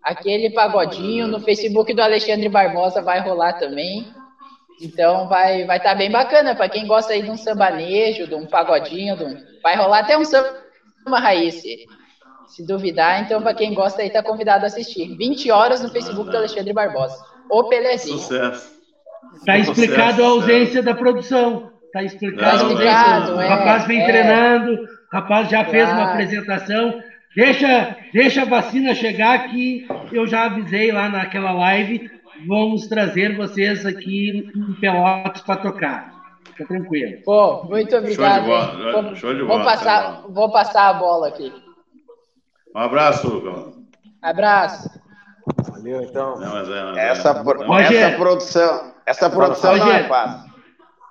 aquele 0.00 0.50
pagodinho. 0.50 1.26
No 1.26 1.40
Facebook 1.40 1.92
do 1.92 2.00
Alexandre 2.00 2.48
Barbosa 2.48 3.02
vai 3.02 3.18
rolar 3.18 3.54
também. 3.54 4.06
Então 4.80 5.26
vai 5.26 5.64
vai 5.64 5.78
estar 5.78 5.96
bem 5.96 6.08
bacana 6.08 6.54
para 6.54 6.68
quem 6.68 6.86
gosta 6.86 7.14
aí 7.14 7.22
de 7.22 7.30
um 7.30 7.36
sambanejo, 7.36 8.28
de 8.28 8.36
um 8.36 8.46
pagodinho, 8.46 9.16
de 9.16 9.24
um... 9.24 9.36
vai 9.60 9.74
rolar 9.76 9.98
até 9.98 10.16
um 10.16 10.24
samba 10.24 11.18
raiz. 11.18 11.60
Se, 12.46 12.64
duvidar, 12.64 13.22
então 13.22 13.42
para 13.42 13.54
quem 13.54 13.74
gosta 13.74 14.02
aí 14.02 14.10
tá 14.10 14.22
convidado 14.22 14.62
a 14.62 14.68
assistir. 14.68 15.16
20 15.16 15.50
horas 15.50 15.82
no 15.82 15.88
Facebook 15.88 16.30
do 16.30 16.36
Alexandre 16.36 16.72
Barbosa. 16.72 17.33
O 17.50 17.64
Pelezinho. 17.64 18.18
Sucesso. 18.18 18.74
Está 19.36 19.58
explicado 19.58 20.22
a 20.22 20.26
ausência 20.28 20.82
da 20.82 20.94
produção. 20.94 21.70
Está 21.86 22.02
explicado 22.02 22.40
Tá 22.40 22.50
a 22.50 22.56
explicado, 22.56 23.30
ausência. 23.32 23.42
é, 23.42 23.46
o 23.46 23.48
rapaz 23.58 23.86
vem 23.86 24.00
é. 24.00 24.04
treinando, 24.06 24.72
o 24.82 24.86
rapaz 25.12 25.48
já 25.48 25.64
fez 25.64 25.88
uma 25.90 26.12
apresentação. 26.12 27.00
Deixa, 27.36 27.96
deixa 28.12 28.42
a 28.42 28.46
vacina 28.46 28.94
chegar 28.94 29.48
que 29.48 29.86
eu 30.12 30.26
já 30.26 30.44
avisei 30.44 30.92
lá 30.92 31.08
naquela 31.08 31.52
live. 31.52 32.10
Vamos 32.46 32.86
trazer 32.88 33.36
vocês 33.36 33.84
aqui 33.86 34.50
em 34.54 34.72
Pelotas 34.80 35.40
para 35.42 35.56
tocar. 35.60 36.14
Fica 36.44 36.66
tranquilo. 36.66 37.22
Pô, 37.24 37.64
muito 37.64 37.96
obrigado. 37.96 38.44
bola, 38.44 38.74
hein? 38.74 38.92
show- 38.92 39.02
Vou- 39.02 39.16
show 39.16 39.34
de 39.34 39.38
vou 39.40 39.48
bola, 39.48 39.64
passar, 39.64 40.12
show 40.20 40.28
de 40.28 40.34
vou 40.34 40.52
passar 40.52 40.88
a 40.90 40.92
bola 40.94 41.28
aqui. 41.28 41.52
Um 42.74 42.78
abraço, 42.78 43.28
Lucão. 43.28 43.72
Abraço. 44.22 44.88
Então. 45.88 46.38
Não, 46.38 46.52
mas 46.54 46.68
é, 46.68 46.82
mas 46.84 46.96
é. 46.96 47.08
Essa, 47.08 47.34
pro- 47.34 47.66
Roger. 47.66 47.92
essa 47.92 48.16
produção, 48.16 48.92
essa 49.06 49.30
produção 49.30 49.76
não 49.76 49.90
é 49.92 50.04
fácil. 50.04 50.52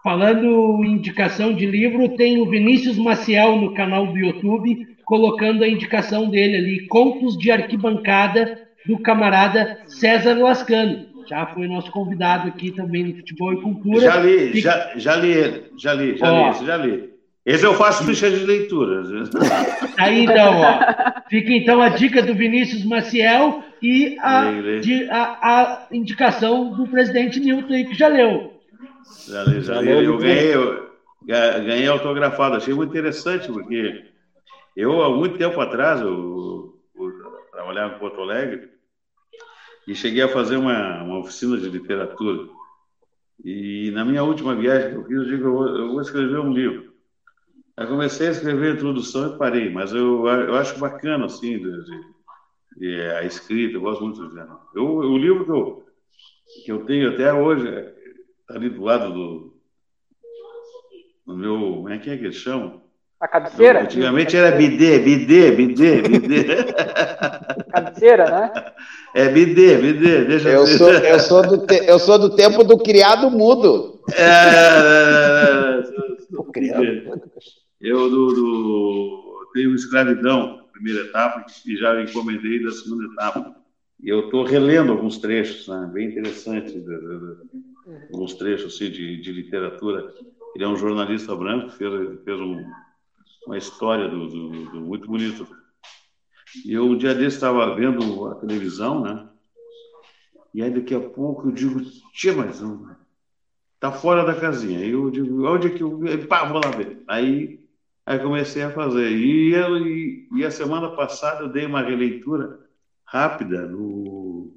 Falando 0.03 0.83
em 0.83 0.91
indicação 0.93 1.53
de 1.53 1.65
livro, 1.65 2.09
tem 2.17 2.41
o 2.41 2.49
Vinícius 2.49 2.97
Maciel 2.97 3.55
no 3.55 3.73
canal 3.73 4.07
do 4.07 4.17
YouTube, 4.17 4.85
colocando 5.05 5.63
a 5.63 5.67
indicação 5.67 6.29
dele 6.29 6.57
ali, 6.57 6.87
Contos 6.87 7.37
de 7.37 7.49
Arquibancada, 7.51 8.59
do 8.85 8.99
camarada 8.99 9.79
César 9.87 10.33
Lascano. 10.37 11.05
Já 11.29 11.45
foi 11.45 11.67
nosso 11.69 11.89
convidado 11.89 12.49
aqui 12.49 12.69
também 12.71 13.05
no 13.05 13.15
Futebol 13.15 13.53
e 13.53 13.61
Cultura. 13.61 14.01
Já 14.01 14.17
li, 14.17 14.51
Fica- 14.51 14.91
já, 14.95 15.13
já 15.13 15.15
li 15.15 15.31
ele, 15.31 15.63
já 15.77 15.93
li, 15.93 16.17
já 16.17 16.33
Ó. 16.33 16.49
li, 16.51 16.65
já 16.65 16.77
li. 16.77 17.12
Esse 17.45 17.65
eu 17.65 17.73
faço 17.73 18.05
ficha 18.05 18.29
de 18.31 18.45
leitura. 18.45 19.03
Aí 19.97 20.23
então, 20.23 20.61
ó. 20.61 20.79
Fica 21.29 21.51
então 21.51 21.81
a 21.81 21.89
dica 21.89 22.21
do 22.21 22.33
Vinícius 22.33 22.85
Maciel 22.85 23.61
e 23.81 24.17
a, 24.19 24.45
de- 24.81 25.09
a- 25.09 25.37
a 25.41 25.87
indicação 25.91 26.73
do 26.73 26.87
presidente 26.87 27.39
Newton 27.41 27.73
aí, 27.73 27.85
que 27.85 27.95
já 27.95 28.07
leu. 28.07 28.53
Já 29.27 29.43
li, 29.43 29.61
já 29.61 29.81
li. 29.81 29.87
leu 29.87 30.03
Eu 30.03 30.17
ganhei, 30.17 30.55
eu 30.55 30.89
ga- 31.25 31.59
ganhei 31.59 31.87
autografado. 31.87 32.55
Achei 32.55 32.73
muito 32.73 32.91
interessante, 32.91 33.47
porque 33.51 34.05
eu, 34.77 35.01
há 35.03 35.09
muito 35.13 35.37
tempo 35.37 35.59
atrás, 35.59 35.99
eu, 35.99 36.73
eu 36.95 37.11
trabalhava 37.51 37.95
em 37.95 37.99
Porto 37.99 38.21
Alegre 38.21 38.69
e 39.85 39.93
cheguei 39.93 40.23
a 40.23 40.29
fazer 40.29 40.55
uma, 40.55 41.03
uma 41.03 41.19
oficina 41.19 41.57
de 41.57 41.67
literatura. 41.67 42.47
E 43.43 43.91
na 43.91 44.05
minha 44.05 44.23
última 44.23 44.55
viagem 44.55 44.91
que 44.91 44.95
eu 44.95 45.03
fiz, 45.03 45.17
eu 45.17 45.25
digo, 45.25 45.47
eu 45.47 45.53
vou, 45.53 45.67
eu 45.67 45.87
vou 45.91 46.01
escrever 46.01 46.39
um 46.39 46.53
livro. 46.53 46.92
Aí 47.75 47.87
comecei 47.87 48.27
a 48.27 48.31
escrever 48.31 48.71
a 48.71 48.75
introdução 48.75 49.33
e 49.33 49.37
parei, 49.37 49.69
mas 49.71 49.91
eu, 49.91 50.27
eu 50.27 50.55
acho 50.55 50.77
bacana, 50.79 51.25
assim, 51.25 51.57
de, 51.57 51.71
de- 51.83 52.13
de- 52.77 53.01
a 53.11 53.23
escrita, 53.23 53.75
eu 53.77 53.81
gosto 53.81 54.03
muito 54.03 54.21
do 54.21 54.29
gênero. 54.29 54.59
Eu, 54.75 54.85
o 54.85 55.17
livro 55.17 55.43
que 55.45 55.51
eu, 55.51 55.83
que 56.65 56.71
eu 56.71 56.85
tenho 56.85 57.09
até 57.13 57.33
hoje 57.33 57.67
está 57.67 58.53
ali 58.55 58.69
do 58.69 58.83
lado 58.83 59.11
do, 59.11 59.53
do 61.25 61.35
meu. 61.35 61.57
Como 61.57 61.89
é 61.89 61.97
que 61.97 62.09
é 62.11 62.17
que 62.17 62.25
eles 62.25 62.35
chamam? 62.35 62.81
A 63.19 63.27
cabeceira? 63.27 63.81
Antigamente 63.83 64.35
era 64.37 64.55
bidê, 64.55 64.99
bidê, 64.99 65.51
bidê, 65.51 66.01
bidê. 66.01 66.45
Cabeceira, 67.71 68.29
né? 68.29 68.51
É 69.15 69.29
bidê, 69.29 69.77
bidê, 69.77 70.25
deixa 70.25 70.49
Eu 70.49 70.67
sou, 70.67 70.89
eu, 70.91 71.19
sou 71.19 71.41
do 71.41 71.65
te- 71.65 71.85
eu 71.87 71.97
sou 71.97 72.19
do 72.19 72.35
tempo 72.35 72.63
do 72.63 72.77
criado 72.77 73.31
mudo. 73.31 74.01
É, 74.15 75.81
Tô 76.35 76.43
criando. 76.45 77.21
Eu 77.83 78.09
do, 78.09 78.27
do, 78.33 79.49
tenho 79.53 79.75
escravidão, 79.75 80.65
primeira 80.71 81.01
etapa, 81.01 81.45
e 81.65 81.75
já 81.75 82.01
encomendei 82.01 82.63
da 82.63 82.71
segunda 82.71 83.05
etapa. 83.11 83.55
E 84.01 84.09
eu 84.09 84.25
estou 84.25 84.43
relendo 84.43 84.91
alguns 84.91 85.17
trechos, 85.17 85.67
né, 85.67 85.89
bem 85.93 86.09
de- 86.09 86.19
alguns 88.11 88.33
trechos 88.35 88.73
assim, 88.75 88.89
de, 88.89 89.21
de 89.21 89.31
literatura. 89.31 90.13
Ele 90.55 90.63
é 90.63 90.67
um 90.67 90.77
jornalista 90.77 91.35
branco, 91.35 91.69
fez, 91.71 91.91
fez 92.23 92.39
um, 92.39 92.65
uma 93.45 93.57
história 93.57 94.07
do, 94.07 94.27
do- 94.27 94.65
do- 94.71 94.81
muito 94.81 95.07
bonita. 95.07 95.45
E 96.65 96.73
eu, 96.73 96.85
um 96.85 96.97
dia 96.97 97.13
desse, 97.13 97.37
estava 97.37 97.75
vendo 97.75 98.27
a 98.27 98.35
televisão, 98.35 99.01
né? 99.01 99.27
E 100.53 100.61
aí, 100.61 100.69
daqui 100.69 100.93
a 100.93 100.99
pouco, 100.99 101.47
eu 101.47 101.51
digo, 101.51 101.81
tia, 102.13 102.33
mas 102.33 102.61
não, 102.61 102.95
tá 103.79 103.91
fora 103.91 104.23
da 104.23 104.39
casinha. 104.39 104.79
Aí 104.79 104.91
eu 104.91 105.09
digo, 105.09 105.47
onde 105.47 105.67
é 105.67 105.69
que 105.71 105.81
eu. 105.81 105.99
Pá, 106.27 106.45
vou 106.45 106.61
lá 106.63 106.69
ver. 106.71 107.01
Aí, 107.07 107.62
aí 108.05 108.19
comecei 108.19 108.63
a 108.63 108.71
fazer. 108.71 109.11
E, 109.11 109.53
eu, 109.53 109.77
e, 109.77 110.19
e 110.37 110.45
a 110.45 110.51
semana 110.51 110.89
passada 110.89 111.43
eu 111.43 111.47
dei 111.49 111.65
uma 111.65 111.81
releitura 111.81 112.51
rápida 113.05 113.67
no 113.67 114.51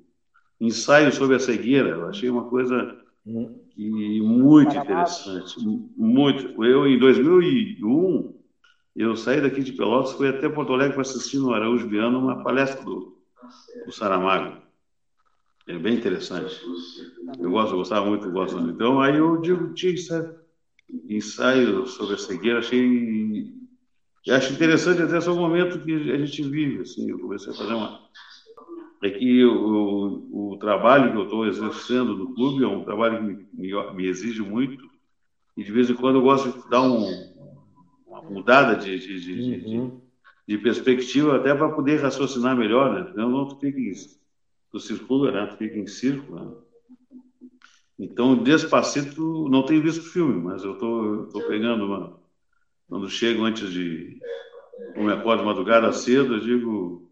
ensaio 0.61 1.13
sobre 1.13 1.37
a 1.37 1.41
cegueira. 1.41 1.91
Eu 1.91 2.07
achei 2.09 2.29
uma 2.31 2.45
coisa 2.45 2.89
Hum. 3.27 3.49
que 3.71 4.21
muito 4.23 4.77
interessante. 4.77 5.55
Muito. 5.97 6.65
Eu, 6.65 6.87
em 6.87 6.97
2001, 6.99 8.25
eu 8.95 9.17
saí 9.17 9.41
daqui 9.41 9.63
de 9.63 9.73
Pelotas, 9.73 10.13
fui 10.13 10.29
até 10.29 10.49
Porto 10.49 10.73
Alegre 10.73 10.95
para 10.95 11.03
assistir 11.03 11.39
no 11.39 11.53
Araújo 11.53 11.89
Viana 11.89 12.17
uma 12.19 12.37
palestra 12.37 12.85
do, 12.85 13.05
do 13.87 13.93
Saramago. 13.93 14.57
É 15.67 15.77
bem 15.79 15.95
interessante. 15.97 16.55
Eu 17.39 17.51
gosto, 17.51 17.73
eu 17.75 17.79
gostava 17.79 18.07
muito, 18.07 18.27
eu 18.27 18.33
gosto. 18.33 18.59
Então, 18.71 19.01
aí 19.01 19.17
eu 19.17 19.37
digo, 19.37 19.69
tinha 19.75 19.93
ensaio, 21.09 21.87
sobre 21.87 22.15
a 22.15 22.19
cegueira, 22.19 22.59
achei. 22.61 23.47
Eu 24.27 24.35
acho 24.35 24.53
interessante 24.53 25.03
até 25.03 25.19
esse 25.19 25.29
momento 25.29 25.81
que 25.81 25.93
a 26.11 26.19
gente 26.19 26.43
vive. 26.49 26.83
Assim, 26.83 27.11
eu 27.11 27.19
comecei 27.19 27.53
a 27.53 27.57
fazer 27.57 27.75
uma. 27.75 27.93
É 29.03 29.11
que 29.11 29.45
o, 29.45 30.21
o, 30.31 30.53
o 30.53 30.57
trabalho 30.59 31.11
que 31.13 31.17
eu 31.19 31.25
estou 31.25 31.47
exercendo 31.47 32.17
no 32.17 32.35
clube 32.35 32.65
é 32.65 32.67
um 32.67 32.83
trabalho 32.83 33.19
que 33.19 33.25
me, 33.25 33.39
me, 33.53 33.93
me 33.95 34.07
exige 34.07 34.43
muito. 34.43 34.91
E 35.57 35.65
de 35.65 35.73
vez 35.73 35.89
em 35.91 35.95
quando 35.95 36.17
eu 36.17 36.23
gosto 36.23 36.51
de 36.51 36.71
dar 36.71 36.83
um, 36.83 37.05
uma 38.07 38.23
mudada 38.23 38.77
de, 38.77 38.99
de, 38.99 39.21
de, 39.21 39.61
de, 39.61 39.79
Uhum. 39.79 39.93
de 40.49 40.59
perspectiva 40.59 41.37
até 41.37 41.55
para 41.55 41.71
poder 41.71 42.01
raciocinar 42.01 42.57
melhor, 42.57 42.91
né? 42.93 43.07
Não, 43.15 43.31
não 43.31 43.47
tu 43.47 43.57
fica 43.59 43.79
em, 43.81 43.93
tu 44.73 44.81
circula, 44.81 45.31
né? 45.33 45.47
Tu 45.47 45.57
fica 45.57 45.79
em 45.79 45.87
círculo. 45.87 46.45
Né? 46.45 46.57
Então, 47.99 48.37
Despacito, 48.37 49.49
não 49.49 49.65
tenho 49.65 49.83
visto 49.83 50.01
o 50.01 50.11
filme, 50.11 50.43
mas 50.43 50.63
eu 50.63 50.77
tô, 50.79 51.29
tô 51.33 51.47
pegando 51.47 51.87
uma... 51.87 52.13
Quando 52.89 53.09
chego 53.09 53.45
antes 53.45 53.71
de... 53.71 54.19
Eu 54.95 55.03
me 55.05 55.13
acordo 55.13 55.41
de 55.41 55.47
madrugada 55.47 55.93
cedo, 55.93 56.35
eu 56.35 56.41
digo... 56.41 57.11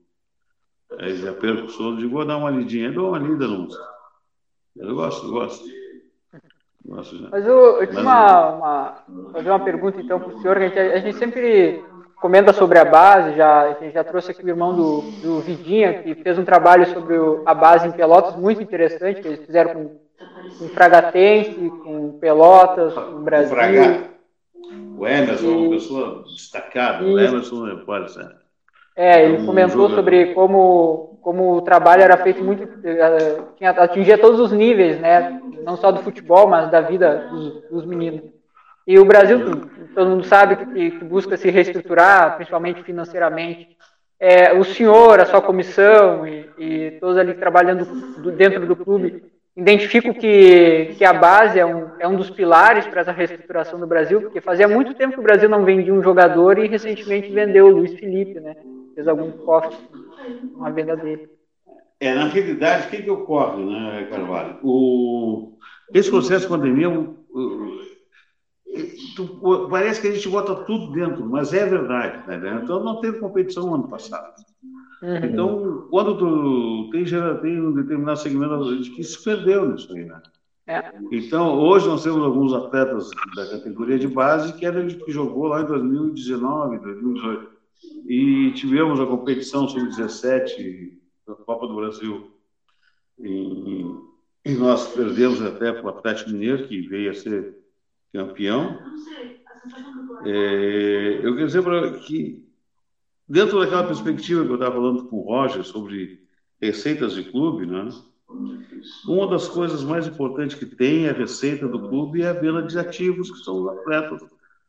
Aí 0.98 1.16
já 1.16 1.32
perco 1.32 1.64
o 1.66 1.70
sono, 1.70 1.96
digo, 1.96 2.10
vou 2.12 2.24
dar 2.24 2.36
uma 2.36 2.50
lidinha. 2.50 2.88
Eu 2.88 2.92
dou 2.94 3.08
uma 3.08 3.18
lida 3.18 3.48
no... 3.48 3.66
Eu 4.76 4.94
gosto, 4.94 5.26
eu 5.26 5.30
gosto. 5.32 5.64
Gosto 6.84 7.16
já. 7.18 7.28
Mas 7.30 7.46
eu, 7.46 7.80
eu 7.80 7.86
tinha 7.86 8.02
uma, 8.02 8.50
uma, 8.50 9.04
fazer 9.32 9.48
uma 9.50 9.60
pergunta 9.60 10.00
então 10.00 10.20
para 10.20 10.34
o 10.34 10.40
senhor, 10.40 10.56
que 10.56 10.62
a 10.64 10.68
gente, 10.68 10.78
a 10.78 10.98
gente 10.98 11.16
sempre 11.18 11.82
comenta 12.16 12.52
sobre 12.52 12.78
a 12.78 12.84
base, 12.84 13.36
já, 13.36 13.62
a 13.62 13.72
gente 13.74 13.92
já 13.94 14.04
trouxe 14.04 14.30
aqui 14.32 14.44
o 14.44 14.48
irmão 14.48 14.74
do, 14.76 15.00
do 15.22 15.40
Vidinha, 15.40 16.02
que 16.02 16.14
fez 16.14 16.38
um 16.38 16.44
trabalho 16.44 16.86
sobre 16.86 17.18
o- 17.18 17.42
a 17.46 17.54
base 17.54 17.88
em 17.88 17.92
Pelotas, 17.92 18.36
muito 18.36 18.62
interessante, 18.62 19.20
que 19.20 19.28
eles 19.28 19.44
fizeram 19.46 19.72
com, 19.72 20.00
com 20.58 20.68
Fragatense, 20.68 21.70
com 21.82 22.18
Pelotas, 22.18 22.94
com 22.94 23.00
o 23.16 23.20
Brasil. 23.22 23.54
Fraga. 23.54 24.04
O 24.96 25.06
Emerson 25.06 25.46
é 25.46 25.50
E- 25.50 25.56
uma 25.56 25.70
pessoa 25.70 26.24
destacada. 26.24 27.04
O 27.04 27.18
e- 27.18 27.24
Emerson 27.24 27.68
é- 27.68 27.76
pode 27.84 28.12
ser. 28.12 28.28
É, 28.96 29.24
ele 29.24 29.38
Um 29.42 29.46
comentou 29.46 29.82
jogador. 29.82 29.96
sobre 29.96 30.34
como, 30.34 31.18
como 31.20 31.56
o 31.56 31.62
trabalho 31.62 32.02
era 32.02 32.16
feito 32.16 32.44
muito, 32.44 32.62
eh, 32.86 33.38
tinha, 33.56 33.70
atingia 33.70 34.16
todos 34.16 34.38
os 34.38 34.52
níveis, 34.52 35.00
né? 35.00 35.40
Não 35.64 35.76
só 35.76 35.90
do 35.90 36.00
futebol, 36.02 36.46
mas 36.48 36.70
da 36.70 36.80
vida 36.80 37.26
dos, 37.28 37.62
dos 37.70 37.84
meninos. 37.84 38.22
E 38.86 38.96
o 38.98 39.04
Brasil, 39.04 39.40
todo 39.94 40.10
mundo 40.10 40.24
sabe 40.24 40.56
que, 40.56 40.90
que 40.92 41.04
busca 41.04 41.36
se 41.36 41.50
reestruturar, 41.50 42.36
principalmente 42.36 42.82
financeiramente. 42.84 43.76
É, 44.20 44.52
o 44.54 44.62
senhor, 44.62 45.18
a 45.20 45.26
sua 45.26 45.42
comissão 45.42 46.24
e, 46.26 46.48
e 46.56 46.90
todos 47.00 47.16
ali 47.16 47.34
trabalhando 47.34 47.84
do, 48.20 48.30
dentro 48.30 48.64
do 48.64 48.76
clube 48.76 49.24
identifico 49.56 50.12
que, 50.12 50.94
que 50.96 51.04
a 51.04 51.12
base 51.12 51.58
é 51.58 51.66
um, 51.66 51.90
é 52.00 52.08
um 52.08 52.16
dos 52.16 52.30
pilares 52.30 52.86
para 52.86 53.02
essa 53.02 53.12
reestruturação 53.12 53.78
do 53.78 53.86
Brasil, 53.86 54.20
porque 54.20 54.40
fazia 54.40 54.66
muito 54.66 54.94
tempo 54.94 55.14
que 55.14 55.20
o 55.20 55.22
Brasil 55.22 55.48
não 55.48 55.64
vendia 55.64 55.94
um 55.94 56.02
jogador 56.02 56.58
e 56.58 56.66
recentemente 56.66 57.30
vendeu 57.30 57.66
o 57.66 57.70
Luiz 57.70 57.94
Felipe, 57.94 58.40
né? 58.40 58.56
Fez 58.94 59.06
algum 59.06 59.30
cofre, 59.30 59.76
uma 60.56 60.70
venda 60.70 60.96
dele. 60.96 61.28
É, 62.00 62.12
na 62.14 62.26
realidade, 62.26 62.86
o 62.86 62.90
que, 62.90 63.02
que 63.02 63.10
ocorre, 63.10 63.64
né, 63.64 64.08
Carvalho? 64.10 64.58
O, 64.62 65.56
esse 65.92 66.10
processo 66.10 66.42
de 66.42 66.48
pandemia, 66.48 66.90
o, 66.90 67.74
parece 69.70 70.00
que 70.00 70.08
a 70.08 70.12
gente 70.12 70.28
bota 70.28 70.54
tudo 70.64 70.92
dentro, 70.92 71.24
mas 71.24 71.54
é 71.54 71.64
verdade. 71.64 72.26
Né? 72.26 72.60
Então, 72.62 72.82
não 72.82 73.00
teve 73.00 73.20
competição 73.20 73.66
no 73.66 73.74
ano 73.74 73.88
passado. 73.88 74.34
Uhum. 75.04 75.16
Então, 75.22 75.86
quando 75.90 76.16
tu 76.16 76.88
tem, 76.90 77.04
tem 77.04 77.60
um 77.60 77.74
determinado 77.74 78.18
segmento, 78.18 78.74
gente 78.74 78.90
que 78.92 79.04
se 79.04 79.22
perdeu 79.22 79.68
nisso 79.68 79.92
aí, 79.92 80.06
né? 80.06 80.22
É. 80.66 80.82
Então, 81.12 81.58
hoje 81.58 81.86
nós 81.86 82.02
temos 82.02 82.22
alguns 82.22 82.54
atletas 82.54 83.10
da 83.36 83.50
categoria 83.50 83.98
de 83.98 84.08
base 84.08 84.54
que 84.54 84.64
era 84.64 84.82
que 84.86 85.12
jogou 85.12 85.48
lá 85.48 85.60
em 85.60 85.66
2019, 85.66 86.78
2018. 86.78 87.54
E 88.08 88.52
tivemos 88.52 88.98
a 88.98 89.04
competição 89.04 89.68
sub-17 89.68 90.96
da 91.28 91.34
Copa 91.34 91.66
do 91.66 91.76
Brasil. 91.76 92.30
E, 93.18 93.84
e, 94.46 94.54
nós 94.54 94.88
perdemos 94.94 95.42
até 95.42 95.70
para 95.70 95.84
o 95.84 95.88
Atlético 95.90 96.30
Mineiro, 96.30 96.66
que 96.66 96.80
veio 96.88 97.10
a 97.10 97.14
ser 97.14 97.58
campeão. 98.10 98.78
É, 100.24 101.20
eu 101.22 101.34
quero 101.34 101.46
dizer 101.46 101.62
para 101.62 101.92
que 101.98 102.43
Dentro 103.26 103.58
daquela 103.58 103.86
perspectiva 103.86 104.44
que 104.44 104.50
eu 104.50 104.54
estava 104.54 104.74
falando 104.74 105.06
com 105.06 105.16
o 105.16 105.22
Roger 105.22 105.64
sobre 105.64 106.22
receitas 106.60 107.14
de 107.14 107.24
clube, 107.24 107.64
né? 107.64 107.88
uma 109.06 109.26
das 109.28 109.48
coisas 109.48 109.82
mais 109.82 110.06
importantes 110.06 110.56
que 110.56 110.66
tem 110.66 111.06
é 111.06 111.10
a 111.10 111.14
receita 111.14 111.66
do 111.66 111.88
clube 111.88 112.20
e 112.20 112.26
a 112.26 112.34
venda 112.34 112.62
de 112.62 112.78
ativos, 112.78 113.30
que 113.30 113.38
são 113.38 113.62
os 113.62 113.68
atletas 113.68 114.22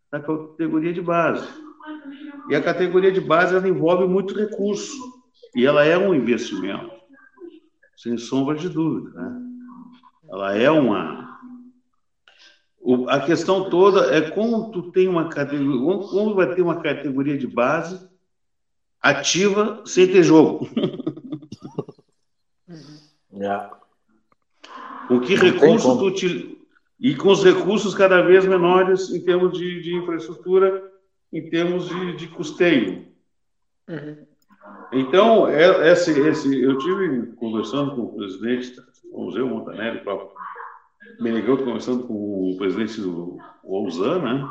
da 0.10 0.22
categoria 0.22 0.94
de 0.94 1.02
base. 1.02 1.48
E 2.50 2.56
a 2.56 2.62
categoria 2.62 3.12
de 3.12 3.20
base 3.20 3.56
ela 3.56 3.68
envolve 3.68 4.08
muito 4.08 4.38
recurso 4.38 4.96
e 5.54 5.66
ela 5.66 5.84
é 5.84 5.98
um 5.98 6.16
investimento, 6.16 6.92
sem 7.98 8.18
sombra 8.18 8.56
de 8.56 8.70
dúvida. 8.70 9.20
Né? 9.20 9.42
Ela 10.30 10.56
é 10.56 10.72
uma. 10.72 11.26
A 13.10 13.20
questão 13.20 13.70
toda 13.70 14.16
é 14.16 14.30
como 14.30 14.72
tu 14.72 14.92
tem 14.92 15.08
uma 15.08 15.28
categoria, 15.28 16.08
como 16.08 16.36
vai 16.36 16.54
ter 16.54 16.62
uma 16.62 16.82
categoria 16.82 17.38
de 17.38 17.48
base 17.48 18.15
ativa 19.06 19.84
sem 19.86 20.08
ter 20.08 20.24
jogo. 20.24 20.68
yeah. 23.32 23.72
Com 25.08 25.20
que 25.20 25.36
recursos 25.36 25.98
tu 25.98 26.12
te... 26.12 26.58
E 27.00 27.14
com 27.14 27.30
os 27.30 27.44
recursos 27.44 27.94
cada 27.94 28.22
vez 28.22 28.46
menores 28.46 29.12
em 29.12 29.24
termos 29.24 29.56
de, 29.58 29.82
de 29.82 29.96
infraestrutura, 29.96 30.92
em 31.32 31.50
termos 31.50 31.88
de, 31.88 32.16
de 32.16 32.28
custeio. 32.30 33.06
Uhum. 33.88 34.26
Então, 34.92 35.48
é, 35.48 35.92
esse, 35.92 36.18
esse, 36.22 36.60
eu 36.62 36.78
tive 36.78 37.28
conversando 37.34 37.96
com 37.96 38.02
o 38.04 38.16
presidente, 38.16 38.82
o 39.12 39.30
Zé 39.32 39.42
Montanelli, 39.42 40.00
o 40.00 40.04
próprio 40.04 40.32
Menegoto, 41.20 41.66
conversando 41.66 42.08
com 42.08 42.52
o 42.52 42.58
presidente 42.58 43.02
do 43.02 43.38
Ousana, 43.64 44.34
né? 44.34 44.50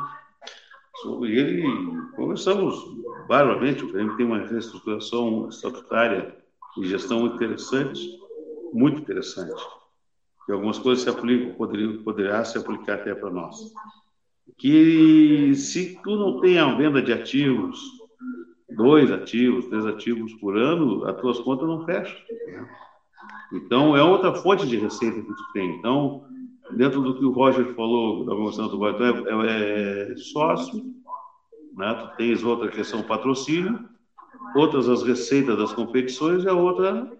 Sobre 1.01 1.37
ele 1.37 1.63
conversamos 2.15 2.75
barbaramente. 3.27 3.83
O 3.83 3.91
Grêmio 3.91 4.15
tem 4.15 4.25
uma 4.25 4.39
reestruturação 4.39 5.49
estatutária 5.49 6.35
e 6.77 6.85
gestão 6.85 7.25
interessante, 7.27 8.01
muito 8.73 9.01
interessante. 9.01 9.61
E 10.47 10.51
algumas 10.51 10.77
coisas 10.77 11.03
se 11.03 11.09
aplicam, 11.09 11.53
poderiam, 11.55 12.03
poderá 12.03 12.43
se 12.43 12.57
aplicar 12.57 12.95
até 12.95 13.13
para 13.15 13.29
nós. 13.29 13.73
Que 14.57 15.55
se 15.55 15.99
tu 16.03 16.15
não 16.15 16.39
tem 16.39 16.59
a 16.59 16.75
venda 16.75 17.01
de 17.01 17.11
ativos, 17.11 17.79
dois 18.69 19.11
ativos, 19.11 19.65
três 19.67 19.85
ativos 19.85 20.33
por 20.35 20.55
ano, 20.57 21.05
as 21.05 21.19
tuas 21.19 21.39
contas 21.39 21.67
não 21.67 21.85
fecham. 21.85 22.17
Né? 22.47 22.69
Então, 23.53 23.95
é 23.95 24.03
outra 24.03 24.33
fonte 24.35 24.67
de 24.67 24.77
receita 24.77 25.19
que 25.19 25.27
tu 25.27 25.53
tem. 25.53 25.77
Então, 25.77 26.25
dentro 26.71 27.01
do 27.01 27.17
que 27.17 27.25
o 27.25 27.31
Roger 27.31 27.73
falou 27.75 28.25
da 28.25 28.33
promoção 28.33 28.67
do 28.67 28.79
Baitão, 28.79 29.05
é, 29.27 29.47
é, 29.47 30.11
é, 30.11 30.15
sócio, 30.17 30.83
né? 31.75 31.93
tu 31.93 32.17
tens 32.17 32.43
outra 32.43 32.69
questão 32.69 33.03
patrocínio, 33.03 33.79
outras 34.55 34.89
as 34.89 35.03
receitas 35.03 35.57
das 35.57 35.73
competições 35.73 36.43
e 36.43 36.49
a 36.49 36.53
outra 36.53 37.11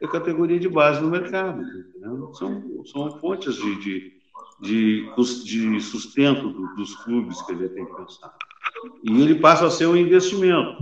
é 0.00 0.06
categoria 0.06 0.58
de 0.58 0.68
base 0.68 1.00
no 1.00 1.10
mercado. 1.10 1.60
Né? 1.60 2.28
São, 2.34 2.84
são 2.84 3.18
fontes 3.18 3.54
de, 3.56 3.76
de, 3.80 4.12
de, 4.60 5.10
de 5.44 5.80
sustento 5.80 6.48
do, 6.48 6.74
dos 6.74 6.94
clubes 7.04 7.40
que 7.42 7.52
a 7.52 7.56
gente 7.56 7.74
tem 7.74 7.86
que 7.86 7.94
pensar. 7.94 8.34
E 9.04 9.22
ele 9.22 9.36
passa 9.36 9.66
a 9.66 9.70
ser 9.70 9.86
um 9.86 9.96
investimento. 9.96 10.76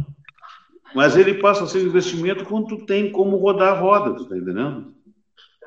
Mas 0.94 1.16
ele 1.16 1.35
passa 1.35 1.65
a 1.65 1.66
ser 1.66 1.78
um 1.78 1.89
investimento 1.89 2.44
quando 2.44 2.69
tu 2.69 2.85
tem 2.85 3.12
como 3.12 3.36
rodar 3.36 3.77
a 3.77 3.81
roda, 3.81 4.15
tu 4.15 4.24
tá 4.24 4.36
entendendo? 4.36 4.93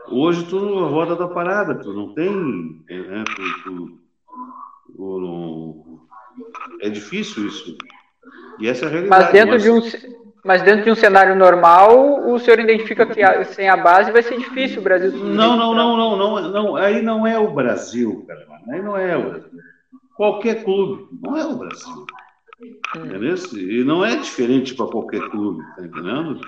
Hoje 0.09 0.45
tu, 0.45 0.57
a 0.79 0.87
roda 0.87 1.15
tá 1.15 1.27
parada, 1.27 1.75
tu 1.75 1.93
não 1.93 2.13
tem. 2.13 2.31
Né, 2.89 3.23
tu, 3.35 3.63
tu, 3.63 3.99
tu 4.95 5.19
não, 5.19 5.99
é 6.81 6.89
difícil 6.89 7.47
isso. 7.47 7.77
E 8.59 8.67
essa 8.67 8.85
é 8.85 8.87
a 8.87 8.91
realidade. 8.91 9.23
Mas 9.23 9.31
dentro, 9.31 9.53
mas... 9.53 9.63
De, 9.63 9.71
um, 9.71 9.81
mas 10.43 10.61
dentro 10.61 10.83
de 10.83 10.91
um 10.91 10.95
cenário 10.95 11.35
normal, 11.35 12.29
o 12.29 12.37
senhor 12.37 12.59
identifica 12.59 13.05
que 13.05 13.23
a, 13.23 13.45
sem 13.45 13.69
a 13.69 13.77
base 13.77 14.11
vai 14.11 14.21
ser 14.21 14.37
difícil 14.37 14.81
o 14.81 14.83
Brasil. 14.83 15.11
Não, 15.11 15.55
não, 15.55 15.73
não, 15.73 15.97
não, 15.97 16.17
não, 16.17 16.51
não. 16.51 16.75
Aí 16.75 17.01
não 17.01 17.25
é 17.25 17.39
o 17.39 17.51
Brasil, 17.51 18.25
cara. 18.27 18.45
Aí 18.69 18.81
não 18.81 18.97
é 18.97 19.17
o 19.17 19.29
Brasil. 19.29 19.49
Qualquer 20.15 20.63
clube, 20.63 21.07
não 21.21 21.37
é 21.37 21.45
o 21.45 21.55
Brasil. 21.55 22.05
Hum. 22.61 23.05
Entendeu? 23.05 23.35
E 23.53 23.83
não 23.83 24.05
é 24.05 24.15
diferente 24.15 24.75
para 24.75 24.87
qualquer 24.87 25.21
clube, 25.29 25.63
tá 25.75 25.83
entendendo? 25.83 26.39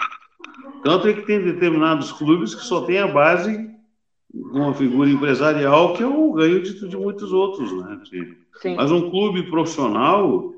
Tanto 0.84 1.07
é 1.07 1.14
que 1.14 1.23
tem 1.23 1.44
determinados 1.44 2.11
clubes 2.11 2.53
que 2.53 2.61
só 2.61 2.82
tem 2.82 2.99
a 2.99 3.07
base 3.07 3.76
uma 4.36 4.73
figura 4.73 5.10
empresarial 5.10 5.94
que 5.94 6.03
é 6.03 6.07
o 6.07 6.34
ganho 6.34 6.61
de, 6.61 6.88
de 6.88 6.98
muitos 6.98 7.32
outros, 7.32 7.72
né? 7.72 7.99
Sim. 8.61 8.76
Mas 8.76 8.91
um 8.91 9.10
clube 9.10 9.49
profissional, 9.49 10.53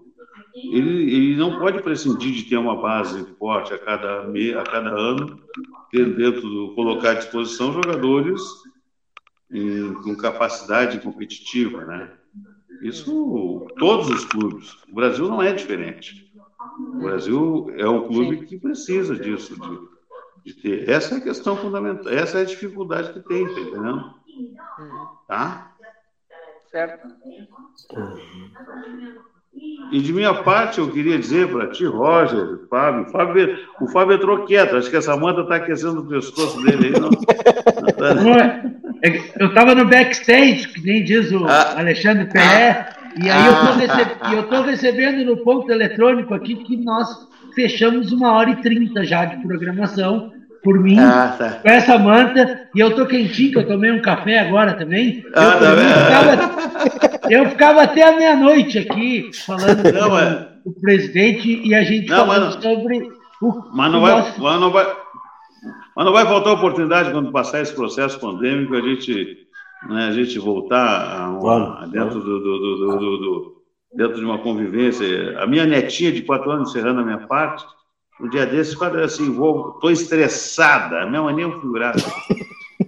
ele, 0.56 1.14
ele 1.14 1.36
não 1.36 1.60
pode 1.60 1.82
prescindir 1.82 2.34
de 2.34 2.44
ter 2.44 2.58
uma 2.58 2.76
base 2.82 3.26
forte 3.38 3.74
a 3.74 3.78
cada, 3.78 4.24
a 4.24 4.64
cada 4.64 4.90
ano, 4.90 5.40
ter 5.92 6.16
dentro 6.16 6.42
do, 6.42 6.74
colocar 6.76 7.12
à 7.12 7.14
disposição 7.16 7.74
jogadores 7.74 8.42
em, 9.52 9.94
com 9.94 10.16
capacidade 10.16 11.00
competitiva, 11.00 11.86
né? 11.86 12.12
Isso 12.82 13.68
todos 13.78 14.10
os 14.10 14.26
clubes. 14.26 14.76
O 14.90 14.96
Brasil 14.96 15.28
não 15.28 15.42
é 15.42 15.52
diferente. 15.52 16.27
O 16.78 17.00
Brasil 17.00 17.72
é 17.78 17.88
um 17.88 18.08
clube 18.08 18.46
que 18.46 18.60
precisa 18.60 19.16
disso, 19.16 19.56
de, 19.60 20.54
de 20.54 20.62
ter. 20.62 20.90
Essa 20.90 21.16
é 21.16 21.18
a 21.18 21.22
questão 21.22 21.58
fundamental, 21.58 22.12
essa 22.12 22.40
é 22.40 22.42
a 22.42 22.46
dificuldade 22.46 23.14
que 23.14 23.28
tem, 23.28 23.46
tá 23.46 23.60
entendendo? 23.60 24.14
Tá? 25.28 25.72
Certo. 26.70 27.08
E 29.92 30.00
de 30.02 30.14
minha 30.14 30.44
parte, 30.44 30.80
eu 30.80 30.92
queria 30.92 31.18
dizer 31.18 31.52
para 31.52 31.72
ti, 31.72 31.86
Roger, 31.86 32.68
Fábio, 32.70 33.10
Fábio, 33.10 33.58
o 33.82 33.88
Fábio 33.88 34.16
entrou 34.16 34.46
quieto, 34.46 34.76
acho 34.76 34.90
que 34.90 34.98
essa 34.98 35.18
manta 35.18 35.42
está 35.42 35.56
aquecendo 35.56 36.02
o 36.02 36.08
pescoço 36.08 36.62
dele 36.64 36.88
aí, 36.88 37.00
não? 37.00 37.10
não 38.24 38.34
é 38.34 38.78
eu 39.40 39.48
estava 39.48 39.76
no 39.76 39.86
backstage, 39.86 40.68
que 40.70 40.82
nem 40.82 41.04
diz 41.04 41.32
o 41.32 41.46
ah. 41.46 41.80
Alexandre 41.80 42.26
Pelé, 42.26 42.90
e 43.22 43.30
aí 43.30 43.44
ah. 44.22 44.34
eu 44.34 44.42
estou 44.42 44.62
recebendo 44.62 45.26
no 45.26 45.38
ponto 45.38 45.72
eletrônico 45.72 46.34
aqui 46.34 46.56
que 46.56 46.78
nós 46.78 47.08
fechamos 47.56 48.12
uma 48.12 48.34
hora 48.34 48.52
e 48.52 48.56
trinta 48.58 49.04
já 49.04 49.26
de 49.26 49.38
programação 49.38 50.32
por 50.64 50.80
mim, 50.80 51.00
ah, 51.00 51.36
tá. 51.38 51.50
com 51.62 51.70
essa 51.70 51.98
manta, 51.98 52.68
e 52.76 52.80
eu 52.80 52.94
tô 52.94 53.06
quentinho, 53.06 53.52
que 53.52 53.58
eu 53.58 53.68
tomei 53.68 53.92
um 53.92 54.02
café 54.02 54.40
agora 54.40 54.74
também. 54.74 55.24
Ah, 55.34 55.44
eu, 55.44 55.60
tá 55.60 55.66
eu, 55.66 55.88
ficava, 55.88 57.32
eu, 57.32 57.50
ficava, 57.50 57.82
até 57.84 58.04
a 58.04 58.18
meia-noite 58.18 58.80
aqui 58.80 59.30
falando 59.46 59.84
não, 59.94 60.10
com 60.10 60.70
o 60.70 60.74
presidente 60.74 61.62
e 61.64 61.74
a 61.74 61.84
gente 61.84 62.10
não, 62.10 62.18
falando 62.18 62.46
mas... 62.46 62.64
sobre 62.64 63.10
o. 63.42 63.64
Mas 63.74 63.92
não, 63.92 64.02
vai, 64.02 64.12
nosso... 64.12 64.42
mas, 64.42 64.60
não 64.60 64.72
vai, 64.72 64.96
mas 65.96 66.06
não 66.06 66.12
vai 66.12 66.26
faltar 66.26 66.54
oportunidade 66.54 67.12
quando 67.12 67.32
passar 67.32 67.62
esse 67.62 67.74
processo 67.74 68.20
pandêmico, 68.20 68.76
a 68.76 68.82
gente, 68.82 69.47
né, 69.90 70.08
a 70.08 70.12
gente 70.12 70.40
voltar 70.40 71.20
a 71.20 71.30
uma, 71.30 71.88
dentro, 71.88 72.20
do, 72.20 72.40
do, 72.40 72.58
do, 72.98 73.64
dentro 73.94 74.16
de 74.18 74.26
uma 74.26 74.40
convivência. 74.40 75.40
A 75.40 75.46
minha 75.46 75.66
netinha 75.66 76.12
de 76.12 76.22
quatro 76.22 76.50
anos, 76.52 76.70
encerrando 76.70 77.02
a 77.02 77.06
minha 77.06 77.28
parte 77.28 77.66
um 78.20 78.30
dia 78.30 78.46
desses, 78.46 78.76
quando 78.76 78.98
assim, 78.98 79.32
vou, 79.32 79.74
tô 79.74 79.90
estressada, 79.90 81.02
a 81.02 81.06
minha 81.06 81.22
mania 81.22 81.48
é 81.48 81.52
figurada. 81.52 82.02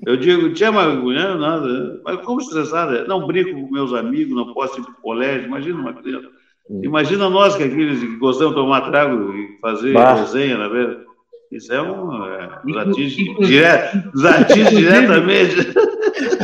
Eu 0.05 0.17
digo, 0.17 0.53
tinha 0.53 0.71
uma 0.71 0.87
mulher, 0.89 1.35
nada, 1.37 2.01
mas 2.03 2.21
como 2.21 2.41
estressada? 2.41 3.05
Não 3.05 3.27
brinco 3.27 3.51
com 3.51 3.71
meus 3.71 3.93
amigos, 3.93 4.35
não 4.35 4.53
posso 4.53 4.79
ir 4.79 4.83
para 4.83 4.91
o 4.91 5.01
colégio, 5.01 5.47
imagina 5.47 5.79
uma 5.79 5.93
criança. 5.93 6.27
Hum. 6.69 6.81
Imagina 6.83 7.29
nós 7.29 7.55
que 7.55 7.63
aqueles 7.63 7.99
que 7.99 8.17
gostamos 8.17 8.55
de 8.55 8.61
tomar 8.61 8.89
trago 8.89 9.33
e 9.35 9.59
fazer 9.59 9.93
bah. 9.93 10.15
resenha, 10.15 10.57
na 10.57 10.67
verdade. 10.67 11.08
Isso 11.51 11.73
é 11.73 11.81
um. 11.81 12.25
É, 12.25 12.49
nos 12.63 12.77
atinge, 12.77 13.35
direto, 13.39 14.11
nos 14.13 14.25
atinge 14.25 14.75
diretamente. 14.75 15.55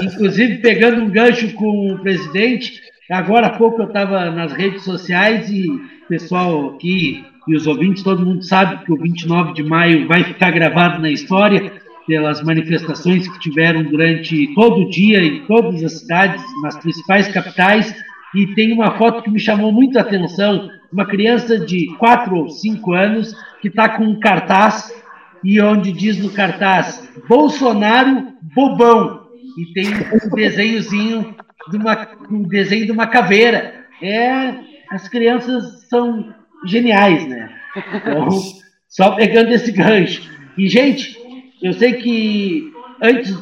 Inclusive, 0.04 0.58
pegando 0.58 1.04
um 1.04 1.10
gancho 1.10 1.54
com 1.54 1.94
o 1.94 2.00
presidente, 2.00 2.82
agora 3.12 3.48
há 3.48 3.58
pouco 3.58 3.82
eu 3.82 3.88
estava 3.88 4.32
nas 4.32 4.52
redes 4.54 4.84
sociais 4.84 5.50
e 5.50 5.70
o 5.70 6.08
pessoal 6.08 6.76
aqui 6.76 7.24
e 7.48 7.56
os 7.56 7.68
ouvintes, 7.68 8.02
todo 8.02 8.26
mundo 8.26 8.44
sabe 8.44 8.84
que 8.84 8.92
o 8.92 8.98
29 8.98 9.54
de 9.54 9.64
maio 9.64 10.08
vai 10.08 10.24
ficar 10.24 10.50
gravado 10.52 11.00
na 11.00 11.12
história 11.12 11.72
pelas 12.08 12.42
manifestações 12.44 13.28
que 13.28 13.40
tiveram 13.40 13.84
durante 13.84 14.54
todo 14.56 14.82
o 14.82 14.90
dia 14.90 15.24
em 15.24 15.46
todas 15.46 15.84
as 15.84 16.00
cidades, 16.00 16.44
nas 16.64 16.76
principais 16.78 17.28
capitais, 17.28 17.96
e 18.36 18.48
tem 18.56 18.74
uma 18.74 18.98
foto 18.98 19.22
que 19.22 19.30
me 19.30 19.40
chamou 19.40 19.72
muito 19.72 19.98
a 19.98 20.02
atenção, 20.02 20.70
uma 20.96 21.06
criança 21.06 21.60
de 21.60 21.94
4 21.98 22.34
ou 22.34 22.50
5 22.50 22.94
anos 22.94 23.36
que 23.62 23.68
está 23.68 23.90
com 23.90 24.06
um 24.06 24.18
cartaz 24.18 24.94
e 25.44 25.60
onde 25.60 25.92
diz 25.92 26.18
no 26.18 26.30
cartaz 26.30 27.12
Bolsonaro 27.28 28.30
bobão 28.56 29.26
e 29.58 29.74
tem 29.74 29.88
um 29.90 30.36
desenhozinho 30.36 31.36
de 31.70 31.78
uma 31.78 32.08
um 32.32 32.44
desenho 32.44 32.86
de 32.86 32.92
uma 32.94 33.08
caveira. 33.08 33.86
É, 34.02 34.56
as 34.90 35.08
crianças 35.10 35.88
são 35.90 36.34
geniais, 36.66 37.28
né? 37.28 37.50
Então, 37.94 38.30
só 38.88 39.12
pegando 39.12 39.52
esse 39.52 39.72
gancho. 39.72 40.30
E 40.58 40.70
gente, 40.70 41.18
eu 41.62 41.74
sei 41.74 41.94
que 41.94 42.72
antes 43.02 43.38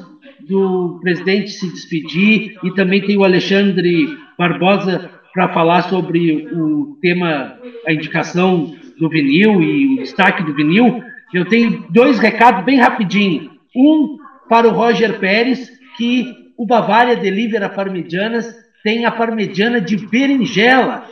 do 0.48 1.00
presidente 1.02 1.52
se 1.52 1.68
despedir 1.72 2.58
e 2.64 2.74
também 2.74 3.02
tem 3.02 3.16
o 3.16 3.24
Alexandre 3.24 4.18
Barbosa 4.38 5.10
para 5.34 5.50
falar 5.50 5.84
sobre 5.84 6.48
o 6.54 6.98
tema, 7.02 7.58
a 7.88 7.92
indicação 7.92 8.74
do 9.00 9.10
vinil 9.10 9.62
e 9.62 9.96
o 9.96 10.04
destaque 10.04 10.44
do 10.44 10.54
vinil. 10.54 11.04
Eu 11.34 11.46
tenho 11.46 11.86
dois 11.90 12.20
recados 12.20 12.64
bem 12.64 12.78
rapidinho. 12.78 13.52
Um 13.76 14.18
para 14.48 14.68
o 14.68 14.72
Roger 14.72 15.20
Pérez, 15.20 15.72
que 15.98 16.32
o 16.56 16.66
Bavária 16.66 17.16
Delivery 17.16 17.68
Parmegianas 17.74 18.56
tem 18.84 19.06
a 19.06 19.12
parmegiana 19.12 19.82
de 19.82 19.98
berinjela. 19.98 21.06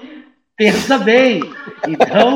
Pensa 0.55 0.99
bem. 0.99 1.41
Então, 1.87 2.35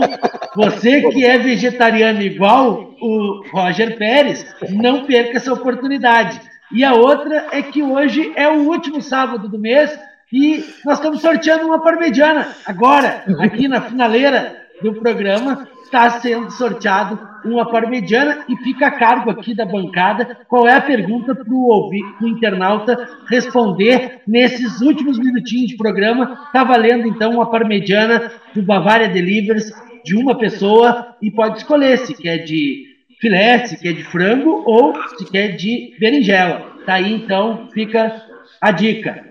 você 0.56 1.08
que 1.12 1.24
é 1.24 1.38
vegetariano 1.38 2.22
igual 2.22 2.96
o 3.00 3.44
Roger 3.52 3.98
Pérez, 3.98 4.56
não 4.70 5.06
perca 5.06 5.38
essa 5.38 5.54
oportunidade. 5.54 6.42
E 6.72 6.84
a 6.84 6.94
outra 6.94 7.50
é 7.52 7.62
que 7.62 7.84
hoje 7.84 8.32
é 8.36 8.48
o 8.48 8.64
último 8.64 9.02
sábado 9.02 9.48
do 9.48 9.60
mês 9.60 9.96
e 10.36 10.66
nós 10.84 10.98
estamos 10.98 11.22
sorteando 11.22 11.66
uma 11.66 11.80
parmegiana 11.80 12.50
agora, 12.66 13.24
aqui 13.40 13.70
na 13.70 13.80
finaleira 13.80 14.66
do 14.82 14.94
programa 14.94 15.66
está 15.86 16.10
sendo 16.20 16.52
sorteado 16.52 17.18
uma 17.46 17.72
parmegiana 17.72 18.44
e 18.50 18.58
fica 18.58 18.88
a 18.88 18.92
cargo 18.92 19.30
aqui 19.30 19.56
da 19.56 19.66
bancada 19.66 20.40
qual 20.50 20.68
é 20.68 20.74
a 20.74 20.82
pergunta 20.82 21.34
para 21.34 21.54
o 21.54 21.90
internauta 22.24 23.08
responder 23.30 24.20
nesses 24.28 24.82
últimos 24.82 25.18
minutinhos 25.18 25.70
de 25.70 25.78
programa. 25.78 26.38
Está 26.48 26.66
valendo 26.66 27.08
então 27.08 27.32
uma 27.32 27.50
parmegiana 27.50 28.30
do 28.54 28.62
Bavaria 28.62 29.08
Delivers 29.08 29.72
de 30.04 30.18
uma 30.18 30.38
pessoa 30.38 31.16
e 31.22 31.32
pode 31.32 31.60
escolher 31.60 31.98
se 32.00 32.14
quer 32.14 32.40
de 32.40 32.84
filé, 33.22 33.66
se 33.66 33.80
quer 33.80 33.94
de 33.94 34.04
frango 34.04 34.64
ou 34.66 34.94
se 35.18 35.32
quer 35.32 35.56
de 35.56 35.96
berinjela. 35.98 36.62
Tá 36.86 36.96
aí 36.96 37.14
então, 37.14 37.70
fica 37.74 38.22
a 38.60 38.72
dica. 38.72 39.24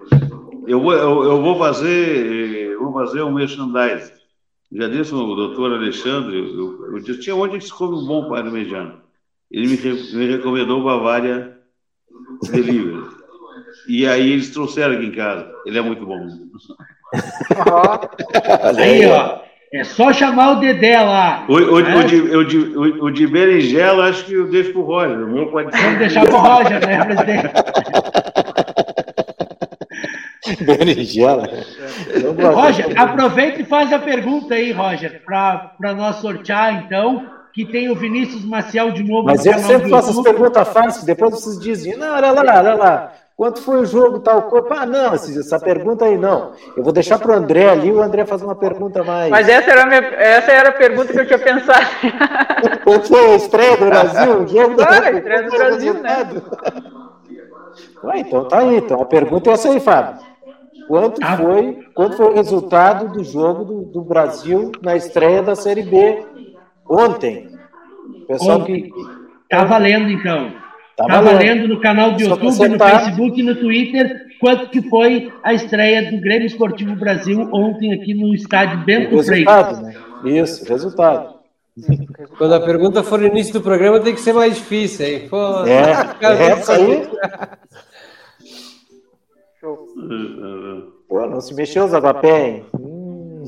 Eu 0.67 0.81
vou, 0.81 0.93
eu, 0.93 1.25
eu 1.25 1.43
vou 1.43 1.59
fazer, 1.59 2.73
eu 2.73 2.81
vou 2.81 2.93
fazer 2.93 3.23
um 3.23 3.33
merchandising 3.33 4.15
já 4.75 4.89
disse 4.89 5.15
o 5.15 5.35
doutor 5.37 5.73
Alexandre, 5.73 6.37
eu, 6.37 6.87
eu 6.93 6.99
disse, 6.99 7.21
tinha 7.21 7.37
onde 7.37 7.65
se 7.65 7.73
come 7.73 7.95
um 7.95 8.07
bom 8.07 8.29
parmegiano. 8.29 9.01
Ele 9.49 9.69
me, 9.69 9.77
me 10.15 10.27
recomendou 10.27 10.83
Bavária 10.83 11.57
Delivery. 12.51 13.05
E 13.87 14.05
aí 14.05 14.33
eles 14.33 14.51
trouxeram 14.51 14.95
aqui 14.95 15.07
em 15.07 15.13
casa. 15.13 15.49
Ele 15.65 15.79
é 15.79 15.81
muito 15.81 16.05
bom. 16.05 16.27
aí, 18.77 19.07
ó. 19.07 19.45
É 19.73 19.85
só 19.85 20.13
chamar 20.13 20.53
o 20.53 20.61
Dedé 20.61 21.01
lá. 21.01 21.47
O, 21.49 21.55
o, 21.55 21.81
é? 21.81 21.97
o, 21.97 22.05
de, 22.05 22.17
o, 22.17 22.45
de, 22.45 22.59
o, 22.59 23.05
o 23.05 23.11
de 23.11 23.27
berinjela, 23.27 24.09
acho 24.09 24.25
que 24.25 24.35
eu 24.35 24.49
deixo 24.49 24.73
pro 24.73 24.83
Roger. 24.83 25.19
O 25.19 25.29
meu 25.29 25.47
pode 25.51 25.73
ser. 25.73 25.83
Vamos 25.83 25.99
deixar 25.99 26.27
pro 26.27 26.37
Roger, 26.37 26.85
né, 26.85 27.05
presidente? 27.05 27.49
Berinjela. 30.61 31.49
Roger, 32.53 33.01
aproveita 33.01 33.63
e 33.63 33.65
faz 33.65 33.93
a 33.93 33.99
pergunta 33.99 34.55
aí, 34.55 34.73
Roger, 34.73 35.23
para 35.25 35.95
nós 35.95 36.17
sortear, 36.17 36.85
então, 36.85 37.27
que 37.53 37.65
tem 37.65 37.91
o 37.91 37.95
Vinícius 37.95 38.45
Maciel 38.45 38.91
de 38.91 39.03
novo. 39.03 39.27
Mas 39.27 39.47
eu 39.47 39.59
sempre 39.59 39.89
faço 39.89 40.11
as 40.11 40.21
perguntas 40.21 40.69
fáceis, 40.69 41.05
depois 41.05 41.33
vocês 41.33 41.59
dizem, 41.59 41.97
não, 41.97 42.15
olha 42.15 42.33
lá, 42.33 42.59
olha 42.59 42.75
lá, 42.75 43.13
quanto 43.37 43.63
foi 43.63 43.81
o 43.81 43.87
jogo, 43.87 44.21
tal 44.21 44.43
coisa? 44.43 44.67
Ah, 44.71 44.87
não, 44.87 45.15
essa 45.15 45.59
pergunta 45.59 46.05
aí 46.05 46.19
não. 46.19 46.53
Eu 46.77 46.83
vou 46.83 46.93
deixar 46.93 47.19
para 47.19 47.33
o 47.33 47.35
André 47.35 47.71
ali, 47.71 47.91
o 47.91 48.03
André 48.03 48.27
faz 48.27 48.43
uma 48.43 48.55
pergunta 48.55 49.03
mais. 49.03 49.31
Mas 49.31 49.49
essa 49.49 49.71
era 49.71 49.83
a, 49.85 49.87
minha, 49.87 50.01
essa 50.01 50.53
era 50.53 50.69
a 50.69 50.73
pergunta 50.73 51.13
que 51.13 51.21
eu 51.21 51.27
tinha 51.27 51.39
pensado. 51.39 51.87
Quanto 52.85 53.09
foi 53.09 53.33
a 53.33 53.37
estreia 53.37 53.77
do 53.77 53.87
Brasil? 53.87 54.49
Jogo 54.49 54.77
claro, 54.77 55.05
a 55.05 55.11
estreia 55.13 55.43
do 55.43 55.51
Brasil, 55.51 55.95
né? 55.95 56.43
Ué, 58.05 58.19
então 58.19 58.47
tá 58.47 58.59
aí, 58.59 58.77
então 58.77 59.01
a 59.01 59.07
pergunta 59.07 59.51
é 59.51 59.53
essa 59.55 59.71
aí, 59.71 59.81
Fábio. 59.81 60.34
Quanto 60.87 61.21
ah. 61.23 61.37
foi, 61.37 61.79
quanto 61.95 62.17
foi 62.17 62.27
o 62.27 62.35
resultado 62.35 63.13
do 63.13 63.25
jogo 63.25 63.65
do, 63.65 63.83
do 63.85 64.03
Brasil 64.03 64.71
na 64.83 64.97
estreia 64.97 65.43
da 65.43 65.55
Série 65.55 65.83
B 65.83 66.23
ontem? 66.89 67.49
Pessoal 68.29 68.61
ontem. 68.61 68.85
que 68.85 68.91
tá 69.49 69.65
valendo 69.65 70.11
então. 70.11 70.53
Tá, 70.97 71.07
tá 71.07 71.21
valendo. 71.21 71.33
valendo. 71.33 71.69
no 71.69 71.81
canal 71.81 72.13
do 72.13 72.23
YouTube, 72.23 72.69
no 72.69 72.79
tá... 72.79 72.99
Facebook, 72.99 73.43
no 73.43 73.55
Twitter, 73.57 74.27
quanto 74.41 74.71
que 74.71 74.83
foi 74.89 75.33
a 75.43 75.53
estreia 75.53 76.11
do 76.11 76.21
Grêmio 76.21 76.47
Esportivo 76.47 76.95
Brasil 76.95 77.49
ontem 77.53 77.93
aqui 77.93 78.15
no 78.15 78.35
estádio 78.35 78.85
Bento 78.85 79.23
Freitas. 79.23 79.81
Né? 79.81 79.95
Isso, 80.25 80.65
resultado. 80.69 81.35
Quando 82.39 82.55
a 82.55 82.61
pergunta 82.61 83.03
for 83.03 83.19
no 83.19 83.27
início 83.27 83.55
do 83.55 83.61
programa, 83.61 83.99
tem 83.99 84.15
que 84.15 84.21
ser 84.21 84.33
mais 84.33 84.55
difícil, 84.57 85.07
hein? 85.07 85.29
Pô, 85.29 85.65
é, 85.67 85.91
é 86.23 86.47
essa 86.51 86.75
aí. 86.75 87.09
Pô, 91.09 91.27
não 91.27 91.41
se 91.41 91.55
mexeu 91.55 91.85
os 91.85 91.95
agapé, 91.95 92.49
hein? 92.49 92.65
Hum. 92.79 93.45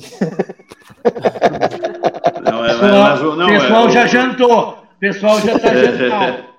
Não, 2.45 2.65
é, 2.65 2.77
mas, 2.77 3.23
não, 3.23 3.47
pessoal 3.47 3.89
é, 3.89 3.91
já 3.91 4.05
o... 4.05 4.09
jantou. 4.09 4.78
pessoal 5.01 5.41
já 5.41 5.57
está 5.57 5.74
jantado. 5.74 6.45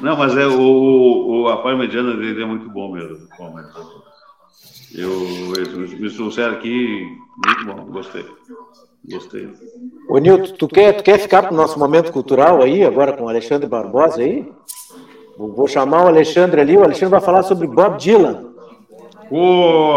Não, 0.00 0.16
mas 0.16 0.36
é, 0.36 0.46
o, 0.46 1.42
o, 1.42 1.48
a 1.48 1.62
parmegiana 1.62 2.14
dele 2.14 2.42
é 2.42 2.46
muito 2.46 2.70
bom 2.70 2.92
mesmo. 2.92 3.26
Eu, 4.94 5.10
eles 5.56 5.98
me 5.98 6.10
trouxeram 6.10 6.54
aqui, 6.54 7.08
muito 7.44 7.64
bom, 7.66 7.84
gostei. 7.90 8.24
Gostei. 9.10 9.48
Ô, 10.08 10.18
Nilton, 10.18 10.54
tu 10.56 10.68
quer, 10.68 10.92
tu 10.92 11.02
quer 11.02 11.18
ficar 11.18 11.42
para 11.42 11.52
o 11.52 11.56
nosso 11.56 11.78
momento 11.78 12.12
cultural 12.12 12.62
aí, 12.62 12.84
agora 12.84 13.14
com 13.14 13.24
o 13.24 13.28
Alexandre 13.28 13.68
Barbosa 13.68 14.20
aí? 14.20 14.46
Vou 15.36 15.66
chamar 15.66 16.04
o 16.04 16.08
Alexandre 16.08 16.60
ali, 16.60 16.76
o 16.76 16.84
Alexandre 16.84 17.12
vai 17.12 17.20
falar 17.20 17.42
sobre 17.42 17.66
Bob 17.66 17.96
Dylan. 17.98 18.49
Pô! 19.30 19.94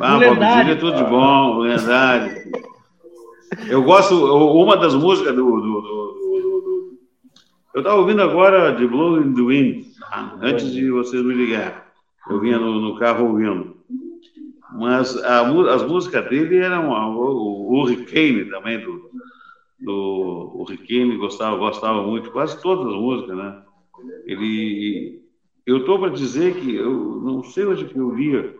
Ah, 0.00 0.18
Bob 0.18 0.70
é 0.70 0.74
tudo 0.74 0.96
de 0.98 1.04
bom, 1.04 1.60
lendário. 1.60 2.36
Eu 3.70 3.82
gosto, 3.82 4.14
uma 4.14 4.76
das 4.76 4.94
músicas 4.94 5.34
do. 5.34 5.44
do, 5.44 5.60
do, 5.60 5.80
do 5.80 6.98
eu 7.74 7.80
estava 7.80 7.96
ouvindo 7.96 8.20
agora 8.20 8.72
de 8.74 8.86
Blowing 8.86 9.34
the 9.34 9.40
Wind, 9.40 9.86
antes 10.42 10.70
de 10.72 10.90
vocês 10.90 11.24
me 11.24 11.32
ligar. 11.32 11.90
Eu 12.28 12.38
vinha 12.38 12.58
no, 12.58 12.78
no 12.80 12.98
carro 12.98 13.28
ouvindo. 13.28 13.78
Mas 14.72 15.16
a, 15.24 15.48
as 15.72 15.82
músicas 15.82 16.28
dele 16.28 16.58
eram 16.58 16.90
o, 16.90 17.82
o 17.82 17.86
também, 18.50 18.78
do, 18.80 19.10
do 19.80 20.52
o 20.54 20.62
Hurricane 20.62 21.16
gostava, 21.16 21.56
gostava 21.56 22.02
muito, 22.02 22.30
quase 22.30 22.60
todas 22.60 22.86
as 22.92 23.00
músicas, 23.00 23.36
né? 23.38 23.62
Ele 24.26 25.22
eu 25.68 25.78
estou 25.78 25.98
para 25.98 26.08
dizer 26.08 26.54
que 26.54 26.76
eu 26.76 27.20
não 27.22 27.42
sei 27.44 27.66
onde 27.66 27.84
que 27.84 27.98
eu 27.98 28.10
via. 28.12 28.54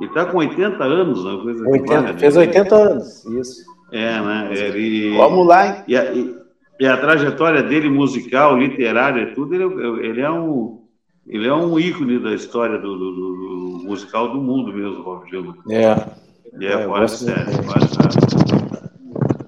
Ele 0.00 0.08
está 0.08 0.24
com 0.24 0.38
80 0.38 0.82
anos, 0.82 1.22
né? 1.22 1.38
Coisa 1.42 1.68
80, 1.68 2.00
né? 2.00 2.18
fez 2.18 2.36
80 2.36 2.74
anos, 2.74 3.24
isso. 3.26 3.62
É, 3.92 4.20
né? 4.20 4.48
Ele, 4.52 5.14
Vamos 5.18 5.46
lá. 5.46 5.84
E 5.86 5.94
a, 5.94 6.12
e, 6.14 6.34
e 6.80 6.86
a, 6.86 6.96
trajetória 6.96 7.62
dele 7.62 7.90
musical, 7.90 8.56
literária, 8.56 9.34
tudo, 9.34 9.54
ele, 9.54 9.64
ele, 10.06 10.20
é 10.22 10.30
um 10.30 10.82
ele 11.26 11.46
é 11.46 11.52
um 11.52 11.78
ícone 11.78 12.18
da 12.18 12.32
história 12.32 12.78
do, 12.78 12.98
do, 12.98 13.12
do, 13.12 13.36
do 13.36 13.84
musical 13.84 14.32
do 14.32 14.40
mundo 14.40 14.72
mesmo, 14.72 15.04
Bob 15.04 15.30
Dylan. 15.30 15.54
É. 15.68 16.24
É, 16.58 16.72
é 16.72 16.84
fora 16.86 17.04
de 17.04 17.10
série, 17.12 17.52
fora 17.64 17.80
de 17.80 17.94
série. 17.94 18.54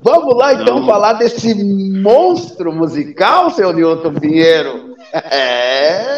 Vamos 0.02 0.36
lá 0.36 0.52
então 0.52 0.80
Não. 0.80 0.86
falar 0.86 1.14
desse 1.14 1.54
monstro 2.02 2.70
musical, 2.70 3.50
seu 3.50 3.72
Newton 3.72 4.12
Pinheiro. 4.12 4.94
É. 5.12 6.15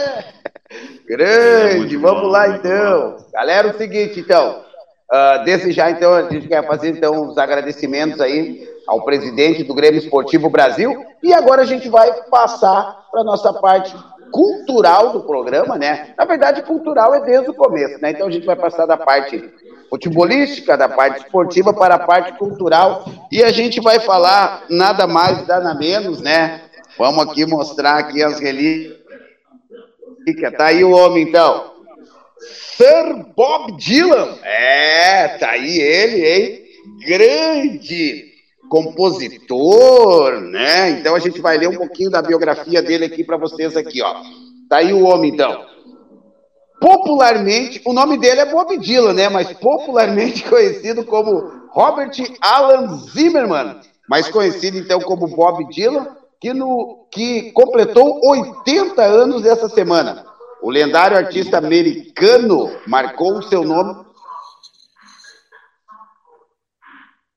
Grande, 1.08 1.96
é 1.96 1.98
vamos 1.98 2.22
bom, 2.22 2.28
lá 2.28 2.48
então. 2.48 3.16
Bom. 3.18 3.24
Galera, 3.32 3.68
é 3.68 3.70
o 3.70 3.78
seguinte, 3.78 4.20
então. 4.20 4.62
Uh, 5.10 5.44
desde 5.44 5.72
já, 5.72 5.90
então, 5.90 6.12
a 6.12 6.28
gente 6.28 6.46
quer 6.46 6.66
fazer 6.66 6.90
então 6.90 7.28
os 7.28 7.38
agradecimentos 7.38 8.20
aí 8.20 8.68
ao 8.86 9.02
presidente 9.04 9.64
do 9.64 9.74
Grêmio 9.74 9.98
Esportivo 9.98 10.50
Brasil. 10.50 11.04
E 11.22 11.32
agora 11.32 11.62
a 11.62 11.64
gente 11.64 11.88
vai 11.88 12.12
passar 12.24 13.06
para 13.10 13.22
a 13.22 13.24
nossa 13.24 13.52
parte 13.54 13.96
cultural 14.30 15.12
do 15.12 15.20
programa, 15.20 15.78
né? 15.78 16.14
Na 16.16 16.24
verdade, 16.24 16.62
cultural 16.62 17.14
é 17.14 17.20
desde 17.20 17.50
o 17.50 17.54
começo, 17.54 18.00
né? 18.02 18.10
Então 18.10 18.26
a 18.26 18.30
gente 18.30 18.44
vai 18.44 18.56
passar 18.56 18.86
da 18.86 18.96
parte 18.96 19.42
futebolística, 19.88 20.76
da 20.76 20.88
parte 20.88 21.24
esportiva 21.24 21.72
para 21.72 21.94
a 21.94 21.98
parte 21.98 22.32
cultural 22.34 23.04
e 23.32 23.42
a 23.42 23.50
gente 23.50 23.80
vai 23.80 23.98
falar 24.00 24.64
nada 24.68 25.06
mais, 25.06 25.46
nada 25.46 25.74
menos, 25.74 26.20
né? 26.20 26.60
Vamos 26.98 27.26
aqui 27.26 27.46
mostrar 27.46 27.96
aqui 27.96 28.22
as 28.22 28.38
relíquias. 28.38 28.97
Tá 30.56 30.66
aí 30.66 30.84
o 30.84 30.90
homem, 30.90 31.24
então. 31.24 31.72
Sir 32.76 33.26
Bob 33.36 33.76
Dylan. 33.76 34.38
É, 34.42 35.28
tá 35.38 35.50
aí 35.50 35.78
ele, 35.78 36.26
hein? 36.26 36.64
Grande 37.06 38.28
compositor, 38.68 40.40
né? 40.40 40.90
Então 40.90 41.14
a 41.14 41.18
gente 41.18 41.40
vai 41.40 41.58
ler 41.58 41.68
um 41.68 41.76
pouquinho 41.76 42.10
da 42.10 42.22
biografia 42.22 42.82
dele 42.82 43.06
aqui 43.06 43.24
para 43.24 43.36
vocês 43.36 43.76
aqui, 43.76 44.02
ó. 44.02 44.14
Tá 44.68 44.78
aí 44.78 44.92
o 44.92 45.04
homem, 45.04 45.32
então. 45.32 45.66
Popularmente, 46.80 47.80
o 47.84 47.92
nome 47.92 48.18
dele 48.18 48.40
é 48.40 48.46
Bob 48.46 48.76
Dylan, 48.78 49.14
né? 49.14 49.28
Mas 49.28 49.52
popularmente 49.54 50.44
conhecido 50.48 51.04
como 51.04 51.68
Robert 51.70 52.12
Alan 52.40 52.96
Zimmerman, 52.98 53.80
mais 54.08 54.28
conhecido 54.28 54.78
então 54.78 55.00
como 55.00 55.26
Bob 55.26 55.64
Dylan, 55.68 56.16
que, 56.40 56.52
no, 56.54 57.06
que 57.10 57.52
completou 57.52 58.20
80 58.22 59.02
anos 59.02 59.44
essa 59.44 59.68
semana. 59.68 60.24
O 60.62 60.70
lendário 60.70 61.16
artista 61.16 61.58
americano 61.58 62.70
marcou 62.86 63.38
o 63.38 63.42
seu 63.42 63.62
nome 63.62 64.06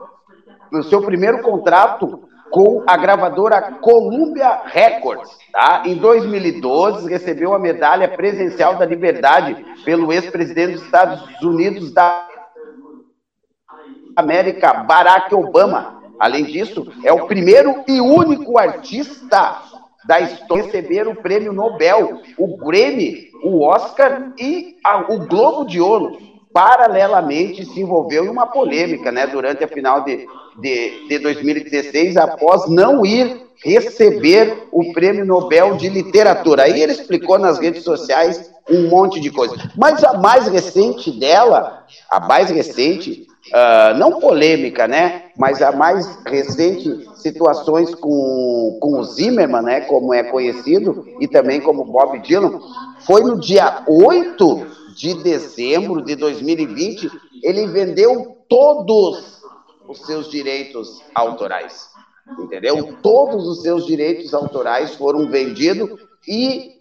seu 0.88 1.02
primeiro 1.02 1.42
contrato 1.42 2.27
com 2.50 2.84
a 2.86 2.96
gravadora 2.96 3.60
Columbia 3.80 4.62
Records. 4.64 5.30
Tá? 5.52 5.82
Em 5.86 5.96
2012, 5.96 7.08
recebeu 7.08 7.54
a 7.54 7.58
medalha 7.58 8.08
presencial 8.08 8.76
da 8.76 8.84
liberdade 8.84 9.64
pelo 9.84 10.12
ex-presidente 10.12 10.72
dos 10.72 10.82
Estados 10.82 11.42
Unidos 11.42 11.92
da 11.92 12.26
América, 14.16 14.74
Barack 14.84 15.34
Obama, 15.34 15.98
Além 16.18 16.44
disso, 16.44 16.92
é 17.04 17.12
o 17.12 17.26
primeiro 17.26 17.84
e 17.86 18.00
único 18.00 18.58
artista 18.58 19.62
da 20.04 20.20
história 20.20 20.64
a 20.64 20.66
receber 20.66 21.06
o 21.06 21.14
prêmio 21.14 21.52
Nobel, 21.52 22.20
o 22.36 22.56
Grammy, 22.56 23.28
o 23.44 23.62
Oscar 23.62 24.32
e 24.36 24.76
a, 24.84 25.12
o 25.12 25.26
Globo 25.26 25.64
de 25.64 25.80
Ouro. 25.80 26.18
Paralelamente, 26.52 27.64
se 27.64 27.80
envolveu 27.80 28.24
em 28.24 28.28
uma 28.28 28.46
polêmica 28.46 29.12
né, 29.12 29.26
durante 29.26 29.62
a 29.62 29.68
final 29.68 30.02
de, 30.02 30.26
de, 30.60 31.08
de 31.08 31.18
2016, 31.18 32.16
após 32.16 32.68
não 32.68 33.04
ir 33.04 33.48
receber 33.64 34.68
o 34.70 34.92
prêmio 34.92 35.24
Nobel 35.24 35.76
de 35.76 35.88
Literatura. 35.88 36.64
Aí 36.64 36.80
ele 36.80 36.92
explicou 36.92 37.38
nas 37.38 37.58
redes 37.58 37.82
sociais 37.82 38.50
um 38.70 38.88
monte 38.88 39.20
de 39.20 39.30
coisa. 39.30 39.56
Mas 39.76 40.04
a 40.04 40.14
mais 40.14 40.46
recente 40.46 41.10
dela, 41.18 41.84
a 42.10 42.20
mais 42.20 42.50
recente, 42.50 43.26
uh, 43.48 43.96
não 43.98 44.20
polêmica, 44.20 44.86
né? 44.86 45.24
Mas 45.36 45.62
a 45.62 45.72
mais 45.72 46.06
recente 46.26 47.08
situações 47.16 47.94
com, 47.94 48.78
com 48.80 49.00
o 49.00 49.04
Zimmerman, 49.04 49.62
né? 49.62 49.80
Como 49.82 50.14
é 50.14 50.22
conhecido, 50.22 51.06
e 51.20 51.26
também 51.26 51.60
como 51.60 51.84
Bob 51.84 52.18
Dylan, 52.20 52.60
foi 53.00 53.22
no 53.22 53.40
dia 53.40 53.82
8 53.86 54.66
de 54.96 55.14
dezembro 55.22 56.02
de 56.02 56.14
2020, 56.16 57.10
ele 57.42 57.66
vendeu 57.68 58.36
todos 58.48 59.37
os 59.88 60.04
seus 60.04 60.30
direitos 60.30 61.02
autorais. 61.14 61.88
Entendeu? 62.38 62.96
Todos 63.02 63.46
os 63.48 63.62
seus 63.62 63.86
direitos 63.86 64.34
autorais 64.34 64.94
foram 64.94 65.28
vendidos 65.30 65.98
e 66.26 66.72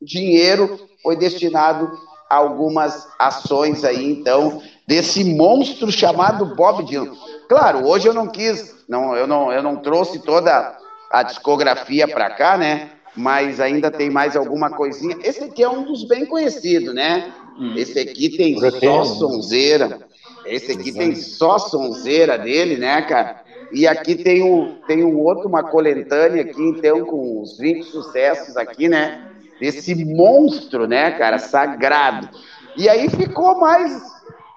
dinheiro 0.00 0.78
foi 1.02 1.16
destinado 1.16 1.90
a 2.28 2.36
algumas 2.36 3.08
ações 3.18 3.84
aí, 3.84 4.04
então, 4.04 4.62
desse 4.86 5.24
monstro 5.24 5.90
chamado 5.90 6.54
Bob 6.54 6.84
Dylan. 6.84 7.14
Claro, 7.48 7.86
hoje 7.86 8.08
eu 8.08 8.14
não 8.14 8.28
quis, 8.28 8.84
não, 8.88 9.16
eu, 9.16 9.26
não, 9.26 9.52
eu 9.52 9.62
não 9.62 9.76
trouxe 9.76 10.18
toda 10.18 10.76
a 11.10 11.22
discografia 11.22 12.06
para 12.08 12.30
cá, 12.30 12.56
né? 12.56 12.90
Mas 13.14 13.60
ainda 13.60 13.90
tem 13.90 14.08
mais 14.08 14.36
alguma 14.36 14.70
coisinha. 14.70 15.18
Esse 15.22 15.44
aqui 15.44 15.62
é 15.62 15.68
um 15.68 15.84
dos 15.84 16.04
bem 16.04 16.24
conhecidos, 16.24 16.94
né? 16.94 17.32
Hum. 17.58 17.74
Esse 17.76 17.98
aqui 17.98 18.30
tem 18.30 18.58
só 18.58 19.04
sonzeira. 19.04 20.00
Esse 20.44 20.72
aqui 20.72 20.92
tem 20.92 21.14
só 21.14 21.58
sonzeira 21.58 22.38
dele, 22.38 22.76
né, 22.76 23.02
cara? 23.02 23.42
E 23.70 23.86
aqui 23.86 24.16
tem 24.16 24.42
o, 24.42 24.82
tem 24.86 25.02
o 25.02 25.18
outro, 25.18 25.48
uma 25.48 25.62
coletânea 25.62 26.42
aqui, 26.42 26.62
então, 26.62 27.04
com 27.04 27.40
os 27.40 27.58
20 27.58 27.84
sucessos 27.84 28.56
aqui, 28.56 28.88
né? 28.88 29.28
Desse 29.60 30.04
monstro, 30.04 30.86
né, 30.86 31.12
cara, 31.12 31.38
sagrado. 31.38 32.28
E 32.76 32.88
aí 32.88 33.08
ficou 33.08 33.58
mais 33.58 34.02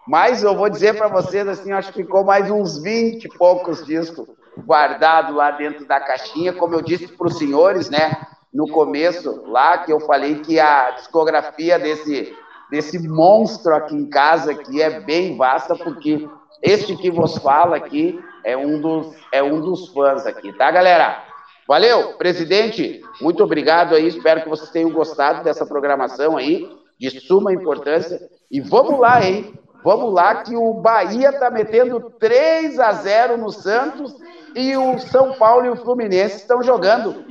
mas 0.08 0.44
eu 0.44 0.56
vou 0.56 0.70
dizer 0.70 0.96
para 0.96 1.08
vocês 1.08 1.48
assim, 1.48 1.72
acho 1.72 1.92
que 1.92 2.04
ficou 2.04 2.24
mais 2.24 2.50
uns 2.52 2.78
20 2.78 3.26
e 3.26 3.30
poucos 3.30 3.84
discos 3.84 4.28
guardados 4.56 5.36
lá 5.36 5.52
dentro 5.52 5.86
da 5.86 6.00
caixinha, 6.00 6.54
como 6.54 6.76
eu 6.76 6.82
disse 6.82 7.08
para 7.08 7.28
os 7.28 7.38
senhores, 7.38 7.90
né? 7.90 8.16
No 8.54 8.68
começo, 8.70 9.44
lá 9.48 9.80
que 9.80 9.92
eu 9.92 10.00
falei 10.00 10.40
que 10.40 10.60
a 10.60 10.92
discografia 10.92 11.80
desse, 11.80 12.34
desse 12.70 13.00
monstro 13.08 13.76
aqui 13.76 13.96
em 13.96 14.10
casa 14.10 14.52
aqui 14.52 14.82
é 14.82 15.00
bem 15.00 15.38
vasta, 15.38 15.76
porque 15.76 16.28
este 16.62 16.96
que 16.96 17.12
vos 17.12 17.38
fala 17.38 17.76
aqui 17.76 18.20
é 18.44 18.58
um 18.58 18.80
dos, 18.80 19.16
é 19.32 19.42
um 19.44 19.62
dos 19.62 19.90
fãs 19.90 20.26
aqui, 20.26 20.54
tá, 20.54 20.70
galera? 20.72 21.24
Valeu, 21.68 22.14
presidente, 22.14 23.02
muito 23.20 23.44
obrigado 23.44 23.96
aí, 23.96 24.08
espero 24.08 24.44
que 24.44 24.50
vocês 24.50 24.70
tenham 24.70 24.92
gostado 24.92 25.44
dessa 25.44 25.66
programação 25.66 26.38
aí, 26.38 26.70
de 27.00 27.10
suma 27.20 27.54
importância, 27.54 28.20
e 28.52 28.62
vamos 28.62 29.00
lá, 29.00 29.24
hein? 29.26 29.54
Vamos 29.84 30.14
lá, 30.14 30.44
que 30.44 30.56
o 30.56 30.74
Bahia 30.74 31.30
está 31.30 31.52
metendo 31.52 32.00
3 32.20 32.80
a 32.80 32.92
0 32.92 33.38
no 33.38 33.52
Santos 33.52 34.16
e 34.56 34.76
o 34.76 34.98
São 34.98 35.34
Paulo 35.34 35.66
e 35.66 35.70
o 35.70 35.76
Fluminense 35.76 36.38
estão 36.38 36.64
jogando 36.64 37.24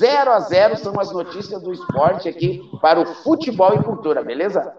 0 0.00 0.30
a 0.32 0.40
0 0.40 0.76
São 0.78 0.98
as 0.98 1.12
notícias 1.12 1.62
do 1.62 1.72
esporte 1.72 2.28
aqui 2.28 2.62
para 2.80 2.98
o 2.98 3.06
futebol 3.06 3.74
e 3.74 3.82
cultura, 3.82 4.22
beleza? 4.22 4.74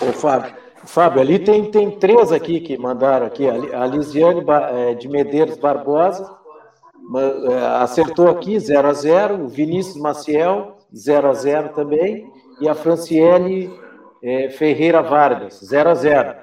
Ô, 0.00 0.12
Fábio, 0.12 0.54
Fábio, 0.84 1.20
ali 1.20 1.38
tem, 1.38 1.70
tem 1.70 1.90
três 1.98 2.32
aqui 2.32 2.60
que 2.60 2.78
mandaram 2.78 3.26
aqui. 3.26 3.46
A 3.48 3.86
Lisiane 3.86 4.44
é, 4.48 4.94
de 4.94 5.08
Medeiros 5.08 5.56
Barbosa 5.56 6.38
é, 7.50 7.66
acertou 7.82 8.28
aqui 8.28 8.58
0 8.58 8.88
a 8.88 8.92
0 8.92 9.44
o 9.44 9.48
Vinícius 9.48 9.96
Maciel 9.96 10.78
0 10.94 11.28
a 11.28 11.32
0 11.34 11.68
também 11.70 12.30
e 12.60 12.68
a 12.68 12.74
Franciele 12.74 13.72
é, 14.22 14.50
Ferreira 14.50 15.02
Vargas, 15.02 15.60
0 15.64 15.90
a 15.90 15.94
0 15.94 16.36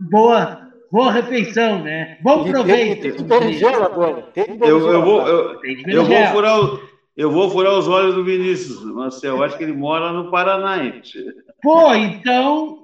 boa 0.00 0.68
boa 0.90 1.12
refeição, 1.12 1.84
né? 1.84 2.18
Bom 2.20 2.50
proveito. 2.50 3.02
Tem, 3.02 3.12
tem, 3.12 3.22
tem 3.22 3.28
eu, 4.68 4.90
eu, 4.90 5.04
vou, 5.04 5.28
eu, 5.28 5.60
eu 5.86 6.04
vou 6.04 6.26
furar 6.26 6.60
o, 6.60 6.80
eu 7.16 7.30
vou 7.30 7.48
furar 7.48 7.78
os 7.78 7.86
olhos 7.86 8.16
do 8.16 8.24
Vinícius, 8.24 8.82
Marcel. 8.92 9.36
Eu 9.36 9.44
acho 9.44 9.56
que 9.56 9.62
ele 9.62 9.72
mora 9.72 10.12
no 10.12 10.32
Paraná. 10.32 10.78
Pô, 11.62 11.94
então 11.94 12.79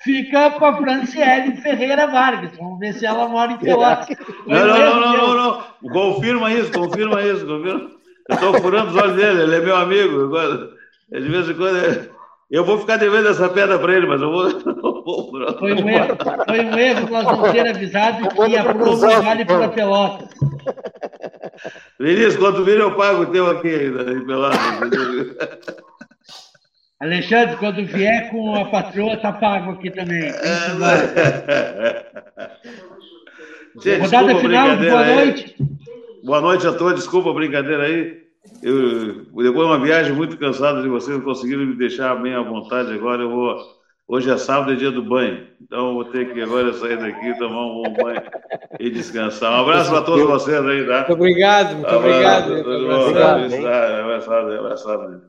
fica 0.00 0.50
com 0.52 0.64
a 0.64 0.76
Franciele 0.76 1.56
Ferreira 1.56 2.06
Vargas. 2.06 2.56
Vamos 2.56 2.78
ver 2.78 2.94
se 2.94 3.06
ela 3.06 3.28
mora 3.28 3.52
em 3.52 3.58
Pelotas. 3.58 4.16
Não, 4.46 4.66
não, 4.66 4.78
não, 4.78 5.00
não, 5.00 5.34
não, 5.34 5.64
não, 5.82 5.90
Confirma 5.92 6.52
isso, 6.52 6.72
confirma 6.72 7.22
isso, 7.22 7.46
confirma. 7.46 7.90
Eu 8.28 8.34
estou 8.34 8.54
furando 8.60 8.90
os 8.90 8.96
olhos 8.96 9.16
dele, 9.16 9.42
ele 9.42 9.56
é 9.56 9.60
meu 9.60 9.76
amigo. 9.76 10.30
De 11.10 11.20
vez 11.20 11.48
em 11.48 11.54
quando. 11.54 12.20
Eu 12.50 12.64
vou 12.64 12.78
ficar 12.78 12.96
devendo 12.96 13.28
essa 13.28 13.48
pedra 13.48 13.78
para 13.78 13.94
ele, 13.94 14.06
mas 14.06 14.20
eu 14.20 14.30
vou. 14.30 14.50
foi, 15.58 15.72
um 15.72 15.88
erro, 15.88 16.16
foi 16.46 16.60
um 16.64 16.78
erro 16.78 17.08
nós 17.08 17.24
não 17.24 17.52
ter 17.52 17.68
avisado 17.68 18.28
que 18.28 18.56
a 18.56 18.64
prova 18.64 19.20
vale 19.20 19.44
para 19.44 19.68
Pelotas. 19.68 20.28
Vinícius, 21.98 22.36
quando 22.36 22.64
vir 22.64 22.80
eu 22.80 22.96
pago 22.96 23.22
o 23.22 23.26
teu 23.26 23.48
aqui 23.48 23.68
em 23.68 24.26
Pelotas. 24.26 24.58
Alexandre, 27.00 27.56
quando 27.56 27.84
vier 27.86 28.30
com 28.30 28.54
a 28.54 28.66
patroa, 28.66 29.16
tá 29.16 29.32
pago 29.32 29.72
aqui 29.72 29.90
também. 29.90 30.24
É, 30.24 30.34
Gente, 33.82 34.00
Rodada 34.00 34.36
final, 34.36 34.76
boa 34.76 35.06
noite. 35.06 35.56
Aí. 35.58 35.66
Boa 36.22 36.40
noite 36.42 36.66
a 36.66 36.72
todos, 36.72 36.96
desculpa 36.96 37.30
a 37.30 37.34
brincadeira 37.34 37.84
aí. 37.84 38.20
Eu, 38.62 39.24
depois 39.24 39.42
de 39.42 39.50
uma 39.50 39.78
viagem 39.78 40.12
muito 40.12 40.36
cansada 40.36 40.82
de 40.82 40.88
vocês, 40.88 41.22
conseguiram 41.22 41.64
me 41.64 41.76
deixar 41.76 42.14
bem 42.16 42.34
à 42.34 42.42
vontade. 42.42 42.92
Agora 42.92 43.22
eu 43.22 43.30
vou. 43.30 43.79
Hoje 44.12 44.28
é 44.28 44.36
sábado, 44.36 44.72
é 44.72 44.74
dia 44.74 44.90
do 44.90 45.04
banho. 45.04 45.46
Então 45.62 45.94
vou 45.94 46.04
ter 46.04 46.32
que 46.32 46.42
agora 46.42 46.72
sair 46.72 46.96
daqui, 46.98 47.32
tomar 47.38 47.64
um 47.64 47.82
bom 47.84 47.94
banho 48.02 48.20
e 48.80 48.90
descansar. 48.90 49.52
Um 49.52 49.60
abraço 49.60 49.88
para 49.88 50.02
todos 50.02 50.26
vocês 50.26 50.66
aí, 50.66 50.84
tá? 50.84 50.96
Muito 50.96 51.12
obrigado, 51.12 51.76
muito 51.76 51.94
obrigado. 51.94 52.54
Abraçado, 54.02 54.52
abraçado. 54.52 55.22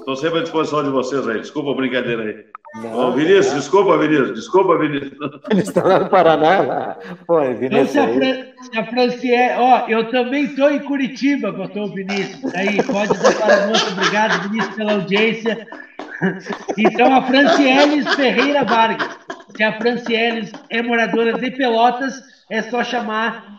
Estou 0.00 0.16
sempre 0.16 0.40
à 0.40 0.42
disposição 0.42 0.82
de 0.82 0.90
vocês 0.90 1.28
aí. 1.28 1.38
Desculpa 1.38 1.70
a 1.70 1.74
brincadeira 1.76 2.22
aí. 2.24 2.44
Não, 2.82 3.12
Vinícius, 3.12 3.52
não. 3.52 3.58
desculpa, 3.60 3.98
Vinícius. 3.98 4.34
Desculpa, 4.34 4.78
Vinícius. 4.78 5.12
Eles 5.52 5.68
estão 5.68 5.86
lá 5.86 6.00
no 6.00 6.10
Paraná, 6.10 6.60
lá. 6.60 6.98
Pô, 7.28 7.40
é 7.40 7.54
Vinícius. 7.54 7.94
Então, 7.94 8.08
se, 8.08 8.10
a 8.10 8.14
Fran... 8.14 8.46
se 8.62 8.78
a 8.78 8.84
Franciele. 8.86 9.54
Ó, 9.58 9.88
eu 9.88 10.10
também 10.10 10.46
estou 10.46 10.72
em 10.72 10.80
Curitiba, 10.80 11.52
botou 11.52 11.84
o 11.84 11.94
Vinícius. 11.94 12.52
Aí, 12.52 12.82
pode 12.82 13.16
dar 13.16 13.32
para 13.32 13.66
muito 13.68 13.92
obrigado, 13.92 14.42
Vinícius, 14.48 14.74
pela 14.74 14.94
audiência. 14.94 15.68
Então, 16.76 17.14
a 17.14 17.22
Franciele 17.22 18.02
Ferreira 18.14 18.64
Vargas. 18.64 19.18
Se 19.56 19.62
a 19.62 19.72
Franciele 19.78 20.50
é 20.70 20.82
moradora 20.82 21.34
de 21.34 21.50
Pelotas, 21.50 22.20
é 22.50 22.62
só 22.62 22.82
chamar. 22.82 23.52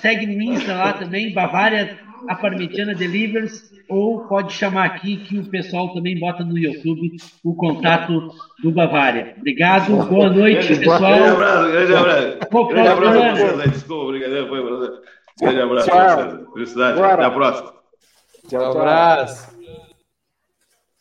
Segue 0.00 0.26
no 0.26 0.42
Insta 0.42 0.74
lá 0.74 0.92
também, 0.94 1.32
Bavária 1.32 1.98
a 2.28 2.34
Parmetiana 2.34 2.94
Delivers, 2.94 3.70
ou 3.88 4.20
pode 4.26 4.52
chamar 4.52 4.86
aqui 4.86 5.18
que 5.18 5.38
o 5.38 5.44
pessoal 5.50 5.92
também 5.92 6.18
bota 6.18 6.44
no 6.44 6.56
YouTube 6.56 7.16
o 7.44 7.54
contato 7.54 8.30
do 8.62 8.70
Bavária. 8.70 9.34
Obrigado, 9.38 9.96
boa 10.06 10.30
noite, 10.30 10.76
pessoal. 10.76 11.00
Grande 11.00 11.28
abraço, 11.28 11.70
grande 11.70 11.94
abraço. 11.94 12.68
grande 12.68 12.88
abraço 12.88 13.70
Desculpa, 13.70 14.12
brincadeira, 14.12 14.48
foi, 14.48 14.62
Grande 15.40 15.60
abraço, 15.60 16.52
Felicidade. 16.52 17.02
Até 17.02 17.24
a 17.24 17.30
próxima. 17.30 17.72
Tchau, 18.48 18.60
tchau. 18.60 18.76
Um 18.76 18.80
abraço. 18.80 19.51